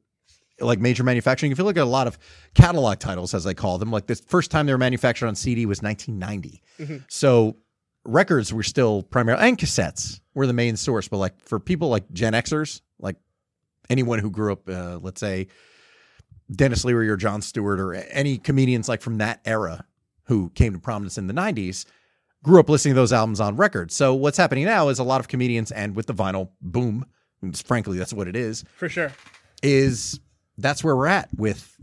like 0.60 0.78
major 0.78 1.02
manufacturing. 1.02 1.50
If 1.52 1.58
you 1.58 1.64
look 1.64 1.76
at 1.76 1.82
a 1.82 1.84
lot 1.84 2.06
of 2.06 2.18
catalog 2.54 2.98
titles, 2.98 3.34
as 3.34 3.46
I 3.46 3.54
call 3.54 3.78
them, 3.78 3.90
like 3.90 4.06
the 4.06 4.14
first 4.14 4.50
time 4.50 4.66
they 4.66 4.72
were 4.72 4.78
manufactured 4.78 5.26
on 5.26 5.34
CD 5.34 5.66
was 5.66 5.82
1990. 5.82 6.62
So 7.08 7.56
records 8.04 8.52
were 8.52 8.62
still 8.62 9.02
primarily 9.02 9.48
and 9.48 9.58
cassettes 9.58 10.20
were 10.34 10.46
the 10.46 10.52
main 10.52 10.76
source. 10.76 11.08
But 11.08 11.18
like 11.18 11.40
for 11.40 11.58
people 11.58 11.88
like 11.88 12.10
Gen 12.12 12.32
Xers, 12.34 12.80
like 12.98 13.16
anyone 13.90 14.18
who 14.18 14.30
grew 14.30 14.52
up, 14.52 14.68
uh, 14.68 14.98
let's 15.00 15.20
say 15.20 15.48
Denis 16.50 16.84
Leary 16.84 17.08
or 17.08 17.16
Jon 17.16 17.42
Stewart 17.42 17.80
or 17.80 17.94
any 17.94 18.38
comedians 18.38 18.88
like 18.88 19.00
from 19.00 19.18
that 19.18 19.40
era 19.44 19.84
who 20.24 20.50
came 20.50 20.72
to 20.72 20.78
prominence 20.78 21.18
in 21.18 21.26
the 21.26 21.34
90s 21.34 21.86
grew 22.42 22.58
up 22.58 22.68
listening 22.68 22.94
to 22.94 23.00
those 23.00 23.12
albums 23.12 23.40
on 23.40 23.56
record. 23.56 23.92
So 23.92 24.14
what's 24.14 24.36
happening 24.36 24.64
now 24.64 24.88
is 24.88 24.98
a 24.98 25.04
lot 25.04 25.20
of 25.20 25.28
comedians 25.28 25.70
and 25.70 25.94
with 25.94 26.06
the 26.06 26.14
vinyl 26.14 26.50
boom, 26.60 27.06
frankly 27.64 27.98
that's 27.98 28.12
what 28.12 28.28
it 28.28 28.36
is, 28.36 28.64
for 28.76 28.88
sure 28.88 29.12
is 29.62 30.18
that's 30.58 30.82
where 30.82 30.96
we're 30.96 31.06
at 31.06 31.28
with 31.36 31.76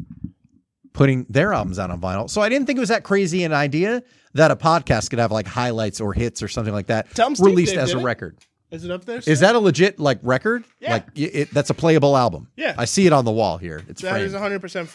putting 0.94 1.26
their 1.30 1.54
albums 1.54 1.80
out 1.80 1.92
on 1.92 2.02
vinyl. 2.02 2.30
So 2.30 2.42
I 2.42 2.50
didn't 2.50 2.68
think 2.68 2.78
it 2.78 2.82
was 2.82 2.90
that 2.90 3.04
crazy 3.04 3.44
an 3.44 3.54
idea 3.54 4.04
that 4.34 4.52
a 4.52 4.56
podcast 4.56 5.10
could 5.10 5.20
have 5.20 5.32
like 5.32 5.48
highlights 5.48 6.02
or 6.02 6.14
hits 6.14 6.44
or 6.44 6.48
something 6.48 6.74
like 6.74 6.88
that 6.88 7.10
Steve 7.12 7.40
released 7.40 7.74
Dave 7.74 7.82
as 7.84 7.94
a 7.94 8.00
it. 8.00 8.04
record. 8.04 8.38
is 8.72 8.84
it 8.84 8.92
up 8.92 9.06
there 9.06 9.22
Is 9.26 9.40
that 9.40 9.56
a 9.56 9.60
legit 9.60 10.00
like 10.00 10.20
record? 10.24 10.66
Yeah. 10.80 10.94
Like 10.94 11.06
it, 11.16 11.54
that's 11.54 11.70
a 11.70 11.74
playable 11.74 12.18
album. 12.18 12.50
Yeah. 12.56 12.76
I 12.78 12.86
see 12.86 13.08
it 13.08 13.14
on 13.14 13.26
the 13.26 13.32
wall 13.32 13.58
here. 13.58 13.84
It's 13.88 14.02
that 14.02 14.12
framed. 14.12 14.26
is 14.26 14.34
100% 14.34 14.90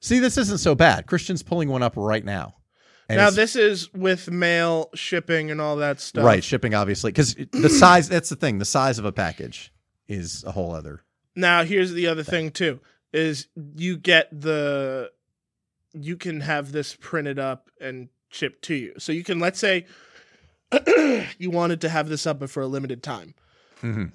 See, 0.00 0.20
this 0.20 0.38
isn't 0.38 0.58
so 0.58 0.74
bad. 0.76 1.06
Christian's 1.06 1.42
pulling 1.42 1.68
one 1.68 1.82
up 1.82 1.94
right 1.96 2.24
now. 2.24 2.54
And 3.08 3.16
now 3.16 3.30
this 3.30 3.56
is 3.56 3.92
with 3.94 4.30
mail 4.30 4.90
shipping 4.94 5.50
and 5.50 5.60
all 5.60 5.76
that 5.76 5.98
stuff 6.00 6.24
right 6.24 6.44
shipping 6.44 6.74
obviously 6.74 7.10
because 7.10 7.34
the 7.52 7.70
size 7.70 8.08
that's 8.08 8.28
the 8.28 8.36
thing 8.36 8.58
the 8.58 8.64
size 8.66 8.98
of 8.98 9.04
a 9.06 9.12
package 9.12 9.72
is 10.08 10.44
a 10.44 10.52
whole 10.52 10.74
other 10.74 11.02
Now 11.34 11.64
here's 11.64 11.92
the 11.92 12.06
other 12.06 12.22
thing 12.22 12.50
too 12.50 12.80
is 13.12 13.48
you 13.76 13.96
get 13.96 14.28
the 14.38 15.10
you 15.94 16.16
can 16.18 16.42
have 16.42 16.72
this 16.72 16.94
printed 17.00 17.38
up 17.38 17.70
and 17.80 18.10
shipped 18.28 18.60
to 18.64 18.74
you. 18.74 18.92
So 18.98 19.10
you 19.12 19.24
can 19.24 19.38
let's 19.38 19.58
say 19.58 19.86
you 21.38 21.50
wanted 21.50 21.80
to 21.80 21.88
have 21.88 22.10
this 22.10 22.26
up 22.26 22.40
but 22.40 22.50
for 22.50 22.62
a 22.62 22.66
limited 22.66 23.02
time. 23.02 23.34
Mhm. 23.80 24.12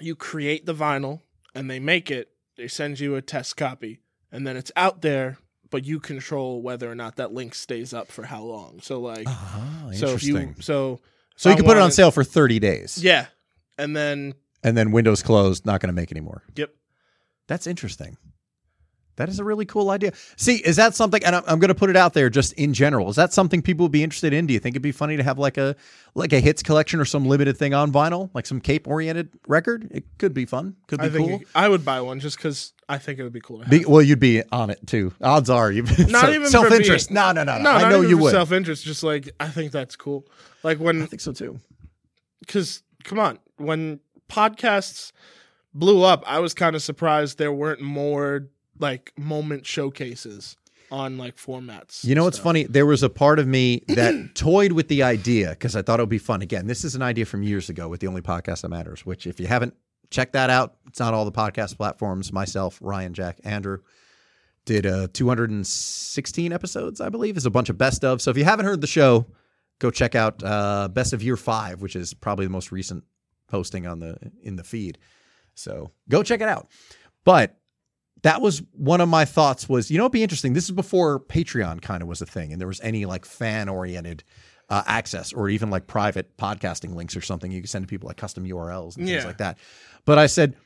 You 0.00 0.14
create 0.14 0.66
the 0.66 0.74
vinyl 0.74 1.22
and 1.54 1.68
they 1.68 1.80
make 1.80 2.10
it, 2.12 2.30
they 2.56 2.68
send 2.68 3.00
you 3.00 3.16
a 3.16 3.22
test 3.22 3.56
copy 3.56 3.98
and 4.30 4.46
then 4.46 4.56
it's 4.56 4.70
out 4.76 5.02
there 5.02 5.38
but 5.70 5.84
you 5.84 6.00
control 6.00 6.62
whether 6.62 6.90
or 6.90 6.94
not 6.94 7.16
that 7.16 7.32
link 7.32 7.54
stays 7.54 7.92
up 7.92 8.08
for 8.08 8.24
how 8.24 8.42
long. 8.42 8.80
So 8.82 9.00
like 9.00 9.24
ah, 9.26 9.90
so 9.94 10.08
if 10.08 10.22
you 10.22 10.54
so 10.60 11.00
so 11.36 11.50
you 11.50 11.56
can 11.56 11.64
put 11.64 11.76
it 11.76 11.82
on 11.82 11.92
sale 11.92 12.10
for 12.10 12.24
30 12.24 12.58
days 12.58 13.02
Yeah. 13.02 13.26
and 13.78 13.94
then 13.96 14.34
And 14.64 14.76
then 14.76 14.90
Windows 14.92 15.22
closed, 15.22 15.64
not 15.66 15.80
going 15.80 15.88
to 15.88 15.94
make 15.94 16.10
anymore. 16.10 16.42
yep. 16.56 16.74
That's 17.46 17.66
interesting. 17.66 18.16
That 19.18 19.28
is 19.28 19.38
a 19.38 19.44
really 19.44 19.66
cool 19.66 19.90
idea. 19.90 20.12
See, 20.36 20.56
is 20.56 20.76
that 20.76 20.94
something? 20.94 21.22
And 21.24 21.36
I'm, 21.36 21.42
I'm 21.46 21.58
going 21.58 21.68
to 21.68 21.74
put 21.74 21.90
it 21.90 21.96
out 21.96 22.14
there, 22.14 22.30
just 22.30 22.54
in 22.54 22.72
general. 22.72 23.10
Is 23.10 23.16
that 23.16 23.32
something 23.32 23.60
people 23.62 23.84
would 23.84 23.92
be 23.92 24.02
interested 24.02 24.32
in? 24.32 24.46
Do 24.46 24.54
you 24.54 24.58
think 24.58 24.74
it'd 24.74 24.82
be 24.82 24.92
funny 24.92 25.16
to 25.16 25.22
have 25.22 25.38
like 25.38 25.58
a 25.58 25.76
like 26.14 26.32
a 26.32 26.40
hits 26.40 26.62
collection 26.62 26.98
or 26.98 27.04
some 27.04 27.26
limited 27.26 27.56
thing 27.56 27.74
on 27.74 27.92
vinyl, 27.92 28.30
like 28.34 28.46
some 28.46 28.60
Cape 28.60 28.88
oriented 28.88 29.28
record? 29.46 29.88
It 29.90 30.04
could 30.18 30.32
be 30.34 30.46
fun. 30.46 30.76
Could 30.86 31.00
be 31.00 31.06
I 31.06 31.08
think 31.10 31.28
cool. 31.28 31.40
it- 31.40 31.48
I 31.54 31.68
would 31.68 31.84
buy 31.84 32.00
one 32.00 32.20
just 32.20 32.38
because 32.38 32.72
I 32.88 32.98
think 32.98 33.18
it 33.18 33.22
would 33.22 33.32
be 33.32 33.40
cool. 33.40 33.58
To 33.58 33.64
have. 33.64 33.70
Be, 33.70 33.84
well, 33.84 34.00
you'd 34.02 34.18
be 34.20 34.42
on 34.50 34.70
it 34.70 34.86
too. 34.86 35.12
Odds 35.20 35.50
are 35.50 35.70
you. 35.70 35.82
Not 36.08 36.30
even 36.34 36.48
self 36.48 36.70
interest. 36.70 37.10
No, 37.10 37.32
no, 37.32 37.44
no, 37.44 37.58
no. 37.58 37.64
no, 37.64 37.70
I 37.70 37.90
know 37.90 38.00
you 38.00 38.16
would. 38.18 38.32
Self 38.32 38.52
interest, 38.52 38.84
just 38.84 39.02
like 39.02 39.28
I 39.38 39.48
think 39.48 39.72
that's 39.72 39.94
cool. 39.96 40.26
Like 40.62 40.78
when 40.78 41.02
I 41.02 41.06
think 41.06 41.20
so 41.20 41.32
too. 41.32 41.58
because 42.40 42.82
come 43.04 43.18
on, 43.18 43.38
when 43.56 44.00
podcasts 44.28 45.12
blew 45.74 46.02
up, 46.02 46.24
I 46.26 46.38
was 46.38 46.54
kind 46.54 46.74
of 46.74 46.82
surprised 46.82 47.38
there 47.38 47.52
weren't 47.52 47.80
more 47.80 48.48
like 48.78 49.12
moment 49.16 49.66
showcases 49.66 50.56
on 50.90 51.18
like 51.18 51.36
formats. 51.36 52.04
You 52.04 52.14
know 52.14 52.24
what's 52.24 52.38
funny? 52.38 52.64
There 52.64 52.86
was 52.86 53.02
a 53.02 53.10
part 53.10 53.38
of 53.38 53.46
me 53.46 53.82
that 53.88 54.30
toyed 54.34 54.72
with 54.72 54.88
the 54.88 55.02
idea 55.02 55.50
because 55.50 55.76
I 55.76 55.82
thought 55.82 56.00
it 56.00 56.02
would 56.02 56.08
be 56.08 56.18
fun. 56.18 56.42
Again, 56.42 56.66
this 56.66 56.84
is 56.84 56.94
an 56.94 57.02
idea 57.02 57.26
from 57.26 57.42
years 57.42 57.68
ago 57.68 57.88
with 57.88 58.00
the 58.00 58.06
only 58.06 58.22
podcast 58.22 58.62
that 58.62 58.68
matters. 58.68 59.04
Which, 59.04 59.26
if 59.26 59.38
you 59.40 59.46
haven't 59.46 59.74
checked 60.10 60.32
that 60.32 60.50
out, 60.50 60.76
it's 60.86 61.00
not 61.00 61.14
all 61.14 61.24
the 61.24 61.32
podcast 61.32 61.76
platforms. 61.76 62.32
Myself, 62.32 62.78
Ryan, 62.80 63.14
Jack, 63.14 63.38
Andrew 63.44 63.78
did 64.64 64.86
uh, 64.86 65.08
216 65.12 66.52
episodes, 66.52 67.00
I 67.00 67.08
believe. 67.08 67.36
Is 67.36 67.46
a 67.46 67.50
bunch 67.50 67.68
of 67.68 67.78
best 67.78 68.04
of. 68.04 68.20
So 68.20 68.30
if 68.30 68.36
you 68.36 68.44
haven't 68.44 68.66
heard 68.66 68.80
the 68.80 68.86
show, 68.86 69.26
go 69.78 69.90
check 69.90 70.14
out 70.14 70.42
uh, 70.42 70.88
Best 70.88 71.12
of 71.12 71.22
Year 71.22 71.36
Five, 71.36 71.82
which 71.82 71.96
is 71.96 72.14
probably 72.14 72.46
the 72.46 72.50
most 72.50 72.72
recent 72.72 73.04
posting 73.48 73.86
on 73.86 73.98
the 74.00 74.16
in 74.42 74.56
the 74.56 74.64
feed. 74.64 74.98
So 75.54 75.90
go 76.08 76.22
check 76.22 76.40
it 76.40 76.48
out. 76.48 76.68
But 77.24 77.57
that 78.22 78.40
was 78.40 78.62
one 78.72 79.00
of 79.00 79.08
my 79.08 79.24
thoughts 79.24 79.68
was, 79.68 79.90
you 79.90 79.98
know, 79.98 80.04
it'd 80.04 80.12
be 80.12 80.22
interesting. 80.22 80.52
This 80.52 80.64
is 80.64 80.72
before 80.72 81.20
Patreon 81.20 81.80
kind 81.82 82.02
of 82.02 82.08
was 82.08 82.20
a 82.20 82.26
thing 82.26 82.52
and 82.52 82.60
there 82.60 82.68
was 82.68 82.80
any 82.80 83.04
like 83.06 83.24
fan 83.24 83.68
oriented 83.68 84.24
uh, 84.68 84.82
access 84.86 85.32
or 85.32 85.48
even 85.48 85.70
like 85.70 85.86
private 85.86 86.36
podcasting 86.36 86.94
links 86.94 87.16
or 87.16 87.20
something 87.20 87.50
you 87.52 87.60
could 87.60 87.70
send 87.70 87.84
to 87.84 87.88
people 87.88 88.06
like 88.08 88.16
custom 88.16 88.44
URLs 88.44 88.96
and 88.96 89.06
things 89.06 89.22
Yeah. 89.22 89.26
like 89.26 89.38
that. 89.38 89.56
But 90.04 90.18
I 90.18 90.26
said, 90.26 90.56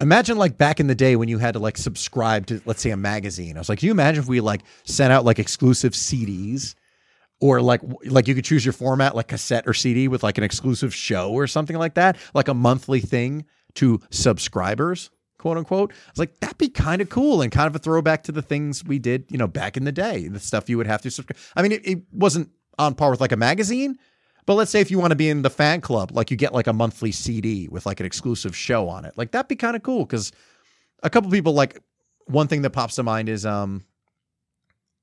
imagine 0.00 0.36
like 0.36 0.58
back 0.58 0.78
in 0.80 0.88
the 0.88 0.94
day 0.94 1.16
when 1.16 1.28
you 1.28 1.38
had 1.38 1.54
to 1.54 1.58
like 1.60 1.78
subscribe 1.78 2.46
to, 2.46 2.60
let's 2.66 2.82
say, 2.82 2.90
a 2.90 2.96
magazine. 2.96 3.56
I 3.56 3.60
was 3.60 3.68
like, 3.68 3.78
can 3.78 3.86
you 3.86 3.92
imagine 3.92 4.22
if 4.22 4.28
we 4.28 4.40
like 4.40 4.62
sent 4.84 5.12
out 5.12 5.24
like 5.24 5.38
exclusive 5.38 5.92
CDs? 5.92 6.74
Or 7.38 7.60
like 7.60 7.82
like 8.06 8.28
you 8.28 8.34
could 8.34 8.46
choose 8.46 8.64
your 8.64 8.72
format 8.72 9.14
like 9.14 9.28
cassette 9.28 9.64
or 9.66 9.74
CD 9.74 10.08
with 10.08 10.22
like 10.22 10.38
an 10.38 10.44
exclusive 10.44 10.94
show 10.94 11.30
or 11.32 11.46
something 11.46 11.76
like 11.76 11.92
that, 11.94 12.16
like 12.32 12.48
a 12.48 12.54
monthly 12.54 13.00
thing 13.00 13.44
to 13.74 14.00
subscribers, 14.10 15.10
quote 15.38 15.56
unquote. 15.56 15.92
I 15.92 16.10
was 16.10 16.18
like, 16.18 16.40
that'd 16.40 16.58
be 16.58 16.68
kind 16.68 17.00
of 17.00 17.08
cool 17.08 17.42
and 17.42 17.50
kind 17.52 17.66
of 17.66 17.76
a 17.76 17.78
throwback 17.78 18.22
to 18.24 18.32
the 18.32 18.42
things 18.42 18.84
we 18.84 18.98
did, 18.98 19.24
you 19.28 19.38
know, 19.38 19.46
back 19.46 19.76
in 19.76 19.84
the 19.84 19.92
day, 19.92 20.28
the 20.28 20.40
stuff 20.40 20.68
you 20.68 20.76
would 20.76 20.86
have 20.86 21.02
to 21.02 21.10
subscribe. 21.10 21.38
I 21.54 21.62
mean, 21.62 21.72
it, 21.72 21.86
it 21.86 22.02
wasn't 22.12 22.50
on 22.78 22.94
par 22.94 23.10
with 23.10 23.20
like 23.20 23.32
a 23.32 23.36
magazine, 23.36 23.98
but 24.46 24.54
let's 24.54 24.70
say 24.70 24.80
if 24.80 24.90
you 24.90 24.98
want 24.98 25.10
to 25.10 25.16
be 25.16 25.28
in 25.28 25.42
the 25.42 25.50
fan 25.50 25.80
club, 25.80 26.12
like 26.12 26.30
you 26.30 26.36
get 26.36 26.52
like 26.52 26.66
a 26.66 26.72
monthly 26.72 27.12
CD 27.12 27.68
with 27.68 27.86
like 27.86 28.00
an 28.00 28.06
exclusive 28.06 28.56
show 28.56 28.88
on 28.88 29.04
it, 29.04 29.16
like 29.16 29.32
that'd 29.32 29.48
be 29.48 29.56
kind 29.56 29.76
of 29.76 29.82
cool 29.82 30.04
because 30.04 30.32
a 31.02 31.10
couple 31.10 31.30
people 31.30 31.52
like 31.52 31.80
one 32.26 32.48
thing 32.48 32.62
that 32.62 32.70
pops 32.70 32.96
to 32.96 33.02
mind 33.02 33.28
is 33.28 33.44
um 33.44 33.84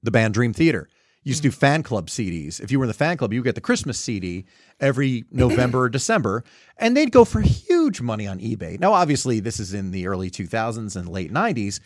the 0.02 0.12
band 0.12 0.34
Dream 0.34 0.54
Theater 0.54 0.90
used 1.24 1.42
to 1.42 1.50
do 1.50 1.52
fan 1.52 1.84
club 1.84 2.08
CDs. 2.08 2.60
If 2.60 2.72
you 2.72 2.80
were 2.80 2.86
in 2.86 2.90
the 2.90 2.94
fan 2.94 3.18
club, 3.18 3.34
you 3.34 3.40
would 3.40 3.46
get 3.46 3.56
the 3.56 3.62
Christmas 3.62 4.00
CD 4.00 4.46
every 4.80 5.26
November 5.32 5.82
or 5.82 5.90
December, 5.90 6.44
and 6.78 6.96
they'd 6.96 7.12
go 7.12 7.26
for 7.26 7.42
huge 7.42 8.02
money 8.02 8.28
on 8.28 8.40
eBay. 8.40 8.80
Now, 8.80 8.94
obviously, 8.94 9.40
this 9.40 9.60
is 9.60 9.74
in 9.74 9.92
the 9.92 10.08
early 10.08 10.30
2000s 10.30 10.96
and 10.96 11.08
late 11.08 11.32
90s. 11.32 11.80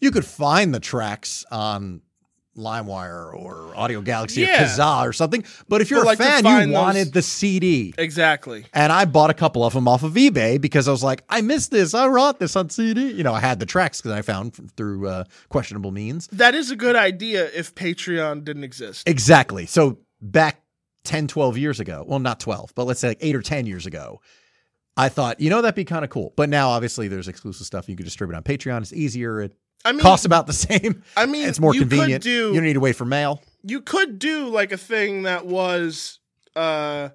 You 0.00 0.10
could 0.10 0.24
find 0.24 0.74
the 0.74 0.80
tracks 0.80 1.44
on 1.50 2.02
LimeWire 2.56 3.34
or 3.34 3.72
Audiogalaxy 3.74 4.46
Yeah. 4.46 4.62
or 4.62 4.66
Kazaa 4.66 5.06
or 5.08 5.12
something. 5.12 5.44
But 5.68 5.80
if 5.80 5.90
you're 5.90 6.00
But, 6.00 6.04
a 6.04 6.06
like, 6.06 6.18
fan, 6.18 6.44
you 6.44 6.66
those- 6.66 6.74
wanted 6.74 7.12
the 7.12 7.22
CD. 7.22 7.92
Exactly. 7.98 8.64
And 8.72 8.92
I 8.92 9.04
bought 9.04 9.30
a 9.30 9.34
couple 9.34 9.64
of 9.64 9.72
them 9.74 9.88
off 9.88 10.02
of 10.02 10.12
eBay 10.14 10.60
because 10.60 10.86
I 10.88 10.90
was 10.92 11.02
like, 11.02 11.24
I 11.28 11.40
missed 11.40 11.70
this. 11.70 11.94
I 11.94 12.06
wrote 12.06 12.38
this 12.38 12.54
on 12.56 12.70
CD. 12.70 13.10
You 13.12 13.22
know, 13.24 13.34
I 13.34 13.40
had 13.40 13.58
the 13.60 13.66
tracks 13.66 14.00
because 14.00 14.12
I 14.12 14.22
found 14.22 14.54
through 14.76 15.08
uh, 15.08 15.24
questionable 15.48 15.90
means. 15.90 16.28
That 16.28 16.54
is 16.54 16.70
a 16.70 16.76
good 16.76 16.96
idea 16.96 17.50
if 17.54 17.74
Patreon 17.74 18.44
didn't 18.44 18.64
exist. 18.64 19.08
Exactly. 19.08 19.66
So 19.66 19.98
back 20.22 20.62
10, 21.04 21.26
12 21.28 21.58
years 21.58 21.80
ago, 21.80 22.04
well, 22.06 22.18
not 22.18 22.40
12, 22.40 22.72
but 22.74 22.84
let's 22.86 23.00
say 23.00 23.08
like 23.08 23.18
eight 23.20 23.34
or 23.36 23.42
10 23.42 23.66
years 23.66 23.84
ago, 23.86 24.20
I 24.96 25.08
thought, 25.08 25.40
you 25.40 25.50
know, 25.50 25.60
that'd 25.60 25.74
be 25.74 25.84
kind 25.84 26.04
of 26.04 26.10
cool. 26.10 26.32
But 26.36 26.48
now, 26.48 26.68
obviously, 26.70 27.08
there's 27.08 27.26
exclusive 27.26 27.66
stuff 27.66 27.88
you 27.88 27.96
can 27.96 28.04
distribute 28.04 28.36
on 28.36 28.44
Patreon. 28.44 28.80
It's 28.82 28.92
easier. 28.92 29.40
It 29.42 29.52
I 29.84 29.92
mean, 29.92 30.00
costs 30.00 30.24
about 30.24 30.46
the 30.46 30.52
same. 30.52 31.02
I 31.16 31.26
mean, 31.26 31.46
It's 31.48 31.60
more 31.60 31.74
you 31.74 31.80
convenient. 31.80 32.22
do- 32.24 32.30
you 32.48 32.54
don't 32.54 32.64
need 32.64 32.72
to 32.74 32.80
wait 32.80 32.96
for 32.96 33.04
mail. 33.04 33.42
you 33.62 33.80
could 33.80 34.18
do 34.18 34.48
like 34.48 34.72
a 34.72 34.76
thing 34.76 35.22
that 35.24 35.46
was 35.46 36.18
uh 36.56 37.08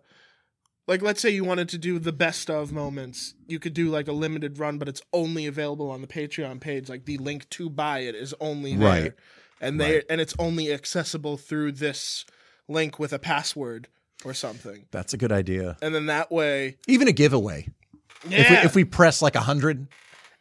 like 0.87 1.01
let's 1.01 1.21
say 1.21 1.29
you 1.29 1.43
wanted 1.43 1.69
to 1.69 1.77
do 1.77 1.99
the 1.99 2.11
best 2.11 2.49
of 2.49 2.71
moments 2.73 3.35
you 3.47 3.59
could 3.59 3.73
do 3.73 3.89
like 3.89 4.07
a 4.07 4.11
limited 4.11 4.57
run 4.59 4.77
but 4.77 4.89
it's 4.89 5.01
only 5.13 5.45
available 5.45 5.89
on 5.91 6.01
the 6.01 6.07
patreon 6.07 6.59
page 6.59 6.89
like 6.89 7.05
the 7.05 7.17
link 7.19 7.47
to 7.51 7.69
buy 7.69 7.99
it 7.99 8.15
is 8.15 8.33
only 8.41 8.75
there 8.75 8.87
Right. 9.03 9.13
and 9.61 9.79
they 9.79 9.95
Right. 9.95 10.03
and 10.09 10.19
it's 10.19 10.33
only 10.39 10.73
accessible 10.73 11.37
through 11.37 11.73
this 11.73 12.25
link 12.67 12.99
with 12.99 13.13
a 13.13 13.19
password 13.19 13.87
or 14.25 14.33
something 14.33 14.85
That's 14.91 15.13
a 15.13 15.17
good 15.17 15.31
idea. 15.31 15.77
and 15.81 15.93
then 15.95 16.07
that 16.07 16.31
way 16.31 16.77
Even 16.87 17.07
a 17.07 17.13
giveaway. 17.13 17.67
yeah 18.27 18.39
If, 18.41 18.49
we, 18.49 18.55
if 18.57 18.75
we 18.75 18.83
press 18.83 19.21
like 19.21 19.35
a 19.35 19.39
100 19.39 19.87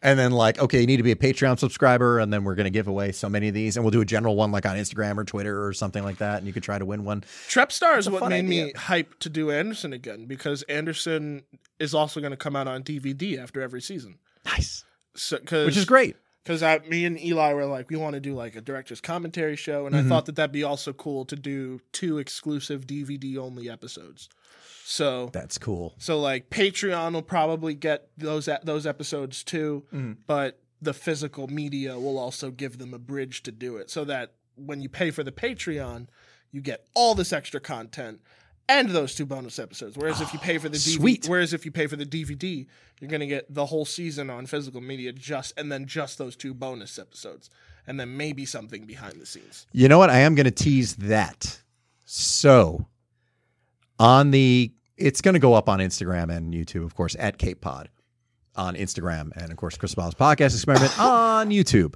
and 0.03 0.19
then 0.19 0.33
like, 0.33 0.59
okay, 0.61 0.81
you 0.81 0.87
need 0.87 0.99
to 0.99 1.03
be 1.03 1.11
a 1.13 1.17
Patreon 1.17 1.59
subscriber 1.59 2.19
and 2.21 2.33
then 2.33 2.45
we're 2.45 2.55
going 2.55 2.65
to 2.65 2.71
give 2.71 2.87
away 2.89 3.11
so 3.13 3.29
many 3.29 3.49
of 3.49 3.55
these 3.55 3.77
and 3.77 3.85
we'll 3.85 3.91
do 3.91 4.01
a 4.01 4.05
general 4.05 4.37
one 4.37 4.53
like 4.53 4.65
on 4.67 4.77
Instagram 4.77 5.17
or 5.19 5.25
Twitter 5.25 5.67
or 5.67 5.73
something 5.73 6.05
like 6.05 6.19
that. 6.19 6.39
And 6.39 6.47
you 6.47 6.53
could 6.53 6.63
try 6.63 6.79
to 6.79 6.85
win 6.85 7.05
one. 7.05 7.23
Trepstar 7.49 7.99
is 7.99 8.09
what 8.09 8.29
made 8.29 8.45
me 8.45 8.73
hype 8.77 9.19
to 9.21 9.29
do 9.29 9.51
Anderson 9.51 9.93
again 9.93 10.27
because 10.27 10.63
Anderson 10.65 11.43
is 11.79 11.95
also 11.95 12.21
going 12.21 12.31
to 12.31 12.37
come 12.37 12.55
out 12.57 12.69
on 12.69 12.83
DVD 12.83 13.39
after 13.43 13.61
every 13.61 13.81
season. 13.81 14.19
Nice. 14.45 14.85
So, 15.17 15.39
cause, 15.39 15.67
Which 15.67 15.77
is 15.77 15.85
great. 15.85 16.17
because 16.45 16.63
me 16.89 17.05
and 17.05 17.21
Eli 17.21 17.53
were 17.53 17.67
like, 17.67 17.91
we 17.91 17.97
want 17.97 18.15
to 18.15 18.21
do 18.21 18.35
like 18.35 18.55
a 18.57 18.61
director's 18.61 19.01
commentary 19.01 19.57
show, 19.57 19.85
and 19.87 19.95
Mhm. 19.97 20.07
I 20.07 20.09
thought 20.09 20.27
that 20.27 20.37
that'd 20.37 20.53
be 20.53 20.63
also 20.63 20.93
cool 20.93 21.25
to 21.27 21.35
do 21.37 21.81
two 21.93 22.19
exclusive 22.19 22.87
DVD 22.87 23.37
only 23.37 23.69
episodes. 23.69 24.29
So, 24.91 25.29
That's 25.35 25.59
cool. 25.59 25.95
so 25.99 26.19
like 26.19 26.49
Patreon 26.49 27.13
will 27.13 27.21
probably 27.21 27.75
get 27.75 28.09
those 28.17 28.49
those 28.63 28.87
episodes 28.87 29.45
too, 29.45 29.85
Mhm. 29.93 30.17
but 30.27 30.63
the 30.81 30.95
physical 30.95 31.47
media 31.47 31.99
will 31.99 32.17
also 32.19 32.51
give 32.51 32.79
them 32.79 32.95
a 32.95 32.99
bridge 32.99 33.43
to 33.43 33.53
do 33.53 33.77
it, 33.77 33.91
so 33.91 34.07
that 34.07 34.33
when 34.57 34.81
you 34.81 34.89
pay 34.89 35.11
for 35.11 35.23
the 35.23 35.31
Patreon, 35.31 36.07
you 36.53 36.63
get 36.63 36.87
all 36.95 37.15
this 37.15 37.35
extra 37.35 37.61
content 37.61 38.23
and 38.67 38.89
those 38.89 39.15
two 39.15 39.27
bonus 39.27 39.59
episodes. 39.59 39.95
Whereas 39.99 40.23
if 40.23 40.33
you 40.33 40.39
pay 40.39 40.57
for 40.57 40.71
the 40.71 40.79
DVD, 40.79 40.97
Sweet. 40.97 41.29
whereas 41.29 41.53
if 41.53 41.67
you 41.67 41.71
pay 41.71 41.87
for 41.87 41.97
the 41.97 42.07
DVD, 42.07 42.67
you're 42.99 43.11
gonna 43.11 43.27
get 43.27 43.53
the 43.53 43.67
whole 43.67 43.85
season 43.85 44.31
on 44.31 44.47
physical 44.47 44.81
media 44.81 45.13
just 45.13 45.53
and 45.59 45.71
then 45.71 45.85
just 45.85 46.17
those 46.17 46.35
two 46.35 46.55
bonus 46.55 46.99
episodes, 46.99 47.51
and 47.87 48.01
then 48.01 48.17
maybe 48.17 48.47
something 48.47 48.87
behind 48.87 49.21
the 49.21 49.27
scenes. 49.27 49.67
You 49.73 49.87
know 49.89 49.99
what? 49.99 50.09
I 50.09 50.21
am 50.21 50.35
going 50.35 50.45
to 50.47 50.51
tease 50.51 50.97
that. 50.97 51.61
So, 52.07 52.87
on 53.99 54.31
the, 54.31 54.73
it's 54.97 55.21
going 55.21 55.35
to 55.35 55.41
go 55.41 55.55
up 55.55 55.69
on 55.69 55.79
Instagram 55.79 56.35
and 56.35 56.53
YouTube, 56.53 56.85
of 56.85 56.95
course, 56.95 57.17
at 57.19 57.39
Cape 57.39 57.61
Pod 57.61 57.89
on 58.57 58.75
Instagram, 58.75 59.31
and 59.37 59.51
of 59.51 59.57
course, 59.57 59.77
Chris 59.77 59.95
Abalo's 59.95 60.15
podcast 60.15 60.55
experiment 60.55 60.99
on 61.01 61.51
YouTube. 61.51 61.95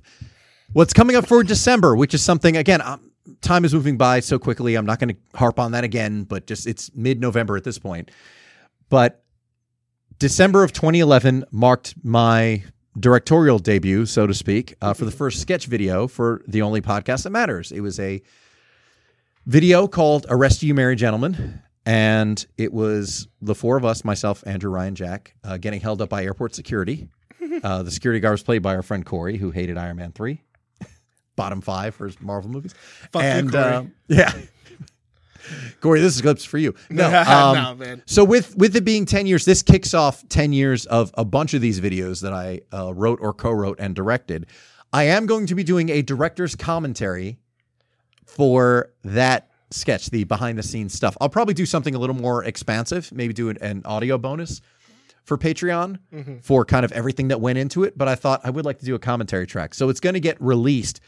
What's 0.72 0.92
coming 0.92 1.16
up 1.16 1.26
for 1.26 1.42
December, 1.42 1.96
which 1.96 2.14
is 2.14 2.22
something 2.22 2.56
again, 2.56 2.80
um, 2.80 3.10
time 3.40 3.64
is 3.64 3.74
moving 3.74 3.96
by 3.96 4.20
so 4.20 4.38
quickly. 4.38 4.76
I'm 4.76 4.86
not 4.86 4.98
going 4.98 5.10
to 5.10 5.38
harp 5.38 5.58
on 5.58 5.72
that 5.72 5.84
again, 5.84 6.24
but 6.24 6.46
just 6.46 6.66
it's 6.66 6.90
mid 6.94 7.20
November 7.20 7.56
at 7.56 7.64
this 7.64 7.78
point. 7.78 8.10
But 8.88 9.22
December 10.18 10.62
of 10.62 10.72
2011 10.72 11.44
marked 11.50 11.94
my 12.02 12.62
directorial 12.98 13.58
debut, 13.58 14.06
so 14.06 14.26
to 14.26 14.34
speak, 14.34 14.74
uh, 14.80 14.94
for 14.94 15.04
the 15.04 15.10
first 15.10 15.40
sketch 15.40 15.66
video 15.66 16.06
for 16.06 16.42
the 16.46 16.62
only 16.62 16.80
podcast 16.80 17.24
that 17.24 17.30
matters. 17.30 17.72
It 17.72 17.80
was 17.80 17.98
a 17.98 18.22
video 19.46 19.88
called 19.88 20.26
Arrest 20.28 20.62
You 20.62 20.74
Merry 20.74 20.94
Gentlemen. 20.94 21.62
And 21.84 22.44
it 22.56 22.72
was 22.72 23.26
the 23.40 23.54
four 23.54 23.76
of 23.76 23.84
us, 23.84 24.04
myself, 24.04 24.44
Andrew, 24.46 24.70
Ryan, 24.70 24.94
Jack, 24.94 25.34
uh, 25.42 25.56
getting 25.56 25.80
held 25.80 26.00
up 26.00 26.08
by 26.10 26.24
airport 26.24 26.54
security. 26.54 27.08
Uh, 27.62 27.82
the 27.82 27.90
security 27.90 28.18
guard 28.18 28.32
was 28.32 28.42
played 28.42 28.62
by 28.62 28.74
our 28.74 28.82
friend 28.82 29.04
Corey, 29.04 29.36
who 29.36 29.50
hated 29.50 29.76
Iron 29.76 29.96
Man 29.96 30.10
3. 30.12 30.40
Bottom 31.36 31.60
five 31.60 31.94
for 31.94 32.06
his 32.06 32.18
Marvel 32.20 32.50
movies. 32.50 32.72
Fuck 33.12 33.22
you, 33.22 33.28
and 33.28 33.50
Corey. 33.52 33.62
uh, 33.62 33.82
yeah. 34.08 34.32
Corey, 35.80 36.00
this 36.00 36.14
is 36.14 36.22
clips 36.22 36.44
for 36.44 36.56
you. 36.56 36.74
No, 36.88 37.06
um, 37.06 37.54
no, 37.56 37.74
man. 37.74 38.02
so 38.06 38.24
with 38.24 38.56
with 38.56 38.74
it 38.74 38.84
being 38.84 39.04
10 39.04 39.26
years, 39.26 39.44
this 39.44 39.62
kicks 39.62 39.92
off 39.92 40.26
10 40.28 40.52
years 40.52 40.86
of 40.86 41.10
a 41.18 41.24
bunch 41.24 41.52
of 41.52 41.60
these 41.60 41.80
videos 41.80 42.22
that 42.22 42.32
I 42.32 42.60
uh, 42.72 42.94
wrote 42.94 43.18
or 43.20 43.34
co-wrote 43.34 43.78
and 43.78 43.94
directed. 43.94 44.46
I 44.92 45.04
am 45.04 45.26
going 45.26 45.46
to 45.46 45.54
be 45.54 45.62
doing 45.64 45.88
a 45.90 46.00
director's 46.00 46.56
commentary 46.56 47.38
for 48.24 48.92
that 49.04 49.50
sketch, 49.72 50.10
the 50.10 50.24
behind 50.24 50.58
the 50.58 50.62
scenes 50.62 50.94
stuff. 50.94 51.16
I'll 51.20 51.28
probably 51.28 51.54
do 51.54 51.66
something 51.66 51.94
a 51.94 51.98
little 51.98 52.16
more 52.16 52.44
expansive, 52.44 53.10
maybe 53.12 53.32
do 53.32 53.48
an, 53.48 53.58
an 53.60 53.82
audio 53.84 54.18
bonus. 54.18 54.60
for 55.24 55.38
Patreon 55.38 55.98
Mm-hmm. 56.12 56.38
for 56.38 56.64
kind 56.64 56.84
of 56.84 56.90
everything 56.92 57.28
that 57.28 57.40
went 57.40 57.56
into 57.58 57.84
it, 57.84 57.96
but 57.96 58.08
I 58.08 58.16
thought 58.16 58.40
I 58.44 58.50
would 58.50 58.64
like 58.64 58.78
to 58.80 58.84
do 58.84 58.94
a 58.96 58.98
commentary 58.98 59.46
track. 59.46 59.72
So 59.74 59.88
it's 59.88 60.00
going 60.00 60.14
to 60.14 60.20
get 60.20 60.36
released, 60.40 61.00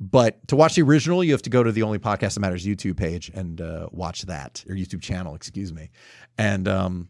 but 0.00 0.46
to 0.48 0.56
watch 0.56 0.76
the 0.76 0.82
original, 0.82 1.22
you 1.22 1.32
have 1.32 1.42
to 1.42 1.50
go 1.50 1.62
to 1.62 1.70
the 1.70 1.82
Only 1.82 1.98
Podcast 1.98 2.34
That 2.34 2.40
Matters 2.40 2.64
YouTube 2.66 2.96
page 2.96 3.30
and 3.34 3.60
uh, 3.60 3.88
watch 3.92 4.22
that, 4.22 4.64
or 4.66 4.74
YouTube 4.74 5.02
channel, 5.02 5.34
excuse 5.34 5.74
me. 5.74 5.90
And 6.38 6.66
um, 6.68 7.08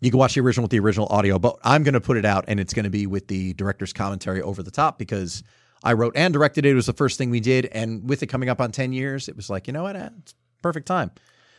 you 0.00 0.10
can 0.10 0.18
watch 0.18 0.34
the 0.34 0.40
original 0.40 0.64
with 0.64 0.72
the 0.72 0.80
original 0.80 1.06
audio, 1.10 1.38
but 1.38 1.58
I'm 1.62 1.84
going 1.84 1.94
to 1.94 2.00
put 2.00 2.16
it 2.16 2.24
out 2.24 2.46
and 2.48 2.58
it's 2.58 2.74
going 2.74 2.84
to 2.84 2.90
be 2.90 3.06
with 3.06 3.28
the 3.28 3.52
director's 3.54 3.92
commentary 3.92 4.42
over 4.42 4.64
the 4.64 4.72
top 4.72 4.98
because 4.98 5.44
I 5.84 5.94
wrote 5.94 6.16
and 6.16 6.32
directed 6.32 6.64
it. 6.66 6.70
It 6.70 6.74
was 6.74 6.86
the 6.86 6.92
first 6.92 7.18
thing 7.18 7.30
we 7.30 7.40
did. 7.40 7.66
And 7.66 8.08
with 8.08 8.22
it 8.22 8.26
coming 8.28 8.48
up 8.48 8.60
on 8.60 8.70
10 8.72 8.92
years, 8.92 9.28
it 9.28 9.36
was 9.36 9.50
like, 9.50 9.66
you 9.66 9.72
know 9.72 9.82
what? 9.82 9.96
Eh, 9.96 10.08
It's 10.20 10.34
perfect 10.62 10.86
time. 10.86 11.10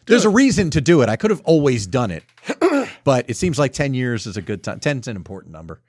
There's 0.06 0.26
a 0.26 0.30
reason 0.30 0.70
to 0.72 0.82
do 0.82 1.02
it. 1.02 1.10
I 1.10 1.16
could 1.16 1.30
have 1.32 1.42
always 1.46 1.88
done 1.88 2.12
it, 2.12 2.24
but 3.06 3.30
it 3.30 3.38
seems 3.38 3.58
like 3.58 3.72
10 3.74 3.94
years 3.94 4.28
is 4.28 4.36
a 4.38 4.42
good 4.42 4.62
time. 4.64 4.80
10's 4.80 5.08
an 5.08 5.16
important 5.16 5.54
number. 5.54 5.80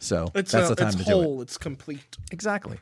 So 0.00 0.30
It's 0.34 0.50
that's 0.50 0.66
a, 0.66 0.74
the 0.74 0.76
time 0.76 0.88
it's 0.88 0.96
to 0.96 1.04
do 1.04 1.10
it. 1.10 1.14
whole. 1.22 1.42
It's 1.42 1.56
complete. 1.58 2.16
Exactly. 2.32 2.78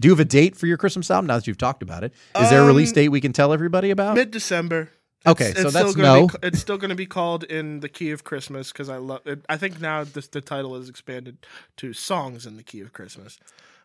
Do 0.00 0.08
you 0.08 0.12
have 0.12 0.20
a 0.20 0.24
date 0.26 0.56
for 0.56 0.66
your 0.66 0.76
Christmas 0.76 1.10
album 1.10 1.26
now 1.26 1.36
that 1.36 1.46
you've 1.46 1.56
talked 1.58 1.82
about 1.82 2.04
it? 2.04 2.12
Is 2.38 2.50
there 2.50 2.62
a 2.62 2.66
release 2.66 2.90
Um, 2.90 2.94
date 2.94 3.08
we 3.08 3.20
can 3.22 3.32
tell 3.32 3.52
everybody 3.52 3.90
about? 3.90 4.14
Mid 4.14 4.30
December. 4.30 4.90
Okay, 5.26 5.52
so 5.54 5.70
that's 5.70 5.94
gonna 5.94 6.20
no. 6.20 6.26
Be, 6.28 6.34
it's 6.44 6.58
still 6.58 6.78
going 6.78 6.88
to 6.88 6.94
be 6.94 7.04
called 7.04 7.44
in 7.44 7.80
the 7.80 7.88
key 7.90 8.10
of 8.10 8.24
Christmas 8.24 8.72
because 8.72 8.88
I 8.88 8.96
love. 8.96 9.20
it. 9.26 9.44
I 9.50 9.58
think 9.58 9.78
now 9.80 10.04
this, 10.04 10.28
the 10.28 10.40
title 10.40 10.76
is 10.76 10.88
expanded 10.88 11.36
to 11.76 11.92
songs 11.92 12.46
in 12.46 12.56
the 12.56 12.62
key 12.62 12.80
of 12.80 12.94
Christmas. 12.94 13.38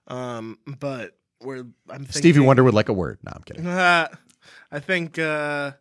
Um, 0.08 0.60
but 0.80 1.18
we're 1.42 1.60
I'm 1.90 2.06
thinking, 2.06 2.12
Stevie 2.12 2.40
Wonder 2.40 2.64
would 2.64 2.74
like 2.74 2.90
a 2.90 2.94
word. 2.94 3.20
No, 3.24 3.32
I'm 3.36 3.44
kidding. 3.44 3.68
I 4.72 4.80
think. 4.80 5.20
uh 5.20 5.72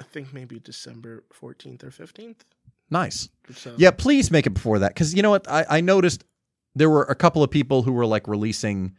I 0.00 0.04
think 0.04 0.32
maybe 0.32 0.58
December 0.58 1.24
fourteenth 1.32 1.84
or 1.84 1.90
fifteenth. 1.90 2.44
Nice. 2.90 3.28
So 3.54 3.74
Yeah, 3.78 3.90
please 3.92 4.30
make 4.30 4.46
it 4.46 4.50
before 4.50 4.80
that 4.80 4.88
because 4.88 5.14
you 5.14 5.22
know 5.22 5.30
what? 5.30 5.48
I, 5.48 5.64
I 5.68 5.80
noticed 5.80 6.24
there 6.74 6.90
were 6.90 7.04
a 7.04 7.14
couple 7.14 7.42
of 7.42 7.50
people 7.50 7.82
who 7.82 7.92
were 7.92 8.06
like 8.06 8.26
releasing 8.26 8.96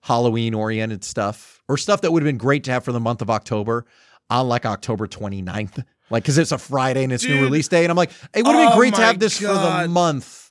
Halloween 0.00 0.52
oriented 0.54 1.04
stuff 1.04 1.62
or 1.68 1.76
stuff 1.76 2.00
that 2.00 2.10
would 2.12 2.22
have 2.22 2.28
been 2.28 2.38
great 2.38 2.64
to 2.64 2.72
have 2.72 2.84
for 2.84 2.92
the 2.92 3.00
month 3.00 3.22
of 3.22 3.30
October 3.30 3.86
on 4.28 4.48
like 4.48 4.66
October 4.66 5.06
29th. 5.06 5.84
Like, 6.10 6.24
because 6.24 6.36
it's 6.38 6.52
a 6.52 6.58
Friday 6.58 7.04
and 7.04 7.12
it's 7.12 7.24
new 7.24 7.40
release 7.40 7.68
day. 7.68 7.84
And 7.84 7.90
I'm 7.90 7.96
like, 7.96 8.10
it 8.34 8.44
would 8.44 8.54
have 8.54 8.68
been 8.68 8.72
Oh 8.72 8.76
great 8.76 8.94
to 8.96 9.00
have 9.02 9.18
this 9.18 9.38
for 9.38 9.46
the 9.46 9.88
month. 9.88 10.50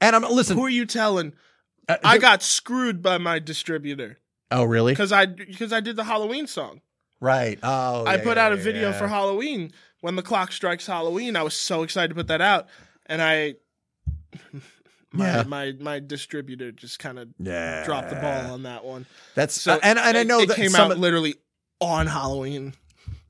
And 0.00 0.16
I'm, 0.16 0.22
listen, 0.22 0.56
Who 0.56 0.64
are 0.64 0.70
you 0.70 0.86
telling? 0.86 1.32
Uh, 1.88 1.96
I 2.04 2.18
got 2.18 2.42
screwed 2.42 3.02
by 3.02 3.18
my 3.18 3.38
distributor 3.38 4.18
oh, 4.50 4.64
really? 4.64 4.92
because 4.92 5.12
I 5.12 5.26
because 5.26 5.72
I 5.72 5.80
did 5.80 5.96
the 5.96 6.04
Halloween 6.04 6.46
song. 6.46 6.80
Right. 7.20 7.58
Oh, 7.62 8.04
I 8.04 8.16
yeah, 8.16 8.22
put 8.22 8.36
yeah, 8.36 8.46
out 8.46 8.52
a 8.52 8.56
yeah, 8.56 8.62
video 8.62 8.92
for 8.92 9.08
Halloween 9.08 9.72
when 10.00 10.16
the 10.16 10.22
clock 10.22 10.52
strikes 10.52 10.86
Halloween. 10.86 11.36
I 11.36 11.42
was 11.42 11.54
so 11.54 11.82
excited 11.82 12.08
to 12.08 12.14
put 12.14 12.28
that 12.28 12.40
out, 12.40 12.66
and 13.06 13.22
I 13.22 13.54
my 15.12 15.44
my 15.44 15.72
my 15.80 16.00
distributor 16.00 16.72
just 16.72 16.98
kind 16.98 17.18
of 17.18 17.28
dropped 17.36 18.10
the 18.10 18.16
ball 18.16 18.52
on 18.52 18.64
that 18.64 18.84
one. 18.84 19.06
That's 19.34 19.60
So 19.60 19.78
and 19.82 19.98
and 19.98 20.16
I 20.16 20.22
know 20.24 20.40
it 20.40 20.48
that 20.48 20.56
came 20.56 20.74
out 20.74 20.98
literally 20.98 21.36
on 21.80 22.06
Halloween. 22.06 22.74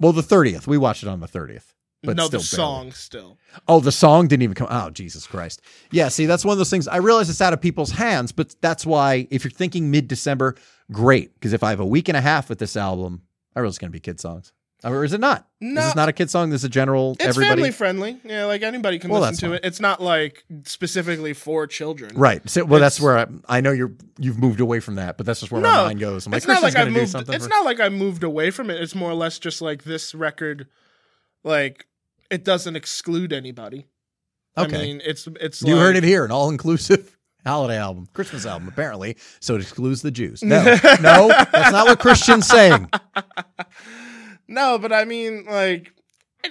well 0.00 0.12
the 0.12 0.22
30th. 0.22 0.66
We 0.66 0.78
watched 0.78 1.02
it 1.02 1.08
on 1.08 1.20
the 1.20 1.28
30th. 1.28 1.74
But 2.02 2.16
no, 2.16 2.26
still 2.26 2.40
the 2.40 2.56
barely. 2.56 2.68
song 2.68 2.92
still. 2.92 3.38
Oh, 3.66 3.80
the 3.80 3.90
song 3.90 4.28
didn't 4.28 4.42
even 4.42 4.54
come. 4.54 4.68
Oh, 4.70 4.90
Jesus 4.90 5.26
Christ. 5.26 5.60
Yeah, 5.90 6.08
see, 6.08 6.26
that's 6.26 6.44
one 6.44 6.52
of 6.52 6.58
those 6.58 6.70
things. 6.70 6.86
I 6.86 6.98
realize 6.98 7.28
it's 7.30 7.40
out 7.40 7.52
of 7.52 7.60
people's 7.60 7.90
hands, 7.92 8.30
but 8.32 8.54
that's 8.60 8.86
why 8.86 9.26
if 9.30 9.42
you're 9.44 9.50
thinking 9.50 9.90
mid 9.90 10.06
December, 10.06 10.54
great. 10.92 11.34
Because 11.34 11.52
if 11.52 11.64
I 11.64 11.70
have 11.70 11.80
a 11.80 11.86
week 11.86 12.08
and 12.08 12.16
a 12.16 12.20
half 12.20 12.48
with 12.48 12.58
this 12.58 12.76
album, 12.76 13.22
I 13.56 13.60
realize 13.60 13.72
it's 13.72 13.78
going 13.78 13.90
to 13.90 13.92
be 13.92 14.00
kid 14.00 14.20
songs. 14.20 14.52
Or 14.84 15.04
is 15.04 15.14
it 15.14 15.20
not? 15.20 15.48
No. 15.60 15.80
Is 15.88 15.96
not 15.96 16.10
a 16.10 16.12
kid 16.12 16.28
song? 16.30 16.50
This 16.50 16.60
is 16.60 16.64
a 16.66 16.68
general 16.68 17.12
It's 17.18 17.24
everybody. 17.24 17.62
family 17.62 17.72
friendly. 17.72 18.20
Yeah, 18.24 18.44
like 18.44 18.62
anybody 18.62 18.98
can 18.98 19.10
Well, 19.10 19.22
listen 19.22 19.36
to 19.36 19.46
fine. 19.46 19.54
it. 19.54 19.64
It's 19.64 19.80
not 19.80 20.02
like 20.02 20.44
specifically 20.64 21.32
for 21.32 21.66
children. 21.66 22.14
Right. 22.14 22.48
So, 22.48 22.62
well, 22.64 22.78
that's 22.78 23.00
where 23.00 23.18
I, 23.18 23.26
I 23.48 23.60
know 23.62 23.72
you're 23.72 23.92
you've 24.18 24.38
moved 24.38 24.60
away 24.60 24.80
from 24.80 24.96
that, 24.96 25.16
but 25.16 25.24
that's 25.24 25.40
just 25.40 25.50
where 25.50 25.62
my 25.62 25.72
mind 25.86 25.98
goes. 25.98 26.26
I'm 26.26 26.30
like, 26.32 26.38
it's 26.38 26.46
not 26.46 26.62
like 26.62 26.76
I 26.76 26.84
moved. 26.84 27.14
It's 27.16 27.44
for- 27.44 27.48
not 27.48 27.64
like 27.64 27.80
I 27.80 27.88
moved 27.88 28.22
away 28.22 28.50
from 28.50 28.68
it. 28.68 28.80
It's 28.80 28.94
more 28.94 29.10
or 29.10 29.14
less 29.14 29.38
just 29.38 29.62
like 29.62 29.84
this 29.84 30.14
record, 30.14 30.66
like 31.44 31.86
it 32.30 32.44
doesn't 32.44 32.76
exclude 32.76 33.32
anybody. 33.32 33.86
Okay. 34.58 34.76
I 34.76 34.82
mean, 34.82 35.02
it's 35.04 35.28
it's. 35.40 35.62
you 35.62 35.74
like, 35.74 35.82
heard 35.82 35.96
it 35.96 36.04
here, 36.04 36.24
an 36.24 36.30
all 36.32 36.48
inclusive 36.48 37.16
holiday 37.46 37.76
album, 37.78 38.06
Christmas 38.14 38.46
album, 38.46 38.68
apparently. 38.68 39.16
So 39.40 39.54
it 39.54 39.60
excludes 39.60 40.02
the 40.02 40.10
Jews. 40.10 40.42
No, 40.42 40.62
no, 41.00 41.28
that's 41.28 41.72
not 41.72 41.86
what 41.86 41.98
Christian's 41.98 42.46
saying. 42.46 42.90
No, 44.48 44.78
but 44.78 44.92
I 44.92 45.04
mean, 45.04 45.44
like, 45.46 45.92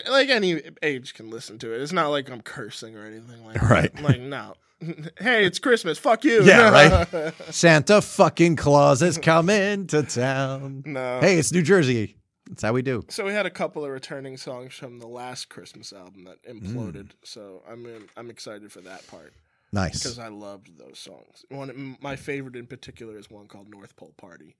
like 0.10 0.28
any 0.30 0.62
age 0.84 1.14
can 1.14 1.30
listen 1.30 1.58
to 1.60 1.74
it. 1.74 1.82
It's 1.82 1.94
not 1.94 2.10
like 2.10 2.30
I'm 2.30 2.42
cursing 2.42 2.96
or 2.98 3.06
anything 3.06 3.46
like 3.46 3.62
Right. 3.62 3.94
that. 3.96 4.04
Like, 4.04 4.20
no. 4.20 4.56
hey, 5.18 5.46
it's 5.46 5.60
Christmas. 5.60 5.98
Fuck 5.98 6.26
you. 6.26 6.44
Yeah, 6.44 6.72
right. 6.72 7.34
Santa 7.52 8.02
fucking 8.02 8.58
Claus 8.58 9.02
is 9.02 9.18
coming 9.18 9.88
to 9.88 10.04
town. 10.04 10.84
no. 10.86 11.20
Hey, 11.22 11.38
it's 11.40 11.54
New 11.54 11.62
Jersey. 11.62 12.18
That's 12.50 12.62
how 12.62 12.74
we 12.74 12.82
do. 12.82 13.04
So 13.10 13.26
we 13.26 13.34
had 13.34 13.46
a 13.46 13.52
couple 13.52 13.84
of 13.84 13.92
returning 13.92 14.38
songs 14.38 14.74
from 14.74 15.00
the 15.00 15.08
last 15.08 15.50
Christmas 15.50 15.92
album 15.92 16.26
that 16.26 16.44
imploded. 16.44 16.94
Mm. 17.08 17.12
So 17.24 17.64
I'm 17.70 17.86
in, 17.86 18.08
I'm 18.16 18.30
excited 18.30 18.72
for 18.72 18.82
that 18.82 19.06
part 19.08 19.34
Nice. 19.72 20.00
because 20.00 20.20
I 20.20 20.28
loved 20.28 20.78
those 20.78 21.00
songs. 21.00 21.44
One, 21.50 21.98
my 22.02 22.16
favorite 22.16 22.56
in 22.56 22.68
particular 22.68 23.18
is 23.18 23.30
one 23.30 23.48
called 23.48 23.70
North 23.70 23.96
Pole 23.96 24.14
Party, 24.18 24.56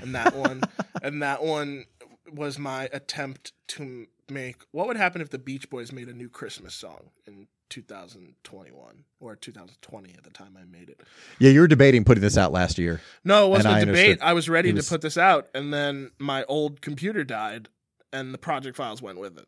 and 0.00 0.14
that 0.14 0.34
one, 0.34 0.62
and 1.02 1.22
that 1.22 1.42
one 1.42 1.84
was 2.32 2.58
my 2.58 2.88
attempt 2.92 3.52
to 3.68 4.06
make 4.30 4.56
what 4.72 4.86
would 4.86 4.96
happen 4.96 5.20
if 5.20 5.30
the 5.30 5.38
Beach 5.38 5.68
Boys 5.70 5.92
made 5.92 6.08
a 6.08 6.12
new 6.14 6.28
Christmas 6.28 6.74
song 6.74 7.10
in 7.26 7.46
2021 7.70 9.04
or 9.20 9.36
2020 9.36 10.14
at 10.14 10.24
the 10.24 10.30
time 10.30 10.56
I 10.60 10.64
made 10.64 10.88
it. 10.88 11.00
Yeah, 11.38 11.50
you 11.50 11.60
were 11.60 11.66
debating 11.68 12.04
putting 12.04 12.22
this 12.22 12.36
out 12.38 12.52
last 12.52 12.78
year. 12.78 13.00
No, 13.24 13.46
it 13.46 13.50
wasn't 13.50 13.74
a 13.74 13.76
I 13.76 13.80
debate. 13.80 13.88
understood. 14.04 14.18
I 14.22 14.32
was 14.32 14.48
ready 14.48 14.72
was- 14.72 14.86
to 14.86 14.90
put 14.94 15.00
this 15.02 15.18
out, 15.18 15.48
and 15.54 15.72
then 15.72 16.10
my 16.18 16.44
old 16.44 16.80
computer 16.80 17.24
died, 17.24 17.68
and 18.12 18.32
the 18.32 18.38
project 18.38 18.76
files 18.76 19.02
went 19.02 19.18
with 19.18 19.38
it. 19.38 19.46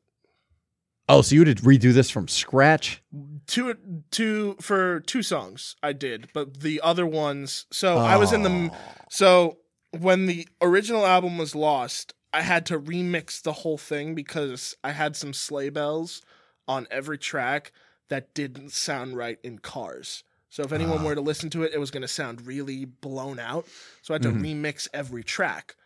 Oh, 1.09 1.23
so 1.23 1.35
you 1.35 1.41
would 1.45 1.57
redo 1.59 1.93
this 1.93 2.09
from 2.09 2.29
scratch? 2.29 3.03
Two, 3.49 3.75
two 4.13 4.55
for 4.61 5.01
two 5.01 5.25
songs 5.25 5.75
I 5.83 5.93
did, 5.93 6.29
but 6.33 6.61
the 6.61 6.81
other 6.85 7.05
ones. 7.05 7.67
So 7.73 7.99
I 7.99 8.17
was 8.17 8.33
in 8.33 8.43
the. 8.43 8.71
Oh. 8.73 8.77
So 9.11 9.59
when 9.99 10.27
the 10.27 10.47
original 10.61 11.05
album 11.05 11.37
was 11.37 11.57
lost, 11.57 12.15
I 12.33 12.43
had 12.43 12.67
to 12.67 12.79
remix 12.79 13.43
the 13.43 13.53
whole 13.53 13.79
thing 13.79 14.15
because 14.15 14.77
I 14.85 14.93
had 14.93 15.17
some 15.17 15.33
sleigh 15.33 15.71
bells 15.71 16.23
on 16.69 16.87
every 16.91 17.19
track 17.19 17.73
that 18.09 18.35
didn't 18.35 18.71
sound 18.73 19.17
right 19.17 19.39
in 19.43 19.59
cars. 19.59 20.23
So 20.49 20.63
if 20.63 20.73
anyone 20.73 20.99
Ah. 20.99 21.05
were 21.05 21.15
to 21.15 21.21
listen 21.21 21.51
to 21.51 21.63
it, 21.63 21.73
it 21.73 21.79
was 21.79 21.91
going 21.91 22.03
to 22.03 22.09
sound 22.09 22.47
really 22.47 22.85
blown 22.85 23.39
out. 23.39 23.67
So 24.03 24.13
I 24.13 24.17
had 24.17 24.23
to 24.23 24.31
Mhm. 24.31 24.43
remix 24.63 24.89
every 24.93 25.23
track. 25.25 25.77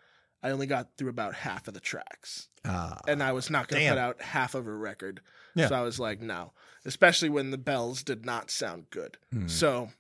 I 0.43 0.51
only 0.51 0.67
got 0.67 0.97
through 0.97 1.11
about 1.11 1.35
half 1.35 1.69
of 1.69 1.75
the 1.75 1.81
tracks, 1.81 2.49
Ah. 2.67 3.01
and 3.09 3.23
I 3.23 3.33
was 3.33 3.49
not 3.51 3.69
going 3.69 3.83
to 3.83 3.89
put 3.91 3.99
out 3.99 4.21
half 4.21 4.55
of 4.55 4.67
a 4.67 4.73
record. 4.75 5.23
Yeah. 5.55 5.69
So 5.69 5.75
I 5.75 5.81
was 5.83 5.99
like, 5.99 6.21
no, 6.21 6.53
especially 6.85 7.31
when 7.31 7.51
the 7.51 7.59
bells 7.59 8.03
did 8.03 8.27
not 8.27 8.51
sound 8.51 8.91
good. 8.91 9.17
Hmm. 9.33 9.49
So 9.49 9.93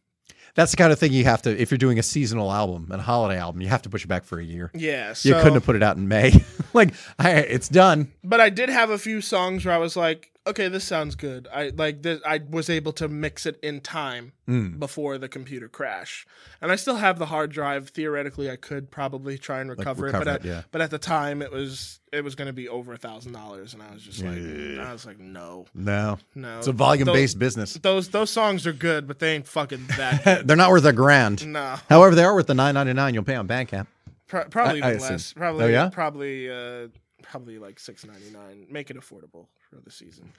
That's 0.55 0.71
the 0.71 0.77
kind 0.77 0.93
of 0.93 0.99
thing 0.99 1.13
you 1.13 1.25
have 1.25 1.43
to, 1.43 1.61
if 1.61 1.71
you're 1.71 1.79
doing 1.79 1.99
a 1.99 2.03
seasonal 2.03 2.53
album 2.53 2.89
and 2.91 3.01
a 3.01 3.05
holiday 3.05 3.39
album, 3.39 3.61
you 3.61 3.69
have 3.69 3.83
to 3.83 3.89
push 3.89 4.05
it 4.05 4.09
back 4.09 4.25
for 4.25 4.39
a 4.39 4.45
year. 4.45 4.71
yeah, 4.75 5.13
so, 5.13 5.29
You 5.29 5.35
couldn't 5.37 5.55
have 5.55 5.65
put 5.65 5.77
it 5.77 5.83
out 5.83 5.97
in 5.97 6.09
May. 6.09 6.33
like, 6.73 6.95
I, 7.19 7.33
it's 7.33 7.69
done. 7.69 8.13
but 8.23 8.41
I 8.41 8.51
did 8.51 8.69
have 8.69 8.91
a 8.91 8.99
few 8.99 9.21
songs 9.21 9.65
where 9.65 9.75
I 9.75 9.79
was 9.79 9.97
like, 9.97 10.31
okay, 10.47 10.69
this 10.69 10.85
sounds 10.85 11.15
good. 11.15 11.49
I 11.53 11.71
like 11.77 12.03
this. 12.03 12.21
I 12.27 12.41
was 12.51 12.69
able 12.71 12.93
to 12.95 13.09
mix 13.09 13.47
it 13.47 13.59
in 13.63 13.81
time 13.81 14.33
Mm. 14.49 14.79
before 14.79 15.17
the 15.17 15.27
computer 15.29 15.69
crash, 15.71 16.27
and 16.61 16.71
I 16.71 16.77
still 16.77 16.97
have 16.97 17.19
the 17.19 17.27
hard 17.27 17.51
drive. 17.51 17.89
Theoretically, 17.89 18.51
I 18.51 18.57
could 18.57 18.91
probably 18.91 19.39
try 19.39 19.61
and 19.61 19.71
Like, 19.71 19.79
recover, 19.79 20.09
it, 20.09 20.13
but 20.13 20.27
it, 20.27 20.29
at, 20.29 20.45
yeah. 20.45 20.63
but 20.71 20.83
at 20.83 20.91
the 20.91 20.99
time, 20.99 21.41
it 21.41 21.51
was 21.51 21.99
it 22.13 22.23
was 22.23 22.35
going 22.35 22.47
to 22.47 22.53
be 22.53 22.69
over 22.69 22.93
a 22.93 22.99
thousand 22.99 23.33
dollars, 23.33 23.73
and 23.75 23.83
I 23.83 23.93
was 23.93 24.03
just 24.03 24.23
like, 24.23 24.37
Yeah. 24.37 24.89
I 24.89 24.93
was 24.93 25.05
like, 25.07 25.19
no, 25.19 25.65
No. 25.75 26.19
no, 26.35 26.59
It's 26.59 26.67
a 26.69 26.73
volume 26.73 27.07
based 27.07 27.39
business. 27.39 27.75
Those 27.75 28.09
those 28.11 28.29
songs 28.31 28.67
are 28.67 28.73
good, 28.75 29.07
but 29.09 29.19
they 29.19 29.35
ain't 29.35 29.47
fucking 29.49 29.87
that. 29.97 30.25
good. 30.25 30.47
They're 30.49 30.57
not 30.59 30.71
worth 30.71 30.85
a 30.85 30.93
grand. 30.93 31.47
no, 31.47 31.77
However, 31.89 32.15
they 32.15 32.23
are 32.25 32.35
worth 32.35 32.47
the 32.49 32.55
nine 32.55 32.75
ninety 32.75 32.93
nine 32.93 33.15
you'll 33.15 33.25
pay 33.25 33.35
on 33.37 33.49
Bandcamp. 33.49 33.87
Pro- 34.27 34.45
probably 34.45 34.83
I- 34.83 34.89
I 34.89 34.91
assume. 34.93 35.11
less. 35.13 35.33
Probably 35.33 35.65
Oh, 35.65 35.69
yeah? 35.69 35.89
probably 35.91 36.51
uh, 36.51 36.89
probably 37.25 37.59
like 37.59 37.79
six 37.81 38.05
ninety 38.05 38.31
nine. 38.31 38.67
Make 38.71 38.91
it 38.91 38.97
affordable 38.97 39.47
for 39.71 39.77
the 39.85 39.91
season. 39.91 40.33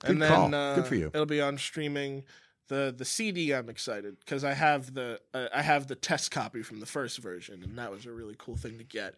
Good 0.00 0.10
and 0.10 0.22
then 0.22 0.32
call. 0.32 0.54
Uh, 0.54 0.74
Good 0.76 0.86
for 0.86 0.94
you. 0.94 1.06
It'll 1.08 1.26
be 1.26 1.40
on 1.40 1.58
streaming. 1.58 2.24
The 2.68 2.94
the 2.96 3.04
CD 3.04 3.52
I'm 3.54 3.68
excited 3.70 4.16
because 4.20 4.44
I 4.44 4.52
have 4.54 4.92
the 4.94 5.20
uh, 5.32 5.46
I 5.54 5.62
have 5.62 5.86
the 5.86 5.94
test 5.94 6.30
copy 6.30 6.62
from 6.62 6.80
the 6.80 6.86
first 6.86 7.18
version 7.18 7.62
and 7.62 7.78
that 7.78 7.90
was 7.90 8.04
a 8.04 8.12
really 8.12 8.34
cool 8.36 8.56
thing 8.56 8.76
to 8.78 8.84
get, 8.84 9.14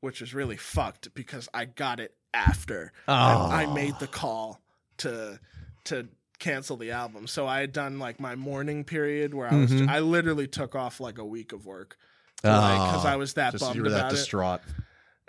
which 0.00 0.20
is 0.20 0.34
really 0.34 0.58
fucked 0.58 1.14
because 1.14 1.48
I 1.54 1.64
got 1.64 1.98
it 1.98 2.14
after 2.34 2.92
Oh. 3.08 3.12
I, 3.14 3.62
I 3.64 3.74
made 3.74 3.94
the 4.00 4.06
call 4.06 4.60
to 4.98 5.40
to 5.84 6.08
cancel 6.38 6.76
the 6.76 6.90
album. 6.90 7.26
So 7.26 7.46
I 7.46 7.60
had 7.60 7.72
done 7.72 7.98
like 7.98 8.20
my 8.20 8.34
mourning 8.34 8.84
period 8.84 9.32
where 9.32 9.50
I 9.50 9.56
was 9.56 9.70
Mhm. 9.72 9.88
I 9.88 10.00
literally 10.00 10.46
took 10.46 10.74
off 10.74 11.00
like 11.00 11.16
a 11.16 11.24
week 11.24 11.52
of 11.54 11.64
work 11.64 11.96
because 12.42 13.04
Oh, 13.04 13.08
I 13.08 13.16
was 13.16 13.32
that 13.34 13.52
just 13.52 13.64
bummed 13.64 13.76
you 13.76 13.82
were 13.82 13.88
that 13.90 13.98
about 13.98 14.12
it. 14.12 14.16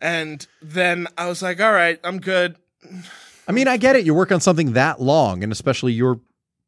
And 0.01 0.45
then 0.61 1.07
I 1.17 1.27
was 1.27 1.41
like, 1.41 1.61
all 1.61 1.71
right, 1.71 1.99
I'm 2.03 2.19
good. 2.19 2.55
I 3.47 3.51
mean, 3.51 3.67
I 3.67 3.77
get 3.77 3.95
it. 3.95 4.05
You 4.05 4.13
work 4.13 4.31
on 4.31 4.41
something 4.41 4.73
that 4.73 4.99
long, 4.99 5.43
and 5.43 5.51
especially 5.51 5.93
you're 5.93 6.19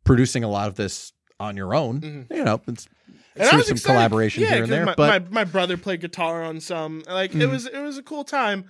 producing 0.03 0.43
a 0.43 0.49
lot 0.49 0.67
of 0.67 0.75
this 0.75 1.11
on 1.39 1.57
your 1.57 1.73
own. 1.73 2.27
You 2.31 2.43
know, 2.43 2.61
it's 2.67 2.87
And 3.35 3.43
I 3.43 3.49
through 3.49 3.57
was 3.59 3.67
some 3.67 3.75
excited- 3.77 4.11
collaborations 4.11 4.39
yeah, 4.41 4.53
here 4.53 4.63
and 4.63 4.71
there. 4.71 4.85
My, 4.85 4.93
but 4.95 5.23
my, 5.23 5.29
my 5.29 5.43
brother 5.43 5.77
played 5.77 6.01
guitar 6.01 6.43
on 6.43 6.59
some. 6.59 7.03
Like 7.07 7.33
it 7.33 7.39
Mhm. 7.39 7.49
was 7.51 7.65
it 7.65 7.79
was 7.79 7.97
a 7.97 8.03
cool 8.03 8.23
time. 8.23 8.65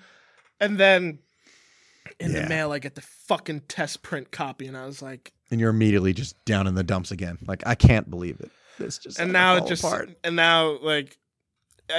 And 0.61 0.77
then 0.77 1.19
in 2.19 2.31
Yeah. 2.31 2.43
the 2.43 2.49
mail, 2.49 2.71
I 2.71 2.79
get 2.79 2.95
the 2.95 3.01
fucking 3.01 3.61
test 3.67 4.01
print 4.01 4.31
copy, 4.31 4.65
and 4.67 4.77
I 4.77 4.85
was 4.85 5.01
like, 5.01 5.33
and 5.51 5.59
you're 5.59 5.69
immediately 5.71 6.13
just 6.13 6.43
down 6.45 6.67
in 6.67 6.75
the 6.75 6.83
dumps 6.83 7.11
again. 7.11 7.37
Like 7.45 7.63
I 7.65 7.75
can't 7.75 8.09
believe 8.09 8.39
it. 8.39 8.51
This 8.79 8.97
just 8.97 9.19
and 9.19 9.33
now 9.33 9.57
it 9.57 9.67
just 9.67 9.83
apart. 9.83 10.09
and 10.23 10.35
now 10.37 10.77
like 10.81 11.17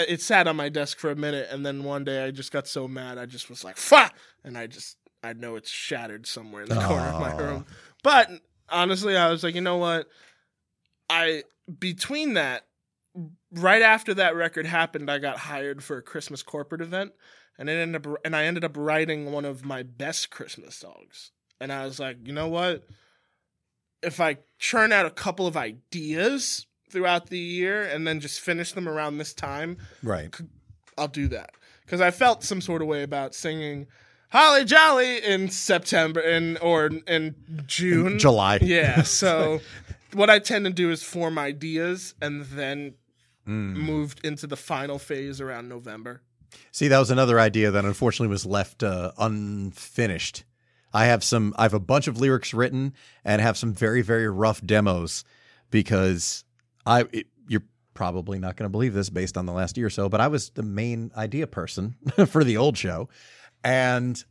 it 0.09 0.21
sat 0.21 0.47
on 0.47 0.57
my 0.57 0.69
desk 0.69 0.99
for 0.99 1.11
a 1.11 1.17
minute, 1.17 1.49
and 1.51 1.65
then 1.65 1.85
one 1.85 2.05
day 2.05 2.25
I 2.25 2.31
just 2.31 2.53
got 2.53 2.67
so 2.67 2.89
mad, 2.89 3.19
I 3.19 3.27
just 3.27 3.49
was 3.49 3.65
like, 3.65 3.77
"Fuck!" 3.77 4.15
and 4.45 4.57
I 4.57 4.67
just 4.67 4.97
I 5.23 5.33
know 5.33 5.57
it's 5.57 5.71
shattered 5.71 6.27
somewhere 6.27 6.63
in 6.63 6.69
the 6.69 6.81
corner 6.81 7.07
of 7.07 7.21
my 7.21 7.35
room. 7.37 7.67
But 8.03 8.31
honestly, 8.69 9.17
I 9.17 9.31
was 9.31 9.43
like, 9.43 9.55
you 9.55 9.61
know 9.61 9.79
what? 9.79 10.07
I 11.09 11.45
between 11.79 12.35
that, 12.35 12.67
right 13.53 13.83
after 13.83 14.15
that 14.15 14.37
record 14.37 14.67
happened, 14.67 15.11
I 15.11 15.19
got 15.19 15.39
hired 15.39 15.83
for 15.83 15.97
a 15.97 16.03
Christmas 16.03 16.43
corporate 16.43 16.83
event, 16.83 17.13
and 17.59 17.71
it 17.71 17.75
ended 17.75 18.07
up 18.07 18.17
and 18.25 18.37
I 18.37 18.45
ended 18.45 18.65
up 18.65 18.77
writing 18.77 19.33
one 19.33 19.45
of 19.45 19.65
my 19.65 19.83
best 19.83 20.31
Christmas 20.31 20.77
songs. 20.77 21.33
And 21.61 21.73
I 21.73 21.85
was 21.85 21.99
like, 21.99 22.19
you 22.25 22.33
know 22.33 22.49
what? 22.49 22.85
If 24.03 24.21
I 24.21 24.39
churn 24.59 24.93
out 24.93 25.07
a 25.07 25.11
couple 25.11 25.47
of 25.47 25.57
ideas 25.57 26.67
throughout 26.95 27.27
the 27.29 27.39
year 27.39 27.83
and 27.83 28.07
then 28.07 28.21
just 28.21 28.41
finish 28.41 28.73
them 28.73 28.89
around 28.89 29.19
this 29.19 29.35
time, 29.35 29.77
right. 30.03 30.35
I'll 30.97 31.09
do 31.09 31.29
that 31.29 31.51
because 31.85 32.01
I 32.01 32.11
felt 32.11 32.43
some 32.43 32.63
sort 32.63 32.81
of 32.81 32.89
way 32.89 33.03
about 33.03 33.35
singing 33.35 33.87
"Holly 34.31 34.65
Jolly" 34.65 35.19
in 35.23 35.51
September 35.51 36.21
and 36.21 36.57
or 36.63 36.87
in 37.07 37.35
June, 37.67 38.19
July. 38.19 38.61
Yeah. 38.63 39.03
So 39.05 39.61
what 40.15 40.31
I 40.31 40.39
tend 40.39 40.65
to 40.65 40.73
do 40.73 40.91
is 40.91 41.03
form 41.03 41.39
ideas 41.39 42.15
and 42.23 42.45
then 42.47 42.95
Mm. 43.47 43.75
moved 43.77 44.25
into 44.25 44.47
the 44.47 44.57
final 44.57 44.99
phase 44.99 45.39
around 45.39 45.69
November. 45.69 46.23
See, 46.73 46.89
that 46.89 46.99
was 46.99 47.11
another 47.11 47.39
idea 47.39 47.71
that 47.71 47.85
unfortunately 47.85 48.29
was 48.33 48.47
left 48.47 48.83
uh, 48.83 49.13
unfinished. 49.19 50.45
I 50.95 51.05
have 51.07 51.23
some. 51.23 51.53
I 51.59 51.65
have 51.65 51.75
a 51.75 51.79
bunch 51.81 52.07
of 52.09 52.19
lyrics 52.19 52.55
written 52.55 52.95
and 53.23 53.43
have 53.43 53.59
some 53.59 53.75
very 53.75 54.01
very 54.01 54.29
rough 54.31 54.63
demos 54.65 55.25
because 55.71 56.45
I. 56.87 57.05
It, 57.13 57.27
you're 57.47 57.63
probably 57.93 58.39
not 58.39 58.57
going 58.57 58.65
to 58.65 58.71
believe 58.71 58.95
this 58.95 59.11
based 59.11 59.37
on 59.37 59.47
the 59.47 59.53
last 59.53 59.77
year 59.77 59.87
or 59.87 59.91
so, 59.91 60.09
but 60.09 60.21
I 60.21 60.29
was 60.29 60.51
the 60.51 60.63
main 60.63 61.11
idea 61.17 61.47
person 61.47 61.97
for 62.27 62.43
the 62.43 62.57
old 62.57 62.77
show, 62.77 63.09
and 63.63 64.23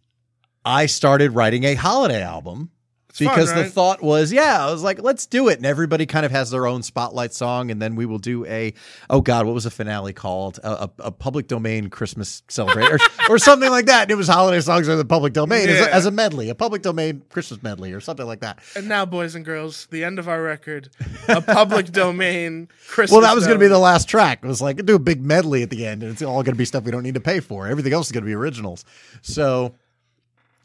I 0.66 0.86
started 0.86 1.32
writing 1.32 1.64
a 1.64 1.76
holiday 1.76 2.22
album 2.22 2.72
It's 3.14 3.20
fun, 3.20 3.36
because 3.36 3.54
the 3.54 3.66
thought 3.66 4.02
was, 4.02 4.34
yeah, 4.34 4.66
I 4.66 4.72
was 4.72 4.82
like, 4.82 5.00
let's 5.04 5.28
do 5.28 5.48
it, 5.48 5.58
and 5.58 5.68
everybody 5.68 6.08
kind 6.08 6.26
of 6.26 6.32
has 6.32 6.50
their 6.50 6.66
own 6.66 6.82
spotlight 6.82 7.32
song, 7.32 7.70
and 7.70 7.80
then 7.80 7.96
we 7.96 8.08
will 8.08 8.18
do 8.18 8.44
a, 8.48 8.74
oh 9.08 9.22
god, 9.22 9.46
what 9.46 9.54
was 9.54 9.66
the 9.66 9.70
finale 9.70 10.14
called? 10.14 10.60
A, 10.64 10.86
a, 10.86 10.92
a 10.98 11.12
public 11.12 11.48
domain 11.48 11.92
Christmas 11.92 12.42
celebration 12.48 12.92
or, 12.92 13.00
or 13.36 13.38
something 13.38 13.70
like 13.70 13.86
that. 13.86 14.04
And 14.04 14.12
it 14.12 14.16
was 14.16 14.28
holiday 14.28 14.60
songs 14.62 14.88
in 14.88 14.98
the 14.98 15.06
public 15.06 15.34
domain 15.34 15.70
as, 15.70 15.80
a, 15.80 15.94
as 15.94 16.06
a 16.08 16.12
medley, 16.12 16.50
a 16.50 16.56
public 16.56 16.82
domain 16.82 17.22
Christmas 17.30 17.62
medley 17.62 17.94
or 17.94 18.00
something 18.00 18.26
like 18.26 18.40
that. 18.40 18.58
and 18.76 18.90
now, 18.90 19.06
boys 19.06 19.36
and 19.36 19.46
girls, 19.46 19.88
the 19.92 20.04
end 20.04 20.18
of 20.18 20.28
our 20.28 20.42
record, 20.42 20.90
a 21.28 21.40
public 21.40 21.86
domain 21.92 22.68
Christmas. 22.88 23.12
Well, 23.12 23.22
that 23.22 23.36
was 23.36 23.46
going 23.46 23.60
to 23.60 23.64
be 23.64 23.70
the 23.70 23.78
last 23.78 24.10
track. 24.10 24.40
It 24.42 24.48
was 24.48 24.60
like 24.60 24.84
do 24.88 24.96
a 24.96 25.00
big 25.00 25.24
medley 25.24 25.62
at 25.62 25.70
the 25.70 25.86
end, 25.86 26.02
and 26.02 26.12
it's 26.12 26.24
all 26.24 26.42
going 26.42 26.56
to 26.56 26.58
be 26.58 26.66
stuff 26.66 26.84
we 26.84 26.90
don't 26.90 27.04
need 27.04 27.14
to 27.14 27.22
pay 27.22 27.42
for. 27.42 27.68
Everything 27.68 27.94
else 27.94 28.08
is 28.08 28.12
going 28.12 28.24
to 28.24 28.28
be 28.28 28.34
originals. 28.34 28.86
So, 29.22 29.76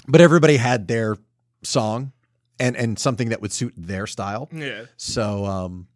but 0.07 0.23
everybody 0.23 0.57
had 0.57 0.89
their 0.89 1.19
song 1.63 2.13
and 2.59 2.77
and 2.77 2.99
something 2.99 3.31
that 3.31 3.41
would 3.41 3.53
suit 3.53 3.75
their 3.77 4.07
style. 4.07 4.49
yeah. 4.53 4.85
So 4.97 5.45
um 5.45 5.89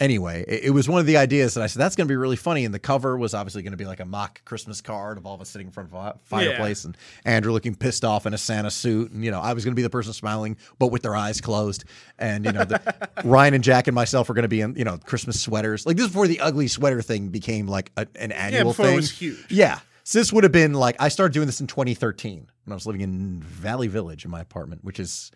anyway, 0.00 0.44
it, 0.46 0.64
it 0.64 0.70
was 0.70 0.88
one 0.88 1.00
of 1.00 1.06
the 1.06 1.16
ideas 1.16 1.54
that 1.54 1.62
I 1.62 1.66
said 1.66 1.80
that's 1.80 1.96
going 1.96 2.06
to 2.06 2.12
be 2.12 2.16
really 2.16 2.36
funny 2.36 2.64
and 2.64 2.74
the 2.74 2.78
cover 2.78 3.16
was 3.16 3.34
obviously 3.34 3.62
going 3.62 3.72
to 3.72 3.76
be 3.76 3.84
like 3.84 4.00
a 4.00 4.04
mock 4.04 4.44
Christmas 4.44 4.80
card 4.80 5.18
of 5.18 5.26
all 5.26 5.34
of 5.34 5.40
us 5.40 5.48
sitting 5.48 5.68
in 5.68 5.72
front 5.72 5.90
of 5.90 5.94
a 5.94 6.18
fireplace 6.24 6.84
and 6.84 6.96
Andrew 7.24 7.52
looking 7.52 7.74
pissed 7.74 8.04
off 8.04 8.26
in 8.26 8.34
a 8.34 8.38
Santa 8.38 8.70
suit 8.70 9.12
and 9.12 9.24
you 9.24 9.30
know, 9.30 9.40
I 9.40 9.52
was 9.52 9.64
going 9.64 9.72
to 9.72 9.76
be 9.76 9.82
the 9.82 9.90
person 9.90 10.12
smiling 10.12 10.56
but 10.78 10.88
with 10.88 11.02
their 11.02 11.16
eyes 11.16 11.40
closed 11.40 11.84
and 12.18 12.44
you 12.44 12.52
know, 12.52 12.64
the, 12.64 13.10
Ryan 13.24 13.54
and 13.54 13.64
Jack 13.64 13.86
and 13.88 13.94
myself 13.94 14.28
were 14.28 14.34
going 14.34 14.42
to 14.42 14.48
be 14.48 14.60
in, 14.60 14.74
you 14.76 14.84
know, 14.84 14.98
Christmas 14.98 15.40
sweaters. 15.40 15.86
Like 15.86 15.96
this 15.96 16.06
is 16.06 16.10
before 16.10 16.28
the 16.28 16.40
ugly 16.40 16.68
sweater 16.68 17.02
thing 17.02 17.28
became 17.28 17.66
like 17.66 17.90
a, 17.96 18.06
an 18.16 18.32
annual 18.32 18.70
before 18.70 18.86
thing. 18.86 18.94
it 18.94 18.96
was 18.96 19.10
huge. 19.10 19.46
Yeah. 19.50 19.80
So 20.04 20.20
this 20.20 20.32
would 20.32 20.44
have 20.44 20.52
been 20.52 20.72
like 20.74 20.96
I 21.00 21.08
started 21.08 21.32
doing 21.32 21.46
this 21.46 21.60
in 21.60 21.66
2013 21.66 22.48
when 22.64 22.72
I 22.72 22.74
was 22.74 22.86
living 22.86 23.00
in 23.00 23.40
Valley 23.42 23.88
Village 23.88 24.24
in 24.24 24.30
my 24.30 24.40
apartment, 24.40 24.84
which 24.84 25.00
is 25.00 25.32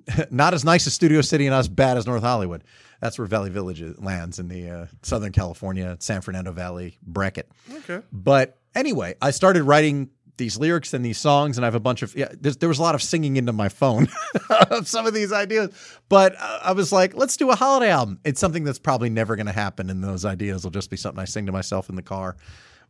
not 0.30 0.54
as 0.54 0.64
nice 0.64 0.86
as 0.86 0.94
Studio 0.94 1.20
City 1.20 1.46
and 1.46 1.52
not 1.52 1.60
as 1.60 1.68
bad 1.68 1.96
as 1.96 2.06
North 2.06 2.22
Hollywood. 2.22 2.64
That's 3.00 3.18
where 3.18 3.26
Valley 3.26 3.50
Village 3.50 3.82
lands 3.98 4.38
in 4.38 4.48
the 4.48 4.70
uh, 4.70 4.86
Southern 5.02 5.32
California, 5.32 5.96
San 6.00 6.20
Fernando 6.20 6.52
Valley 6.52 6.98
bracket. 7.02 7.50
Okay. 7.72 8.00
But 8.12 8.58
anyway, 8.74 9.16
I 9.20 9.32
started 9.32 9.64
writing 9.64 10.10
these 10.36 10.56
lyrics 10.56 10.94
and 10.94 11.04
these 11.04 11.18
songs, 11.18 11.58
and 11.58 11.64
I 11.64 11.66
have 11.66 11.74
a 11.74 11.80
bunch 11.80 12.02
of 12.02 12.14
yeah. 12.16 12.28
There 12.40 12.68
was 12.68 12.78
a 12.78 12.82
lot 12.82 12.94
of 12.94 13.02
singing 13.02 13.36
into 13.36 13.52
my 13.52 13.68
phone 13.68 14.08
of 14.70 14.88
some 14.88 15.06
of 15.06 15.14
these 15.14 15.32
ideas, 15.32 15.70
but 16.08 16.34
uh, 16.38 16.60
I 16.62 16.72
was 16.72 16.92
like, 16.92 17.14
let's 17.14 17.36
do 17.36 17.50
a 17.50 17.54
holiday 17.56 17.90
album. 17.90 18.18
It's 18.24 18.40
something 18.40 18.64
that's 18.64 18.78
probably 18.78 19.10
never 19.10 19.36
going 19.36 19.46
to 19.46 19.52
happen, 19.52 19.90
and 19.90 20.02
those 20.02 20.24
ideas 20.24 20.64
will 20.64 20.70
just 20.70 20.90
be 20.90 20.96
something 20.96 21.20
I 21.20 21.26
sing 21.26 21.46
to 21.46 21.52
myself 21.52 21.88
in 21.90 21.96
the 21.96 22.02
car 22.02 22.36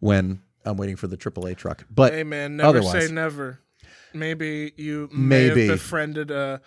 when 0.01 0.41
I'm 0.65 0.77
waiting 0.77 0.97
for 0.97 1.07
the 1.07 1.17
AAA 1.17 1.57
truck. 1.57 1.85
But 1.91 2.13
Hey 2.13 2.23
man, 2.23 2.57
never 2.59 2.69
Otherwise. 2.79 3.07
say 3.07 3.13
never. 3.13 3.59
Maybe 4.15 4.73
you 4.77 5.09
may 5.13 5.49
Maybe. 5.49 5.67
have 5.69 5.77
befriended 5.79 6.31
a 6.31 6.61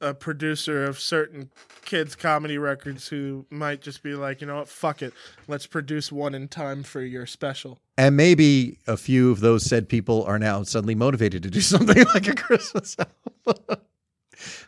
a 0.00 0.14
producer 0.14 0.84
of 0.84 1.00
certain 1.00 1.50
kids 1.84 2.14
comedy 2.14 2.58
records 2.58 3.08
who 3.08 3.46
might 3.50 3.80
just 3.80 4.02
be 4.02 4.14
like, 4.14 4.40
you 4.40 4.46
know 4.46 4.56
what, 4.56 4.68
fuck 4.68 5.02
it, 5.02 5.12
let's 5.48 5.66
produce 5.66 6.12
one 6.12 6.34
in 6.34 6.48
time 6.48 6.82
for 6.82 7.00
your 7.00 7.26
special. 7.26 7.78
And 7.96 8.16
maybe 8.16 8.78
a 8.86 8.96
few 8.96 9.30
of 9.30 9.40
those 9.40 9.64
said 9.64 9.88
people 9.88 10.24
are 10.24 10.38
now 10.38 10.62
suddenly 10.62 10.94
motivated 10.94 11.42
to 11.44 11.50
do 11.50 11.60
something 11.62 12.04
like 12.14 12.28
a 12.28 12.34
Christmas 12.34 12.96
album. 12.98 13.78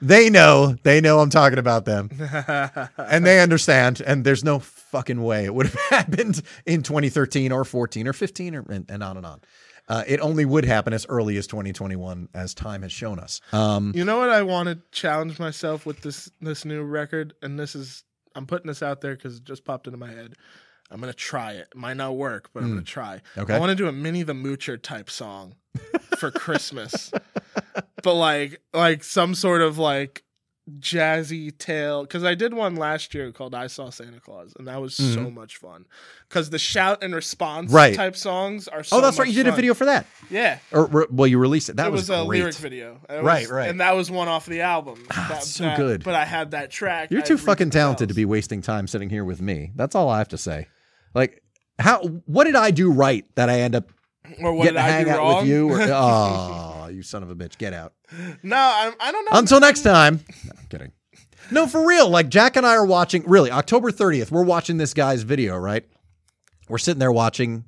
they 0.01 0.31
know, 0.31 0.77
they 0.83 1.01
know 1.01 1.21
I'm 1.21 1.31
talking 1.31 1.59
about 1.59 1.85
them. 1.85 2.11
And 2.99 3.25
they 3.25 3.41
understand. 3.41 4.01
And 4.01 4.25
there's 4.25 4.45
no 4.45 4.59
fucking 4.59 5.23
way 5.23 5.45
it 5.45 5.55
would 5.55 5.67
have 5.67 5.81
happened 5.91 6.43
in 6.65 6.83
2013 6.83 7.53
or 7.53 7.65
14 7.65 8.09
or 8.09 8.13
15 8.13 8.55
or, 8.55 8.61
and, 8.69 8.91
and 8.91 9.03
on 9.03 9.17
and 9.17 9.27
on. 9.27 9.41
Uh, 9.89 10.03
it 10.07 10.21
only 10.21 10.45
would 10.45 10.65
happen 10.65 10.93
as 10.93 11.07
early 11.09 11.37
as 11.37 11.47
2021, 11.47 12.29
as 12.35 12.55
time 12.55 12.83
has 12.83 12.91
shown 12.93 13.19
us. 13.19 13.41
Um, 13.53 13.93
you 13.95 14.05
know 14.05 14.19
what 14.19 14.31
I 14.31 14.43
want 14.43 14.69
to 14.69 14.79
challenge 14.91 15.39
myself 15.39 15.87
with 15.87 16.01
this 16.01 16.31
this 16.41 16.65
new 16.65 16.83
record, 16.83 17.35
and 17.43 17.59
this 17.59 17.75
is 17.75 18.05
I'm 18.35 18.47
putting 18.47 18.67
this 18.67 18.83
out 18.83 19.01
there 19.01 19.15
because 19.15 19.39
it 19.39 19.45
just 19.45 19.65
popped 19.65 19.87
into 19.87 19.99
my 19.99 20.11
head. 20.11 20.35
I'm 20.91 21.01
gonna 21.01 21.13
try 21.13 21.53
it. 21.53 21.69
It 21.73 21.77
might 21.77 21.97
not 21.97 22.17
work, 22.17 22.51
but 22.53 22.63
I'm 22.63 22.71
gonna 22.71 22.83
try. 22.83 23.21
Hmm. 23.35 23.41
Okay. 23.41 23.55
I 23.55 23.59
want 23.59 23.71
to 23.71 23.75
do 23.75 23.89
a 23.89 23.93
Minnie 23.93 24.23
the 24.23 24.35
Moocher 24.35 24.81
type 24.81 25.11
song 25.11 25.57
for 26.19 26.31
Christmas, 26.31 27.11
but 28.03 28.15
like 28.15 28.61
like 28.73 29.03
some 29.03 29.35
sort 29.35 29.63
of 29.63 29.79
like 29.79 30.23
jazzy 30.81 31.57
tale 31.57 32.03
because 32.03 32.25
I 32.25 32.35
did 32.35 32.53
one 32.53 32.75
last 32.77 33.15
year 33.15 33.31
called 33.31 33.55
"I 33.55 33.69
Saw 33.69 33.91
Santa 33.91 34.19
Claus" 34.21 34.53
and 34.59 34.67
that 34.67 34.81
was 34.81 34.95
so 34.97 35.31
much 35.31 35.59
fun 35.59 35.85
because 36.29 36.51
the 36.51 36.59
shout 36.59 37.03
and 37.05 37.15
response 37.15 37.67
Mm-hmm. 37.69 37.77
Right. 37.77 37.95
type 37.95 38.17
songs 38.17 38.67
are. 38.69 38.83
so 38.83 38.97
oh, 38.99 39.01
that's 39.01 39.19
right. 39.19 39.29
You 39.29 39.35
did 39.35 39.47
a 39.47 39.53
video 39.53 39.75
for 39.75 39.85
that. 39.87 40.07
Yeah, 40.31 40.59
Or, 40.73 40.87
re- 40.87 41.07
well, 41.11 41.27
you 41.29 41.39
released 41.39 41.69
it. 41.69 41.77
That 41.77 41.87
it 41.87 41.93
was, 41.93 42.11
a 42.11 42.25
great. 42.27 42.41
lyric 42.41 42.55
video. 42.57 43.01
It 43.09 43.23
Right, 43.23 43.43
was- 43.43 43.51
right. 43.51 43.69
And 43.71 43.81
that 43.81 43.95
was 43.95 44.11
one 44.11 44.27
off 44.29 44.47
the 44.47 44.63
album. 44.63 45.05
Ah, 45.13 45.27
That- 45.31 45.43
so 45.45 45.65
that- 45.65 45.77
good. 45.77 46.03
But 46.05 46.15
I 46.15 46.25
had 46.25 46.51
that 46.51 46.71
track. 46.71 47.11
You're 47.11 47.23
too 47.23 47.39
fucking 47.39 47.71
talented 47.71 48.09
to 48.09 48.15
be 48.15 48.25
wasting 48.25 48.61
time 48.63 48.87
sitting 48.89 49.09
here 49.11 49.25
with 49.25 49.41
me. 49.41 49.71
That's 49.77 49.95
all 49.95 50.09
I 50.09 50.19
have 50.19 50.29
to 50.29 50.39
say. 50.39 50.67
Like, 51.15 51.43
how? 51.79 52.03
What 52.27 52.45
did 52.45 52.57
I 52.57 52.71
do 52.73 52.91
right 52.91 53.25
that 53.37 53.49
I 53.49 53.61
end 53.61 53.75
up 53.77 53.91
Or 54.41 54.53
what 54.53 54.65
getting 54.65 54.75
did 54.77 54.85
I 54.85 54.89
hang 54.91 55.05
do 55.05 55.11
out 55.13 55.19
wrong? 55.19 55.37
with 55.43 55.49
you? 55.49 55.71
Or, 55.71 55.81
oh, 55.83 56.76
you 56.89 57.03
son 57.03 57.23
of 57.23 57.31
a 57.31 57.37
bitch! 57.37 57.59
Get 57.59 57.73
out. 57.73 57.95
no, 58.43 58.57
I'm, 58.57 58.95
I 59.01 59.13
don't 59.13 59.25
know. 59.25 59.39
Until 59.39 59.61
next 59.61 59.83
time. 59.83 60.21
No, 60.45 60.53
I'm 60.59 60.67
kidding. 60.69 60.93
No, 61.51 61.67
for 61.67 61.87
real. 61.87 62.09
Like 62.09 62.29
Jack 62.29 62.57
and 62.57 62.67
I 62.67 62.75
are 62.75 62.87
watching. 62.87 63.25
Really, 63.27 63.51
October 63.51 63.91
30th. 63.91 64.31
We're 64.31 64.45
watching 64.45 64.79
this 64.79 64.95
guy's 64.95 65.23
video. 65.23 65.57
Right. 65.57 65.85
We're 66.69 66.79
sitting 66.79 66.99
there 66.99 67.13
watching, 67.13 67.65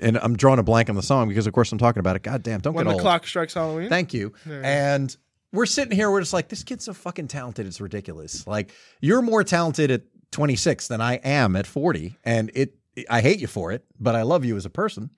and 0.00 0.16
I'm 0.16 0.36
drawing 0.36 0.58
a 0.58 0.62
blank 0.62 0.88
on 0.88 0.96
the 0.96 1.02
song 1.02 1.28
because, 1.28 1.46
of 1.46 1.52
course, 1.52 1.70
I'm 1.72 1.78
talking 1.78 2.00
about 2.00 2.16
it. 2.16 2.22
God 2.22 2.42
damn! 2.42 2.60
Don't 2.60 2.74
when 2.74 2.86
get 2.86 2.96
the 2.96 3.02
clock 3.02 3.26
strikes 3.26 3.54
Halloween. 3.54 3.88
Thank 3.88 4.14
you. 4.14 4.32
Yeah. 4.46 4.60
And 4.64 5.16
we're 5.52 5.66
sitting 5.66 5.94
here, 5.94 6.10
we're 6.10 6.20
just 6.20 6.32
like, 6.32 6.48
this 6.48 6.62
kid's 6.62 6.84
so 6.84 6.92
fucking 6.92 7.28
talented. 7.28 7.66
It's 7.66 7.80
ridiculous. 7.80 8.46
Like, 8.46 8.72
you're 9.00 9.22
more 9.22 9.42
talented 9.44 9.90
at 9.90 10.02
26 10.32 10.88
than 10.88 11.00
I 11.00 11.14
am 11.16 11.56
at 11.56 11.66
40. 11.66 12.16
And 12.24 12.50
it, 12.54 12.74
I 13.08 13.20
hate 13.20 13.40
you 13.40 13.46
for 13.46 13.72
it, 13.72 13.84
but 13.98 14.14
I 14.14 14.22
love 14.22 14.44
you 14.44 14.56
as 14.56 14.64
a 14.64 14.70
person. 14.70 15.10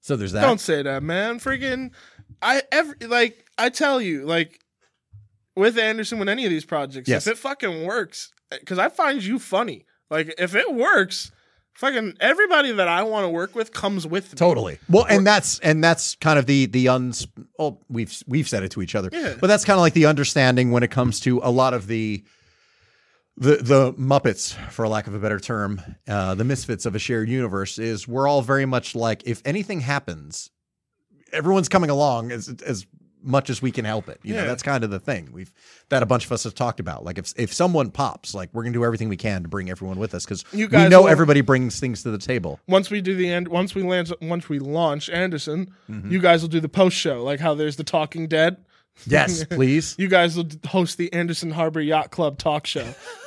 So 0.00 0.16
there's 0.16 0.32
that. 0.32 0.42
Don't 0.42 0.60
say 0.60 0.82
that, 0.82 1.02
man. 1.02 1.40
Freaking, 1.40 1.90
I 2.42 2.62
every 2.72 2.94
like 3.06 3.44
I 3.58 3.68
tell 3.68 4.00
you, 4.00 4.24
like 4.26 4.60
with 5.56 5.78
Anderson, 5.78 6.18
with 6.18 6.28
any 6.28 6.44
of 6.44 6.50
these 6.50 6.64
projects, 6.64 7.08
Yes. 7.08 7.26
if 7.26 7.34
it 7.34 7.38
fucking 7.38 7.84
works, 7.84 8.32
because 8.50 8.78
I 8.78 8.88
find 8.88 9.22
you 9.22 9.38
funny. 9.38 9.84
Like 10.10 10.34
if 10.38 10.54
it 10.54 10.72
works, 10.74 11.30
fucking 11.74 12.16
everybody 12.20 12.72
that 12.72 12.88
I 12.88 13.02
want 13.04 13.24
to 13.24 13.28
work 13.28 13.54
with 13.54 13.72
comes 13.72 14.06
with 14.06 14.32
me. 14.32 14.36
Totally. 14.36 14.78
Well, 14.88 15.04
and 15.08 15.26
that's 15.26 15.58
and 15.60 15.82
that's 15.84 16.16
kind 16.16 16.38
of 16.38 16.46
the 16.46 16.66
the 16.66 16.88
uns. 16.88 17.26
Oh, 17.58 17.78
we've 17.88 18.22
we've 18.26 18.48
said 18.48 18.62
it 18.62 18.70
to 18.72 18.82
each 18.82 18.94
other, 18.94 19.08
Yeah. 19.12 19.34
but 19.40 19.46
that's 19.48 19.64
kind 19.64 19.76
of 19.76 19.82
like 19.82 19.92
the 19.94 20.06
understanding 20.06 20.70
when 20.70 20.82
it 20.82 20.90
comes 20.90 21.20
to 21.20 21.40
a 21.42 21.50
lot 21.50 21.74
of 21.74 21.86
the 21.86 22.24
the 23.36 23.56
the 23.56 23.92
Muppets, 23.94 24.52
for 24.70 24.86
lack 24.88 25.06
of 25.06 25.14
a 25.14 25.18
better 25.18 25.38
term, 25.40 25.80
uh, 26.08 26.34
the 26.34 26.44
misfits 26.44 26.84
of 26.86 26.94
a 26.94 26.98
shared 26.98 27.28
universe, 27.28 27.78
is 27.78 28.06
we're 28.08 28.28
all 28.28 28.42
very 28.42 28.66
much 28.66 28.94
like 28.94 29.22
if 29.26 29.40
anything 29.44 29.80
happens, 29.80 30.50
everyone's 31.32 31.68
coming 31.68 31.90
along 31.90 32.32
as 32.32 32.48
as 32.66 32.86
much 33.22 33.50
as 33.50 33.60
we 33.60 33.70
can 33.70 33.84
help 33.84 34.08
it. 34.08 34.18
You 34.22 34.32
know, 34.34 34.46
that's 34.46 34.62
kind 34.62 34.82
of 34.82 34.88
the 34.90 34.98
thing 34.98 35.28
we've 35.30 35.52
that 35.90 36.02
a 36.02 36.06
bunch 36.06 36.24
of 36.24 36.32
us 36.32 36.44
have 36.44 36.54
talked 36.54 36.80
about. 36.80 37.04
Like 37.04 37.18
if 37.18 37.34
if 37.36 37.52
someone 37.52 37.90
pops, 37.90 38.34
like 38.34 38.48
we're 38.54 38.62
gonna 38.62 38.72
do 38.72 38.84
everything 38.84 39.10
we 39.10 39.18
can 39.18 39.42
to 39.42 39.48
bring 39.48 39.68
everyone 39.68 39.98
with 39.98 40.14
us 40.14 40.24
because 40.24 40.42
You 40.52 40.68
we 40.68 40.88
know 40.88 41.02
will- 41.02 41.08
everybody 41.08 41.42
brings 41.42 41.78
things 41.78 42.02
to 42.04 42.10
the 42.10 42.16
table. 42.18 42.58
Once 42.66 42.88
we 42.90 43.02
do 43.02 43.14
the 43.14 43.28
end, 43.30 43.48
once 43.48 43.74
we 43.74 43.82
land, 43.82 44.10
once 44.22 44.48
we 44.48 44.58
launch 44.58 45.10
Anderson, 45.10 45.70
Mm-hmm. 45.90 46.10
you 46.10 46.18
guys 46.20 46.40
will 46.40 46.48
do 46.48 46.60
the 46.60 46.68
post 46.70 46.96
show, 46.96 47.22
like 47.22 47.40
how 47.40 47.54
there's 47.54 47.76
the 47.76 47.84
Talking 47.84 48.26
Dead. 48.26 48.56
Yes, 49.06 49.44
please. 49.50 49.94
You 49.98 50.08
guys 50.08 50.36
will 50.36 50.48
host 50.66 50.96
the 50.98 51.12
Anderson 51.12 51.50
Harbor 51.50 51.80
Yacht 51.80 52.10
Club 52.10 52.38
talk 52.38 52.66
show. 52.66 52.86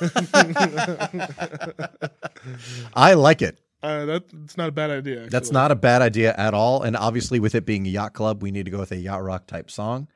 I 2.94 3.14
like 3.14 3.42
it. 3.42 3.58
Uh, 3.84 4.06
that, 4.06 4.24
that's 4.32 4.56
not 4.56 4.68
a 4.68 4.72
bad 4.72 4.90
idea. 4.90 5.28
That's 5.28 5.52
not 5.52 5.70
a 5.70 5.74
bad 5.74 6.00
idea 6.00 6.34
at 6.38 6.54
all. 6.54 6.82
And 6.82 6.96
obviously, 6.96 7.38
with 7.38 7.54
it 7.54 7.66
being 7.66 7.86
a 7.86 7.90
yacht 7.90 8.14
club, 8.14 8.42
we 8.42 8.50
need 8.50 8.64
to 8.64 8.70
go 8.70 8.78
with 8.78 8.92
a 8.92 8.96
yacht 8.96 9.22
rock 9.22 9.46
type 9.46 9.70
song. 9.70 10.08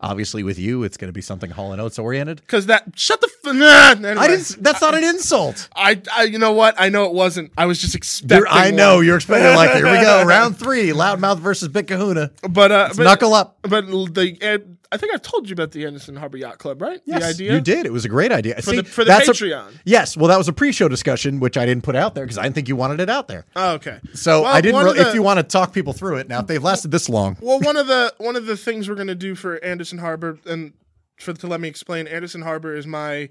Obviously, 0.00 0.42
with 0.42 0.58
you, 0.58 0.82
it's 0.82 0.98
going 0.98 1.08
to 1.08 1.12
be 1.14 1.22
something 1.22 1.50
Hall 1.50 1.72
and 1.72 1.80
Oates 1.80 1.98
oriented. 1.98 2.42
because 2.42 2.66
that. 2.66 2.84
Shut 2.96 3.22
the. 3.22 3.30
F- 3.46 3.54
nah, 3.54 3.90
anyway. 4.08 4.22
I 4.22 4.28
didn't. 4.28 4.62
That's 4.62 4.82
not 4.82 4.94
an 4.94 5.04
insult. 5.04 5.68
I, 5.74 6.02
I, 6.14 6.24
you 6.24 6.38
know 6.38 6.52
what? 6.52 6.74
I 6.76 6.90
know 6.90 7.04
it 7.06 7.12
wasn't. 7.14 7.52
I 7.56 7.64
was 7.64 7.80
just 7.80 7.94
expecting. 7.94 8.38
You're- 8.38 8.48
I 8.50 8.70
know 8.70 9.00
you're 9.00 9.16
expecting 9.16 9.56
like 9.56 9.70
here 9.72 9.84
we 9.86 10.00
go 10.02 10.24
round 10.26 10.58
three, 10.58 10.88
loudmouth 10.90 11.38
versus 11.38 11.68
Big 11.68 11.86
Kahuna. 11.86 12.32
but 12.50 12.70
uh, 12.72 12.90
but, 12.94 13.04
Knuckle 13.04 13.32
up. 13.32 13.58
But 13.62 13.86
the, 13.86 14.76
I 14.94 14.96
think 14.96 15.12
I've 15.12 15.22
told 15.22 15.48
you 15.48 15.52
about 15.54 15.72
the 15.72 15.84
Anderson 15.84 16.16
Harbor 16.16 16.36
Yacht 16.38 16.58
Club, 16.58 16.80
right? 16.80 17.00
Yes, 17.04 17.20
the 17.22 17.28
idea 17.28 17.52
you 17.54 17.60
did. 17.60 17.84
It 17.84 17.92
was 17.92 18.04
a 18.04 18.08
great 18.08 18.32
idea. 18.32 18.54
for 18.56 18.62
See, 18.62 18.76
the 18.76 18.84
for 18.84 19.04
the 19.04 19.08
that's 19.08 19.28
a- 19.28 19.32
Patreon. 19.32 19.72
yes, 19.84 20.16
well, 20.16 20.28
that 20.28 20.38
was 20.38 20.48
a 20.48 20.52
pre-show 20.52 20.88
discussion, 20.88 21.40
which 21.40 21.58
I 21.58 21.66
didn't 21.66 21.82
put 21.84 21.96
out 21.96 22.14
there 22.14 22.24
because 22.24 22.38
I 22.38 22.44
didn't 22.44 22.54
think 22.54 22.68
you 22.68 22.76
wanted 22.76 23.00
it 23.00 23.10
out 23.10 23.28
there. 23.28 23.44
oh, 23.56 23.72
okay. 23.74 23.98
So 24.14 24.42
Well, 24.42 24.52
I 24.54 24.60
didn't. 24.60 24.74
one 24.76 24.86
Re- 24.86 24.92
the- 24.94 25.08
if 25.08 25.14
you 25.14 25.22
want 25.22 25.38
to 25.38 25.42
talk 25.42 25.72
people 25.72 25.92
through 25.92 26.16
it 26.16 26.28
now, 26.28 26.40
if 26.40 26.46
they've 26.46 26.62
lasted 26.62 26.90
this 26.92 27.08
long, 27.08 27.36
Well, 27.40 27.60
one 27.60 27.76
of 27.76 27.86
the 27.88 28.14
one 28.18 28.36
of 28.36 28.46
the 28.46 28.56
things 28.56 28.88
we're 28.88 28.94
gonna 28.94 29.14
do 29.14 29.34
for 29.34 29.62
Anderson 29.64 29.98
Harbor, 29.98 30.38
and 30.46 30.72
for 31.18 31.32
to 31.32 31.46
let 31.46 31.60
me 31.60 31.68
explain, 31.68 32.06
Anderson 32.06 32.42
Harbor 32.42 32.74
is 32.74 32.86
my 32.86 33.28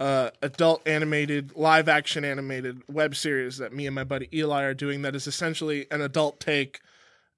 uh, 0.00 0.30
adult 0.42 0.82
animated, 0.88 1.52
live 1.54 1.88
action 1.88 2.24
animated 2.24 2.80
web 2.88 3.14
series 3.14 3.58
that 3.58 3.72
me 3.72 3.86
and 3.86 3.94
my 3.94 4.02
buddy 4.04 4.28
Eli 4.32 4.62
are 4.64 4.74
doing. 4.74 5.02
That 5.02 5.14
is 5.14 5.26
essentially 5.28 5.86
an 5.92 6.00
adult 6.00 6.40
take 6.40 6.80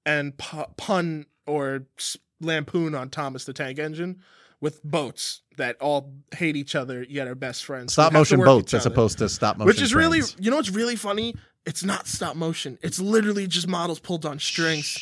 and 0.05 0.35
pu- 0.37 0.65
pun 0.77 1.25
or 1.45 1.83
lampoon 2.41 2.95
on 2.95 3.09
Thomas 3.09 3.45
the 3.45 3.53
Tank 3.53 3.79
Engine 3.79 4.21
with 4.61 4.83
boats 4.83 5.41
that 5.57 5.75
all 5.81 6.13
hate 6.35 6.55
each 6.55 6.75
other 6.75 7.03
yet 7.09 7.27
are 7.27 7.35
best 7.35 7.65
friends. 7.65 7.93
stop 7.93 8.13
motion 8.13 8.39
boats 8.39 8.73
as 8.73 8.85
opposed 8.85 9.17
to 9.19 9.29
stop 9.29 9.57
motion, 9.57 9.67
Which 9.67 9.81
is 9.81 9.93
really, 9.93 10.19
trains. 10.19 10.35
you 10.39 10.49
know, 10.49 10.57
what's 10.57 10.69
really 10.71 10.95
funny. 10.95 11.35
It's 11.65 11.83
not 11.83 12.07
stop 12.07 12.35
motion. 12.35 12.77
It's 12.81 12.99
literally 12.99 13.47
just 13.47 13.67
models 13.67 13.99
pulled 13.99 14.25
on 14.25 14.39
strings. 14.39 14.97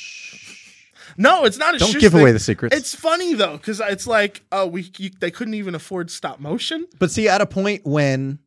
No, 1.18 1.44
it's 1.46 1.58
not 1.58 1.76
a 1.76 1.78
Don't 1.78 2.00
give 2.00 2.14
thing. 2.14 2.22
away 2.22 2.32
the 2.32 2.40
secrets. 2.40 2.76
It's 2.76 2.96
funny 2.96 3.34
though, 3.34 3.58
because 3.58 3.80
it's 3.82 4.08
like, 4.08 4.44
oh, 4.52 4.66
we 4.68 4.90
you, 4.98 5.12
they 5.20 5.30
couldn't 5.32 5.54
even 5.54 5.76
afford 5.76 6.10
stop 6.10 6.40
motion. 6.40 6.88
But 6.98 7.12
see, 7.12 7.28
at 7.28 7.42
a 7.42 7.46
point 7.46 7.82
when 7.86 8.40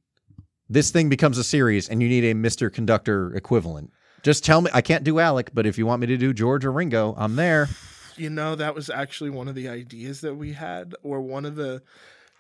this 0.68 0.90
thing 0.90 1.08
becomes 1.08 1.38
a 1.38 1.44
series 1.44 1.88
and 1.88 2.02
you 2.02 2.08
need 2.08 2.24
a 2.24 2.34
Mr. 2.34 2.72
Conductor 2.72 3.32
equivalent, 3.36 3.92
just 4.22 4.44
tell 4.44 4.60
me. 4.62 4.70
I 4.74 4.80
can't 4.80 5.04
do 5.04 5.20
Alec, 5.20 5.50
but 5.54 5.66
if 5.66 5.78
you 5.78 5.86
want 5.86 6.00
me 6.00 6.06
to 6.08 6.16
do 6.16 6.32
George 6.32 6.64
or 6.64 6.72
Ringo, 6.72 7.14
I'm 7.16 7.36
there. 7.36 7.68
You 8.16 8.30
know, 8.30 8.54
that 8.54 8.74
was 8.74 8.88
actually 8.90 9.30
one 9.30 9.48
of 9.48 9.54
the 9.54 9.68
ideas 9.68 10.20
that 10.22 10.34
we 10.34 10.52
had, 10.52 10.94
or 11.02 11.20
one 11.20 11.44
of 11.44 11.56
the. 11.56 11.82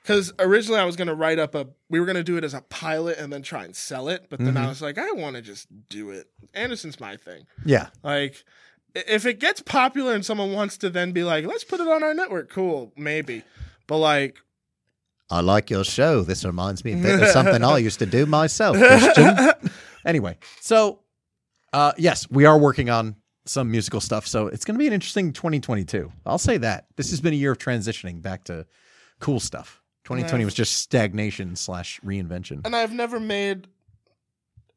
Because 0.02 0.32
originally 0.38 0.78
I 0.80 0.84
was 0.84 0.94
going 0.94 1.08
to 1.08 1.14
write 1.14 1.40
up 1.40 1.56
a, 1.56 1.66
we 1.90 1.98
were 1.98 2.06
going 2.06 2.16
to 2.16 2.22
do 2.22 2.36
it 2.36 2.44
as 2.44 2.54
a 2.54 2.60
pilot 2.60 3.18
and 3.18 3.32
then 3.32 3.42
try 3.42 3.64
and 3.64 3.74
sell 3.74 4.08
it. 4.08 4.26
But 4.30 4.38
then 4.38 4.54
Mm-hmm. 4.54 4.58
I 4.58 4.68
was 4.68 4.80
like, 4.80 4.98
I 4.98 5.10
want 5.12 5.34
to 5.34 5.42
just 5.42 5.66
do 5.88 6.10
it. 6.10 6.28
Anderson's 6.54 7.00
my 7.00 7.16
thing. 7.16 7.46
Yeah. 7.64 7.88
Like, 8.04 8.44
if 8.94 9.26
it 9.26 9.40
gets 9.40 9.60
popular 9.60 10.14
and 10.14 10.24
someone 10.24 10.52
wants 10.52 10.76
to 10.78 10.90
then 10.90 11.10
be 11.10 11.24
like, 11.24 11.44
let's 11.44 11.64
put 11.64 11.80
it 11.80 11.88
on 11.88 12.04
our 12.04 12.14
network, 12.14 12.50
cool, 12.50 12.92
maybe. 12.96 13.42
But 13.88 13.98
like, 13.98 14.38
I 15.28 15.40
like 15.40 15.70
your 15.70 15.82
show. 15.82 16.22
This 16.22 16.44
reminds 16.44 16.84
me 16.84 16.92
of 16.92 17.28
something 17.30 17.64
I 17.64 17.78
used 17.88 17.98
to 17.98 18.06
do 18.06 18.26
myself, 18.26 18.76
anyway, 20.06 20.38
so 20.60 21.00
uh, 21.72 21.92
yes, 21.98 22.30
we 22.30 22.44
are 22.44 22.56
working 22.56 22.90
on 22.90 23.16
some 23.46 23.70
musical 23.70 24.00
stuff. 24.00 24.26
So 24.26 24.48
it's 24.48 24.64
going 24.64 24.74
to 24.74 24.78
be 24.78 24.86
an 24.86 24.92
interesting 24.92 25.32
2022. 25.32 26.12
I'll 26.24 26.38
say 26.38 26.58
that. 26.58 26.86
This 26.96 27.10
has 27.10 27.20
been 27.20 27.32
a 27.32 27.36
year 27.36 27.52
of 27.52 27.58
transitioning 27.58 28.22
back 28.22 28.44
to 28.44 28.66
cool 29.20 29.40
stuff. 29.40 29.82
2020 30.04 30.44
was 30.44 30.54
just 30.54 30.74
stagnation 30.78 31.56
slash 31.56 32.00
reinvention. 32.04 32.64
and 32.64 32.76
I've 32.76 32.92
never 32.92 33.18
made 33.18 33.66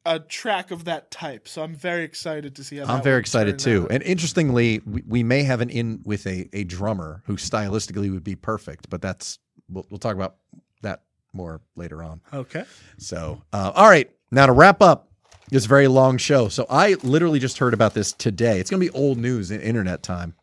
a 0.06 0.20
track 0.20 0.72
of 0.72 0.86
that 0.86 1.12
type, 1.12 1.48
so 1.48 1.62
I'm 1.62 1.76
very 1.76 2.04
excited 2.04 2.56
to 2.56 2.64
see 2.64 2.78
how. 2.78 2.86
I'm 2.96 3.04
very 3.04 3.20
excited 3.20 3.60
too. 3.60 3.84
out. 3.84 3.92
And 3.92 4.04
interestingly, 4.04 4.82
we, 4.86 5.04
we 5.08 5.24
may 5.24 5.44
have 5.44 5.62
an 5.62 5.70
in 5.70 6.02
with 6.04 6.26
a, 6.26 6.50
a 6.54 6.64
drummer 6.64 7.22
who 7.26 7.36
stylistically 7.36 8.12
would 8.12 8.24
be 8.24 8.36
perfect, 8.36 8.90
but 8.90 9.02
that's 9.02 9.38
we'll, 9.70 9.86
we'll 9.92 10.00
talk 10.00 10.16
about 10.16 10.38
that 10.82 11.04
more 11.34 11.62
later 11.76 12.02
on. 12.02 12.22
Okay. 12.34 12.64
So, 12.98 13.42
uh, 13.54 13.72
all 13.76 13.88
right, 13.90 14.10
now 14.32 14.48
to 14.48 14.52
wrap 14.52 14.82
up 14.82 15.09
this 15.50 15.66
very 15.66 15.88
long 15.88 16.18
show. 16.18 16.48
So 16.48 16.66
I 16.70 16.96
literally 17.04 17.40
just 17.40 17.58
heard 17.58 17.74
about 17.74 17.94
this 17.94 18.14
today. 18.14 18.60
It's 18.60 18.70
going 18.70 18.82
to 18.82 18.92
be 18.92 18.98
old 18.98 19.18
news 19.18 19.52
in 19.52 19.62
internet 19.62 20.04
time 20.04 20.36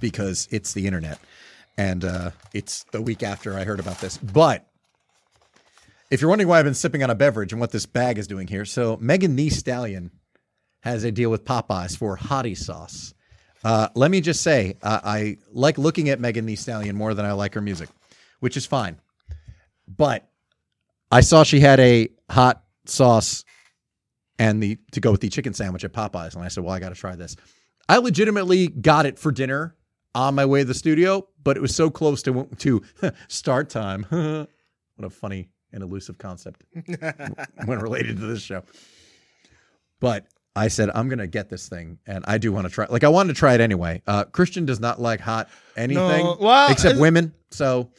because 0.00 0.48
it's 0.50 0.72
the 0.72 0.86
internet, 0.86 1.18
and 1.76 2.04
uh, 2.04 2.30
it's 2.54 2.84
the 2.84 3.02
week 3.02 3.22
after 3.22 3.54
I 3.56 3.64
heard 3.64 3.80
about 3.80 4.00
this. 4.00 4.16
But 4.16 4.66
if 6.10 6.20
you're 6.20 6.30
wondering 6.30 6.48
why 6.48 6.58
I've 6.58 6.64
been 6.64 6.74
sipping 6.74 7.02
on 7.02 7.10
a 7.10 7.14
beverage 7.14 7.52
and 7.52 7.60
what 7.60 7.70
this 7.70 7.86
bag 7.86 8.18
is 8.18 8.26
doing 8.26 8.46
here, 8.46 8.64
so 8.64 8.96
Megan 9.00 9.36
Thee 9.36 9.50
Stallion 9.50 10.10
has 10.80 11.04
a 11.04 11.12
deal 11.12 11.30
with 11.30 11.44
Popeyes 11.44 11.96
for 11.96 12.16
hottie 12.16 12.56
sauce. 12.56 13.12
Uh, 13.62 13.88
let 13.94 14.10
me 14.10 14.22
just 14.22 14.42
say, 14.42 14.76
uh, 14.82 15.00
I 15.04 15.36
like 15.52 15.76
looking 15.76 16.08
at 16.08 16.18
Megan 16.18 16.46
Thee 16.46 16.56
Stallion 16.56 16.96
more 16.96 17.12
than 17.12 17.26
I 17.26 17.32
like 17.32 17.52
her 17.54 17.60
music, 17.60 17.90
which 18.40 18.56
is 18.56 18.64
fine. 18.64 18.98
But 19.86 20.26
I 21.10 21.20
saw 21.20 21.42
she 21.42 21.60
had 21.60 21.78
a 21.80 22.08
hot 22.30 22.64
sauce 22.86 23.44
and 24.40 24.60
the 24.62 24.78
to 24.92 25.00
go 25.00 25.12
with 25.12 25.20
the 25.20 25.28
chicken 25.28 25.52
sandwich 25.52 25.84
at 25.84 25.92
Popeyes, 25.92 26.34
and 26.34 26.42
I 26.42 26.48
said, 26.48 26.64
"Well, 26.64 26.74
I 26.74 26.80
got 26.80 26.88
to 26.88 26.94
try 26.96 27.14
this." 27.14 27.36
I 27.88 27.98
legitimately 27.98 28.68
got 28.68 29.04
it 29.06 29.18
for 29.18 29.30
dinner 29.30 29.76
on 30.14 30.34
my 30.34 30.46
way 30.46 30.60
to 30.60 30.64
the 30.64 30.74
studio, 30.74 31.28
but 31.44 31.56
it 31.56 31.60
was 31.60 31.76
so 31.76 31.90
close 31.90 32.22
to 32.22 32.48
to 32.58 32.82
start 33.28 33.68
time. 33.68 34.04
what 34.10 35.06
a 35.06 35.10
funny 35.10 35.50
and 35.72 35.82
elusive 35.82 36.16
concept 36.18 36.64
when 37.66 37.78
related 37.78 38.16
to 38.16 38.26
this 38.26 38.42
show. 38.42 38.62
But 40.00 40.26
I 40.56 40.68
said, 40.68 40.90
I'm 40.94 41.08
going 41.08 41.18
to 41.18 41.26
get 41.28 41.50
this 41.50 41.68
thing, 41.68 41.98
and 42.06 42.24
I 42.26 42.38
do 42.38 42.50
want 42.50 42.66
to 42.66 42.72
try. 42.72 42.86
Like, 42.88 43.04
I 43.04 43.08
wanted 43.08 43.34
to 43.34 43.38
try 43.38 43.54
it 43.54 43.60
anyway. 43.60 44.02
Uh, 44.06 44.24
Christian 44.24 44.64
does 44.64 44.80
not 44.80 45.00
like 45.00 45.20
hot 45.20 45.48
anything 45.76 46.24
No, 46.24 46.38
well, 46.40 46.72
except 46.72 46.96
I- 46.96 47.00
women. 47.00 47.34
So, 47.50 47.90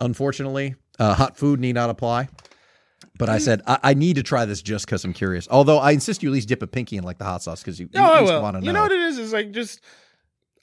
unfortunately, 0.00 0.74
uh, 0.98 1.14
hot 1.14 1.36
food 1.36 1.60
need 1.60 1.74
not 1.74 1.90
apply. 1.90 2.28
But 3.18 3.28
I 3.28 3.36
mm. 3.36 3.40
said 3.42 3.62
I, 3.66 3.78
I 3.82 3.94
need 3.94 4.16
to 4.16 4.22
try 4.22 4.44
this 4.44 4.60
just 4.60 4.86
because 4.86 5.04
I'm 5.04 5.12
curious. 5.12 5.46
Although 5.50 5.78
I 5.78 5.92
insist 5.92 6.22
you 6.22 6.30
at 6.30 6.32
least 6.32 6.48
dip 6.48 6.62
a 6.62 6.66
pinky 6.66 6.96
in 6.96 7.04
like 7.04 7.18
the 7.18 7.24
hot 7.24 7.42
sauce 7.42 7.60
because 7.62 7.78
you, 7.78 7.88
you 7.92 8.00
No, 8.00 8.06
at 8.06 8.12
I 8.12 8.20
least 8.20 8.32
will. 8.32 8.42
want 8.42 8.56
to 8.56 8.60
know. 8.60 8.66
You 8.66 8.72
know 8.72 8.82
what 8.82 8.92
it 8.92 9.00
is? 9.00 9.18
Is 9.18 9.32
like 9.32 9.52
just. 9.52 9.80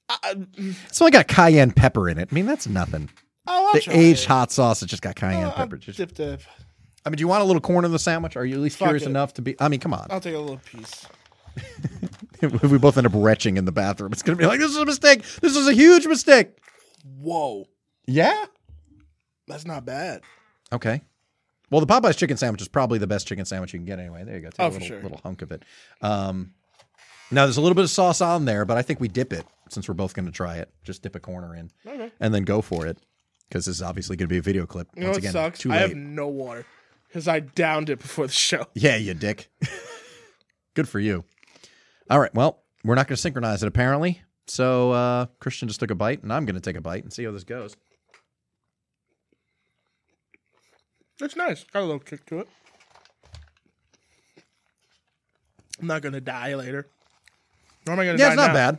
I, 0.10 0.18
I- 0.24 0.34
mm. 0.36 0.76
so 0.94 1.06
I 1.06 1.10
got 1.12 1.28
cayenne 1.28 1.72
pepper 1.72 2.10
in 2.10 2.18
it. 2.18 2.28
I 2.32 2.36
mean, 2.36 2.46
that's 2.46 2.68
nothing. 2.68 3.10
oh, 3.48 3.68
I'll 3.68 3.74
The 3.74 3.80
try 3.82 3.94
aged 3.94 4.24
it. 4.24 4.28
hot 4.28 4.52
sauce, 4.52 4.82
it's 4.82 4.90
just 4.90 5.02
got 5.02 5.12
oh, 5.18 5.22
cayenne 5.22 5.44
I'll- 5.44 5.50
I'll 5.52 5.56
pepper. 5.56 5.78
Just, 5.78 5.98
dip 5.98 6.14
the- 6.16 6.40
I 7.06 7.10
mean, 7.10 7.18
do 7.18 7.22
you 7.22 7.28
want 7.28 7.42
a 7.42 7.46
little 7.46 7.62
corn 7.62 7.84
in 7.86 7.92
the 7.92 7.98
sandwich? 8.00 8.36
Are 8.36 8.46
you 8.46 8.56
at 8.56 8.62
least 8.62 8.78
Fuck 8.78 8.88
curious 8.88 9.04
it. 9.04 9.10
enough 9.10 9.34
to 9.36 9.42
be? 9.42 9.56
I 9.60 9.70
mean, 9.70 9.80
come 9.80 9.94
on. 9.94 10.06
I'll 10.12 10.20
take 10.20 10.36
a 10.36 10.40
little 10.40 10.58
piece. 10.66 11.08
if 12.42 12.62
we 12.72 12.78
both 12.78 12.98
end 12.98 13.08
up 13.08 13.14
retching 13.16 13.58
in 13.58 13.66
the 13.66 13.72
bathroom, 13.72 14.12
it's 14.12 14.22
gonna 14.22 14.36
be 14.36 14.46
like 14.46 14.60
this 14.60 14.70
is 14.72 14.78
a 14.78 14.86
mistake. 14.86 15.24
This 15.42 15.56
is 15.56 15.68
a 15.68 15.74
huge 15.74 16.06
mistake. 16.06 16.50
Whoa, 17.20 17.66
Yeah. 18.08 18.46
that's 19.48 19.66
not 19.66 19.84
bad. 19.86 20.22
Okay. 20.72 21.02
Well, 21.72 21.82
the 21.84 21.88
Popeyes 21.88 22.18
chicken 22.18 22.38
sandwich 22.38 22.62
is 22.62 22.68
probably 22.68 23.00
the 23.00 23.08
best 23.08 23.26
chicken 23.28 23.46
sandwich 23.46 23.74
you 23.74 23.80
can 23.80 23.86
get 23.86 23.98
anyway. 23.98 24.24
There 24.24 24.36
you 24.36 24.42
go. 24.42 24.50
Take 24.50 24.60
Oh, 24.60 24.68
a 24.68 24.70
for 24.72 24.74
little, 24.74 24.88
sure. 24.88 25.02
little 25.02 25.20
hunk 25.24 25.42
of 25.42 25.52
it. 25.52 25.64
Um, 26.02 26.54
now 27.32 27.46
there's 27.46 27.58
a 27.58 27.62
little 27.62 27.76
bit 27.76 27.86
of 27.86 27.90
sauce 27.90 28.20
on 28.22 28.46
there, 28.46 28.66
but 28.66 28.78
I 28.78 28.82
think 28.82 29.00
we 29.00 29.08
dip 29.08 29.32
it 29.34 29.46
since 29.70 29.88
we're 29.88 29.94
both 29.96 30.14
going 30.14 30.26
to 30.26 30.32
try 30.34 30.58
it. 30.58 30.70
Just 30.84 31.02
dip 31.02 31.16
a 31.16 31.20
corner 31.20 31.56
in 31.56 31.72
Okay. 31.88 32.12
and 32.20 32.34
then 32.34 32.44
go 32.44 32.62
for 32.62 32.86
it 32.86 32.98
because 33.48 33.66
this 33.66 33.78
is 33.78 33.82
obviously 33.82 34.18
going 34.18 34.28
to 34.28 34.34
be 34.34 34.38
a 34.38 34.42
video 34.42 34.66
clip. 34.66 34.90
You 34.96 35.02
know 35.04 35.08
Once 35.08 35.16
what 35.16 35.20
again, 35.20 35.32
sucks? 35.32 35.66
I 35.66 35.78
have 35.78 35.96
no 35.96 36.28
water 36.28 36.66
because 37.08 37.28
I 37.30 37.40
downed 37.40 37.90
it 37.90 38.00
before 38.00 38.28
the 38.28 38.34
show. 38.34 38.66
Yeah, 38.74 38.98
you 38.98 39.14
dick. 39.14 39.50
Good 40.74 40.90
for 40.90 41.00
you. 41.00 41.24
All 42.10 42.20
right. 42.20 42.34
Well, 42.34 42.62
we're 42.84 42.96
not 42.96 43.08
going 43.08 43.16
to 43.16 43.22
synchronize 43.22 43.64
it 43.64 43.68
apparently. 43.68 44.22
So 44.48 44.92
uh, 44.92 45.26
Christian 45.40 45.68
just 45.70 45.80
took 45.80 45.92
a 45.92 45.96
bite, 45.96 46.24
and 46.24 46.34
I'm 46.34 46.46
going 46.46 46.56
to 46.56 46.62
take 46.62 46.76
a 46.76 46.82
bite 46.82 47.04
and 47.04 47.14
see 47.14 47.24
how 47.24 47.32
this 47.32 47.44
goes. 47.46 47.78
It's 51.22 51.36
nice. 51.36 51.64
Got 51.66 51.82
a 51.82 51.86
little 51.86 52.00
kick 52.00 52.26
to 52.28 52.40
it. 52.40 52.48
I'm 55.80 55.88
not 55.88 56.02
gonna 56.02 56.22
die 56.22 56.54
later. 56.56 56.88
Nor 57.86 57.94
am 57.94 58.00
I 58.00 58.06
gonna 58.06 58.18
Yeah, 58.18 58.26
die 58.26 58.32
it's 58.34 58.38
not 58.38 58.48
now. 58.48 58.54
bad. 58.54 58.78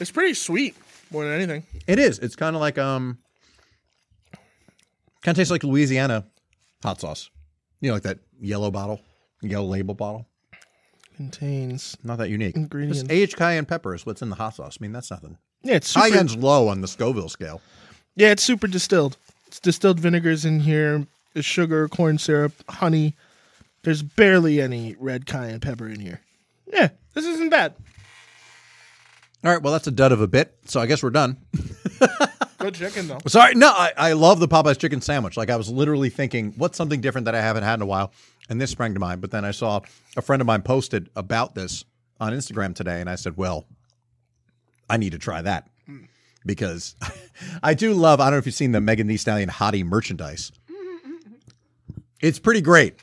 It's 0.00 0.10
pretty 0.10 0.34
sweet 0.34 0.74
more 1.10 1.24
than 1.24 1.34
anything. 1.34 1.64
It 1.86 1.98
is. 1.98 2.18
It's 2.18 2.36
kind 2.36 2.56
of 2.56 2.60
like 2.60 2.78
um, 2.78 3.18
kind 5.22 5.34
of 5.34 5.36
tastes 5.36 5.50
like 5.50 5.62
Louisiana 5.64 6.24
hot 6.82 7.00
sauce. 7.00 7.30
You 7.80 7.88
know, 7.88 7.94
like 7.94 8.02
that 8.04 8.18
yellow 8.40 8.70
bottle, 8.70 9.00
yellow 9.42 9.66
label 9.66 9.94
bottle. 9.94 10.26
Contains. 11.16 11.96
Not 12.02 12.18
that 12.18 12.28
unique. 12.30 12.56
Ingredients. 12.56 13.00
Just 13.00 13.12
aged 13.12 13.36
cayenne 13.36 13.66
pepper 13.66 13.94
is 13.94 14.04
what's 14.04 14.22
in 14.22 14.30
the 14.30 14.36
hot 14.36 14.54
sauce. 14.56 14.78
I 14.80 14.82
mean, 14.82 14.92
that's 14.92 15.10
nothing. 15.10 15.38
Yeah, 15.62 15.76
it's 15.76 15.88
super. 15.88 16.08
Cayenne's 16.08 16.36
low 16.36 16.68
on 16.68 16.80
the 16.80 16.88
Scoville 16.88 17.28
scale. 17.28 17.60
Yeah, 18.16 18.30
it's 18.32 18.42
super 18.42 18.66
distilled. 18.66 19.16
It's 19.46 19.60
distilled 19.60 20.00
vinegars 20.00 20.44
in 20.44 20.60
here. 20.60 21.06
There's 21.34 21.44
sugar, 21.44 21.88
corn 21.88 22.18
syrup, 22.18 22.52
honey. 22.68 23.14
There's 23.82 24.02
barely 24.02 24.60
any 24.60 24.96
red 24.98 25.26
cayenne 25.26 25.60
pepper 25.60 25.88
in 25.88 26.00
here. 26.00 26.20
Yeah, 26.72 26.88
this 27.12 27.26
isn't 27.26 27.50
bad. 27.50 27.74
All 29.44 29.52
right, 29.52 29.60
well, 29.60 29.74
that's 29.74 29.86
a 29.86 29.90
dud 29.90 30.12
of 30.12 30.22
a 30.22 30.26
bit. 30.26 30.56
So 30.64 30.80
I 30.80 30.86
guess 30.86 31.02
we're 31.02 31.10
done. 31.10 31.36
Good 32.58 32.76
chicken 32.76 33.08
though. 33.08 33.18
Sorry, 33.26 33.54
no, 33.54 33.68
I, 33.68 33.92
I 33.94 34.12
love 34.14 34.40
the 34.40 34.48
Popeyes 34.48 34.78
chicken 34.78 35.02
sandwich. 35.02 35.36
Like 35.36 35.50
I 35.50 35.56
was 35.56 35.68
literally 35.68 36.08
thinking, 36.08 36.54
what's 36.56 36.78
something 36.78 37.02
different 37.02 37.26
that 37.26 37.34
I 37.34 37.42
haven't 37.42 37.64
had 37.64 37.74
in 37.74 37.82
a 37.82 37.86
while? 37.86 38.12
And 38.48 38.58
this 38.58 38.70
sprang 38.70 38.94
to 38.94 39.00
mind. 39.00 39.20
But 39.20 39.32
then 39.32 39.44
I 39.44 39.50
saw 39.50 39.80
a 40.16 40.22
friend 40.22 40.40
of 40.40 40.46
mine 40.46 40.62
posted 40.62 41.10
about 41.14 41.54
this 41.54 41.84
on 42.20 42.32
Instagram 42.32 42.74
today, 42.74 43.00
and 43.00 43.10
I 43.10 43.16
said, 43.16 43.36
well, 43.36 43.66
I 44.88 44.96
need 44.96 45.12
to 45.12 45.18
try 45.18 45.42
that 45.42 45.68
hmm. 45.84 46.04
because 46.46 46.94
I 47.62 47.74
do 47.74 47.92
love. 47.92 48.20
I 48.20 48.24
don't 48.24 48.34
know 48.34 48.38
if 48.38 48.46
you've 48.46 48.54
seen 48.54 48.72
the 48.72 48.80
Megan 48.80 49.08
Thee 49.08 49.18
Stallion 49.18 49.50
Hottie 49.50 49.84
merchandise. 49.84 50.50
It's 52.24 52.38
pretty 52.38 52.62
great. 52.62 52.96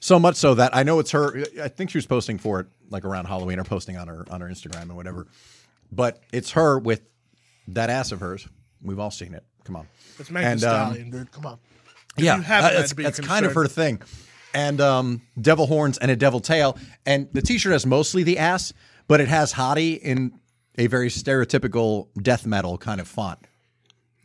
So 0.00 0.18
much 0.18 0.36
so 0.36 0.54
that 0.54 0.76
I 0.76 0.82
know 0.82 0.98
it's 0.98 1.12
her. 1.12 1.44
I 1.62 1.68
think 1.68 1.90
she 1.90 1.98
was 1.98 2.06
posting 2.06 2.38
for 2.38 2.60
it 2.60 2.66
like 2.90 3.04
around 3.04 3.26
Halloween 3.26 3.58
or 3.58 3.64
posting 3.64 3.96
on 3.96 4.08
her 4.08 4.26
on 4.30 4.40
her 4.40 4.48
Instagram 4.48 4.90
or 4.90 4.94
whatever. 4.94 5.26
But 5.92 6.20
it's 6.32 6.50
her 6.52 6.78
with 6.78 7.02
that 7.68 7.88
ass 7.88 8.12
of 8.12 8.20
hers. 8.20 8.48
We've 8.82 8.98
all 8.98 9.10
seen 9.10 9.32
it. 9.32 9.44
Come 9.64 9.76
on. 9.76 9.86
It's 10.18 10.30
Megan 10.30 10.52
And, 10.52 10.64
um, 10.64 10.92
Stallion, 10.92 11.10
dude. 11.10 11.30
Come 11.32 11.46
on. 11.46 11.58
Yeah, 12.16 12.36
you 12.36 12.42
uh, 12.42 12.70
that's, 12.72 12.92
that's 12.92 13.20
kind 13.20 13.46
of 13.46 13.54
her 13.54 13.66
thing. 13.66 14.02
And 14.52 14.80
um, 14.80 15.22
devil 15.40 15.66
horns 15.66 15.96
and 15.98 16.10
a 16.10 16.16
devil 16.16 16.40
tail. 16.40 16.76
And 17.06 17.28
the 17.32 17.42
T-shirt 17.42 17.72
has 17.72 17.86
mostly 17.86 18.22
the 18.22 18.38
ass, 18.38 18.72
but 19.08 19.20
it 19.20 19.28
has 19.28 19.54
Hottie 19.54 19.98
in 19.98 20.38
a 20.76 20.86
very 20.86 21.08
stereotypical 21.08 22.08
death 22.20 22.44
metal 22.44 22.76
kind 22.76 23.00
of 23.00 23.08
font. 23.08 23.38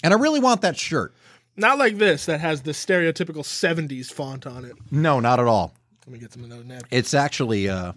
And 0.04 0.14
I 0.14 0.18
really 0.18 0.40
want 0.40 0.62
that 0.62 0.78
shirt. 0.78 1.14
Not 1.60 1.78
like 1.78 1.98
this 1.98 2.26
that 2.26 2.40
has 2.40 2.62
the 2.62 2.72
stereotypical 2.72 3.44
70s 3.44 4.12
font 4.12 4.48
on 4.48 4.64
it. 4.66 4.74
No, 4.92 5.20
not 5.20 5.40
at 5.40 5.46
all. 5.46 5.74
Let 6.08 6.14
me 6.14 6.20
get 6.20 6.32
some 6.32 6.44
of 6.44 6.50
those 6.50 6.66
napkins. 6.66 6.88
It's 6.92 7.14
actually. 7.14 7.70
Uh, 7.70 7.94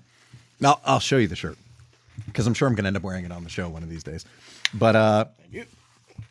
I'll, 0.64 0.80
I'll 0.84 1.00
show 1.00 1.16
you 1.16 1.28
the 1.28 1.36
shirt 1.36 1.56
because 2.26 2.46
I'm 2.46 2.54
sure 2.54 2.68
I'm 2.68 2.74
going 2.74 2.84
to 2.84 2.88
end 2.88 2.96
up 2.96 3.02
wearing 3.02 3.24
it 3.24 3.32
on 3.32 3.44
the 3.44 3.50
show 3.50 3.68
one 3.68 3.82
of 3.82 3.88
these 3.88 4.02
days. 4.02 4.24
But 4.74 4.96
uh, 4.96 5.24
you. 5.50 5.64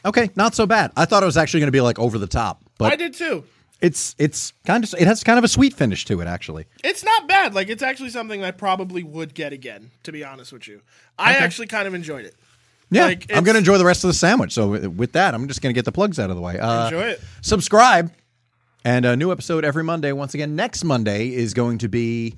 okay, 0.06 0.30
not 0.36 0.56
so 0.56 0.66
bad. 0.66 0.92
I 0.96 1.06
thought 1.06 1.24
it 1.24 1.26
was 1.26 1.38
actually 1.38 1.62
going 1.62 1.68
to 1.68 1.72
be 1.72 1.82
like 1.82 2.00
over 2.00 2.18
the 2.18 2.28
top, 2.28 2.62
but 2.78 2.92
I 2.92 2.96
did 2.96 3.14
too. 3.14 3.44
it's 3.82 4.16
it's 4.18 4.54
kind 4.66 4.84
of 4.84 4.94
it 4.94 5.08
has 5.08 5.24
kind 5.24 5.38
of 5.38 5.44
a 5.44 5.48
sweet 5.48 5.74
finish 5.74 6.06
to 6.06 6.22
it 6.22 6.28
actually. 6.28 6.66
It's 6.84 7.04
not 7.04 7.28
bad. 7.28 7.56
Like 7.56 7.70
it's 7.70 7.84
actually 7.84 8.10
something 8.10 8.44
I 8.44 8.52
probably 8.52 9.04
would 9.04 9.34
get 9.34 9.54
again. 9.54 9.92
To 10.04 10.12
be 10.12 10.24
honest 10.24 10.52
with 10.54 10.68
you, 10.68 10.82
I 11.18 11.34
actually 11.36 11.68
kind 11.68 11.88
of 11.88 11.94
enjoyed 11.94 12.26
it. 12.26 12.36
Yeah, 12.92 13.06
Like, 13.06 13.32
I'm 13.34 13.44
going 13.46 13.54
to 13.56 13.60
enjoy 13.60 13.78
the 13.78 13.86
rest 13.86 14.04
of 14.04 14.10
the 14.10 14.14
sandwich. 14.14 14.52
So 14.52 14.68
with 14.68 14.86
with 14.86 15.12
that, 15.14 15.34
I'm 15.34 15.48
just 15.48 15.62
going 15.62 15.74
to 15.74 15.78
get 15.78 15.86
the 15.86 15.92
plugs 15.92 16.20
out 16.20 16.30
of 16.30 16.36
the 16.36 16.42
way. 16.42 16.60
Uh, 16.60 16.86
Enjoy 16.86 17.04
it. 17.04 17.22
Subscribe, 17.42 18.12
and 18.84 19.06
a 19.06 19.16
new 19.16 19.32
episode 19.32 19.64
every 19.64 19.84
Monday. 19.84 20.12
Once 20.12 20.34
again, 20.34 20.56
next 20.56 20.84
Monday 20.84 21.34
is 21.34 21.54
going 21.54 21.78
to 21.80 21.88
be 21.88 22.36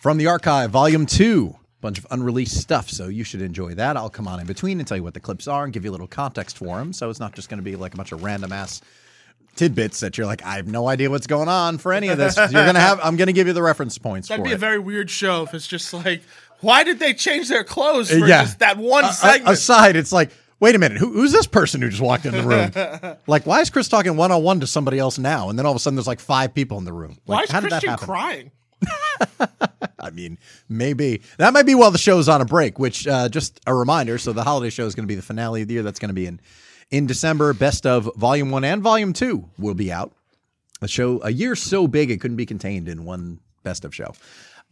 from 0.00 0.18
the 0.18 0.26
archive, 0.26 0.70
Volume 0.70 1.06
Two. 1.06 1.56
Bunch 1.82 1.98
of 1.98 2.06
unreleased 2.10 2.58
stuff, 2.60 2.88
so 2.88 3.06
you 3.06 3.22
should 3.22 3.42
enjoy 3.42 3.74
that. 3.74 3.96
I'll 3.96 4.10
come 4.10 4.26
on 4.26 4.40
in 4.40 4.46
between 4.46 4.78
and 4.80 4.88
tell 4.88 4.96
you 4.96 5.04
what 5.04 5.14
the 5.14 5.20
clips 5.20 5.46
are 5.46 5.62
and 5.62 5.72
give 5.72 5.84
you 5.84 5.90
a 5.90 5.92
little 5.92 6.06
context 6.08 6.56
for 6.56 6.78
them. 6.78 6.92
So 6.92 7.10
it's 7.10 7.20
not 7.20 7.34
just 7.34 7.48
going 7.48 7.58
to 7.58 7.62
be 7.64 7.76
like 7.76 7.94
a 7.94 7.96
bunch 7.96 8.12
of 8.12 8.24
random 8.24 8.50
ass 8.50 8.80
tidbits 9.56 10.00
that 10.00 10.16
you're 10.16 10.26
like, 10.26 10.44
I 10.44 10.56
have 10.56 10.66
no 10.66 10.88
idea 10.88 11.10
what's 11.10 11.26
going 11.26 11.48
on 11.48 11.78
for 11.78 11.92
any 11.92 12.08
of 12.08 12.18
this. 12.18 12.36
You're 12.50 12.50
gonna 12.50 12.80
have. 12.80 13.00
I'm 13.02 13.16
going 13.16 13.26
to 13.26 13.32
give 13.32 13.46
you 13.46 13.52
the 13.52 13.62
reference 13.62 13.98
points 13.98 14.28
That'd 14.28 14.44
be 14.44 14.52
a 14.52 14.58
very 14.58 14.78
weird 14.78 15.10
show 15.10 15.42
if 15.44 15.54
it's 15.54 15.66
just 15.66 15.92
like, 15.92 16.22
why 16.60 16.84
did 16.84 16.98
they 16.98 17.14
change 17.14 17.48
their 17.48 17.64
clothes 17.64 18.10
for 18.10 18.26
yeah. 18.26 18.42
just 18.42 18.60
that 18.60 18.78
one 18.78 19.12
segment? 19.12 19.52
aside, 19.54 19.96
it's 19.96 20.12
like, 20.12 20.30
wait 20.60 20.74
a 20.74 20.78
minute, 20.78 20.98
who, 20.98 21.12
who's 21.12 21.32
this 21.32 21.46
person 21.46 21.82
who 21.82 21.88
just 21.88 22.02
walked 22.02 22.26
in 22.26 22.32
the 22.32 22.42
room? 22.42 23.16
like, 23.26 23.46
why 23.46 23.60
is 23.60 23.70
Chris 23.70 23.88
talking 23.88 24.16
one 24.16 24.32
on 24.32 24.42
one 24.42 24.60
to 24.60 24.66
somebody 24.66 24.98
else 24.98 25.18
now? 25.18 25.48
And 25.50 25.58
then 25.58 25.66
all 25.66 25.72
of 25.72 25.76
a 25.76 25.80
sudden, 25.80 25.96
there's 25.96 26.06
like 26.06 26.20
five 26.20 26.54
people 26.54 26.78
in 26.78 26.84
the 26.84 26.92
room. 26.92 27.18
why 27.26 27.36
Like, 27.36 27.44
is 27.44 27.50
how 27.50 27.60
did 27.60 27.70
that 27.70 27.84
happen? 27.84 28.06
crying? 28.06 28.50
I 30.00 30.10
mean, 30.10 30.38
maybe 30.68 31.22
that 31.38 31.52
might 31.52 31.66
be 31.66 31.74
while 31.74 31.90
the 31.90 31.98
show's 31.98 32.28
on 32.28 32.40
a 32.40 32.44
break. 32.44 32.78
Which, 32.78 33.06
uh, 33.06 33.28
just 33.28 33.60
a 33.66 33.74
reminder. 33.74 34.18
So 34.18 34.32
the 34.32 34.44
holiday 34.44 34.70
show 34.70 34.86
is 34.86 34.94
going 34.94 35.04
to 35.04 35.08
be 35.08 35.14
the 35.14 35.22
finale 35.22 35.62
of 35.62 35.68
the 35.68 35.74
year. 35.74 35.82
That's 35.82 35.98
going 35.98 36.10
to 36.10 36.14
be 36.14 36.26
in 36.26 36.40
in 36.90 37.06
December. 37.06 37.52
Best 37.54 37.86
of 37.86 38.10
Volume 38.16 38.50
One 38.50 38.64
and 38.64 38.82
Volume 38.82 39.12
Two 39.12 39.48
will 39.58 39.74
be 39.74 39.90
out. 39.90 40.12
A 40.82 40.88
show, 40.88 41.22
a 41.22 41.30
year 41.30 41.56
so 41.56 41.88
big 41.88 42.10
it 42.10 42.20
couldn't 42.20 42.36
be 42.36 42.44
contained 42.44 42.86
in 42.86 43.06
one 43.06 43.40
best 43.62 43.84
of 43.86 43.94
show. 43.94 44.12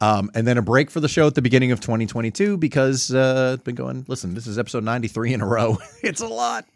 Um, 0.00 0.30
and 0.34 0.46
then 0.46 0.58
a 0.58 0.62
break 0.62 0.90
for 0.90 1.00
the 1.00 1.08
show 1.08 1.26
at 1.26 1.34
the 1.34 1.42
beginning 1.42 1.70
of 1.72 1.80
2022 1.80 2.56
because 2.58 3.14
uh, 3.14 3.52
it's 3.54 3.62
been 3.62 3.76
going. 3.76 4.04
Listen, 4.08 4.34
this 4.34 4.46
is 4.46 4.58
episode 4.58 4.84
93 4.84 5.34
in 5.34 5.40
a 5.40 5.46
row. 5.46 5.78
it's 6.02 6.20
a 6.20 6.26
lot. 6.26 6.66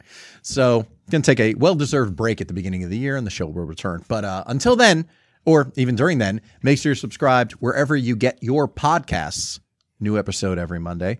So 0.42 0.86
gonna 1.10 1.22
take 1.22 1.40
a 1.40 1.54
well-deserved 1.54 2.14
break 2.14 2.40
at 2.40 2.48
the 2.48 2.54
beginning 2.54 2.84
of 2.84 2.90
the 2.90 2.96
year, 2.96 3.16
and 3.16 3.26
the 3.26 3.30
show 3.30 3.46
will 3.46 3.64
return. 3.64 4.04
But 4.08 4.24
uh, 4.24 4.44
until 4.46 4.76
then, 4.76 5.08
or 5.44 5.72
even 5.76 5.96
during 5.96 6.18
then, 6.18 6.40
make 6.62 6.78
sure 6.78 6.90
you're 6.90 6.96
subscribed 6.96 7.52
wherever 7.52 7.96
you 7.96 8.16
get 8.16 8.42
your 8.42 8.68
podcasts. 8.68 9.60
New 10.00 10.16
episode 10.16 10.58
every 10.58 10.78
Monday. 10.78 11.18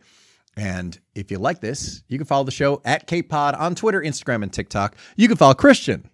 And 0.57 0.99
if 1.15 1.31
you 1.31 1.39
like 1.39 1.61
this, 1.61 2.03
you 2.09 2.19
can 2.19 2.27
follow 2.27 2.45
the 2.45 2.51
show 2.51 2.81
at 2.85 3.07
KPod 3.07 3.59
on 3.59 3.75
Twitter, 3.75 4.01
Instagram, 4.01 4.43
and 4.43 4.53
TikTok. 4.53 4.97
You 5.17 5.29
can 5.29 5.37
follow 5.37 5.55
Christian 5.55 6.09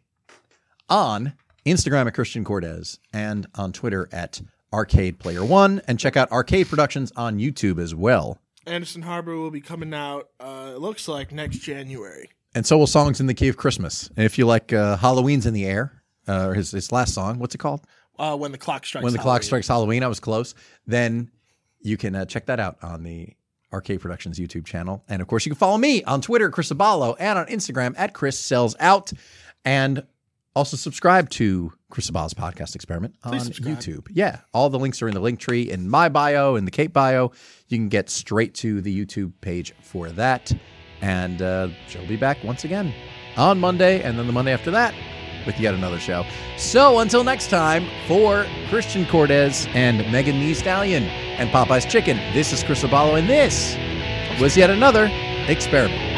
on 0.89 1.35
Instagram 1.67 2.07
at 2.07 2.15
Christian 2.15 2.45
Cortez 2.45 2.99
and 3.13 3.47
on 3.55 3.73
Twitter 3.73 4.09
at 4.13 4.41
Arcade 4.75 5.21
Player 5.21 5.45
One, 5.45 5.81
and 5.87 5.99
check 5.99 6.17
out 6.17 6.31
Arcade 6.33 6.67
Productions 6.69 7.13
on 7.17 7.39
YouTube 7.39 7.79
as 7.79 7.95
well. 7.95 8.39
Anderson 8.67 9.03
Harbor 9.03 9.37
will 9.37 9.53
be 9.53 9.61
coming 9.61 9.95
out. 9.95 10.31
Uh, 10.41 10.73
it 10.75 10.81
looks 10.81 11.07
like 11.07 11.31
next 11.33 11.59
January. 11.59 12.31
And 12.55 12.67
so 12.67 12.77
will 12.77 12.87
Songs 12.87 13.21
in 13.21 13.27
the 13.27 13.35
Key 13.35 13.49
of 13.49 13.57
Christmas. 13.57 14.11
And 14.17 14.27
if 14.27 14.37
you 14.37 14.47
like 14.47 14.73
uh, 14.73 14.97
Halloween's 14.97 15.47
in 15.47 15.55
the 15.55 15.65
Air, 15.65 16.03
uh, 16.27 16.49
or 16.49 16.55
his, 16.55 16.73
his 16.73 16.91
last 16.91 17.15
song, 17.15 17.39
what's 17.39 17.55
it 17.55 17.59
called? 17.59 17.83
Uh, 18.19 18.37
when 18.37 18.53
the 18.53 18.59
clock 18.59 18.85
strikes. 18.85 19.05
when 19.05 19.13
the 19.13 19.19
clock 19.19 19.27
Halloween. 19.27 19.43
strikes 19.43 19.69
Halloween, 19.69 20.03
I 20.03 20.09
was 20.09 20.21
close. 20.21 20.55
Then 20.87 21.31
you 21.81 21.97
can 21.97 22.15
uh, 22.15 22.25
check 22.25 22.47
that 22.47 22.59
out 22.59 22.79
on 22.83 23.03
the 23.03 23.35
Arcade 23.73 24.01
Productions 24.01 24.39
YouTube 24.39 24.65
channel, 24.65 25.03
and 25.09 25.21
of 25.21 25.29
course, 25.29 25.45
you 25.45 25.51
can 25.51 25.59
follow 25.59 25.79
me 25.79 26.03
on 26.05 26.21
Twitter, 26.21 26.49
Chris 26.51 26.71
Abalo, 26.71 27.17
and 27.19 27.39
on 27.39 27.47
Instagram 27.47 27.95
at 27.99 28.13
Chris 28.13 28.39
Sells 28.39 28.77
Out, 28.79 29.13
and 29.65 30.05
also 30.55 30.77
subscribe 30.77 31.29
to 31.31 31.73
Chris 31.95 32.11
Abalo's 32.11 32.35
podcast 32.35 32.75
experiment 32.75 33.15
on. 33.23 33.35
YouTube. 33.35 34.09
Yeah, 34.11 34.41
all 34.53 34.69
the 34.69 34.81
links 34.81 35.01
are 35.01 35.07
in 35.07 35.15
the 35.15 35.21
link 35.21 35.39
tree 35.39 35.71
in 35.71 35.89
my 35.89 36.09
bio, 36.09 36.57
in 36.57 36.65
the 36.65 36.73
Cape 36.73 36.93
bio. 36.93 37.31
You 37.69 37.79
can 37.79 37.89
get 37.89 38.11
straight 38.11 38.53
to 38.57 38.81
the 38.81 39.07
YouTube 39.07 39.33
page 39.41 39.73
for 39.81 40.11
that, 40.11 40.51
and 41.01 41.41
uh, 41.41 41.69
she'll 41.87 42.07
be 42.09 42.17
back 42.17 42.43
once 42.43 42.65
again 42.65 42.93
on 43.37 43.61
Monday, 43.61 44.03
and 44.03 44.19
then 44.19 44.27
the 44.27 44.33
Monday 44.33 44.53
after 44.53 44.73
that 44.73 44.93
with 45.47 45.61
yet 45.61 45.73
another 45.73 46.01
show. 46.01 46.25
So 46.57 46.99
until 46.99 47.23
next 47.23 47.49
time, 47.49 47.87
for 48.09 48.45
Christian 48.71 49.07
Cortez 49.07 49.69
and 49.69 49.99
Megan 50.11 50.41
Thee 50.41 50.55
Stallion 50.55 51.05
and 51.05 51.49
Popeye's 51.51 51.87
Chicken, 51.87 52.17
this 52.35 52.53
is 52.53 52.65
Chris 52.65 52.83
Abalo, 52.83 53.17
and 53.17 53.29
this 53.29 53.77
was 54.41 54.57
yet 54.57 54.69
another 54.69 55.09
experiment. 55.47 56.14